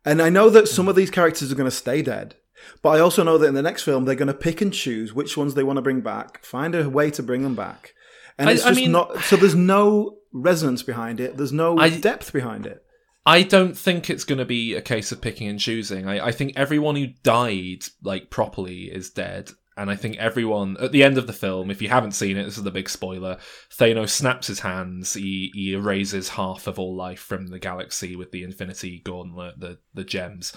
And 0.05 0.23
I 0.23 0.31
know 0.31 0.49
that 0.49 0.69
some 0.69 0.89
of 0.89 0.97
these 0.97 1.11
characters 1.11 1.53
are 1.53 1.55
going 1.55 1.69
to 1.69 1.77
stay 1.77 2.01
dead. 2.01 2.35
But 2.83 2.91
I 2.91 3.01
also 3.01 3.23
know 3.23 3.39
that 3.39 3.47
in 3.49 3.55
the 3.55 3.63
next 3.63 3.83
film 3.83 4.05
they're 4.05 4.15
going 4.15 4.29
to 4.29 4.35
pick 4.35 4.61
and 4.61 4.73
choose 4.73 5.13
which 5.13 5.37
ones 5.37 5.55
they 5.55 5.63
want 5.65 5.77
to 5.79 5.83
bring 5.83 6.01
back, 6.01 6.45
find 6.45 6.75
a 6.75 6.89
way 6.89 7.11
to 7.13 7.23
bring 7.23 7.43
them 7.43 7.55
back. 7.55 7.95
And 8.39 8.49
I- 8.49 8.53
it's 8.53 8.65
I 8.65 8.71
just 8.71 8.81
mean- 8.81 8.93
not 8.93 9.23
so 9.25 9.37
there's 9.37 9.55
no 9.55 10.19
resonance 10.33 10.83
behind 10.83 11.21
it. 11.21 11.37
There's 11.37 11.53
no 11.53 11.79
I- 11.79 11.91
depth 11.91 12.33
behind 12.33 12.67
it. 12.67 12.83
I 13.27 13.43
don't 13.43 13.77
think 13.77 14.09
it's 14.09 14.25
going 14.25 14.39
to 14.39 14.47
be 14.47 14.75
a 14.75 14.81
case 14.81 15.13
of 15.13 15.21
picking 15.21 15.47
and 15.47 15.61
choosing. 15.61 16.09
I, 16.09 16.27
I 16.29 16.33
think 16.33 16.55
everyone 16.57 16.97
who 16.97 17.09
died 17.23 17.85
like 18.03 18.31
properly 18.31 18.85
is 18.85 19.11
dead, 19.11 19.51
And 19.77 19.91
I 19.91 19.97
think 19.97 20.17
everyone 20.19 20.77
at 20.81 20.93
the 20.93 21.05
end 21.05 21.17
of 21.19 21.27
the 21.27 21.33
film, 21.33 21.71
if 21.71 21.81
you 21.83 21.89
haven't 21.89 22.13
seen 22.13 22.37
it, 22.37 22.45
this 22.45 22.57
is 22.59 22.65
the 22.65 22.71
big 22.71 22.89
spoiler. 22.89 23.39
Thanos 23.79 24.11
snaps 24.11 24.47
his 24.49 24.61
hands. 24.61 25.15
He 25.15 25.51
he 25.55 25.73
erases 25.75 26.31
half 26.31 26.67
of 26.67 26.79
all 26.79 26.95
life 26.97 27.21
from 27.21 27.47
the 27.49 27.59
galaxy 27.59 28.17
with 28.17 28.31
the 28.31 28.43
Infinity 28.43 29.01
Gauntlet, 29.05 29.61
the 29.61 29.79
the 29.95 30.05
gems, 30.05 30.53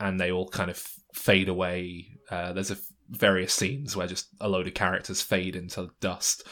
and 0.00 0.20
they 0.20 0.30
all 0.30 0.48
kind 0.48 0.70
of 0.70 0.76
fade 1.14 1.48
away. 1.48 2.08
Uh, 2.30 2.52
there's 2.52 2.70
a 2.70 2.78
various 3.08 3.52
scenes 3.52 3.96
where 3.96 4.06
just 4.06 4.28
a 4.40 4.48
load 4.48 4.66
of 4.66 4.74
characters 4.74 5.22
fade 5.22 5.56
into 5.56 5.90
dust. 6.00 6.46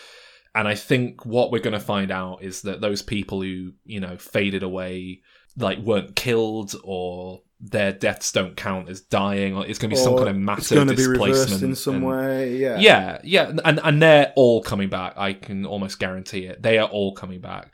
And 0.55 0.69
I 0.69 0.75
think 0.77 1.27
what 1.27 1.51
we're 1.51 1.59
going 1.59 1.73
to 1.73 1.81
find 1.81 2.11
out 2.11 2.43
is 2.43 2.63
that 2.63 2.81
those 2.81 3.03
people 3.03 3.43
who, 3.43 3.73
you 3.85 4.01
know, 4.01 4.17
faded 4.17 4.63
away, 4.63 5.23
like 5.57 5.79
weren't 5.79 6.15
killed 6.15 6.75
or 6.85 7.43
their 7.61 7.93
deaths 7.93 8.31
don't 8.31 8.57
count 8.57 8.89
as 8.89 9.01
dying, 9.01 9.57
or 9.57 9.67
it's 9.67 9.79
going 9.79 9.91
to 9.91 9.97
be 9.97 10.01
some 10.03 10.17
kind 10.17 10.29
of 10.29 10.37
massive 10.37 10.77
going 10.77 10.89
to 10.89 10.95
be 10.95 11.03
displacement 11.03 11.63
in 11.63 11.75
some 11.75 11.97
and- 11.97 12.07
way. 12.07 12.57
Yeah. 12.57 12.79
Yeah, 12.79 13.19
yeah, 13.25 13.53
and 13.65 13.81
and 13.83 14.03
they're 14.03 14.33
all 14.37 14.63
coming 14.63 14.89
back. 14.89 15.15
I 15.17 15.33
can 15.33 15.65
almost 15.65 15.99
guarantee 15.99 16.45
it. 16.47 16.63
They 16.63 16.79
are 16.79 16.89
all 16.89 17.15
coming 17.15 17.41
back. 17.41 17.73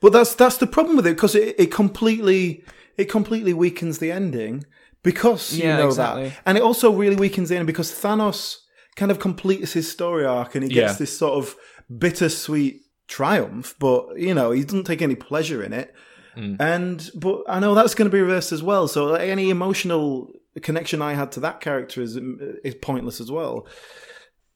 But 0.00 0.12
that's 0.12 0.34
that's 0.34 0.58
the 0.58 0.66
problem 0.66 0.96
with 0.96 1.06
it 1.06 1.14
because 1.16 1.34
it, 1.34 1.58
it 1.58 1.72
completely 1.72 2.64
it 3.00 3.08
completely 3.10 3.52
weakens 3.64 3.98
the 3.98 4.10
ending 4.20 4.54
because 5.02 5.42
you 5.56 5.64
Yeah, 5.64 5.78
know 5.78 5.88
exactly. 5.88 6.28
that, 6.28 6.42
and 6.46 6.58
it 6.58 6.62
also 6.68 6.88
really 7.02 7.16
weakens 7.16 7.48
the 7.48 7.56
ending 7.56 7.66
because 7.74 7.90
Thanos 8.02 8.56
kind 8.96 9.10
of 9.10 9.18
completes 9.18 9.72
his 9.78 9.86
story 9.90 10.24
arc 10.26 10.54
and 10.54 10.62
he 10.64 10.70
gets 10.70 10.92
Yeah. 10.94 10.98
this 10.98 11.12
sort 11.22 11.34
of 11.40 11.56
bittersweet 12.04 12.82
triumph, 13.08 13.74
but 13.78 14.00
you 14.26 14.34
know 14.34 14.48
he 14.50 14.62
doesn't 14.64 14.84
take 14.84 15.02
any 15.02 15.14
pleasure 15.14 15.62
in 15.62 15.72
it. 15.72 15.88
Mm. 16.36 16.56
And 16.60 17.10
but 17.24 17.42
I 17.48 17.58
know 17.60 17.74
that's 17.74 17.94
going 17.94 18.10
to 18.10 18.16
be 18.16 18.20
reversed 18.20 18.52
as 18.52 18.62
well. 18.62 18.86
So 18.88 19.06
like, 19.06 19.28
any 19.36 19.50
emotional 19.50 20.32
connection 20.62 21.02
I 21.02 21.14
had 21.14 21.32
to 21.32 21.40
that 21.40 21.60
character 21.60 22.00
is 22.02 22.16
is 22.64 22.74
pointless 22.76 23.20
as 23.20 23.30
well. 23.30 23.66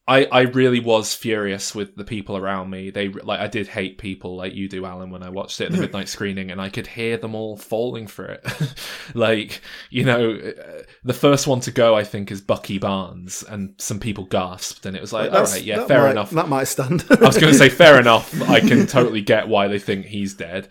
I, 0.07 0.25
I 0.25 0.41
really 0.41 0.79
was 0.79 1.15
furious 1.15 1.73
with 1.73 1.95
the 1.95 2.03
people 2.03 2.37
around 2.37 2.69
me. 2.69 2.91
They 2.91 3.07
like 3.07 3.39
I 3.39 3.47
did 3.47 3.67
hate 3.67 3.97
people 3.97 4.35
like 4.35 4.53
you 4.53 4.69
do, 4.69 4.85
Alan, 4.85 5.09
when 5.09 5.23
I 5.23 5.29
watched 5.29 5.59
it 5.59 5.65
at 5.65 5.71
the 5.71 5.79
midnight 5.79 6.09
screening, 6.09 6.51
and 6.51 6.61
I 6.61 6.69
could 6.69 6.85
hear 6.85 7.17
them 7.17 7.33
all 7.33 7.57
falling 7.57 8.05
for 8.05 8.25
it. 8.25 8.45
like 9.15 9.61
you 9.89 10.03
know, 10.03 10.35
uh, 10.35 10.83
the 11.03 11.13
first 11.13 11.47
one 11.47 11.59
to 11.61 11.71
go, 11.71 11.95
I 11.95 12.03
think, 12.03 12.31
is 12.31 12.39
Bucky 12.39 12.77
Barnes, 12.77 13.43
and 13.49 13.73
some 13.79 13.99
people 13.99 14.25
gasped, 14.25 14.85
and 14.85 14.95
it 14.95 15.01
was 15.01 15.11
like, 15.11 15.29
all 15.31 15.37
That's- 15.37 15.53
right, 15.53 15.63
yeah, 15.63 15.85
fair 15.87 16.03
might- 16.03 16.11
enough. 16.11 16.29
That 16.29 16.49
might 16.49 16.65
stand. 16.65 17.03
I 17.09 17.15
was 17.25 17.37
going 17.39 17.51
to 17.53 17.57
say 17.57 17.69
fair 17.69 17.99
enough. 17.99 18.39
I 18.43 18.59
can 18.59 18.85
totally 18.85 19.21
get 19.21 19.47
why 19.47 19.67
they 19.67 19.79
think 19.79 20.05
he's 20.05 20.35
dead. 20.35 20.67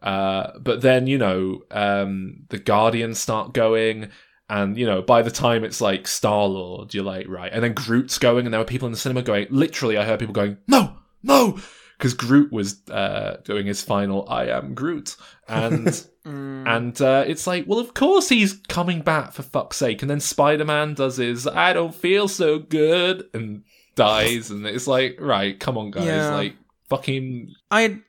Uh, 0.00 0.58
but 0.60 0.80
then 0.80 1.06
you 1.06 1.18
know, 1.18 1.60
um, 1.70 2.44
the 2.48 2.58
Guardians 2.58 3.18
start 3.18 3.52
going, 3.52 4.10
and 4.48 4.76
you 4.76 4.86
know, 4.86 5.02
by 5.02 5.22
the 5.22 5.30
time 5.30 5.64
it's 5.64 5.80
like 5.80 6.06
Star 6.06 6.46
Lord, 6.46 6.94
you're 6.94 7.04
like 7.04 7.26
right, 7.28 7.52
and 7.52 7.62
then 7.62 7.74
Groot's 7.74 8.18
going, 8.18 8.46
and 8.46 8.52
there 8.52 8.60
were 8.60 8.64
people 8.64 8.86
in 8.86 8.92
the 8.92 8.98
cinema 8.98 9.22
going. 9.22 9.46
Literally, 9.50 9.96
I 9.98 10.04
heard 10.04 10.18
people 10.20 10.34
going, 10.34 10.56
"No, 10.66 10.94
no," 11.22 11.58
because 11.98 12.14
Groot 12.14 12.52
was 12.52 12.80
uh, 12.90 13.38
doing 13.44 13.66
his 13.66 13.82
final 13.82 14.28
"I 14.28 14.46
am 14.46 14.74
Groot," 14.74 15.16
and. 15.48 16.06
And 16.30 17.00
uh, 17.00 17.24
it's 17.26 17.46
like, 17.46 17.64
well, 17.66 17.78
of 17.78 17.94
course 17.94 18.28
he's 18.28 18.52
coming 18.68 19.00
back 19.00 19.32
for 19.32 19.40
fuck's 19.42 19.78
sake. 19.78 20.02
And 20.02 20.10
then 20.10 20.20
Spider 20.20 20.66
Man 20.66 20.92
does 20.92 21.16
his 21.16 21.46
"I 21.46 21.72
don't 21.72 21.94
feel 21.94 22.28
so 22.28 22.58
good" 22.58 23.24
and 23.32 23.62
dies, 23.94 24.50
and 24.50 24.66
it's 24.66 24.86
like, 24.86 25.16
right, 25.18 25.58
come 25.58 25.78
on, 25.78 25.90
guys, 25.90 26.04
Yeah. 26.04 26.34
like 26.34 26.54
fucking 26.90 27.54
I 27.70 28.00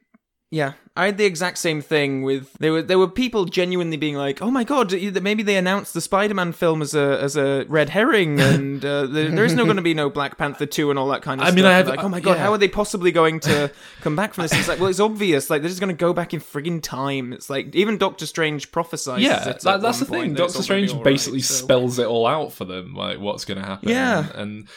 yeah, 0.52 0.74
I 0.95 1.06
had 1.06 1.18
the 1.20 1.26
exact 1.26 1.60
same 1.60 1.80
thing 1.80 2.24
with 2.24 2.54
there 2.54 2.72
were 2.72 2.82
there 2.82 2.97
were 2.97 3.08
people 3.08 3.45
genuinely 3.45 3.97
being 3.97 4.16
like, 4.16 4.41
oh 4.41 4.50
my 4.50 4.64
god, 4.64 4.91
maybe 5.22 5.43
they 5.43 5.56
announced 5.58 5.93
the 5.93 6.02
Spider-Man 6.02 6.54
film 6.54 6.82
as 6.82 6.95
a 6.95 7.20
as 7.22 7.38
a 7.38 7.66
red 7.70 7.89
herring, 7.89 8.39
and 8.41 8.84
uh, 8.84 9.06
there, 9.06 9.30
there 9.30 9.45
is 9.45 9.54
no 9.54 9.66
going 9.66 9.76
to 9.78 9.84
be 9.84 9.93
no 9.93 10.10
Black 10.10 10.38
Panther 10.39 10.66
two 10.66 10.89
and 10.89 10.97
all 10.97 11.08
that 11.10 11.22
kind 11.22 11.39
of 11.39 11.45
I 11.45 11.50
stuff. 11.52 11.54
I 11.54 11.62
mean, 11.62 11.66
I 11.66 11.74
have- 11.78 11.88
like, 11.88 12.04
oh 12.04 12.10
my 12.10 12.20
god, 12.20 12.38
yeah. 12.38 12.43
how 12.43 12.52
are 12.52 12.58
they 12.58 12.68
possibly 12.68 13.12
going 13.12 13.39
to 13.41 13.72
come 14.02 14.16
back 14.16 14.34
from 14.34 14.41
this? 14.41 14.54
It's 14.54 14.68
like, 14.68 14.80
well, 14.80 14.89
it's 14.89 15.00
obvious, 15.00 15.50
like 15.52 15.62
they're 15.62 15.70
just 15.70 15.82
going 15.82 15.95
to 15.95 16.00
go 16.00 16.14
back 16.14 16.34
in 16.34 16.39
frigging 16.39 16.82
time. 16.82 17.32
It's 17.32 17.50
like 17.50 17.76
even 17.76 18.00
Doctor 18.00 18.26
Strange 18.26 18.72
prophesies. 18.72 19.22
yeah. 19.22 19.54
That, 19.62 19.82
that's 19.82 20.00
the 20.00 20.06
thing. 20.06 20.34
that 20.34 20.38
Doctor 20.39 20.58
all 20.60 20.66
gonna 20.66 20.82
be 20.82 20.88
Strange 20.88 20.93
right, 20.93 21.04
basically 21.04 21.41
so- 21.41 21.64
spells 21.64 22.00
it 22.00 22.08
all 22.08 22.26
out 22.26 22.54
for 22.54 22.66
them, 22.66 22.95
like 22.95 23.20
what's 23.20 23.45
going 23.45 23.60
to 23.60 23.66
happen. 23.66 23.89
Yeah. 23.89 24.28
and 24.34 24.68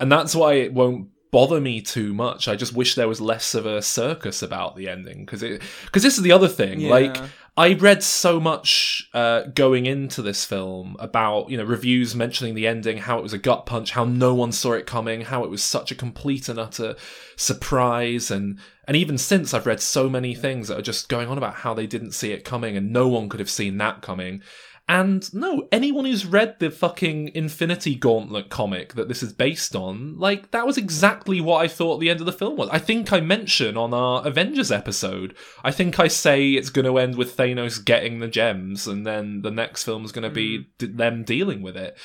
and 0.00 0.10
that's 0.10 0.34
why 0.34 0.54
it 0.54 0.72
won't 0.72 1.08
bother 1.34 1.60
me 1.60 1.80
too 1.80 2.14
much. 2.14 2.46
I 2.46 2.54
just 2.54 2.74
wish 2.74 2.94
there 2.94 3.08
was 3.08 3.20
less 3.20 3.56
of 3.56 3.66
a 3.66 3.82
circus 3.82 4.40
about 4.40 4.76
the 4.76 4.88
ending 4.88 5.24
because 5.24 5.42
it 5.42 5.62
because 5.84 6.04
this 6.04 6.16
is 6.16 6.22
the 6.22 6.30
other 6.30 6.46
thing. 6.46 6.78
Yeah. 6.78 6.90
Like 6.90 7.16
I 7.56 7.72
read 7.72 8.04
so 8.04 8.38
much 8.38 9.10
uh, 9.12 9.42
going 9.52 9.86
into 9.86 10.22
this 10.22 10.44
film 10.44 10.94
about 11.00 11.50
you 11.50 11.56
know 11.56 11.64
reviews 11.64 12.14
mentioning 12.14 12.54
the 12.54 12.68
ending, 12.68 12.98
how 12.98 13.18
it 13.18 13.22
was 13.22 13.32
a 13.32 13.38
gut 13.38 13.66
punch, 13.66 13.90
how 13.90 14.04
no 14.04 14.32
one 14.32 14.52
saw 14.52 14.74
it 14.74 14.86
coming, 14.86 15.22
how 15.22 15.42
it 15.42 15.50
was 15.50 15.64
such 15.64 15.90
a 15.90 15.96
complete 15.96 16.48
and 16.48 16.60
utter 16.60 16.94
surprise, 17.34 18.30
and 18.30 18.60
and 18.86 18.96
even 18.96 19.18
since 19.18 19.52
I've 19.52 19.66
read 19.66 19.80
so 19.80 20.08
many 20.08 20.36
things 20.36 20.68
that 20.68 20.78
are 20.78 20.82
just 20.82 21.08
going 21.08 21.26
on 21.26 21.36
about 21.36 21.56
how 21.56 21.74
they 21.74 21.88
didn't 21.88 22.12
see 22.12 22.30
it 22.30 22.44
coming 22.44 22.76
and 22.76 22.92
no 22.92 23.08
one 23.08 23.28
could 23.28 23.40
have 23.40 23.50
seen 23.50 23.78
that 23.78 24.02
coming. 24.02 24.40
And 24.86 25.32
no, 25.32 25.66
anyone 25.72 26.04
who's 26.04 26.26
read 26.26 26.58
the 26.58 26.70
fucking 26.70 27.30
Infinity 27.34 27.94
Gauntlet 27.94 28.50
comic 28.50 28.92
that 28.94 29.08
this 29.08 29.22
is 29.22 29.32
based 29.32 29.74
on, 29.74 30.18
like, 30.18 30.50
that 30.50 30.66
was 30.66 30.76
exactly 30.76 31.40
what 31.40 31.62
I 31.62 31.68
thought 31.68 32.00
the 32.00 32.10
end 32.10 32.20
of 32.20 32.26
the 32.26 32.32
film 32.32 32.56
was. 32.56 32.68
I 32.70 32.78
think 32.78 33.10
I 33.10 33.20
mention 33.20 33.78
on 33.78 33.94
our 33.94 34.26
Avengers 34.26 34.70
episode, 34.70 35.34
I 35.64 35.70
think 35.70 35.98
I 35.98 36.08
say 36.08 36.50
it's 36.50 36.68
going 36.68 36.84
to 36.84 36.98
end 36.98 37.16
with 37.16 37.34
Thanos 37.34 37.82
getting 37.82 38.18
the 38.18 38.28
gems, 38.28 38.86
and 38.86 39.06
then 39.06 39.40
the 39.40 39.50
next 39.50 39.84
film 39.84 40.04
is 40.04 40.12
going 40.12 40.28
to 40.28 40.34
be 40.34 40.58
mm. 40.58 40.66
d- 40.76 40.86
them 40.88 41.24
dealing 41.24 41.62
with 41.62 41.78
it. 41.78 41.96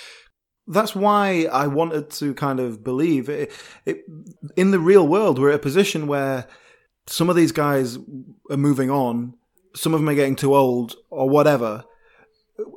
that's 0.69 0.95
why 0.95 1.47
I 1.51 1.67
wanted 1.67 2.11
to 2.11 2.33
kind 2.35 2.59
of 2.59 2.83
believe 2.83 3.27
it, 3.27 3.51
it. 3.85 4.05
In 4.55 4.71
the 4.71 4.79
real 4.79 5.07
world, 5.07 5.39
we're 5.39 5.49
at 5.49 5.55
a 5.55 5.59
position 5.59 6.07
where 6.07 6.47
some 7.07 7.29
of 7.29 7.35
these 7.35 7.51
guys 7.51 7.97
are 8.49 8.57
moving 8.57 8.91
on, 8.91 9.33
some 9.75 9.93
of 9.93 9.99
them 9.99 10.09
are 10.09 10.15
getting 10.15 10.35
too 10.35 10.55
old, 10.55 10.95
or 11.09 11.27
whatever. 11.27 11.83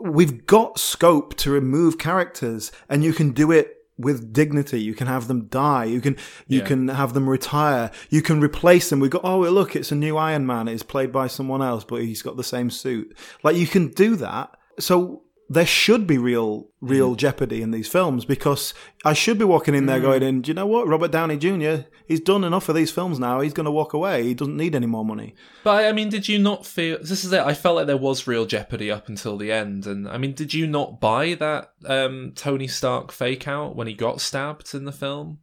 We've 0.01 0.47
got 0.47 0.78
scope 0.78 1.35
to 1.37 1.51
remove 1.51 1.99
characters, 1.99 2.72
and 2.89 3.03
you 3.05 3.12
can 3.12 3.30
do 3.33 3.51
it 3.51 3.76
with 3.99 4.33
dignity. 4.33 4.80
You 4.80 4.95
can 4.95 5.07
have 5.07 5.28
them 5.28 5.47
die. 5.47 5.85
You 5.85 6.01
can 6.01 6.16
you 6.49 6.61
Yeah. 6.61 6.66
can 6.66 6.89
have 6.89 7.14
them 7.14 7.28
retire. 7.28 7.91
You 8.11 8.22
can 8.22 8.41
replace 8.41 8.91
them. 8.91 9.01
We 9.01 9.09
go, 9.09 9.20
oh 9.22 9.41
look, 9.41 9.76
it's 9.76 9.93
a 9.93 9.95
new 9.95 10.16
Iron 10.16 10.47
Man. 10.47 10.66
It's 10.68 10.83
played 10.83 11.12
by 11.12 11.26
someone 11.26 11.62
else, 11.62 11.85
but 11.85 12.03
he's 12.03 12.22
got 12.22 12.37
the 12.37 12.45
same 12.45 12.70
suit. 12.70 13.16
Like 13.43 13.57
you 13.57 13.66
can 13.66 13.89
do 13.89 14.16
that. 14.16 14.51
So 14.78 15.22
there 15.53 15.66
should 15.66 16.07
be 16.07 16.18
real 16.18 16.68
real 16.80 17.14
jeopardy 17.14 17.62
in 17.62 17.70
these 17.70 17.88
films 17.88 18.24
because 18.24 18.74
I 19.05 19.12
should 19.12 19.38
be 19.38 19.44
walking 19.44 19.74
in 19.74 19.86
there 19.86 20.00
going, 20.00 20.22
in, 20.22 20.42
do 20.42 20.50
you 20.50 20.55
know 20.55 20.66
what, 20.66 20.88
Robert 20.88 21.12
Downey 21.12 21.36
Jr. 21.36 21.86
He's 22.07 22.20
done 22.20 22.42
enough 22.42 22.68
of 22.68 22.74
these 22.74 22.90
films 22.90 23.18
now. 23.18 23.40
He's 23.40 23.53
going 23.53 23.66
to 23.66 23.70
walk 23.70 23.92
away. 23.92 24.24
He 24.24 24.34
doesn't 24.34 24.57
need 24.57 24.74
any 24.74 24.86
more 24.86 25.05
money. 25.05 25.34
But 25.62 25.84
I 25.84 25.92
mean, 25.92 26.09
did 26.09 26.28
you 26.28 26.38
not 26.38 26.66
feel 26.66 26.98
this 26.98 27.24
is 27.24 27.32
it? 27.32 27.40
I 27.40 27.55
felt 27.55 27.76
like 27.76 27.86
there 27.86 27.96
was 27.96 28.26
real 28.26 28.46
jeopardy 28.46 28.90
up 28.90 29.09
until 29.09 29.36
the 29.36 29.53
end, 29.53 29.86
and 29.86 30.09
I 30.09 30.18
mean, 30.18 30.32
did 30.32 30.55
you 30.55 30.66
not 30.66 31.00
buy 31.00 31.34
that 31.34 31.72
um, 31.86 32.32
Tony 32.34 32.66
Stark 32.66 33.12
fake 33.12 33.46
out 33.46 33.76
when 33.76 33.86
he 33.86 33.94
got 33.94 34.20
stabbed 34.20 34.74
in 34.74 34.84
the 34.84 34.92
film? 34.92 35.38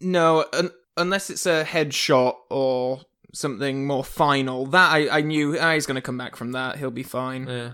No, 0.00 0.44
un- 0.52 0.72
unless 0.96 1.30
it's 1.30 1.46
a 1.46 1.64
headshot 1.64 2.34
or 2.50 3.00
something 3.32 3.86
more 3.86 4.04
final. 4.04 4.66
That 4.66 4.92
I, 4.92 5.18
I 5.18 5.20
knew 5.22 5.58
ah, 5.58 5.74
he's 5.74 5.86
going 5.86 5.94
to 5.96 6.02
come 6.02 6.18
back 6.18 6.36
from 6.36 6.52
that. 6.52 6.76
He'll 6.76 6.90
be 6.90 7.02
fine. 7.02 7.46
Yeah. 7.46 7.72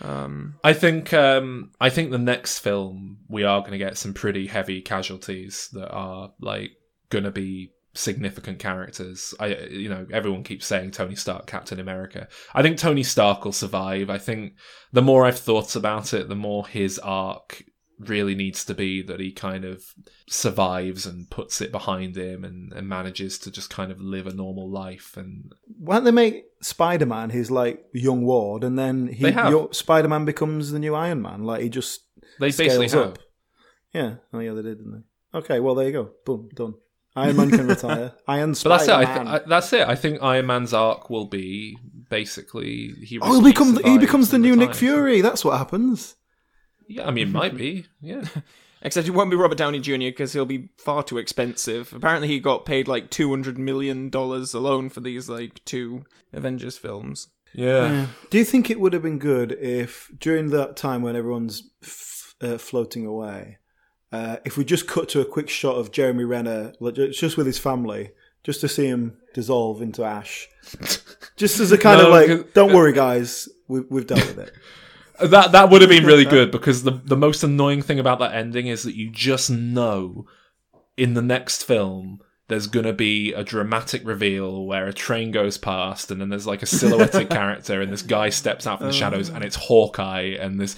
Um, 0.00 0.56
I 0.62 0.72
think 0.72 1.12
um, 1.12 1.72
I 1.80 1.90
think 1.90 2.10
the 2.10 2.18
next 2.18 2.58
film 2.58 3.18
we 3.28 3.44
are 3.44 3.60
going 3.60 3.72
to 3.72 3.78
get 3.78 3.96
some 3.96 4.14
pretty 4.14 4.46
heavy 4.46 4.80
casualties 4.82 5.68
that 5.72 5.90
are 5.90 6.32
like 6.40 6.72
going 7.10 7.24
to 7.24 7.30
be 7.30 7.72
significant 7.94 8.58
characters. 8.58 9.34
I 9.40 9.56
you 9.70 9.88
know 9.88 10.06
everyone 10.12 10.44
keeps 10.44 10.66
saying 10.66 10.90
Tony 10.92 11.14
Stark, 11.14 11.46
Captain 11.46 11.80
America. 11.80 12.28
I 12.54 12.62
think 12.62 12.78
Tony 12.78 13.02
Stark 13.02 13.44
will 13.44 13.52
survive. 13.52 14.10
I 14.10 14.18
think 14.18 14.54
the 14.92 15.02
more 15.02 15.24
I've 15.24 15.38
thought 15.38 15.76
about 15.76 16.12
it, 16.12 16.28
the 16.28 16.36
more 16.36 16.66
his 16.66 16.98
arc 16.98 17.64
really 17.98 18.34
needs 18.34 18.64
to 18.64 18.74
be 18.74 19.02
that 19.02 19.20
he 19.20 19.32
kind 19.32 19.64
of 19.64 19.94
survives 20.28 21.06
and 21.06 21.30
puts 21.30 21.60
it 21.60 21.72
behind 21.72 22.16
him 22.16 22.44
and, 22.44 22.72
and 22.72 22.88
manages 22.88 23.38
to 23.38 23.50
just 23.50 23.70
kind 23.70 23.90
of 23.90 24.00
live 24.00 24.26
a 24.26 24.34
normal 24.34 24.68
life 24.68 25.16
and 25.16 25.52
Why 25.78 25.94
don't 25.94 26.04
they 26.04 26.10
make 26.10 26.44
Spider 26.60 27.06
Man 27.06 27.30
his 27.30 27.50
like 27.50 27.84
young 27.92 28.24
ward, 28.24 28.64
and 28.64 28.78
then 28.78 29.08
he 29.08 29.22
They 29.24 29.32
have. 29.32 29.68
Spider 29.72 30.08
Man 30.08 30.24
becomes 30.24 30.72
the 30.72 30.78
new 30.78 30.94
Iron 30.94 31.22
Man? 31.22 31.44
Like 31.44 31.62
he 31.62 31.68
just 31.68 32.02
they 32.40 32.48
basically 32.48 32.88
have. 32.88 32.98
up. 32.98 33.18
Yeah. 33.92 34.16
Oh 34.32 34.40
yeah, 34.40 34.52
they 34.52 34.62
did, 34.62 34.78
didn't 34.78 34.92
they? 35.32 35.38
Okay. 35.38 35.60
Well, 35.60 35.74
there 35.74 35.86
you 35.86 35.92
go. 35.92 36.10
Boom. 36.24 36.48
Done. 36.54 36.74
Iron 37.14 37.36
Man 37.36 37.50
can 37.50 37.66
retire. 37.66 38.12
Iron 38.28 38.52
But 38.52 38.64
that's 38.64 38.88
it. 38.88 38.94
I 38.94 39.04
th- 39.04 39.26
I, 39.26 39.38
that's 39.46 39.72
it. 39.72 39.88
I 39.88 39.94
think 39.94 40.22
Iron 40.22 40.46
Man's 40.46 40.74
arc 40.74 41.08
will 41.08 41.26
be 41.26 41.78
basically 42.10 42.92
he. 43.02 43.18
Oh, 43.20 43.32
he'll 43.32 43.42
become 43.42 43.82
he 43.84 43.96
survives 43.96 43.98
becomes 43.98 44.30
the 44.30 44.38
new 44.38 44.54
Nick. 44.54 44.74
Fury. 44.74 45.22
That's 45.22 45.44
what 45.44 45.56
happens. 45.56 46.14
Yeah, 46.88 47.06
I 47.06 47.10
mean, 47.10 47.28
it 47.28 47.32
might 47.32 47.56
be. 47.56 47.86
Yeah, 48.00 48.24
except 48.82 49.06
it 49.08 49.12
won't 49.12 49.30
be 49.30 49.36
Robert 49.36 49.58
Downey 49.58 49.80
Jr. 49.80 49.96
because 49.98 50.32
he'll 50.32 50.44
be 50.46 50.68
far 50.78 51.02
too 51.02 51.18
expensive. 51.18 51.92
Apparently, 51.92 52.28
he 52.28 52.38
got 52.40 52.64
paid 52.66 52.86
like 52.88 53.10
two 53.10 53.30
hundred 53.30 53.58
million 53.58 54.08
dollars 54.10 54.54
alone 54.54 54.88
for 54.88 55.00
these 55.00 55.28
like 55.28 55.64
two 55.64 56.04
Avengers 56.32 56.76
films. 56.78 57.28
yeah. 57.54 58.06
Do 58.30 58.38
you 58.38 58.44
think 58.44 58.70
it 58.70 58.80
would 58.80 58.92
have 58.92 59.02
been 59.02 59.18
good 59.18 59.52
if 59.52 60.10
during 60.18 60.50
that 60.50 60.76
time 60.76 61.02
when 61.02 61.16
everyone's 61.16 61.70
f- 61.82 62.34
uh, 62.42 62.58
floating 62.58 63.06
away, 63.06 63.58
Uh, 64.12 64.36
if 64.44 64.56
we 64.56 64.64
just 64.64 64.86
cut 64.86 65.08
to 65.10 65.20
a 65.20 65.24
quick 65.24 65.48
shot 65.48 65.76
of 65.76 65.90
Jeremy 65.90 66.24
Renner, 66.24 66.72
like, 66.80 66.94
just 66.94 67.36
with 67.36 67.46
his 67.46 67.58
family, 67.58 68.10
just 68.44 68.60
to 68.60 68.68
see 68.68 68.86
him 68.86 69.16
dissolve 69.34 69.82
into 69.82 70.04
ash, 70.04 70.46
just 71.36 71.58
as 71.60 71.72
a 71.72 71.78
kind 71.78 71.98
No, 72.00 72.06
of 72.06 72.12
like, 72.12 72.52
don't 72.54 72.72
worry, 72.74 72.92
guys, 72.92 73.48
we, 73.68 73.80
we've 73.90 74.06
dealt 74.06 74.26
with 74.26 74.38
it. 74.38 74.52
that 75.20 75.52
that 75.52 75.70
would 75.70 75.80
have 75.80 75.90
been 75.90 76.04
really 76.06 76.24
good 76.36 76.50
because 76.50 76.82
the 76.82 76.92
the 76.92 77.16
most 77.16 77.42
annoying 77.42 77.82
thing 77.82 77.98
about 77.98 78.18
that 78.18 78.34
ending 78.34 78.66
is 78.66 78.82
that 78.82 78.94
you 78.94 79.10
just 79.10 79.50
know 79.50 80.26
in 80.96 81.14
the 81.14 81.22
next 81.22 81.62
film 81.64 82.20
there's 82.48 82.68
gonna 82.68 82.92
be 82.92 83.32
a 83.32 83.42
dramatic 83.42 84.02
reveal 84.04 84.64
where 84.66 84.86
a 84.86 84.92
train 84.92 85.32
goes 85.32 85.58
past 85.58 86.10
and 86.10 86.20
then 86.20 86.28
there's 86.28 86.46
like 86.46 86.62
a 86.62 86.66
silhouetted 86.66 87.28
character 87.30 87.80
and 87.80 87.92
this 87.92 88.02
guy 88.02 88.28
steps 88.28 88.66
out 88.66 88.78
from 88.78 88.86
the 88.86 88.92
oh. 88.92 88.96
shadows 88.96 89.28
and 89.28 89.42
it's 89.42 89.56
Hawkeye 89.56 90.36
and 90.38 90.60
this 90.60 90.76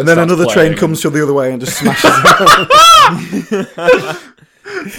and 0.00 0.08
then 0.08 0.18
another 0.18 0.46
train 0.46 0.74
comes 0.74 1.02
from 1.02 1.12
the 1.12 1.22
other 1.22 1.34
way 1.34 1.52
and 1.52 1.60
just 1.60 1.78
smashes. 1.80 2.10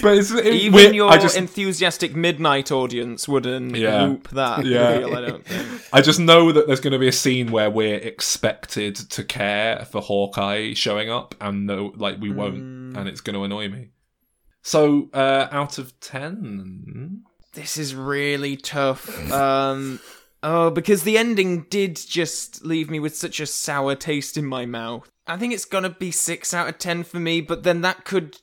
But 0.02 0.18
it's, 0.18 0.30
it, 0.30 0.46
Even 0.46 0.94
your 0.94 1.12
just 1.18 1.36
enthusiastic 1.36 2.14
midnight 2.14 2.70
audience 2.70 3.26
wouldn't 3.28 3.76
Yeah. 3.76 4.06
whoop 4.06 4.28
that 4.30 4.64
Yeah. 4.64 5.06
I 5.06 5.20
don't 5.20 5.44
think. 5.44 5.82
I 5.92 6.00
just 6.00 6.20
know 6.20 6.52
that 6.52 6.66
there's 6.66 6.80
going 6.80 6.92
to 6.92 6.98
be 6.98 7.08
a 7.08 7.12
scene 7.12 7.50
where 7.50 7.70
we're 7.70 7.96
expected 7.96 8.94
to 8.96 9.24
care 9.24 9.84
for 9.90 10.00
Hawkeye 10.00 10.74
showing 10.74 11.10
up, 11.10 11.34
and 11.40 11.66
no, 11.66 11.92
like 11.96 12.20
we 12.20 12.30
won't, 12.30 12.96
and 12.96 13.08
it's 13.08 13.20
going 13.20 13.34
to 13.34 13.44
annoy 13.44 13.68
me. 13.68 13.88
So, 14.62 15.08
uh, 15.14 15.48
out 15.50 15.78
of 15.78 15.98
ten, 16.00 17.22
This 17.54 17.76
is 17.78 17.94
really 17.94 18.56
tough. 18.56 19.08
Um, 19.32 20.00
oh, 20.42 20.70
because 20.70 21.02
the 21.02 21.16
ending 21.18 21.62
did 21.70 21.96
just 21.96 22.64
leave 22.64 22.90
me 22.90 23.00
with 23.00 23.16
such 23.16 23.40
a 23.40 23.46
sour 23.46 23.94
taste 23.94 24.36
in 24.36 24.44
my 24.44 24.66
mouth. 24.66 25.10
I 25.26 25.36
think 25.36 25.54
it's 25.54 25.64
gonna 25.64 25.90
be 25.90 26.10
six 26.10 26.52
out 26.52 26.68
of 26.68 26.78
ten 26.78 27.04
for 27.04 27.18
me, 27.20 27.40
but 27.40 27.62
then 27.62 27.80
that 27.82 28.04
could, 28.04 28.36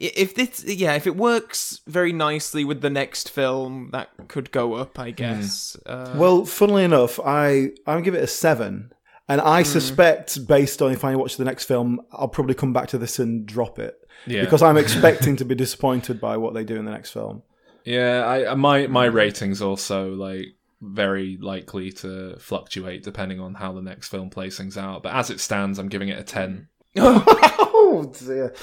if 0.00 0.34
this, 0.34 0.64
yeah, 0.64 0.94
if 0.94 1.06
it 1.06 1.14
works 1.16 1.80
very 1.86 2.12
nicely 2.12 2.64
with 2.64 2.80
the 2.80 2.90
next 2.90 3.30
film, 3.30 3.90
that 3.92 4.08
could 4.28 4.50
go 4.50 4.74
up, 4.74 4.98
I 4.98 5.10
guess. 5.10 5.76
Uh, 5.86 6.14
well, 6.16 6.44
funnily 6.44 6.84
enough, 6.84 7.20
I 7.24 7.70
I'm 7.86 8.02
give 8.02 8.14
it 8.14 8.24
a 8.24 8.26
seven, 8.26 8.92
and 9.28 9.40
I 9.40 9.60
Hmm. 9.60 9.64
suspect 9.64 10.46
based 10.46 10.80
on 10.82 10.90
if 10.92 11.04
I 11.04 11.14
watch 11.16 11.36
the 11.36 11.44
next 11.44 11.64
film, 11.64 12.00
I'll 12.12 12.28
probably 12.28 12.54
come 12.54 12.72
back 12.72 12.88
to 12.88 12.98
this 12.98 13.18
and 13.18 13.46
drop 13.46 13.78
it 13.78 13.94
yeah, 14.26 14.42
because 14.42 14.62
I'm 14.62 14.76
expecting 14.84 15.36
to 15.36 15.44
be 15.44 15.54
disappointed 15.54 16.20
by 16.20 16.36
what 16.38 16.54
they 16.54 16.64
do 16.64 16.76
in 16.76 16.84
the 16.84 16.92
next 16.92 17.10
film. 17.12 17.42
yeah, 17.84 18.26
I 18.26 18.54
my 18.54 18.86
my 18.86 19.04
ratings 19.06 19.60
also 19.62 20.12
like 20.14 20.46
very 20.82 21.36
likely 21.40 21.92
to 21.92 22.36
fluctuate 22.38 23.02
depending 23.02 23.38
on 23.38 23.52
how 23.54 23.72
the 23.72 23.82
next 23.82 24.08
film 24.08 24.30
plays 24.30 24.56
things 24.56 24.78
out. 24.78 25.02
But 25.02 25.14
as 25.14 25.28
it 25.28 25.40
stands, 25.40 25.78
I'm 25.78 25.88
giving 25.90 26.08
it 26.08 26.18
a 26.18 26.22
ten. 26.24 26.68
Oh 26.96 28.12
dear. 28.18 28.54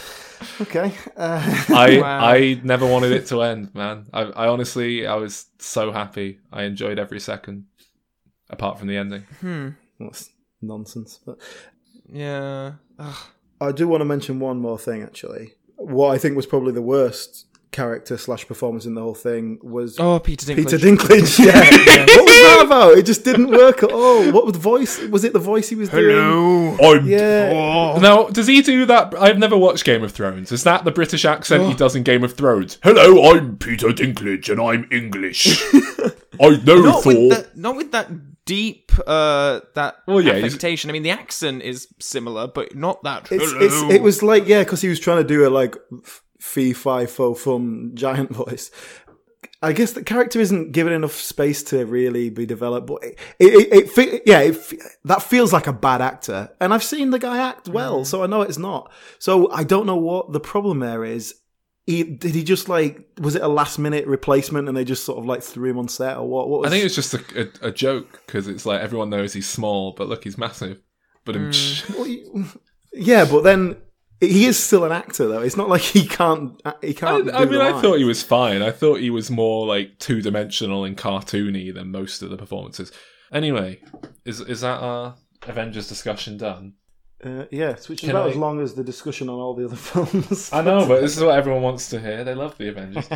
Okay. 0.61 0.93
Uh, 1.15 1.65
I 1.69 1.99
Wow. 1.99 2.25
I 2.25 2.59
never 2.63 2.85
wanted 2.85 3.11
it 3.11 3.27
to 3.27 3.41
end, 3.41 3.73
man. 3.73 4.05
I, 4.13 4.21
I 4.23 4.47
honestly 4.47 5.07
I 5.07 5.15
was 5.15 5.45
so 5.59 5.91
happy. 5.91 6.39
I 6.51 6.63
enjoyed 6.63 6.99
every 6.99 7.19
second, 7.19 7.65
apart 8.49 8.79
from 8.79 8.87
the 8.87 8.97
ending. 8.97 9.23
hmm, 9.41 9.69
that's 9.99 10.29
nonsense. 10.61 11.19
But 11.25 11.39
yeah. 12.11 12.73
Ugh. 12.99 13.17
I 13.59 13.71
do 13.71 13.87
want 13.87 14.01
to 14.01 14.05
mention 14.05 14.39
one 14.39 14.59
more 14.59 14.77
thing, 14.77 15.01
actually. 15.01 15.53
What 15.77 16.13
I 16.13 16.17
think 16.19 16.35
was 16.35 16.45
probably 16.45 16.73
the 16.73 16.81
worst 16.81 17.45
character 17.71 18.17
slash 18.17 18.47
performance 18.47 18.85
in 18.85 18.95
the 18.95 19.01
whole 19.01 19.13
thing 19.13 19.59
was 19.61 19.99
Oh, 19.99 20.19
Peter 20.19 20.45
Dinklage. 20.45 20.55
Peter 20.65 20.77
Dinklage. 20.77 21.39
Yeah. 21.45 21.59
what 22.15 22.25
was 22.25 22.41
that 22.41 22.63
about? 22.65 22.97
It 22.97 23.05
just 23.05 23.23
didn't 23.23 23.49
work 23.51 23.83
at 23.83 23.91
all. 23.91 24.31
What 24.31 24.45
was 24.45 24.53
the 24.53 24.59
voice? 24.59 24.99
Was 25.07 25.23
it 25.23 25.33
the 25.33 25.39
voice 25.39 25.69
he 25.69 25.75
was 25.75 25.89
doing? 25.89 26.15
Hello. 26.15 26.77
I'm 26.97 27.07
Yeah. 27.07 27.97
Now, 28.01 28.25
does 28.29 28.47
he 28.47 28.61
do 28.61 28.85
that? 28.85 29.13
I've 29.19 29.37
never 29.37 29.57
watched 29.57 29.83
Game 29.85 30.03
of 30.03 30.11
Thrones. 30.11 30.51
Is 30.51 30.63
that 30.63 30.85
the 30.85 30.91
British 30.91 31.25
accent 31.25 31.65
he 31.67 31.73
does 31.73 31.95
in 31.95 32.03
Game 32.03 32.23
of 32.23 32.33
Thrones? 32.35 32.77
Hello, 32.83 33.31
I'm 33.31 33.57
Peter 33.57 33.87
Dinklage 33.89 34.49
and 34.49 34.61
I'm 34.61 34.87
English. 34.91 35.61
I 36.41 36.49
know 36.63 36.81
not 36.81 37.03
Thor. 37.03 37.13
with 37.13 37.29
that, 37.31 37.57
not 37.57 37.75
with 37.75 37.91
that 37.91 38.09
deep 38.45 38.91
uh 39.05 39.59
that 39.75 39.97
Well, 40.07 40.21
yeah, 40.21 40.35
he's- 40.35 40.45
affectation. 40.45 40.89
I 40.89 40.93
mean, 40.93 41.03
the 41.03 41.09
accent 41.11 41.63
is 41.63 41.87
similar, 41.99 42.47
but 42.47 42.75
not 42.75 43.03
that. 43.03 43.27
It's, 43.31 43.51
Hello. 43.51 43.65
it's, 43.65 43.93
it 43.95 44.01
was 44.01 44.23
like, 44.23 44.47
yeah, 44.47 44.63
because 44.63 44.81
he 44.81 44.87
was 44.87 44.99
trying 44.99 45.17
to 45.17 45.27
do 45.27 45.47
a 45.47 45.49
like 45.49 45.75
f- 46.05 46.23
fee, 46.39 46.73
fi, 46.73 47.05
fo, 47.05 47.33
fum 47.33 47.91
giant 47.93 48.31
voice. 48.33 48.71
I 49.61 49.73
guess 49.73 49.93
the 49.93 50.03
character 50.03 50.39
isn't 50.39 50.71
given 50.71 50.93
enough 50.93 51.13
space 51.13 51.63
to 51.63 51.83
really 51.85 52.29
be 52.29 52.45
developed, 52.45 52.85
but 52.85 53.03
it, 53.03 53.17
it, 53.39 53.73
it, 53.73 53.97
it 53.97 54.23
yeah, 54.25 54.51
that 55.05 55.23
feels 55.23 55.51
like 55.51 55.65
a 55.65 55.73
bad 55.73 55.99
actor. 55.99 56.51
And 56.61 56.73
I've 56.73 56.83
seen 56.83 57.09
the 57.09 57.17
guy 57.17 57.39
act 57.39 57.67
well, 57.67 58.05
so 58.05 58.23
I 58.23 58.27
know 58.27 58.41
it's 58.41 58.59
not. 58.59 58.91
So 59.17 59.51
I 59.51 59.63
don't 59.63 59.87
know 59.87 59.95
what 59.95 60.31
the 60.31 60.39
problem 60.39 60.79
there 60.79 61.03
is. 61.03 61.33
He, 61.87 62.03
did 62.03 62.35
he 62.35 62.43
just 62.43 62.69
like, 62.69 63.07
was 63.19 63.35
it 63.35 63.41
a 63.41 63.47
last 63.47 63.79
minute 63.79 64.05
replacement 64.05 64.67
and 64.67 64.77
they 64.77 64.83
just 64.83 65.05
sort 65.05 65.17
of 65.17 65.25
like 65.25 65.41
threw 65.41 65.71
him 65.71 65.79
on 65.79 65.87
set 65.87 66.17
or 66.17 66.27
what? 66.27 66.49
what 66.49 66.59
was, 66.59 66.67
I 66.67 66.71
think 66.71 66.85
it's 66.85 66.95
just 66.95 67.13
a, 67.13 67.49
a, 67.63 67.69
a 67.69 67.71
joke 67.71 68.21
because 68.25 68.47
it's 68.47 68.65
like 68.65 68.81
everyone 68.81 69.09
knows 69.09 69.33
he's 69.33 69.49
small, 69.49 69.93
but 69.93 70.07
look, 70.07 70.23
he's 70.25 70.37
massive. 70.37 70.81
But 71.25 71.35
um, 71.35 71.51
Well, 71.97 72.45
yeah, 72.93 73.25
but 73.25 73.43
then 73.43 73.77
he 74.19 74.45
is 74.45 74.57
still 74.61 74.83
an 74.83 74.91
actor 74.91 75.27
though. 75.27 75.41
It's 75.41 75.57
not 75.57 75.69
like 75.69 75.81
he 75.81 76.07
can't. 76.07 76.59
He 76.81 76.93
can't. 76.93 77.31
I, 77.33 77.39
I 77.41 77.45
mean, 77.45 77.59
the 77.59 77.61
I 77.63 77.81
thought 77.81 77.97
he 77.97 78.03
was 78.03 78.23
fine. 78.23 78.61
I 78.61 78.71
thought 78.71 78.99
he 78.99 79.09
was 79.09 79.29
more 79.29 79.65
like 79.67 79.99
two 79.99 80.21
dimensional 80.21 80.83
and 80.83 80.97
cartoony 80.97 81.73
than 81.73 81.91
most 81.91 82.21
of 82.21 82.29
the 82.29 82.37
performances. 82.37 82.91
Anyway, 83.31 83.81
is 84.25 84.39
is 84.41 84.61
that 84.61 84.79
our 84.81 85.15
Avengers 85.43 85.87
discussion 85.87 86.37
done? 86.37 86.73
Uh, 87.23 87.45
yes, 87.51 87.89
which 87.89 88.03
is 88.03 88.07
Can 88.09 88.15
about 88.15 88.27
I- 88.27 88.31
as 88.31 88.35
long 88.37 88.61
as 88.61 88.73
the 88.75 88.83
discussion 88.83 89.27
on 89.29 89.39
all 89.39 89.53
the 89.55 89.65
other 89.65 89.75
films. 89.75 90.51
I 90.53 90.61
know, 90.61 90.87
but 90.87 91.01
this 91.01 91.17
is 91.17 91.23
what 91.23 91.35
everyone 91.35 91.61
wants 91.63 91.89
to 91.89 91.99
hear. 91.99 92.23
They 92.23 92.35
love 92.35 92.57
the 92.57 92.69
Avengers. 92.69 93.09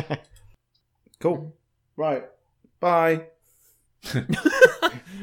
cool. 1.20 1.54
Right. 1.96 2.24
Bye. 2.80 3.26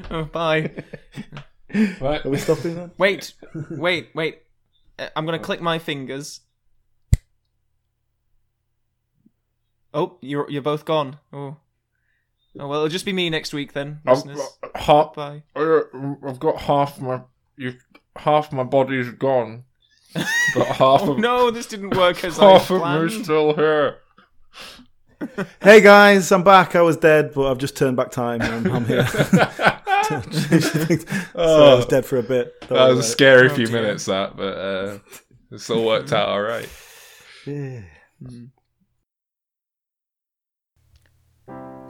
Oh, 0.10 0.23
bye. 0.31 0.72
right. 1.99 2.26
Are 2.26 2.30
we 2.30 2.38
stopping 2.38 2.76
then? 2.76 2.91
Wait, 2.97 3.34
wait, 3.69 4.10
wait. 4.15 4.39
Uh, 4.99 5.07
I'm 5.15 5.26
gonna 5.26 5.39
click 5.39 5.61
my 5.61 5.80
fingers. 5.80 6.41
Oh, 9.93 10.17
you're 10.21 10.49
you're 10.49 10.61
both 10.61 10.85
gone. 10.85 11.17
Oh, 11.34 11.57
oh 12.59 12.67
well, 12.67 12.73
it'll 12.80 12.89
just 12.89 13.05
be 13.05 13.13
me 13.13 13.30
next 13.30 13.53
week 13.53 13.73
then, 13.73 14.01
listeners. 14.05 14.39
half, 14.76 15.13
Bye. 15.15 15.43
I've 15.55 16.39
got 16.39 16.57
half 16.61 16.99
my 17.01 17.21
you, 17.57 17.73
half 18.15 18.51
my 18.51 18.63
body's 18.63 19.09
gone, 19.11 19.63
but 20.13 20.67
half 20.67 21.01
Oh 21.01 21.15
no, 21.15 21.49
this 21.49 21.65
didn't 21.65 21.95
work 21.95 22.23
as 22.23 22.38
I 22.39 22.59
planned. 22.59 23.11
still 23.11 23.55
here. 23.55 23.97
Hey 25.61 25.81
guys, 25.81 26.31
I'm 26.31 26.43
back. 26.43 26.76
I 26.76 26.81
was 26.81 26.95
dead, 26.97 27.34
but 27.34 27.49
I've 27.49 27.57
just 27.57 27.76
turned 27.76 27.97
back 27.97 28.11
time 28.11 28.41
and 28.41 28.67
I'm, 28.67 28.73
I'm 28.76 28.85
here. 28.85 29.07
so 30.10 31.72
I 31.72 31.73
was 31.76 31.86
dead 31.86 32.06
for 32.06 32.18
a 32.18 32.23
bit. 32.23 32.60
Don't 32.61 32.77
That 32.77 32.88
was 32.90 32.99
a 32.99 33.03
scary 33.03 33.49
Oh, 33.49 33.56
few 33.56 33.68
dear. 33.68 33.81
minutes, 33.81 34.06
that, 34.06 34.36
but 34.36 34.57
uh, 34.57 34.99
it's 35.52 35.69
all 35.69 35.86
worked 35.86 36.11
out 36.14 36.30
all 36.30 36.41
right. 36.41 36.69
it. 37.45 37.84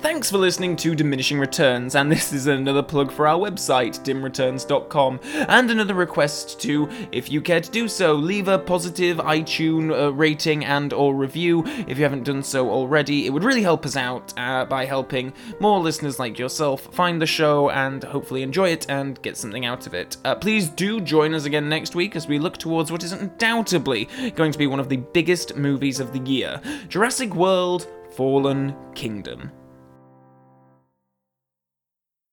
Thanks 0.02 0.32
for 0.32 0.38
listening 0.38 0.78
to 0.78 0.96
Diminishing 0.96 1.40
Returns, 1.40 1.94
and 1.94 2.10
this 2.10 2.32
is 2.32 2.48
another 2.48 2.82
plug 2.82 3.12
for 3.12 3.28
our 3.28 3.38
website, 3.38 4.02
dimreturns.com, 4.02 5.20
and 5.24 5.70
another 5.70 5.94
request 5.94 6.62
to, 6.62 6.90
if 7.12 7.30
you 7.30 7.42
care 7.42 7.60
to 7.60 7.70
do 7.70 7.90
so, 7.90 8.14
leave 8.14 8.48
a 8.48 8.58
positive 8.58 9.18
iTunes 9.18 9.92
uh, 9.92 10.14
rating 10.14 10.64
and 10.64 10.94
or 10.94 11.14
review 11.14 11.66
if 11.86 11.98
you 11.98 12.04
haven't 12.04 12.24
done 12.24 12.42
so 12.42 12.70
already. 12.70 13.26
It 13.26 13.32
would 13.32 13.44
really 13.44 13.62
help 13.62 13.86
us 13.86 13.98
out 13.98 14.34
uh, 14.38 14.64
by 14.64 14.86
helping 14.86 15.34
more 15.60 15.82
listeners 15.82 16.18
like 16.18 16.40
yourself 16.40 16.82
find 16.94 17.22
the 17.22 17.28
show 17.28 17.70
and 17.70 18.02
hopefully 18.02 18.42
enjoy 18.42 18.70
it 18.70 18.90
and 18.90 19.22
get 19.22 19.36
something 19.36 19.66
out 19.66 19.86
of 19.86 19.94
it. 19.94 20.16
Uh, 20.24 20.34
please 20.34 20.70
do 20.70 21.02
join 21.02 21.34
us 21.34 21.44
again 21.44 21.68
next 21.68 21.94
week 21.94 22.16
as 22.16 22.26
we 22.26 22.40
look 22.40 22.56
towards 22.56 22.90
what 22.90 23.04
is 23.04 23.12
undoubtedly 23.12 24.08
going 24.36 24.54
to 24.54 24.58
be 24.58 24.68
one 24.68 24.80
of 24.80 24.88
the 24.88 24.98
biggest 24.98 25.58
movies 25.58 26.00
of 26.00 26.14
the 26.14 26.20
year, 26.20 26.62
Jurassic 26.88 27.36
World 27.36 27.86
Fallen 28.16 28.74
Kingdom. 28.96 29.52